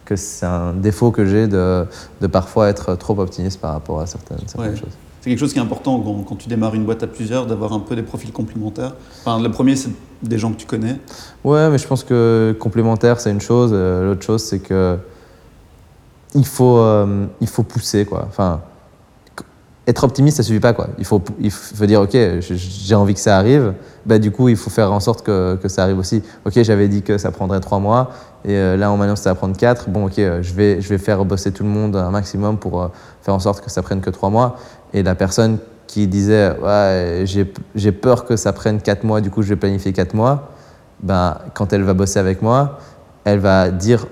que 0.04 0.16
c'est 0.16 0.46
un 0.46 0.72
défaut 0.72 1.12
que 1.12 1.24
j'ai 1.24 1.46
de, 1.46 1.86
de 2.20 2.26
parfois 2.26 2.68
être 2.68 2.96
trop 2.96 3.16
optimiste 3.20 3.60
par 3.60 3.72
rapport 3.72 4.00
à 4.00 4.06
certaines, 4.06 4.38
certaines 4.48 4.72
Ouais. 4.72 4.76
choses. 4.76 4.90
C'est 5.22 5.30
quelque 5.30 5.38
chose 5.38 5.52
qui 5.52 5.60
est 5.60 5.62
important 5.62 6.00
quand, 6.28 6.34
tu 6.34 6.48
démarres 6.48 6.74
une 6.74 6.84
boîte 6.84 7.04
à 7.04 7.06
plusieurs, 7.06 7.46
d'avoir 7.46 7.72
un 7.72 7.78
peu 7.78 7.94
des 7.94 8.02
profils 8.02 8.32
complémentaires. 8.32 8.96
Enfin, 9.20 9.40
le 9.40 9.52
premier, 9.52 9.76
c'est 9.76 9.90
des 10.20 10.36
gens 10.36 10.50
que 10.50 10.56
tu 10.56 10.66
connais. 10.66 10.98
Ouais, 11.44 11.70
mais 11.70 11.78
je 11.78 11.86
pense 11.86 12.02
que 12.02 12.56
complémentaire, 12.58 13.20
c'est 13.20 13.30
une 13.30 13.40
chose. 13.40 13.70
Euh, 13.72 14.04
L'autre 14.04 14.24
chose, 14.24 14.42
c'est 14.42 14.58
que 14.58 14.98
il 16.34 16.44
faut, 16.44 16.76
euh, 16.78 17.26
il 17.40 17.46
faut 17.46 17.62
pousser, 17.62 18.04
quoi. 18.04 18.24
Enfin, 18.28 18.62
être 19.86 20.02
optimiste, 20.02 20.38
ça 20.38 20.42
suffit 20.42 20.58
pas, 20.58 20.72
quoi. 20.72 20.88
Il 20.98 21.04
faut, 21.04 21.22
il 21.38 21.52
faut 21.52 21.86
dire, 21.86 22.00
ok, 22.00 22.16
j'ai 22.40 22.94
envie 22.96 23.14
que 23.14 23.20
ça 23.20 23.36
arrive. 23.36 23.74
Bah, 24.04 24.18
du 24.18 24.32
coup, 24.32 24.48
il 24.48 24.56
faut 24.56 24.70
faire 24.70 24.92
en 24.92 24.98
sorte 24.98 25.24
que, 25.24 25.54
que 25.54 25.68
ça 25.68 25.84
arrive 25.84 25.98
aussi. 25.98 26.20
Ok, 26.44 26.60
j'avais 26.62 26.88
dit 26.88 27.02
que 27.02 27.16
ça 27.16 27.30
prendrait 27.30 27.60
trois 27.60 27.78
mois, 27.78 28.10
et 28.44 28.56
euh, 28.56 28.76
là, 28.76 28.90
on 28.90 28.96
m'annonce 28.96 29.20
que 29.20 29.24
ça 29.24 29.30
va 29.30 29.36
prendre 29.36 29.56
quatre. 29.56 29.88
Bon, 29.88 30.06
ok, 30.06 30.16
je 30.16 30.52
vais, 30.52 30.80
je 30.80 30.88
vais 30.88 30.98
faire 30.98 31.24
bosser 31.24 31.52
tout 31.52 31.62
le 31.62 31.68
monde 31.68 31.94
un 31.94 32.10
maximum 32.10 32.58
pour 32.58 32.90
faire 33.22 33.34
en 33.34 33.38
sorte 33.38 33.64
que 33.64 33.70
ça 33.70 33.82
prenne 33.82 34.00
que 34.00 34.10
trois 34.10 34.30
mois. 34.30 34.56
Et 34.94 35.02
la 35.02 35.14
personne 35.14 35.58
qui 35.86 36.06
disait, 36.06 36.52
ouais, 36.62 37.24
j'ai 37.74 37.92
peur 37.92 38.24
que 38.24 38.36
ça 38.36 38.52
prenne 38.52 38.80
quatre 38.80 39.04
mois, 39.04 39.20
du 39.20 39.30
coup, 39.30 39.42
je 39.42 39.48
vais 39.48 39.56
planifier 39.56 39.92
quatre 39.92 40.14
mois 40.14 40.50
ben, 41.02 41.36
quand 41.54 41.72
elle 41.72 41.82
va 41.82 41.94
bosser 41.94 42.18
avec 42.18 42.42
moi, 42.42 42.78
elle 43.24 43.40
va 43.40 43.70
dire, 43.70 44.06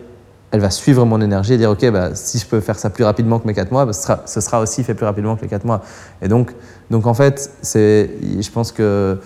elle 0.50 0.60
va 0.60 0.70
suivre 0.70 1.06
mon 1.06 1.20
énergie 1.20 1.52
et 1.54 1.58
dire, 1.58 1.70
ok, 1.70 1.88
bah, 1.92 2.10
si 2.14 2.38
je 2.38 2.46
peux 2.46 2.60
faire 2.60 2.76
ça 2.78 2.90
plus 2.90 3.04
rapidement 3.04 3.38
que 3.38 3.46
mes 3.46 3.54
4 3.54 3.70
mois, 3.70 3.86
bah, 3.86 3.92
ce, 3.92 4.02
sera, 4.02 4.22
ce 4.26 4.40
sera 4.40 4.60
aussi 4.60 4.82
fait 4.82 4.94
plus 4.94 5.06
rapidement 5.06 5.36
que 5.36 5.42
les 5.42 5.48
4 5.48 5.64
mois. 5.64 5.82
Et 6.20 6.28
donc, 6.28 6.52
donc 6.90 7.06
en 7.06 7.14
fait, 7.14 7.50
je 7.62 8.50
pense 8.50 8.72
que 8.72 9.18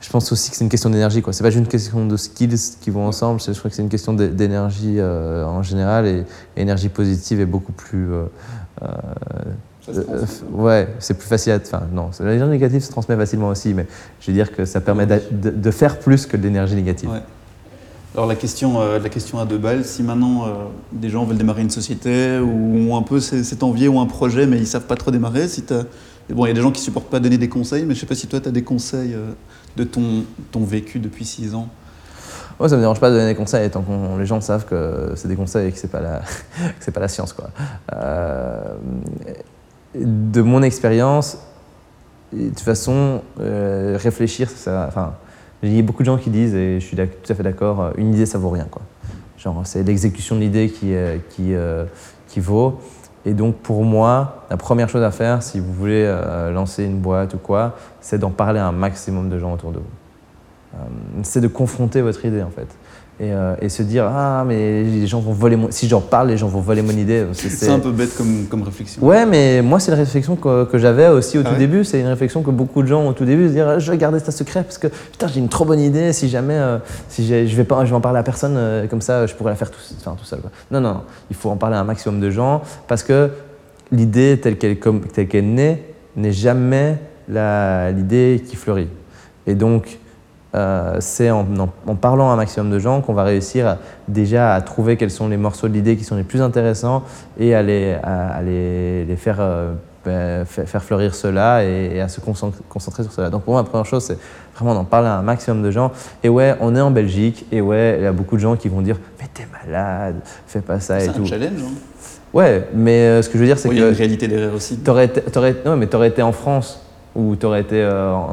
je 0.00 0.08
pense 0.08 0.32
aussi 0.32 0.50
que 0.50 0.56
c'est 0.56 0.64
une 0.64 0.70
question 0.70 0.88
d'énergie. 0.88 1.20
quoi. 1.20 1.34
C'est 1.34 1.42
pas 1.44 1.50
juste 1.50 1.62
une 1.62 1.68
question 1.70 2.06
de 2.06 2.16
skills 2.16 2.56
qui 2.80 2.88
vont 2.88 3.06
ensemble. 3.06 3.38
Je 3.46 3.52
crois 3.52 3.68
que 3.68 3.76
c'est 3.76 3.82
une 3.82 3.90
question 3.90 4.14
d'é- 4.14 4.28
d'énergie 4.28 4.94
euh, 4.98 5.44
en 5.44 5.62
général 5.62 6.06
et, 6.06 6.24
et 6.56 6.62
énergie 6.62 6.88
positive 6.88 7.38
est 7.40 7.46
beaucoup 7.46 7.72
plus. 7.72 8.10
euh, 8.10 8.24
euh, 8.82 8.86
Ça 9.94 10.02
se 10.02 10.08
euh, 10.08 10.24
f- 10.24 10.54
ouais, 10.54 10.88
c'est 10.98 11.14
plus 11.14 11.26
facile 11.28 11.52
à. 11.52 11.56
Enfin, 11.56 11.82
non, 11.92 12.10
l'énergie 12.20 12.50
négative 12.50 12.80
se 12.82 12.90
transmet 12.90 13.16
facilement 13.16 13.48
aussi, 13.48 13.74
mais 13.74 13.86
je 14.20 14.26
veux 14.28 14.32
dire 14.32 14.52
que 14.52 14.64
ça 14.64 14.80
permet 14.80 15.06
de, 15.06 15.20
de 15.50 15.70
faire 15.70 15.98
plus 15.98 16.26
que 16.26 16.36
de 16.36 16.42
l'énergie 16.42 16.74
négative. 16.74 17.10
Ouais. 17.10 17.20
Alors 18.14 18.26
la 18.26 18.34
question, 18.34 18.80
euh, 18.80 18.98
la 18.98 19.08
question 19.08 19.38
à 19.38 19.44
deux 19.44 19.58
balles, 19.58 19.84
si 19.84 20.02
maintenant 20.02 20.44
euh, 20.44 20.50
des 20.90 21.10
gens 21.10 21.24
veulent 21.24 21.38
démarrer 21.38 21.62
une 21.62 21.70
société 21.70 22.40
ou 22.40 22.90
ont 22.90 22.96
un 22.96 23.02
peu 23.02 23.20
c- 23.20 23.44
cette 23.44 23.62
envie 23.62 23.86
ou 23.86 24.00
un 24.00 24.06
projet 24.06 24.46
mais 24.48 24.56
ils 24.58 24.66
savent 24.66 24.86
pas 24.86 24.96
trop 24.96 25.12
démarrer, 25.12 25.46
si 25.46 25.62
et 26.28 26.32
bon, 26.34 26.44
il 26.44 26.48
y 26.48 26.50
a 26.50 26.54
des 26.54 26.60
gens 26.60 26.72
qui 26.72 26.80
supportent 26.80 27.08
pas 27.08 27.20
donner 27.20 27.38
des 27.38 27.48
conseils, 27.48 27.84
mais 27.84 27.94
je 27.94 28.00
sais 28.00 28.06
pas 28.06 28.14
si 28.16 28.26
toi 28.26 28.40
tu 28.40 28.48
as 28.48 28.52
des 28.52 28.62
conseils 28.64 29.14
euh, 29.14 29.30
de 29.76 29.84
ton, 29.84 30.24
ton 30.50 30.64
vécu 30.64 30.98
depuis 30.98 31.24
six 31.24 31.54
ans. 31.54 31.68
Moi, 32.58 32.68
ça 32.68 32.74
me 32.76 32.80
dérange 32.82 33.00
pas 33.00 33.10
de 33.10 33.14
donner 33.14 33.28
des 33.30 33.34
conseils 33.36 33.70
tant 33.70 33.82
que 33.82 34.18
les 34.18 34.26
gens 34.26 34.40
savent 34.40 34.64
que 34.66 35.12
c'est 35.16 35.28
des 35.28 35.36
conseils 35.36 35.68
et 35.68 35.72
que 35.72 35.78
c'est 35.78 35.88
pas 35.90 36.00
la, 36.00 36.18
que 36.58 36.74
c'est 36.80 36.90
pas 36.90 37.00
la 37.00 37.08
science, 37.08 37.32
quoi. 37.32 37.50
Euh, 37.94 38.60
de 39.94 40.42
mon 40.42 40.62
expérience, 40.62 41.38
de 42.32 42.48
toute 42.48 42.60
façon, 42.60 43.22
euh, 43.40 43.96
réfléchir, 43.98 44.48
enfin, 44.66 45.14
il 45.62 45.74
y 45.74 45.78
a 45.78 45.82
beaucoup 45.82 46.02
de 46.02 46.06
gens 46.06 46.16
qui 46.16 46.30
disent, 46.30 46.54
et 46.54 46.80
je 46.80 46.86
suis 46.86 46.96
tout 46.96 47.32
à 47.32 47.34
fait 47.34 47.42
d'accord, 47.42 47.80
euh, 47.80 47.90
une 47.96 48.14
idée 48.14 48.26
ça 48.26 48.38
vaut 48.38 48.50
rien, 48.50 48.66
quoi. 48.70 48.82
Genre, 49.36 49.62
c'est 49.64 49.82
l'exécution 49.82 50.36
de 50.36 50.40
l'idée 50.40 50.68
qui, 50.68 50.94
euh, 50.94 51.16
qui, 51.30 51.54
qui 52.28 52.40
vaut. 52.40 52.78
Et 53.24 53.32
donc, 53.32 53.56
pour 53.56 53.84
moi, 53.84 54.44
la 54.50 54.56
première 54.56 54.88
chose 54.88 55.02
à 55.02 55.10
faire, 55.10 55.42
si 55.42 55.60
vous 55.60 55.72
voulez 55.72 56.06
lancer 56.52 56.84
une 56.84 56.98
boîte 56.98 57.34
ou 57.34 57.38
quoi, 57.38 57.76
c'est 58.00 58.18
d'en 58.18 58.30
parler 58.30 58.60
à 58.60 58.66
un 58.66 58.72
maximum 58.72 59.28
de 59.28 59.38
gens 59.38 59.52
autour 59.52 59.72
de 59.72 59.78
vous. 59.78 60.82
C'est 61.22 61.40
de 61.40 61.48
confronter 61.48 62.00
votre 62.00 62.24
idée 62.24 62.42
en 62.42 62.50
fait. 62.50 62.68
Et, 63.22 63.32
euh, 63.34 63.54
et 63.60 63.68
se 63.68 63.82
dire 63.82 64.06
ah 64.06 64.44
mais 64.46 64.82
les 64.82 65.06
gens 65.06 65.20
vont 65.20 65.34
voler 65.34 65.54
mon... 65.56 65.70
si 65.70 65.86
j'en 65.88 66.00
parle 66.00 66.28
les 66.28 66.38
gens 66.38 66.48
vont 66.48 66.62
voler 66.62 66.80
mon 66.80 66.92
idée. 66.92 67.26
C'est- 67.34 67.68
un 67.68 67.78
peu 67.78 67.92
bête 67.92 68.16
comme, 68.16 68.46
comme 68.48 68.62
réflexion. 68.62 69.04
ouais 69.04 69.26
mais 69.26 69.60
moi 69.60 69.78
c'est 69.78 69.90
la 69.90 69.98
réflexion 69.98 70.36
que, 70.36 70.64
que 70.64 70.78
j'avais 70.78 71.06
aussi 71.08 71.36
au 71.36 71.42
Ah 71.42 71.44
tout 71.44 71.52
ouais 71.52 71.58
début. 71.58 71.84
C'est 71.84 72.00
une 72.00 72.06
réflexion 72.06 72.40
que 72.42 72.50
beaucoup 72.50 72.80
de 72.82 72.86
gens 72.88 73.06
au 73.06 73.12
tout 73.12 73.26
début 73.26 73.48
se 73.48 73.52
dire 73.52 73.78
je 73.78 73.90
vais 73.92 73.98
garder 73.98 74.20
ça 74.20 74.32
secret 74.32 74.62
parce 74.62 74.78
que 74.78 74.86
putain 74.86 75.26
j'ai 75.26 75.38
une 75.40 75.50
trop 75.50 75.66
bonne 75.66 75.80
idée. 75.80 76.14
Si 76.14 76.30
jamais 76.30 76.54
euh, 76.54 76.78
si 77.10 77.26
je 77.26 77.54
vais 77.56 77.64
pas 77.64 77.84
je 77.84 77.90
vais 77.90 77.96
en 77.96 78.00
parler 78.00 78.20
à 78.20 78.22
personne 78.22 78.54
euh, 78.56 78.86
comme 78.86 79.02
ça 79.02 79.26
je 79.26 79.34
pourrais 79.34 79.50
la 79.50 79.56
faire 79.56 79.70
tout, 79.70 79.80
enfin, 79.98 80.16
tout 80.18 80.24
seul 80.24 80.40
quoi. 80.40 80.50
non 80.70 80.80
non 80.80 81.02
il 81.30 81.36
faut 81.36 81.50
en 81.50 81.56
parler 81.56 81.76
à 81.76 81.80
un 81.80 81.84
maximum 81.84 82.20
de 82.20 82.30
gens 82.30 82.62
parce 82.88 83.02
que 83.02 83.28
l'idée 83.92 84.40
telle 84.42 84.56
qu'elle 84.56 84.78
telle 85.12 85.28
qu'elle 85.28 85.52
naît 85.52 85.82
n'est 86.16 86.32
jamais 86.32 86.96
l'idée 87.94 88.42
qui 88.48 88.56
fleurit. 88.56 88.88
Et 89.46 89.54
donc 89.54 89.98
euh, 90.54 90.96
c'est 91.00 91.30
en, 91.30 91.40
en- 91.58 91.68
en 91.86 91.94
parlant 91.94 92.30
à 92.30 92.32
un 92.32 92.36
maximum 92.36 92.70
de 92.70 92.78
gens 92.78 93.00
qu'on 93.02 93.14
va 93.14 93.22
réussir 93.24 93.66
à- 93.66 93.78
déjà 94.08 94.54
à 94.54 94.60
trouver 94.60 94.96
quels 94.96 95.10
sont 95.10 95.28
les 95.28 95.36
morceaux 95.36 95.68
de 95.68 95.72
l'idée 95.74 95.96
qui 95.96 96.04
sont 96.04 96.16
les 96.16 96.24
plus 96.24 96.42
intéressants 96.42 97.02
et 97.38 97.54
à 97.54 97.62
les, 97.62 97.94
à, 98.02 98.28
à 98.36 98.42
les, 98.42 99.04
les 99.04 99.16
faire, 99.16 99.36
euh, 99.38 99.72
fa- 100.44 100.66
faire 100.66 100.82
fleurir 100.82 101.14
cela 101.14 101.64
et, 101.64 101.92
et 101.96 102.00
à 102.00 102.08
se 102.08 102.20
concentrer, 102.20 102.60
concentrer 102.68 103.02
sur 103.04 103.12
cela. 103.12 103.30
Donc 103.30 103.42
pour 103.44 103.52
moi, 103.54 103.62
la 103.62 103.68
première 103.68 103.86
chose, 103.86 104.02
c'est 104.04 104.18
vraiment 104.56 104.74
d'en 104.74 104.84
parler 104.84 105.08
à 105.08 105.14
un 105.18 105.22
maximum 105.22 105.62
de 105.62 105.70
gens. 105.70 105.92
Et 106.24 106.28
ouais, 106.28 106.56
on 106.60 106.74
est 106.74 106.80
en 106.80 106.90
Belgique 106.90 107.46
et 107.52 107.60
ouais, 107.60 107.96
il 107.98 108.02
y 108.02 108.06
a 108.06 108.12
beaucoup 108.12 108.34
de 108.36 108.40
gens 108.40 108.56
qui 108.56 108.68
vont 108.68 108.80
dire 108.82 108.96
Mais 109.20 109.26
t'es 109.32 109.46
malade, 109.66 110.16
fais 110.48 110.60
pas 110.62 110.80
ça 110.80 110.96
et 110.98 111.02
C'est 111.02 111.10
un 111.10 111.12
tout. 111.12 111.26
challenge. 111.26 111.60
Hein. 111.62 111.72
Ouais, 112.32 112.68
mais 112.74 112.92
euh, 113.06 113.22
ce 113.22 113.28
que 113.28 113.34
je 113.34 113.38
veux 113.40 113.46
dire, 113.46 113.58
c'est 113.58 113.68
Oui, 113.68 113.76
il 113.76 113.80
y 113.80 113.84
a 113.84 113.88
une 113.88 113.92
que 113.92 113.98
réalité 113.98 114.28
derrière 114.28 114.54
aussi. 114.54 114.78
T'aurais 114.78 115.06
été, 115.06 115.20
t'aurais- 115.22 115.56
non, 115.64 115.76
mais 115.76 115.86
t'aurais 115.86 116.08
été 116.08 116.22
en 116.22 116.30
France 116.32 116.84
ou 117.16 117.34
t'aurais 117.36 117.60
été 117.62 117.84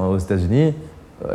aux 0.09 0.17
États-Unis, 0.19 0.73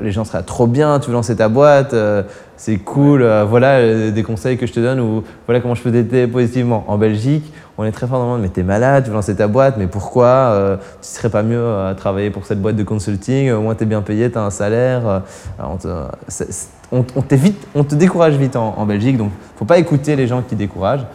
les 0.00 0.12
gens 0.12 0.24
seraient 0.24 0.42
trop 0.44 0.66
bien, 0.66 1.00
tu 1.00 1.08
veux 1.08 1.12
lancer 1.14 1.34
ta 1.36 1.48
boîte, 1.48 1.92
euh, 1.92 2.22
c'est 2.56 2.76
cool, 2.78 3.22
euh, 3.22 3.44
voilà 3.44 3.78
euh, 3.78 4.10
des 4.12 4.22
conseils 4.22 4.56
que 4.56 4.66
je 4.66 4.72
te 4.72 4.78
donne 4.80 5.00
ou 5.00 5.24
voilà 5.46 5.60
comment 5.60 5.74
je 5.74 5.82
peux 5.82 5.90
t'aider 5.90 6.26
positivement. 6.28 6.84
En 6.86 6.96
Belgique, 6.98 7.52
on 7.78 7.84
est 7.84 7.90
très 7.90 8.06
fort 8.06 8.18
dans 8.20 8.26
le 8.26 8.30
monde, 8.32 8.42
mais 8.42 8.48
t'es 8.48 8.62
malade, 8.62 9.02
tu 9.04 9.10
veux 9.10 9.16
lancer 9.16 9.34
ta 9.34 9.48
boîte, 9.48 9.74
mais 9.78 9.88
pourquoi 9.88 10.26
euh, 10.26 10.76
Tu 11.00 11.08
serais 11.08 11.30
pas 11.30 11.42
mieux 11.42 11.66
à 11.86 11.94
travailler 11.96 12.30
pour 12.30 12.46
cette 12.46 12.62
boîte 12.62 12.76
de 12.76 12.84
consulting, 12.84 13.50
au 13.50 13.60
moins 13.62 13.74
t'es 13.74 13.86
bien 13.86 14.02
payé, 14.02 14.30
t'as 14.30 14.42
un 14.42 14.50
salaire. 14.50 15.06
euh, 15.06 15.20
on, 15.58 15.76
te, 15.76 15.88
c'est- 16.28 16.52
c'est- 16.52 16.68
on- 16.92 17.04
on 17.16 17.22
t'évite- 17.22 17.66
on 17.74 17.82
te 17.82 17.94
décourage 17.96 18.34
vite 18.36 18.54
en, 18.54 18.74
en 18.78 18.86
Belgique, 18.86 19.16
donc 19.16 19.32
faut 19.56 19.64
pas 19.64 19.78
écouter 19.78 20.14
les 20.14 20.26
gens 20.28 20.42
qui 20.42 20.54
découragent. 20.54 21.06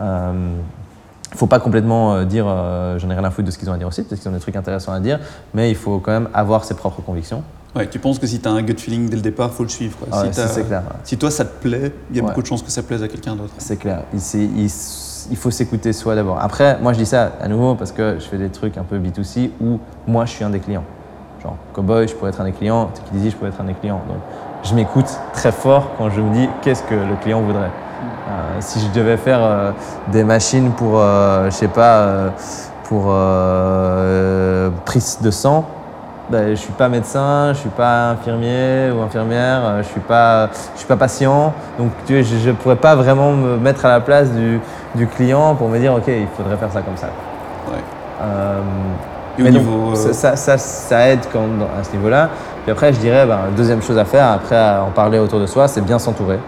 Euh, 0.00 0.32
faut 1.36 1.46
pas 1.46 1.58
complètement 1.58 2.14
euh, 2.14 2.24
dire 2.24 2.46
euh, 2.48 2.98
j'en 2.98 3.10
ai 3.10 3.14
rien 3.14 3.24
à 3.24 3.30
foutre 3.30 3.46
de 3.46 3.50
ce 3.50 3.58
qu'ils 3.58 3.68
ont 3.68 3.72
à 3.72 3.76
dire 3.78 3.88
aussi, 3.88 4.02
peut-être 4.04 4.20
qu'ils 4.20 4.30
ont 4.30 4.34
des 4.34 4.40
trucs 4.40 4.56
intéressants 4.56 4.92
à 4.92 5.00
dire, 5.00 5.18
mais 5.52 5.68
il 5.68 5.76
faut 5.76 5.98
quand 5.98 6.12
même 6.12 6.28
avoir 6.32 6.64
ses 6.64 6.74
propres 6.74 7.02
convictions. 7.02 7.42
Ouais, 7.74 7.88
tu 7.88 7.98
penses 7.98 8.18
que 8.18 8.26
si 8.26 8.40
tu 8.40 8.48
as 8.48 8.52
un 8.52 8.62
gut 8.62 8.76
feeling 8.78 9.08
dès 9.08 9.16
le 9.16 9.22
départ, 9.22 9.50
faut 9.52 9.64
le 9.64 9.68
suivre. 9.68 9.98
Quoi. 9.98 10.08
Ah 10.12 10.22
ouais, 10.22 10.30
si, 11.02 11.16
toi 11.16 11.30
ça 11.30 11.44
te 11.44 11.60
plaît, 11.60 11.92
il 12.10 12.16
y 12.16 12.20
a 12.20 12.22
beaucoup 12.22 12.42
de 12.42 12.46
chances 12.46 12.62
que 12.62 12.70
ça 12.70 12.82
plaise 12.82 13.02
à 13.02 13.08
quelqu'un 13.08 13.34
d'autre. 13.36 13.54
C'est 13.58 13.76
clair. 13.76 14.04
Il, 14.12 14.20
il 14.58 14.70
il 15.30 15.36
faut 15.36 15.50
s'écouter 15.50 15.92
soi 15.92 16.14
d'abord. 16.14 16.38
Après, 16.40 16.78
moi 16.80 16.92
je 16.92 16.98
dis 16.98 17.06
ça 17.06 17.32
à 17.40 17.48
nouveau 17.48 17.74
parce 17.74 17.92
que 17.92 18.16
je 18.18 18.24
fais 18.24 18.36
des 18.36 18.50
trucs 18.50 18.76
un 18.76 18.84
peu 18.84 18.98
B2C 18.98 19.50
où 19.60 19.78
moi 20.06 20.24
je 20.26 20.32
suis 20.32 20.44
un 20.44 20.50
des 20.50 20.60
clients. 20.60 20.84
Genre, 21.42 21.56
Cowboy, 21.72 22.08
je 22.08 22.14
pourrais 22.14 22.30
être 22.30 22.40
un 22.40 22.44
des 22.44 22.52
clients, 22.52 22.90
Tikidisi, 22.92 23.30
je 23.30 23.36
pourrais 23.36 23.50
être 23.50 23.60
un 23.60 23.64
des 23.64 23.74
clients. 23.74 24.02
Donc, 24.08 24.18
je 24.62 24.74
m'écoute 24.74 25.08
très 25.32 25.52
fort 25.52 25.90
quand 25.98 26.10
je 26.10 26.20
me 26.20 26.32
dis 26.32 26.48
qu'est-ce 26.62 26.82
que 26.82 26.94
le 26.94 27.16
client 27.22 27.42
voudrait? 27.42 27.70
Euh, 28.28 28.56
si 28.60 28.80
je 28.80 28.88
devais 28.98 29.16
faire 29.16 29.42
euh, 29.42 29.72
des 30.10 30.24
machines 30.24 30.70
pour, 30.70 30.98
euh, 30.98 31.46
je 31.50 31.54
sais 31.54 31.68
pas, 31.68 31.98
euh, 32.00 32.30
pour 32.84 33.12
prise 34.84 35.18
de 35.20 35.30
sang, 35.30 35.66
ben, 36.30 36.50
je 36.50 36.54
suis 36.54 36.72
pas 36.72 36.88
médecin, 36.88 37.52
je 37.52 37.58
suis 37.58 37.68
pas 37.70 38.10
infirmier 38.10 38.90
ou 38.96 39.02
infirmière, 39.02 39.60
euh, 39.64 39.82
je 39.82 39.88
suis 39.88 40.00
pas, 40.00 40.48
je 40.74 40.78
suis 40.78 40.86
pas 40.88 40.96
patient. 40.96 41.52
Donc 41.78 41.90
tu 42.06 42.22
je 42.24 42.48
ne 42.48 42.54
pourrais 42.54 42.76
pas 42.76 42.94
vraiment 42.94 43.32
me 43.32 43.56
mettre 43.58 43.84
à 43.84 43.90
la 43.90 44.00
place 44.00 44.30
du, 44.32 44.60
du 44.94 45.06
client 45.06 45.54
pour 45.54 45.68
me 45.68 45.78
dire 45.78 45.92
ok, 45.94 46.04
il 46.08 46.26
faudrait 46.36 46.56
faire 46.56 46.72
ça 46.72 46.80
comme 46.82 46.96
ça. 46.96 47.08
Ouais. 47.68 47.78
Euh, 48.22 48.60
Et 49.38 49.42
au 49.42 49.44
mais 49.44 49.50
donc, 49.52 49.62
niveau, 49.62 49.90
euh, 49.92 49.94
ça, 49.96 50.12
ça, 50.14 50.36
ça, 50.36 50.58
ça 50.58 51.08
aide 51.08 51.20
quand, 51.32 51.40
à 51.78 51.84
ce 51.84 51.92
niveau-là. 51.92 52.28
Puis 52.62 52.72
après, 52.72 52.92
je 52.94 52.98
dirais, 53.00 53.26
ben, 53.26 53.38
deuxième 53.56 53.82
chose 53.82 53.98
à 53.98 54.04
faire, 54.06 54.30
après 54.30 54.56
à 54.56 54.82
en 54.82 54.90
parler 54.92 55.18
autour 55.18 55.40
de 55.40 55.46
soi, 55.46 55.68
c'est 55.68 55.82
bien 55.82 55.98
s'entourer. 55.98 56.38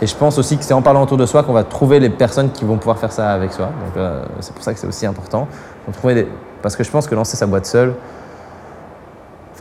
Et 0.00 0.06
je 0.06 0.16
pense 0.16 0.38
aussi 0.38 0.56
que 0.56 0.64
c'est 0.64 0.72
en 0.74 0.82
parlant 0.82 1.02
autour 1.02 1.16
de 1.18 1.26
soi 1.26 1.42
qu'on 1.42 1.52
va 1.52 1.62
trouver 1.64 2.00
les 2.00 2.08
personnes 2.10 2.50
qui 2.50 2.64
vont 2.64 2.76
pouvoir 2.78 2.96
faire 2.98 3.12
ça 3.12 3.30
avec 3.32 3.52
soi. 3.52 3.66
Donc 3.66 3.96
euh, 3.96 4.22
c'est 4.40 4.54
pour 4.54 4.64
ça 4.64 4.72
que 4.72 4.78
c'est 4.80 4.86
aussi 4.86 5.04
important. 5.06 5.46
Donc, 5.86 5.96
trouver 5.96 6.14
des- 6.14 6.28
Parce 6.62 6.74
que 6.76 6.82
je 6.82 6.90
pense 6.90 7.06
que 7.06 7.14
lancer 7.14 7.36
sa 7.36 7.46
boîte 7.46 7.66
seule, 7.66 7.92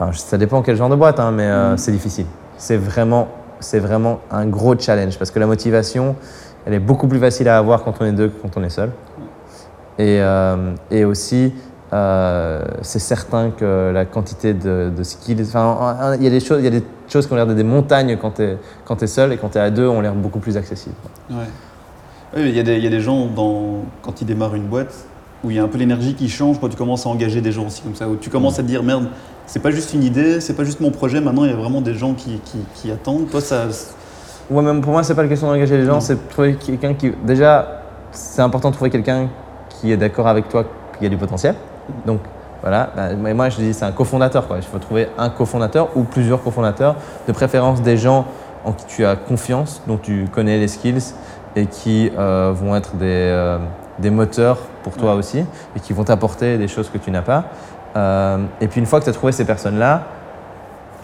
enfin 0.02 0.12
ça 0.14 0.38
dépend 0.38 0.62
quel 0.62 0.76
genre 0.76 0.89
de 0.89 0.95
boîte, 0.95 1.20
hein, 1.20 1.32
mais 1.32 1.45
euh, 1.47 1.72
Mhm. 1.72 1.78
c'est 1.78 1.91
difficile. 1.91 2.26
C'est 2.58 2.78
vraiment, 2.78 3.28
c'est 3.60 3.80
vraiment 3.80 4.20
un 4.32 4.45
gros 4.47 4.78
challenge 4.78 5.18
parce 5.18 5.32
que 5.32 5.39
la 5.39 5.45
motivation, 5.47 6.16
elle 6.66 6.74
est 6.74 6.80
beaucoup 6.80 7.08
plus 7.08 7.20
facile 7.20 7.47
à 7.49 7.58
avoir 7.58 7.84
quand 7.84 7.93
on 8.02 8.06
est 8.06 8.12
deux 8.12 8.30
que 8.30 8.41
quand 8.41 8.58
on 8.58 8.64
est 8.64 8.70
seul. 8.70 8.91
Et, 9.99 10.20
euh, 10.22 10.74
et 10.89 11.06
aussi, 11.06 11.54
euh, 11.93 12.64
c'est 12.82 12.99
certain 12.99 13.52
que 13.52 13.91
la 13.93 14.06
quantité 14.06 14.54
de, 14.54 14.91
de 14.95 15.04
skills, 15.04 15.41
enfin, 15.47 16.16
il 16.18 16.24
y 16.24 16.28
a 16.28 16.30
des 16.30 16.39
choses, 16.39 16.60
il 16.60 16.64
y 16.66 16.68
a 16.68 16.72
des 16.80 16.84
choses 17.10 17.28
qui 17.28 17.34
ont 17.34 17.36
l'air 17.36 17.45
des 17.45 17.64
montagnes 17.64 18.18
quand 18.18 18.32
tu 18.32 18.43
es, 18.43 18.58
quand 18.86 19.04
es 19.04 19.08
seul 19.08 19.34
et 19.34 19.38
quand 19.38 19.49
tu 19.49 19.58
es 19.58 19.62
à 19.62 19.70
deux, 19.70 19.88
ont 19.88 20.02
l'air 20.02 20.14
beaucoup 20.14 20.39
plus 20.39 20.56
accessibles. 20.58 20.95
Ouais. 21.30 21.36
Oui, 22.36 22.43
il 22.49 22.56
y, 22.56 22.60
a 22.62 22.64
des- 22.64 22.78
il 22.78 22.84
y 22.84 22.88
a 22.88 22.89
des 22.89 23.02
gens, 23.02 23.26
dans, 23.28 23.82
quand 24.02 24.22
ils 24.22 24.26
démarrent 24.26 24.56
une 24.56 24.68
boîte, 24.68 24.93
où 25.44 25.50
il 25.50 25.56
y 25.56 25.60
a 25.60 25.64
un 25.64 25.68
peu 25.68 25.78
l'énergie 25.78 26.14
qui 26.14 26.30
change 26.30 26.60
quand 26.60 26.70
tu 26.70 26.78
commences 26.78 27.06
à 27.06 27.10
engager 27.10 27.42
des 27.42 27.52
gens 27.52 27.66
aussi 27.66 27.82
comme 27.82 27.96
ça, 27.96 28.08
où 28.08 28.16
tu 28.16 28.30
commences 28.30 28.60
à 28.60 28.64
te 28.64 28.68
dire 28.68 28.84
merde, 28.84 29.08
c'est 29.48 29.62
pas 29.62 29.72
juste 29.72 29.94
une 29.94 30.04
idée, 30.04 30.39
c'est 30.39 30.54
pas 30.54 30.64
juste 30.64 30.80
mon 30.80 30.92
projet, 30.92 31.20
maintenant 31.20 31.44
il 31.46 31.52
y 31.52 31.54
a 31.54 31.58
vraiment 31.58 31.82
des 31.82 31.94
gens 31.96 32.14
qui, 32.14 32.39
qui, 32.46 32.60
qui 32.76 32.92
attendent. 32.92 33.30
Toi, 33.30 33.42
ça. 33.42 33.66
Ouais, 34.50 34.62
même 34.62 34.82
pour 34.82 34.92
moi, 34.92 35.04
c'est 35.04 35.16
pas 35.16 35.24
la 35.24 35.30
question 35.30 35.48
d'engager 35.48 35.78
les 35.78 35.86
gens, 35.86 35.94
Non. 35.94 36.00
c'est 36.00 36.16
de 36.16 36.30
trouver 36.30 36.56
quelqu'un 36.56 36.94
qui. 36.94 37.12
Déjà, 37.26 37.84
c'est 38.12 38.42
important 38.42 38.70
de 38.70 38.76
trouver 38.76 38.89
quelqu'un 38.89 39.30
qui 39.70 39.92
est 39.92 39.98
d'accord 39.98 40.28
avec 40.28 40.50
toi 40.50 40.66
qu'il 40.94 41.04
y 41.04 41.06
a 41.08 41.10
du 41.10 41.18
potentiel. 41.18 41.56
Donc, 42.06 42.20
voilà. 42.62 42.92
Bah, 42.96 43.34
moi, 43.34 43.50
je 43.50 43.58
dis, 43.58 43.74
c'est 43.74 43.86
un 43.86 43.92
cofondateur. 43.92 44.48
Quoi. 44.48 44.58
Il 44.58 44.64
faut 44.64 44.78
trouver 44.78 45.08
un 45.18 45.30
cofondateur 45.30 45.89
ou 45.96 46.04
plusieurs 46.04 46.44
cofondateurs, 46.44 46.96
de 47.28 47.32
préférence 47.32 47.82
des 47.82 47.98
gens 47.98 48.26
en 48.64 48.74
qui 48.74 48.86
tu 48.86 49.06
as 49.06 49.16
confiance, 49.16 49.82
dont 49.88 49.98
tu 49.98 50.26
connais 50.32 50.60
les 50.60 50.68
skills 50.68 51.14
et 51.56 51.66
qui 51.66 52.12
euh, 52.18 52.54
vont 52.54 52.76
être 52.76 52.96
des, 52.96 53.06
euh, 53.06 53.58
des 54.00 54.10
moteurs 54.10 54.58
pour 54.84 54.94
toi 54.94 55.12
Ouais. 55.14 55.20
aussi 55.20 55.46
et 55.76 55.80
qui 55.80 55.94
vont 55.94 56.04
t'apporter 56.04 56.58
des 56.58 56.68
choses 56.68 56.89
que 56.89 56.98
tu 56.98 57.12
n'as 57.12 57.22
pas. 57.22 57.46
Euh, 57.96 58.38
et 58.62 58.68
puis, 58.68 58.80
une 58.80 58.86
fois 58.86 59.00
que 59.00 59.06
tu 59.06 59.10
as 59.10 59.14
trouvé 59.14 59.32
ces 59.32 59.46
personnes-là, 59.46 60.04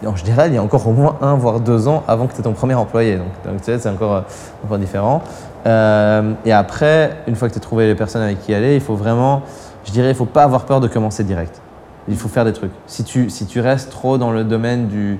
en 0.06 0.16
général, 0.16 0.52
il 0.52 0.56
y 0.56 0.58
a 0.58 0.64
encore 0.64 0.88
au 0.88 0.92
moins 0.92 1.18
un, 1.22 1.34
voire 1.36 1.60
deux 1.60 1.88
ans 1.88 2.04
avant 2.08 2.28
que 2.28 2.34
tu 2.34 2.40
aies 2.40 2.44
ton 2.44 2.54
premier 2.54 2.76
employé. 2.76 3.18
Donc, 3.18 3.28
donc, 3.44 3.58
tu 3.58 3.64
sais, 3.66 3.80
c'est 3.80 3.90
encore, 3.90 4.14
euh, 4.14 4.22
encore 4.64 4.78
différent. 4.78 5.22
Euh, 5.66 6.34
et 6.46 6.54
après, 6.54 7.18
une 7.28 7.36
fois 7.36 7.48
que 7.48 7.54
tu 7.54 7.58
as 7.58 7.62
trouvé 7.62 7.88
les 7.88 7.96
personnes 7.96 8.22
avec 8.22 8.40
qui 8.42 8.54
aller, 8.54 8.76
il 8.76 8.82
faut 8.82 8.96
vraiment, 8.96 9.42
je 9.86 9.92
dirais, 9.92 10.10
il 10.10 10.16
faut 10.16 10.26
pas 10.26 10.44
avoir 10.44 10.66
peur 10.66 10.80
de 10.80 10.88
commencer 10.88 11.24
direct. 11.24 11.60
Il 12.08 12.16
faut 12.16 12.30
faire 12.30 12.46
des 12.46 12.54
trucs. 12.54 12.72
Si 12.86 13.04
tu, 13.04 13.30
si 13.30 13.48
tu 13.48 13.60
restes 13.60 13.90
trop 13.92 14.18
dans 14.18 14.32
le 14.32 14.44
domaine 14.44 14.88
du 14.88 15.20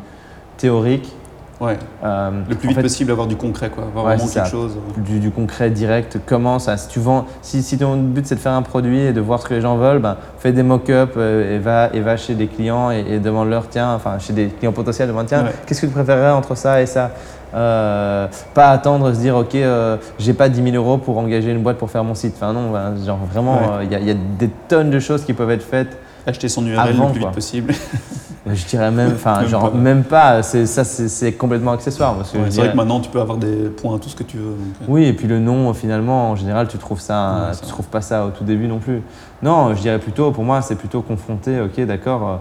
théorique, 0.58 1.14
Ouais, 1.60 1.76
euh, 2.04 2.30
le 2.48 2.56
plus 2.56 2.68
vite 2.68 2.78
fait, 2.78 2.84
possible 2.84 3.12
avoir 3.12 3.26
du 3.26 3.36
concret, 3.36 3.70
quoi. 3.72 3.86
Avoir 3.86 4.06
Ouais, 4.06 4.16
vraiment 4.16 4.32
quelque 4.32 4.46
ça. 4.46 4.52
chose. 4.52 4.78
du, 4.98 5.20
du 5.20 5.32
concret 5.32 5.72
direct, 5.72 6.20
commence 6.26 6.68
à, 6.68 6.78
si 6.78 6.88
tu 6.88 7.00
vends, 7.00 7.26
si, 7.42 7.64
si 7.64 7.80
ton 7.80 7.98
but 7.98 8.28
c'est 8.28 8.36
de 8.36 8.40
faire 8.40 8.52
un 8.52 8.62
produit 8.62 9.00
et 9.00 9.12
de 9.12 9.20
voir 9.22 9.42
ce 9.42 9.48
que 9.48 9.56
les 9.56 9.62
gens 9.62 9.76
veulent, 9.76 9.98
ben, 10.00 10.18
fais 10.38 10.52
des 10.52 10.62
mock-ups 10.62 11.14
euh, 11.18 11.56
et, 11.56 11.58
va, 11.60 11.90
et 11.94 12.00
va 12.02 12.16
chez 12.16 12.36
des 12.36 12.46
clients 12.46 12.92
et, 12.92 13.04
et 13.10 13.20
demande-leur, 13.20 13.70
tiens, 13.70 13.92
enfin 13.96 14.20
chez 14.20 14.34
des 14.34 14.48
clients 14.50 14.72
potentiels, 14.72 15.08
demande, 15.08 15.26
tiens, 15.26 15.46
Ouais. 15.46 15.52
qu'est-ce 15.66 15.82
que 15.82 15.88
tu 15.88 15.92
préférerais 15.94 16.32
entre 16.32 16.56
ça 16.56 16.80
et 16.80 16.86
ça? 16.86 17.10
Euh, 17.56 18.28
Pas 18.54 18.70
attendre, 18.70 19.12
se 19.14 19.20
dire, 19.20 19.36
ok, 19.36 19.56
euh, 19.56 19.98
j'ai 20.20 20.34
pas 20.34 20.50
10 20.50 20.62
000 20.72 20.76
euros 20.76 21.00
pour 21.00 21.18
engager 21.18 21.50
une 21.52 21.64
boîte 21.64 21.78
pour 21.78 21.90
faire 21.90 22.04
mon 22.04 22.14
site. 22.14 22.34
Enfin 22.36 22.54
non, 22.54 22.70
ben, 22.72 22.94
genre 23.04 23.20
vraiment, 23.32 23.56
Ouais. 23.78 23.86
il 23.86 23.92
y, 23.92 23.96
a- 23.96 24.00
il 24.00 24.08
y 24.08 24.12
a 24.12 24.16
des 24.38 24.50
tonnes 24.68 24.92
de 24.92 25.00
choses 25.00 25.24
qui 25.26 25.34
peuvent 25.34 25.50
être 25.52 25.64
faites 25.64 25.98
Acheter 26.28 26.50
son 26.50 26.66
URL 26.68 26.90
Avant, 26.90 27.06
le 27.08 27.12
plus 27.14 27.22
quoi. 27.22 27.30
vite 27.30 27.36
possible. 27.36 27.74
je 28.54 28.66
dirais 28.66 28.92
même, 28.92 29.14
enfin, 29.16 29.46
genre 29.46 29.72
pas. 29.72 29.78
même 29.78 30.04
pas. 30.04 30.44
C'est 30.44 30.66
ça, 30.66 30.84
c'est 30.84 31.34
complètement 31.34 31.72
accessoire. 31.72 32.18
Ouais, 32.18 32.24
c'est 32.50 32.60
vrai 32.60 32.72
que 32.72 32.76
maintenant 32.76 33.00
tu 33.00 33.10
peux 33.10 33.20
avoir 33.22 33.38
des 33.38 33.70
points, 33.70 33.98
tout 33.98 34.10
ce 34.10 34.16
que 34.16 34.24
tu 34.24 34.38
veux. 34.38 34.52
donc, 34.52 34.60
euh, 34.82 34.86
Oui, 34.88 35.06
et 35.06 35.14
puis 35.14 35.28
le 35.28 35.40
nom, 35.40 35.74
finalement, 35.74 36.32
en 36.32 36.36
général, 36.36 36.68
tu 36.68 36.78
trouves 36.78 37.00
ça, 37.02 37.48
Ouais, 37.50 37.52
tu 37.60 37.66
ça. 37.66 37.68
trouves 37.68 37.88
pas 37.88 38.02
ça 38.02 38.26
au 38.26 38.30
tout 38.30 38.44
début 38.44 38.68
non 38.68 38.80
plus. 38.80 39.02
Non, 39.44 39.74
je 39.76 39.82
dirais 39.82 40.00
plutôt, 40.00 40.32
pour 40.32 40.44
moi, 40.44 40.62
c'est 40.62 40.76
plutôt 40.76 41.02
confronter. 41.02 41.60
Ok, 41.62 41.80
d'accord. 41.86 42.28
euh, 42.30 42.36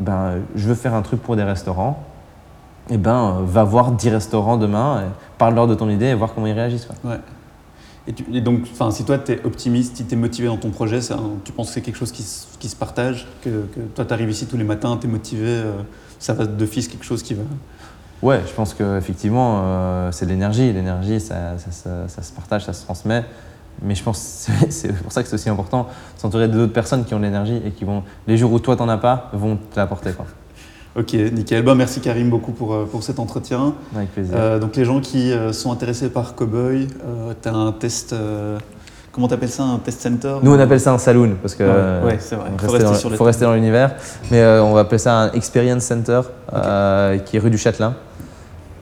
Ben, 0.00 0.32
je 0.56 0.68
veux 0.68 0.74
faire 0.74 0.94
un 0.94 1.02
truc 1.02 1.22
pour 1.22 1.36
des 1.36 1.42
restaurants. 1.44 2.02
Et 2.90 2.96
ben, 2.98 3.36
euh, 3.38 3.44
va 3.44 3.62
voir 3.64 3.92
10 3.92 4.08
restaurants 4.10 4.56
demain, 4.56 5.02
parle-leur 5.38 5.66
de 5.68 5.74
ton 5.74 5.88
idée 5.88 6.06
et 6.06 6.14
voir 6.14 6.34
comment 6.34 6.46
ils 6.48 6.52
réagissent. 6.52 6.86
quoi. 6.86 7.10
Ouais. 7.12 7.18
Et, 8.08 8.12
tu- 8.12 8.24
et 8.32 8.40
donc, 8.40 8.66
si 8.90 9.04
toi 9.04 9.18
tu 9.18 9.32
es 9.32 9.44
optimiste, 9.44 9.96
si 9.96 10.04
tu 10.04 10.14
es 10.14 10.16
motivé 10.16 10.48
dans 10.48 10.56
ton 10.56 10.70
projet, 10.70 10.98
tu 11.44 11.52
penses 11.52 11.68
que 11.68 11.74
c'est 11.74 11.80
quelque 11.82 11.98
chose 11.98 12.10
qui, 12.12 12.22
se- 12.22 12.46
qui 12.58 12.68
se 12.68 12.74
partage 12.76 13.26
que, 13.42 13.64
toi 13.94 14.04
tu 14.04 14.12
arrives 14.12 14.30
ici 14.30 14.46
tous 14.46 14.56
les 14.56 14.64
matins, 14.64 14.96
tu 15.00 15.06
es 15.06 15.10
motivé, 15.10 15.46
euh, 15.46 15.72
ça 16.18 16.32
va 16.32 16.46
d'office 16.46 16.88
quelque 16.88 17.04
chose 17.04 17.22
qui 17.22 17.34
va? 17.34 17.42
Ouais, 18.22 18.40
je 18.46 18.52
pense 18.52 18.74
qu'effectivement, 18.74 19.62
euh, 19.64 20.12
c'est 20.12 20.26
de 20.26 20.30
l'énergie. 20.30 20.72
L'énergie, 20.72 21.20
ça, 21.20 21.58
ça, 21.58 22.06
ça- 22.08 22.22
se 22.22 22.32
partage, 22.32 22.64
ça 22.64 22.72
se 22.72 22.84
transmet. 22.84 23.24
Mais 23.82 23.94
je 23.94 24.02
pense 24.02 24.48
que 24.60 24.70
c'est- 24.70 24.92
pour 24.92 25.10
ça 25.12 25.22
que 25.22 25.28
c'est 25.28 25.34
aussi 25.34 25.48
important 25.48 25.88
de 26.16 26.20
s'entourer 26.20 26.46
d'autres 26.48 26.72
personnes 26.72 27.04
qui 27.04 27.14
ont 27.14 27.18
de 27.18 27.24
l'énergie 27.24 27.60
et 27.64 27.70
qui 27.70 27.84
vont, 27.84 28.02
les 28.28 28.36
jours 28.36 28.52
où 28.52 28.58
toi 28.60 28.76
t'en 28.76 28.88
as 28.88 28.98
pas, 28.98 29.30
vont 29.32 29.56
te 29.56 29.76
l'apporter. 29.76 30.10
Ok, 30.98 31.14
nickel. 31.14 31.62
Bah, 31.64 31.74
merci 31.74 32.00
Karim 32.00 32.28
beaucoup 32.28 32.52
pour, 32.52 32.74
euh, 32.74 32.84
pour 32.90 33.02
cet 33.02 33.18
entretien. 33.18 33.74
Avec 33.96 34.12
plaisir. 34.12 34.34
Euh, 34.36 34.58
donc 34.58 34.76
les 34.76 34.84
gens 34.84 35.00
qui 35.00 35.32
euh, 35.32 35.52
sont 35.52 35.72
intéressés 35.72 36.10
par 36.10 36.34
Cowboy, 36.34 36.86
tu 37.42 37.48
as 37.48 37.54
un 37.54 37.72
test, 37.72 38.12
euh, 38.12 38.58
comment 39.10 39.26
t'appelles 39.26 39.48
ça, 39.48 39.62
un 39.62 39.78
test 39.78 40.02
center? 40.02 40.34
Nous, 40.42 40.52
on 40.54 40.58
appelle 40.58 40.80
ça 40.80 40.92
un 40.92 40.98
saloon 40.98 41.36
parce 41.40 41.54
que 41.54 41.62
Ouais, 41.62 41.70
euh, 41.72 42.04
ouais, 42.06 42.16
c'est 42.20 42.36
vrai. 42.36 42.50
on 42.54 42.58
Faut 42.58 42.72
rester 42.72 43.08
dans- 43.08 43.16
faut 43.16 43.24
rester 43.24 43.46
l'univers. 43.54 43.94
Mais 44.30 44.40
euh, 44.40 44.62
on 44.62 44.74
va 44.74 44.80
appeler 44.80 44.98
ça 44.98 45.16
un 45.18 45.32
experience 45.32 45.82
center 45.84 46.20
euh, 46.52 47.16
qui 47.18 47.36
est 47.38 47.40
rue 47.40 47.50
du 47.50 47.58
Châtelain. 47.58 47.94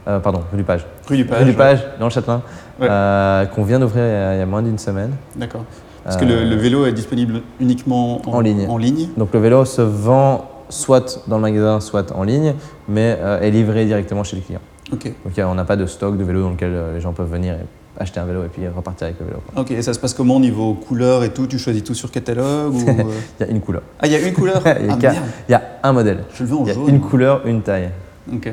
Euh, 0.08 0.18
pardon, 0.18 0.40
rue 0.50 0.56
du 0.58 0.64
Page. 0.64 0.84
Rue 1.08 1.16
du 1.18 1.24
Page. 1.26 1.38
rue 1.40 1.44
du 1.44 1.52
Page, 1.52 1.86
dans 2.00 2.06
le 2.06 2.10
Châtelain, 2.10 2.42
Ouais. 2.80 2.88
euh, 2.90 3.44
qu'on 3.46 3.62
vient 3.62 3.78
d'ouvrir 3.78 4.02
il 4.04 4.08
y 4.08 4.12
a- 4.12 4.36
il 4.42 4.46
moins 4.46 4.62
d'une 4.62 4.78
semaine. 4.78 5.12
D'accord. 5.36 5.62
Parce 6.02 6.16
que 6.16 6.24
le, 6.24 6.34
Euh, 6.38 6.44
le 6.50 6.56
vélo 6.56 6.86
est 6.86 6.92
disponible 6.92 7.42
uniquement 7.60 8.20
en, 8.26 8.38
En 8.38 8.40
ligne. 8.40 8.66
En 8.68 8.78
ligne. 8.78 9.08
Donc 9.16 9.28
le 9.34 9.38
vélo 9.38 9.64
se 9.66 9.82
vend 9.82 10.48
soit 10.70 11.22
dans 11.28 11.36
le 11.36 11.42
magasin, 11.42 11.80
soit 11.80 12.12
en 12.12 12.22
ligne, 12.22 12.54
mais 12.88 13.16
euh, 13.20 13.40
est 13.40 13.50
livré 13.50 13.84
directement 13.84 14.24
chez 14.24 14.36
les 14.36 14.42
clients. 14.42 14.60
Ok. 14.92 15.12
Donc 15.24 15.38
a- 15.38 15.48
on 15.48 15.54
n'a 15.54 15.64
pas 15.64 15.76
de 15.76 15.86
stock 15.86 16.16
de 16.16 16.24
vélo 16.24 16.42
dans 16.42 16.50
lequel 16.50 16.70
euh, 16.72 16.94
les 16.94 17.00
gens 17.00 17.12
peuvent 17.12 17.30
venir 17.30 17.54
et 17.54 18.02
acheter 18.02 18.18
un 18.18 18.24
vélo 18.24 18.42
et 18.44 18.48
puis 18.48 18.66
repartir 18.66 19.06
avec 19.08 19.20
le 19.20 19.26
vélo. 19.26 19.38
quoi. 19.52 19.62
Ok, 19.62 19.70
et 19.72 19.82
ça 19.82 19.92
se 19.92 19.98
passe 19.98 20.14
comment 20.14 20.40
niveau 20.40 20.74
couleur 20.74 21.22
et 21.22 21.30
tout? 21.30 21.46
Tu 21.46 21.58
choisis 21.58 21.84
tout 21.84 21.94
sur 21.94 22.10
catalogue 22.10 22.74
ou, 22.74 22.80
euh? 22.88 23.02
Il 23.40 23.46
y 23.46 23.48
a 23.48 23.52
une 23.52 23.60
couleur. 23.60 23.82
Ah, 24.00 24.06
il 24.06 24.12
y 24.12 24.16
a 24.16 24.20
une 24.26 24.32
couleur? 24.34 24.62
Il 24.80 24.86
y 24.86 24.90
a 24.90 24.92
Ah 24.92 24.96
merde, 24.96 25.16
Il 25.48 25.52
y 25.52 25.54
a 25.54 25.62
un 25.82 25.92
modèle. 25.92 26.24
je 26.34 26.42
le 26.42 26.48
veux 26.48 26.56
en 26.56 26.62
Il 26.64 26.68
y 26.68 26.70
a 26.70 26.74
jaune. 26.74 26.88
une 26.88 27.00
couleur, 27.00 27.42
une 27.46 27.62
taille. 27.62 27.90
Ok. 28.32 28.48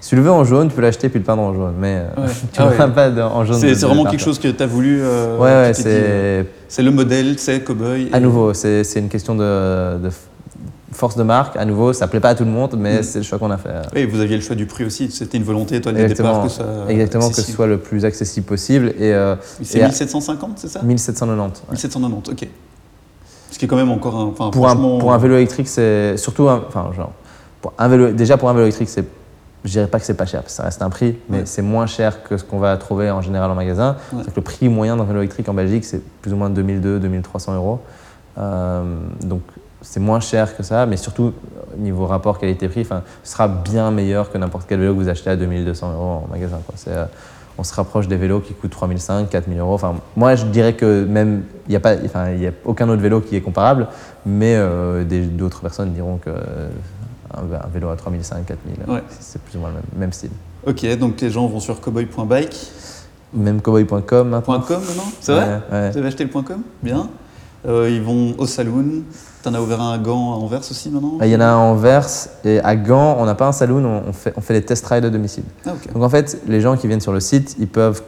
Si 0.00 0.10
tu 0.10 0.16
le 0.16 0.22
veux 0.22 0.30
en 0.30 0.42
jaune, 0.44 0.68
tu 0.68 0.74
peux 0.74 0.80
l'acheter 0.82 1.08
puis 1.10 1.18
le 1.18 1.24
peindre 1.24 1.42
en 1.42 1.52
jaune. 1.54 1.74
Mais 1.78 1.96
euh, 2.16 2.22
Ouais. 2.22 2.28
tu 2.52 2.60
Ah 2.60 2.64
n'auras 2.70 2.86
ouais. 2.86 2.92
pas 2.94 3.10
en 3.26 3.44
jaune. 3.44 3.58
C'est 3.58 3.74
vraiment 3.74 4.04
quelque 4.04 4.20
chose 4.22 4.38
que 4.38 4.48
tu 4.48 4.62
as 4.62 4.66
voulu. 4.66 5.00
euh, 5.02 5.36
Ouais, 5.36 5.42
ouais, 5.44 5.50
euh, 5.50 5.72
c'est. 5.74 6.46
C'est 6.68 6.82
le 6.82 6.90
modèle, 6.90 7.38
c'est 7.38 7.60
Cowboy. 7.62 8.08
À 8.12 8.20
nouveau, 8.20 8.52
c'est 8.54 8.82
une 8.96 9.08
question 9.08 9.34
de, 9.34 9.98
force 10.92 11.16
de 11.16 11.22
marque. 11.22 11.56
À 11.56 11.64
nouveau, 11.64 11.92
ça 11.92 12.06
plaît 12.08 12.20
pas 12.20 12.30
à 12.30 12.34
tout 12.34 12.44
le 12.44 12.50
monde, 12.50 12.74
mais 12.78 13.00
Mm. 13.00 13.02
c'est 13.02 13.18
le 13.18 13.24
choix 13.24 13.38
qu'on 13.38 13.50
a 13.50 13.58
fait. 13.58 13.70
Oui, 13.94 14.06
vous 14.06 14.20
aviez 14.20 14.36
le 14.36 14.42
choix 14.42 14.56
du 14.56 14.66
prix 14.66 14.84
aussi. 14.84 15.10
C'était 15.10 15.36
une 15.38 15.44
volonté, 15.44 15.80
toi, 15.80 15.92
dès 15.92 16.02
le 16.08 16.14
départ, 16.14 16.44
Exactement, 16.44 16.68
que 16.74 16.86
ça. 16.86 16.92
exactement 16.92 17.28
que 17.28 17.34
ce 17.36 17.42
soit 17.52 17.66
le 17.66 17.78
plus 17.78 18.04
accessible 18.04 18.46
possible. 18.46 18.88
Et 18.98 19.12
euh, 19.12 19.36
C'est 19.62 19.78
et 19.78 19.82
à- 19.82 19.88
1750, 19.88 20.58
c'est 20.58 20.68
ça? 20.68 20.80
1790. 20.82 21.60
ouais. 21.68 21.72
1790, 21.72 22.30
ok. 22.32 22.48
Ce 23.50 23.58
qui 23.58 23.64
est 23.64 23.68
quand 23.68 23.76
même 23.76 23.90
encore 23.90 24.14
un. 24.16 24.24
Enfin, 24.26 24.50
Pour, 24.50 24.68
un, 24.68 24.76
pour 24.76 25.12
un 25.12 25.18
vélo 25.18 25.34
électrique, 25.36 25.68
c'est 25.68 26.16
surtout 26.16 26.48
un, 26.48 26.62
enfin, 26.68 26.90
genre, 26.96 27.12
pour 27.60 27.72
un 27.78 27.88
vélo, 27.88 28.12
déjà 28.12 28.36
pour 28.36 28.48
un 28.48 28.52
vélo 28.52 28.64
électrique, 28.66 28.88
c'est, 28.88 29.04
je 29.64 29.70
dirais 29.70 29.86
pas 29.88 29.98
que 29.98 30.06
c'est 30.06 30.14
pas 30.14 30.26
cher, 30.26 30.42
parce 30.42 30.52
que 30.52 30.56
ça 30.56 30.62
reste 30.64 30.80
un 30.82 30.90
prix, 30.90 31.16
mais 31.28 31.38
Ouais. 31.38 31.42
c'est 31.46 31.62
moins 31.62 31.86
cher 31.86 32.22
que 32.22 32.36
ce 32.36 32.44
qu'on 32.44 32.58
va 32.58 32.76
trouver 32.76 33.10
en 33.10 33.20
général 33.22 33.50
en 33.50 33.54
magasin. 33.54 33.96
Ouais. 34.12 34.22
Que 34.22 34.30
le 34.36 34.42
prix 34.42 34.68
moyen 34.68 34.96
d'un 34.96 35.04
vélo 35.04 35.18
électrique 35.20 35.48
en 35.48 35.54
Belgique, 35.54 35.84
c'est 35.84 36.00
plus 36.22 36.32
ou 36.32 36.36
moins 36.36 36.50
2200-2300 36.50 37.54
euros. 37.54 37.80
Euh, 38.38 38.82
donc 39.24 39.42
c'est 39.82 40.00
moins 40.00 40.20
cher 40.20 40.56
que 40.56 40.62
ça, 40.62 40.86
mais 40.86 40.96
surtout 40.96 41.32
niveau 41.76 42.06
rapport 42.06 42.38
qualité-prix, 42.38 42.84
ce 42.84 43.32
sera 43.32 43.46
bien 43.48 43.90
meilleur 43.90 44.30
que 44.32 44.38
n'importe 44.38 44.66
quel 44.68 44.80
vélo 44.80 44.94
que 44.94 44.98
vous 45.00 45.08
achetez 45.08 45.30
à 45.30 45.36
2200 45.36 45.92
euros 45.92 46.24
en 46.24 46.28
magasin. 46.30 46.58
Quoi. 46.66 46.74
Euh, 46.88 47.04
on 47.60 47.64
se 47.64 47.74
rapproche 47.74 48.06
des 48.08 48.16
vélos 48.16 48.40
qui 48.40 48.54
coûtent 48.54 48.70
3500, 48.70 49.26
4000 49.26 49.58
euros. 49.58 49.74
Enfin, 49.74 49.96
moi, 50.16 50.34
je 50.36 50.44
dirais 50.46 50.74
que 50.74 51.04
même, 51.04 51.42
il 51.66 51.70
n'y 51.70 51.76
a, 51.76 51.80
pas- 51.80 51.94
y 51.94 52.46
a 52.46 52.50
aucun 52.64 52.88
autre 52.88 53.02
vélo 53.02 53.20
qui 53.20 53.34
est 53.36 53.40
comparable, 53.40 53.88
mais 54.24 54.54
euh, 54.56 55.04
d'autres 55.04 55.60
personnes 55.60 55.92
diront 55.92 56.18
que 56.18 56.30
euh, 56.30 56.68
un, 57.34 57.40
un 57.64 57.68
vélo 57.72 57.88
à 57.88 57.96
3500, 57.96 58.36
4000, 58.46 58.76
Ouais. 58.88 59.02
c'est 59.20 59.40
plus 59.42 59.56
ou 59.56 59.60
moins 59.60 59.70
le 59.70 59.74
même, 59.76 59.82
même 59.96 60.12
style. 60.12 60.30
Ok, 60.66 60.84
donc 60.98 61.20
les 61.20 61.30
gens 61.30 61.46
vont 61.46 61.60
sur 61.60 61.80
cowboy.bike. 61.80 62.56
Même 63.34 63.60
cowboy.com 63.60 64.28
maintenant. 64.28 64.60
.com 64.60 64.80
maintenant 64.86 65.02
C'est 65.20 65.32
vrai 65.32 65.44
Ouais, 65.44 65.60
ouais. 65.78 65.90
Vous 65.90 65.98
avez 65.98 66.06
acheté 66.08 66.24
le 66.24 66.30
.com? 66.30 66.62
Bien. 66.82 67.08
Euh, 67.66 67.90
ils 67.90 68.00
vont 68.02 68.34
au 68.38 68.46
saloon. 68.46 69.02
T'en 69.42 69.54
as 69.54 69.60
ouvert 69.60 69.80
un 69.80 69.92
à 69.92 69.98
Gand 69.98 70.32
à 70.32 70.36
Anvers 70.36 70.60
aussi 70.60 70.90
maintenant 70.90 71.18
Ah, 71.20 71.26
Il 71.26 71.32
y 71.32 71.36
en 71.36 71.40
a 71.40 71.46
un 71.46 71.54
à 71.54 71.56
Anvers 71.56 72.08
et 72.44 72.58
à 72.60 72.74
Gand, 72.74 73.16
on 73.18 73.24
n'a 73.24 73.34
pas 73.34 73.46
un 73.46 73.52
saloon, 73.52 74.02
on, 74.08 74.12
fait, 74.12 74.32
on 74.36 74.40
fait 74.40 74.54
des 74.54 74.64
test 74.64 74.84
rides 74.86 75.04
à 75.04 75.10
domicile. 75.10 75.44
Ah. 75.64 75.74
Donc 75.94 76.02
en 76.02 76.08
fait, 76.08 76.40
les 76.48 76.60
gens 76.60 76.76
qui 76.76 76.88
viennent 76.88 77.00
sur 77.00 77.12
le 77.12 77.20
site, 77.20 77.56
ils 77.58 77.68
peuvent 77.68 78.02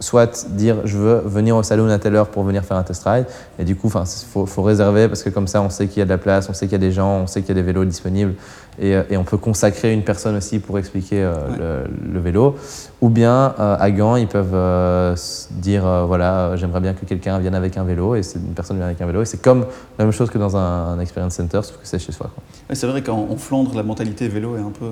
soit 0.00 0.46
dire 0.50 0.76
je 0.84 0.96
veux 0.96 1.22
venir 1.24 1.56
au 1.56 1.62
saloon 1.62 1.88
à 1.88 1.98
telle 1.98 2.16
heure 2.16 2.28
pour 2.28 2.44
venir 2.44 2.64
faire 2.64 2.76
un 2.76 2.82
test 2.82 3.02
ride, 3.06 3.26
et 3.58 3.64
du 3.64 3.76
coup, 3.76 3.90
il 3.94 4.26
faut, 4.32 4.46
faut 4.46 4.62
réserver 4.62 5.08
parce 5.08 5.22
que 5.22 5.30
comme 5.30 5.46
ça, 5.46 5.60
on 5.62 5.70
sait 5.70 5.86
qu'il 5.86 5.98
y 5.98 6.02
a 6.02 6.04
de 6.04 6.10
la 6.10 6.18
place, 6.18 6.48
on 6.48 6.52
sait 6.52 6.66
qu'il 6.66 6.72
y 6.72 6.82
a 6.82 6.86
des 6.86 6.92
gens, 6.92 7.20
on 7.22 7.26
sait 7.26 7.40
qu'il 7.40 7.50
y 7.50 7.58
a 7.58 7.62
des 7.62 7.66
vélos 7.66 7.84
disponibles, 7.84 8.34
et, 8.80 8.94
euh, 8.94 9.02
et 9.10 9.16
on 9.16 9.24
peut 9.24 9.38
consacrer 9.38 9.92
une 9.92 10.04
personne 10.04 10.36
aussi 10.36 10.60
pour 10.60 10.78
expliquer 10.78 11.22
euh, 11.22 11.84
le, 11.88 12.12
le 12.12 12.20
vélo. 12.20 12.54
Ou 13.00 13.08
bien 13.08 13.54
euh, 13.58 13.76
à 13.78 13.90
Gand, 13.90 14.16
ils 14.16 14.26
peuvent 14.28 14.54
euh, 14.54 15.16
dire 15.50 15.82
voilà, 16.06 16.56
j'aimerais 16.56 16.80
bien 16.80 16.94
que 16.94 17.04
quelqu'un 17.04 17.38
vienne 17.38 17.54
avec 17.54 17.76
un 17.76 17.84
vélo, 17.84 18.14
et 18.14 18.22
c'est 18.22 18.38
une 18.38 18.54
personne 18.54 18.76
vient 18.76 18.86
avec 18.86 19.00
un 19.00 19.06
vélo, 19.06 19.22
et 19.22 19.24
c'est 19.24 19.42
comme 19.42 19.66
la 19.98 20.04
même 20.04 20.12
chose 20.12 20.30
que 20.30 20.38
dans 20.38 20.56
un, 20.56 20.92
un 20.92 21.00
experience 21.00 21.34
center, 21.34 21.60
sauf 21.62 21.76
que 21.76 21.86
c'est 21.86 21.98
chez 21.98 22.12
soi. 22.12 22.30
c'est 22.72 22.86
vrai 22.86 23.02
qu'en 23.02 23.26
en 23.30 23.36
Flandre, 23.36 23.74
la 23.74 23.82
mentalité 23.82 24.28
vélo 24.28 24.56
est 24.56 24.60
un 24.60 24.70
peu, 24.70 24.90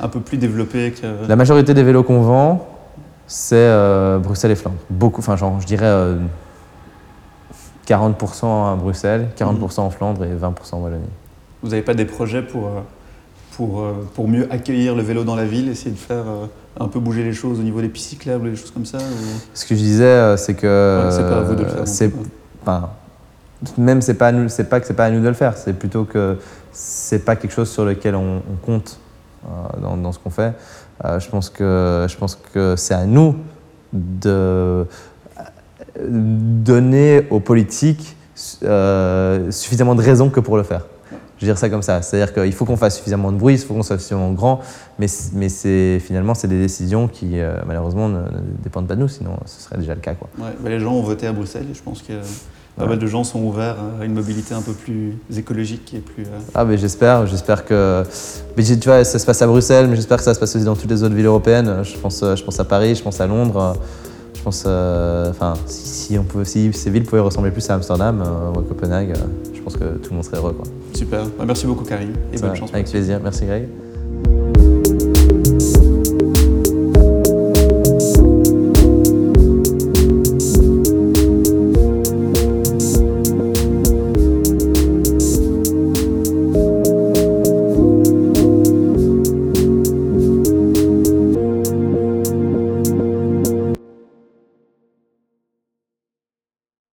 un 0.00 0.08
peu 0.08 0.20
plus 0.20 0.36
développée 0.36 0.92
que. 0.92 1.28
La 1.28 1.36
majorité 1.36 1.72
des 1.72 1.82
vélos 1.82 2.02
qu'on 2.02 2.20
vend, 2.20 2.73
c'est 3.26 3.54
euh, 3.56 4.18
Bruxelles 4.18 4.50
et 4.50 4.56
Flandre. 4.56 4.76
Beaucoup, 4.90 5.20
enfin, 5.20 5.36
genre, 5.36 5.60
je 5.60 5.66
dirais 5.66 5.86
euh, 5.86 6.16
40% 7.86 8.72
à 8.72 8.76
Bruxelles, 8.76 9.28
40% 9.38 9.80
en 9.80 9.90
Flandre 9.90 10.24
et 10.24 10.28
20% 10.34 10.74
en 10.74 10.78
Wallonie. 10.78 11.04
Vous 11.62 11.70
n'avez 11.70 11.82
pas 11.82 11.94
des 11.94 12.04
projets 12.06 12.42
pour, 12.42 12.66
euh, 12.66 12.70
pour, 13.56 13.80
euh, 13.80 13.92
pour 14.14 14.28
mieux 14.28 14.50
accueillir 14.52 14.94
le 14.94 15.02
vélo 15.02 15.24
dans 15.24 15.36
la 15.36 15.44
ville, 15.44 15.68
essayer 15.68 15.90
de 15.90 15.96
faire 15.98 16.24
euh, 16.26 16.46
un 16.80 16.88
peu 16.88 16.98
bouger 17.00 17.22
les 17.22 17.32
choses 17.32 17.60
au 17.60 17.62
niveau 17.62 17.80
des 17.80 17.88
pistes 17.88 18.10
cyclables, 18.10 18.50
des 18.50 18.56
choses 18.56 18.70
comme 18.70 18.86
ça 18.86 18.98
ou- 18.98 19.40
Ce 19.54 19.64
que 19.66 19.74
je 19.74 19.80
disais, 19.80 20.04
euh, 20.04 20.36
c'est 20.36 20.54
que 20.54 21.04
Ouais, 21.06 21.10
c'est 21.10 21.22
pas 21.28 21.38
à 21.38 21.42
vous 21.42 21.54
de 21.54 21.62
le 21.62 21.68
faire. 21.68 21.86
c'est, 21.88 22.10
même 23.78 24.02
c'est 24.02 24.14
pas, 24.14 24.32
nous- 24.32 24.48
c'est 24.48 24.64
pas 24.68 24.80
que 24.80 24.86
c'est 24.86 24.94
pas 24.94 25.06
à 25.06 25.10
nous 25.10 25.20
de 25.22 25.28
le 25.28 25.34
faire, 25.34 25.56
c'est 25.56 25.72
plutôt 25.74 26.04
que 26.04 26.38
c'est 26.72 27.24
pas 27.24 27.36
quelque 27.36 27.52
chose 27.52 27.70
sur 27.70 27.84
lequel 27.84 28.14
on, 28.14 28.36
on 28.50 28.56
compte 28.64 28.98
euh, 29.46 29.48
dans, 29.80 29.96
dans 29.96 30.12
ce 30.12 30.18
qu'on 30.18 30.30
fait. 30.30 30.52
Euh, 31.04 31.18
je 31.18 31.28
pense 31.28 31.50
que, 31.50 32.06
je 32.08 32.16
pense 32.16 32.36
que 32.52 32.76
c'est 32.76 32.94
à 32.94 33.06
nous 33.06 33.36
de 33.92 34.86
donner 36.00 37.26
aux 37.30 37.40
politiques 37.40 38.16
euh, 38.64 39.50
suffisamment 39.50 39.94
de 39.94 40.02
raisons 40.02 40.30
que 40.30 40.40
pour 40.40 40.56
le 40.56 40.62
faire. 40.62 40.86
Je 41.38 41.46
veux 41.46 41.52
dire 41.52 41.58
ça 41.58 41.68
comme 41.68 41.82
ça. 41.82 42.02
C'est-à-dire 42.02 42.32
qu'il 42.32 42.52
faut 42.52 42.64
qu'on 42.64 42.76
fasse 42.76 42.96
suffisamment 42.96 43.32
de 43.32 43.36
bruit, 43.36 43.54
il 43.54 43.58
faut 43.58 43.74
qu'on 43.74 43.82
soit 43.82 43.98
suffisamment 43.98 44.32
grand, 44.32 44.60
mais, 44.98 45.06
mais 45.32 45.48
finalement, 45.98 46.34
c'est 46.34 46.48
des 46.48 46.60
décisions 46.60 47.08
qui, 47.08 47.40
euh, 47.40 47.56
malheureusement, 47.66 48.08
ne, 48.08 48.22
dépendent 48.62 48.86
pas 48.86 48.94
de 48.94 49.00
nous, 49.00 49.08
sinon 49.08 49.36
ce 49.44 49.60
serait 49.62 49.78
déjà 49.78 49.94
le 49.94 50.00
cas. 50.00 50.14
Quoi. 50.14 50.28
Les 50.64 50.80
gens 50.80 50.94
ont 50.94 51.02
voté 51.02 51.26
à 51.26 51.32
Bruxelles 51.32 51.66
je 51.72 51.82
pense 51.82 52.02
que 52.02 52.12
pas 52.76 52.86
mal 52.86 52.98
de 52.98 53.06
gens 53.06 53.22
sont 53.24 53.40
ouverts 53.42 53.76
à 54.00 54.04
une 54.04 54.14
mobilité 54.14 54.54
un 54.54 54.60
peu 54.62 54.72
plus 54.72 55.16
écologique 55.36 55.94
et 55.94 55.98
plus. 56.00 56.24
euh, 56.24 56.38
Ah, 56.54 56.64
mais 56.64 56.76
j'espère, 56.76 57.26
j'espère 57.26 57.64
que. 57.64 58.02
Mais 58.56 58.64
tu 58.64 58.74
vois, 58.88 59.04
ça 59.04 59.18
se 59.18 59.26
passe 59.26 59.40
à 59.42 59.46
Bruxelles, 59.46 59.86
mais 59.88 59.96
j'espère 59.96 60.18
que 60.18 60.24
ça 60.24 60.34
se 60.34 60.40
passe 60.40 60.54
aussi 60.56 60.64
dans 60.64 60.74
toutes 60.76 60.90
les 60.90 61.02
autres 61.02 61.14
villes 61.14 61.26
européennes. 61.26 61.82
Je 61.82 61.96
pense, 61.98 62.22
euh, 62.22 62.34
je 62.36 62.42
pense 62.44 62.58
à 62.58 62.64
Paris, 62.64 62.94
je 62.94 63.02
pense 63.02 63.20
à 63.20 63.26
Londres. 63.26 63.76
Je 64.34 64.42
pense. 64.42 64.64
euh, 64.66 65.30
Enfin, 65.30 65.54
si, 65.66 65.86
si 65.88 66.18
on 66.18 66.24
peut, 66.24 66.44
si 66.44 66.72
ces 66.72 66.90
villes 66.90 67.04
pouvaient 67.04 67.22
ressembler 67.22 67.50
plus 67.50 67.68
à 67.70 67.74
Amsterdam 67.74 68.22
ou 68.54 68.58
à 68.58 68.62
Copenhague, 68.62 69.14
je 69.54 69.60
pense 69.62 69.74
que 69.76 69.84
tout 69.98 70.10
le 70.10 70.16
monde 70.16 70.24
serait 70.24 70.36
heureux. 70.38 70.52
Quoi. 70.52 70.64
Super. 70.94 71.24
Bah, 71.38 71.44
merci 71.46 71.66
beaucoup, 71.66 71.84
Karim, 71.84 72.12
et 72.32 72.38
bonne 72.38 72.54
chance. 72.56 72.70
avec 72.74 72.90
plaisir. 72.90 73.20
Merci, 73.22 73.46
Greg. 73.46 73.68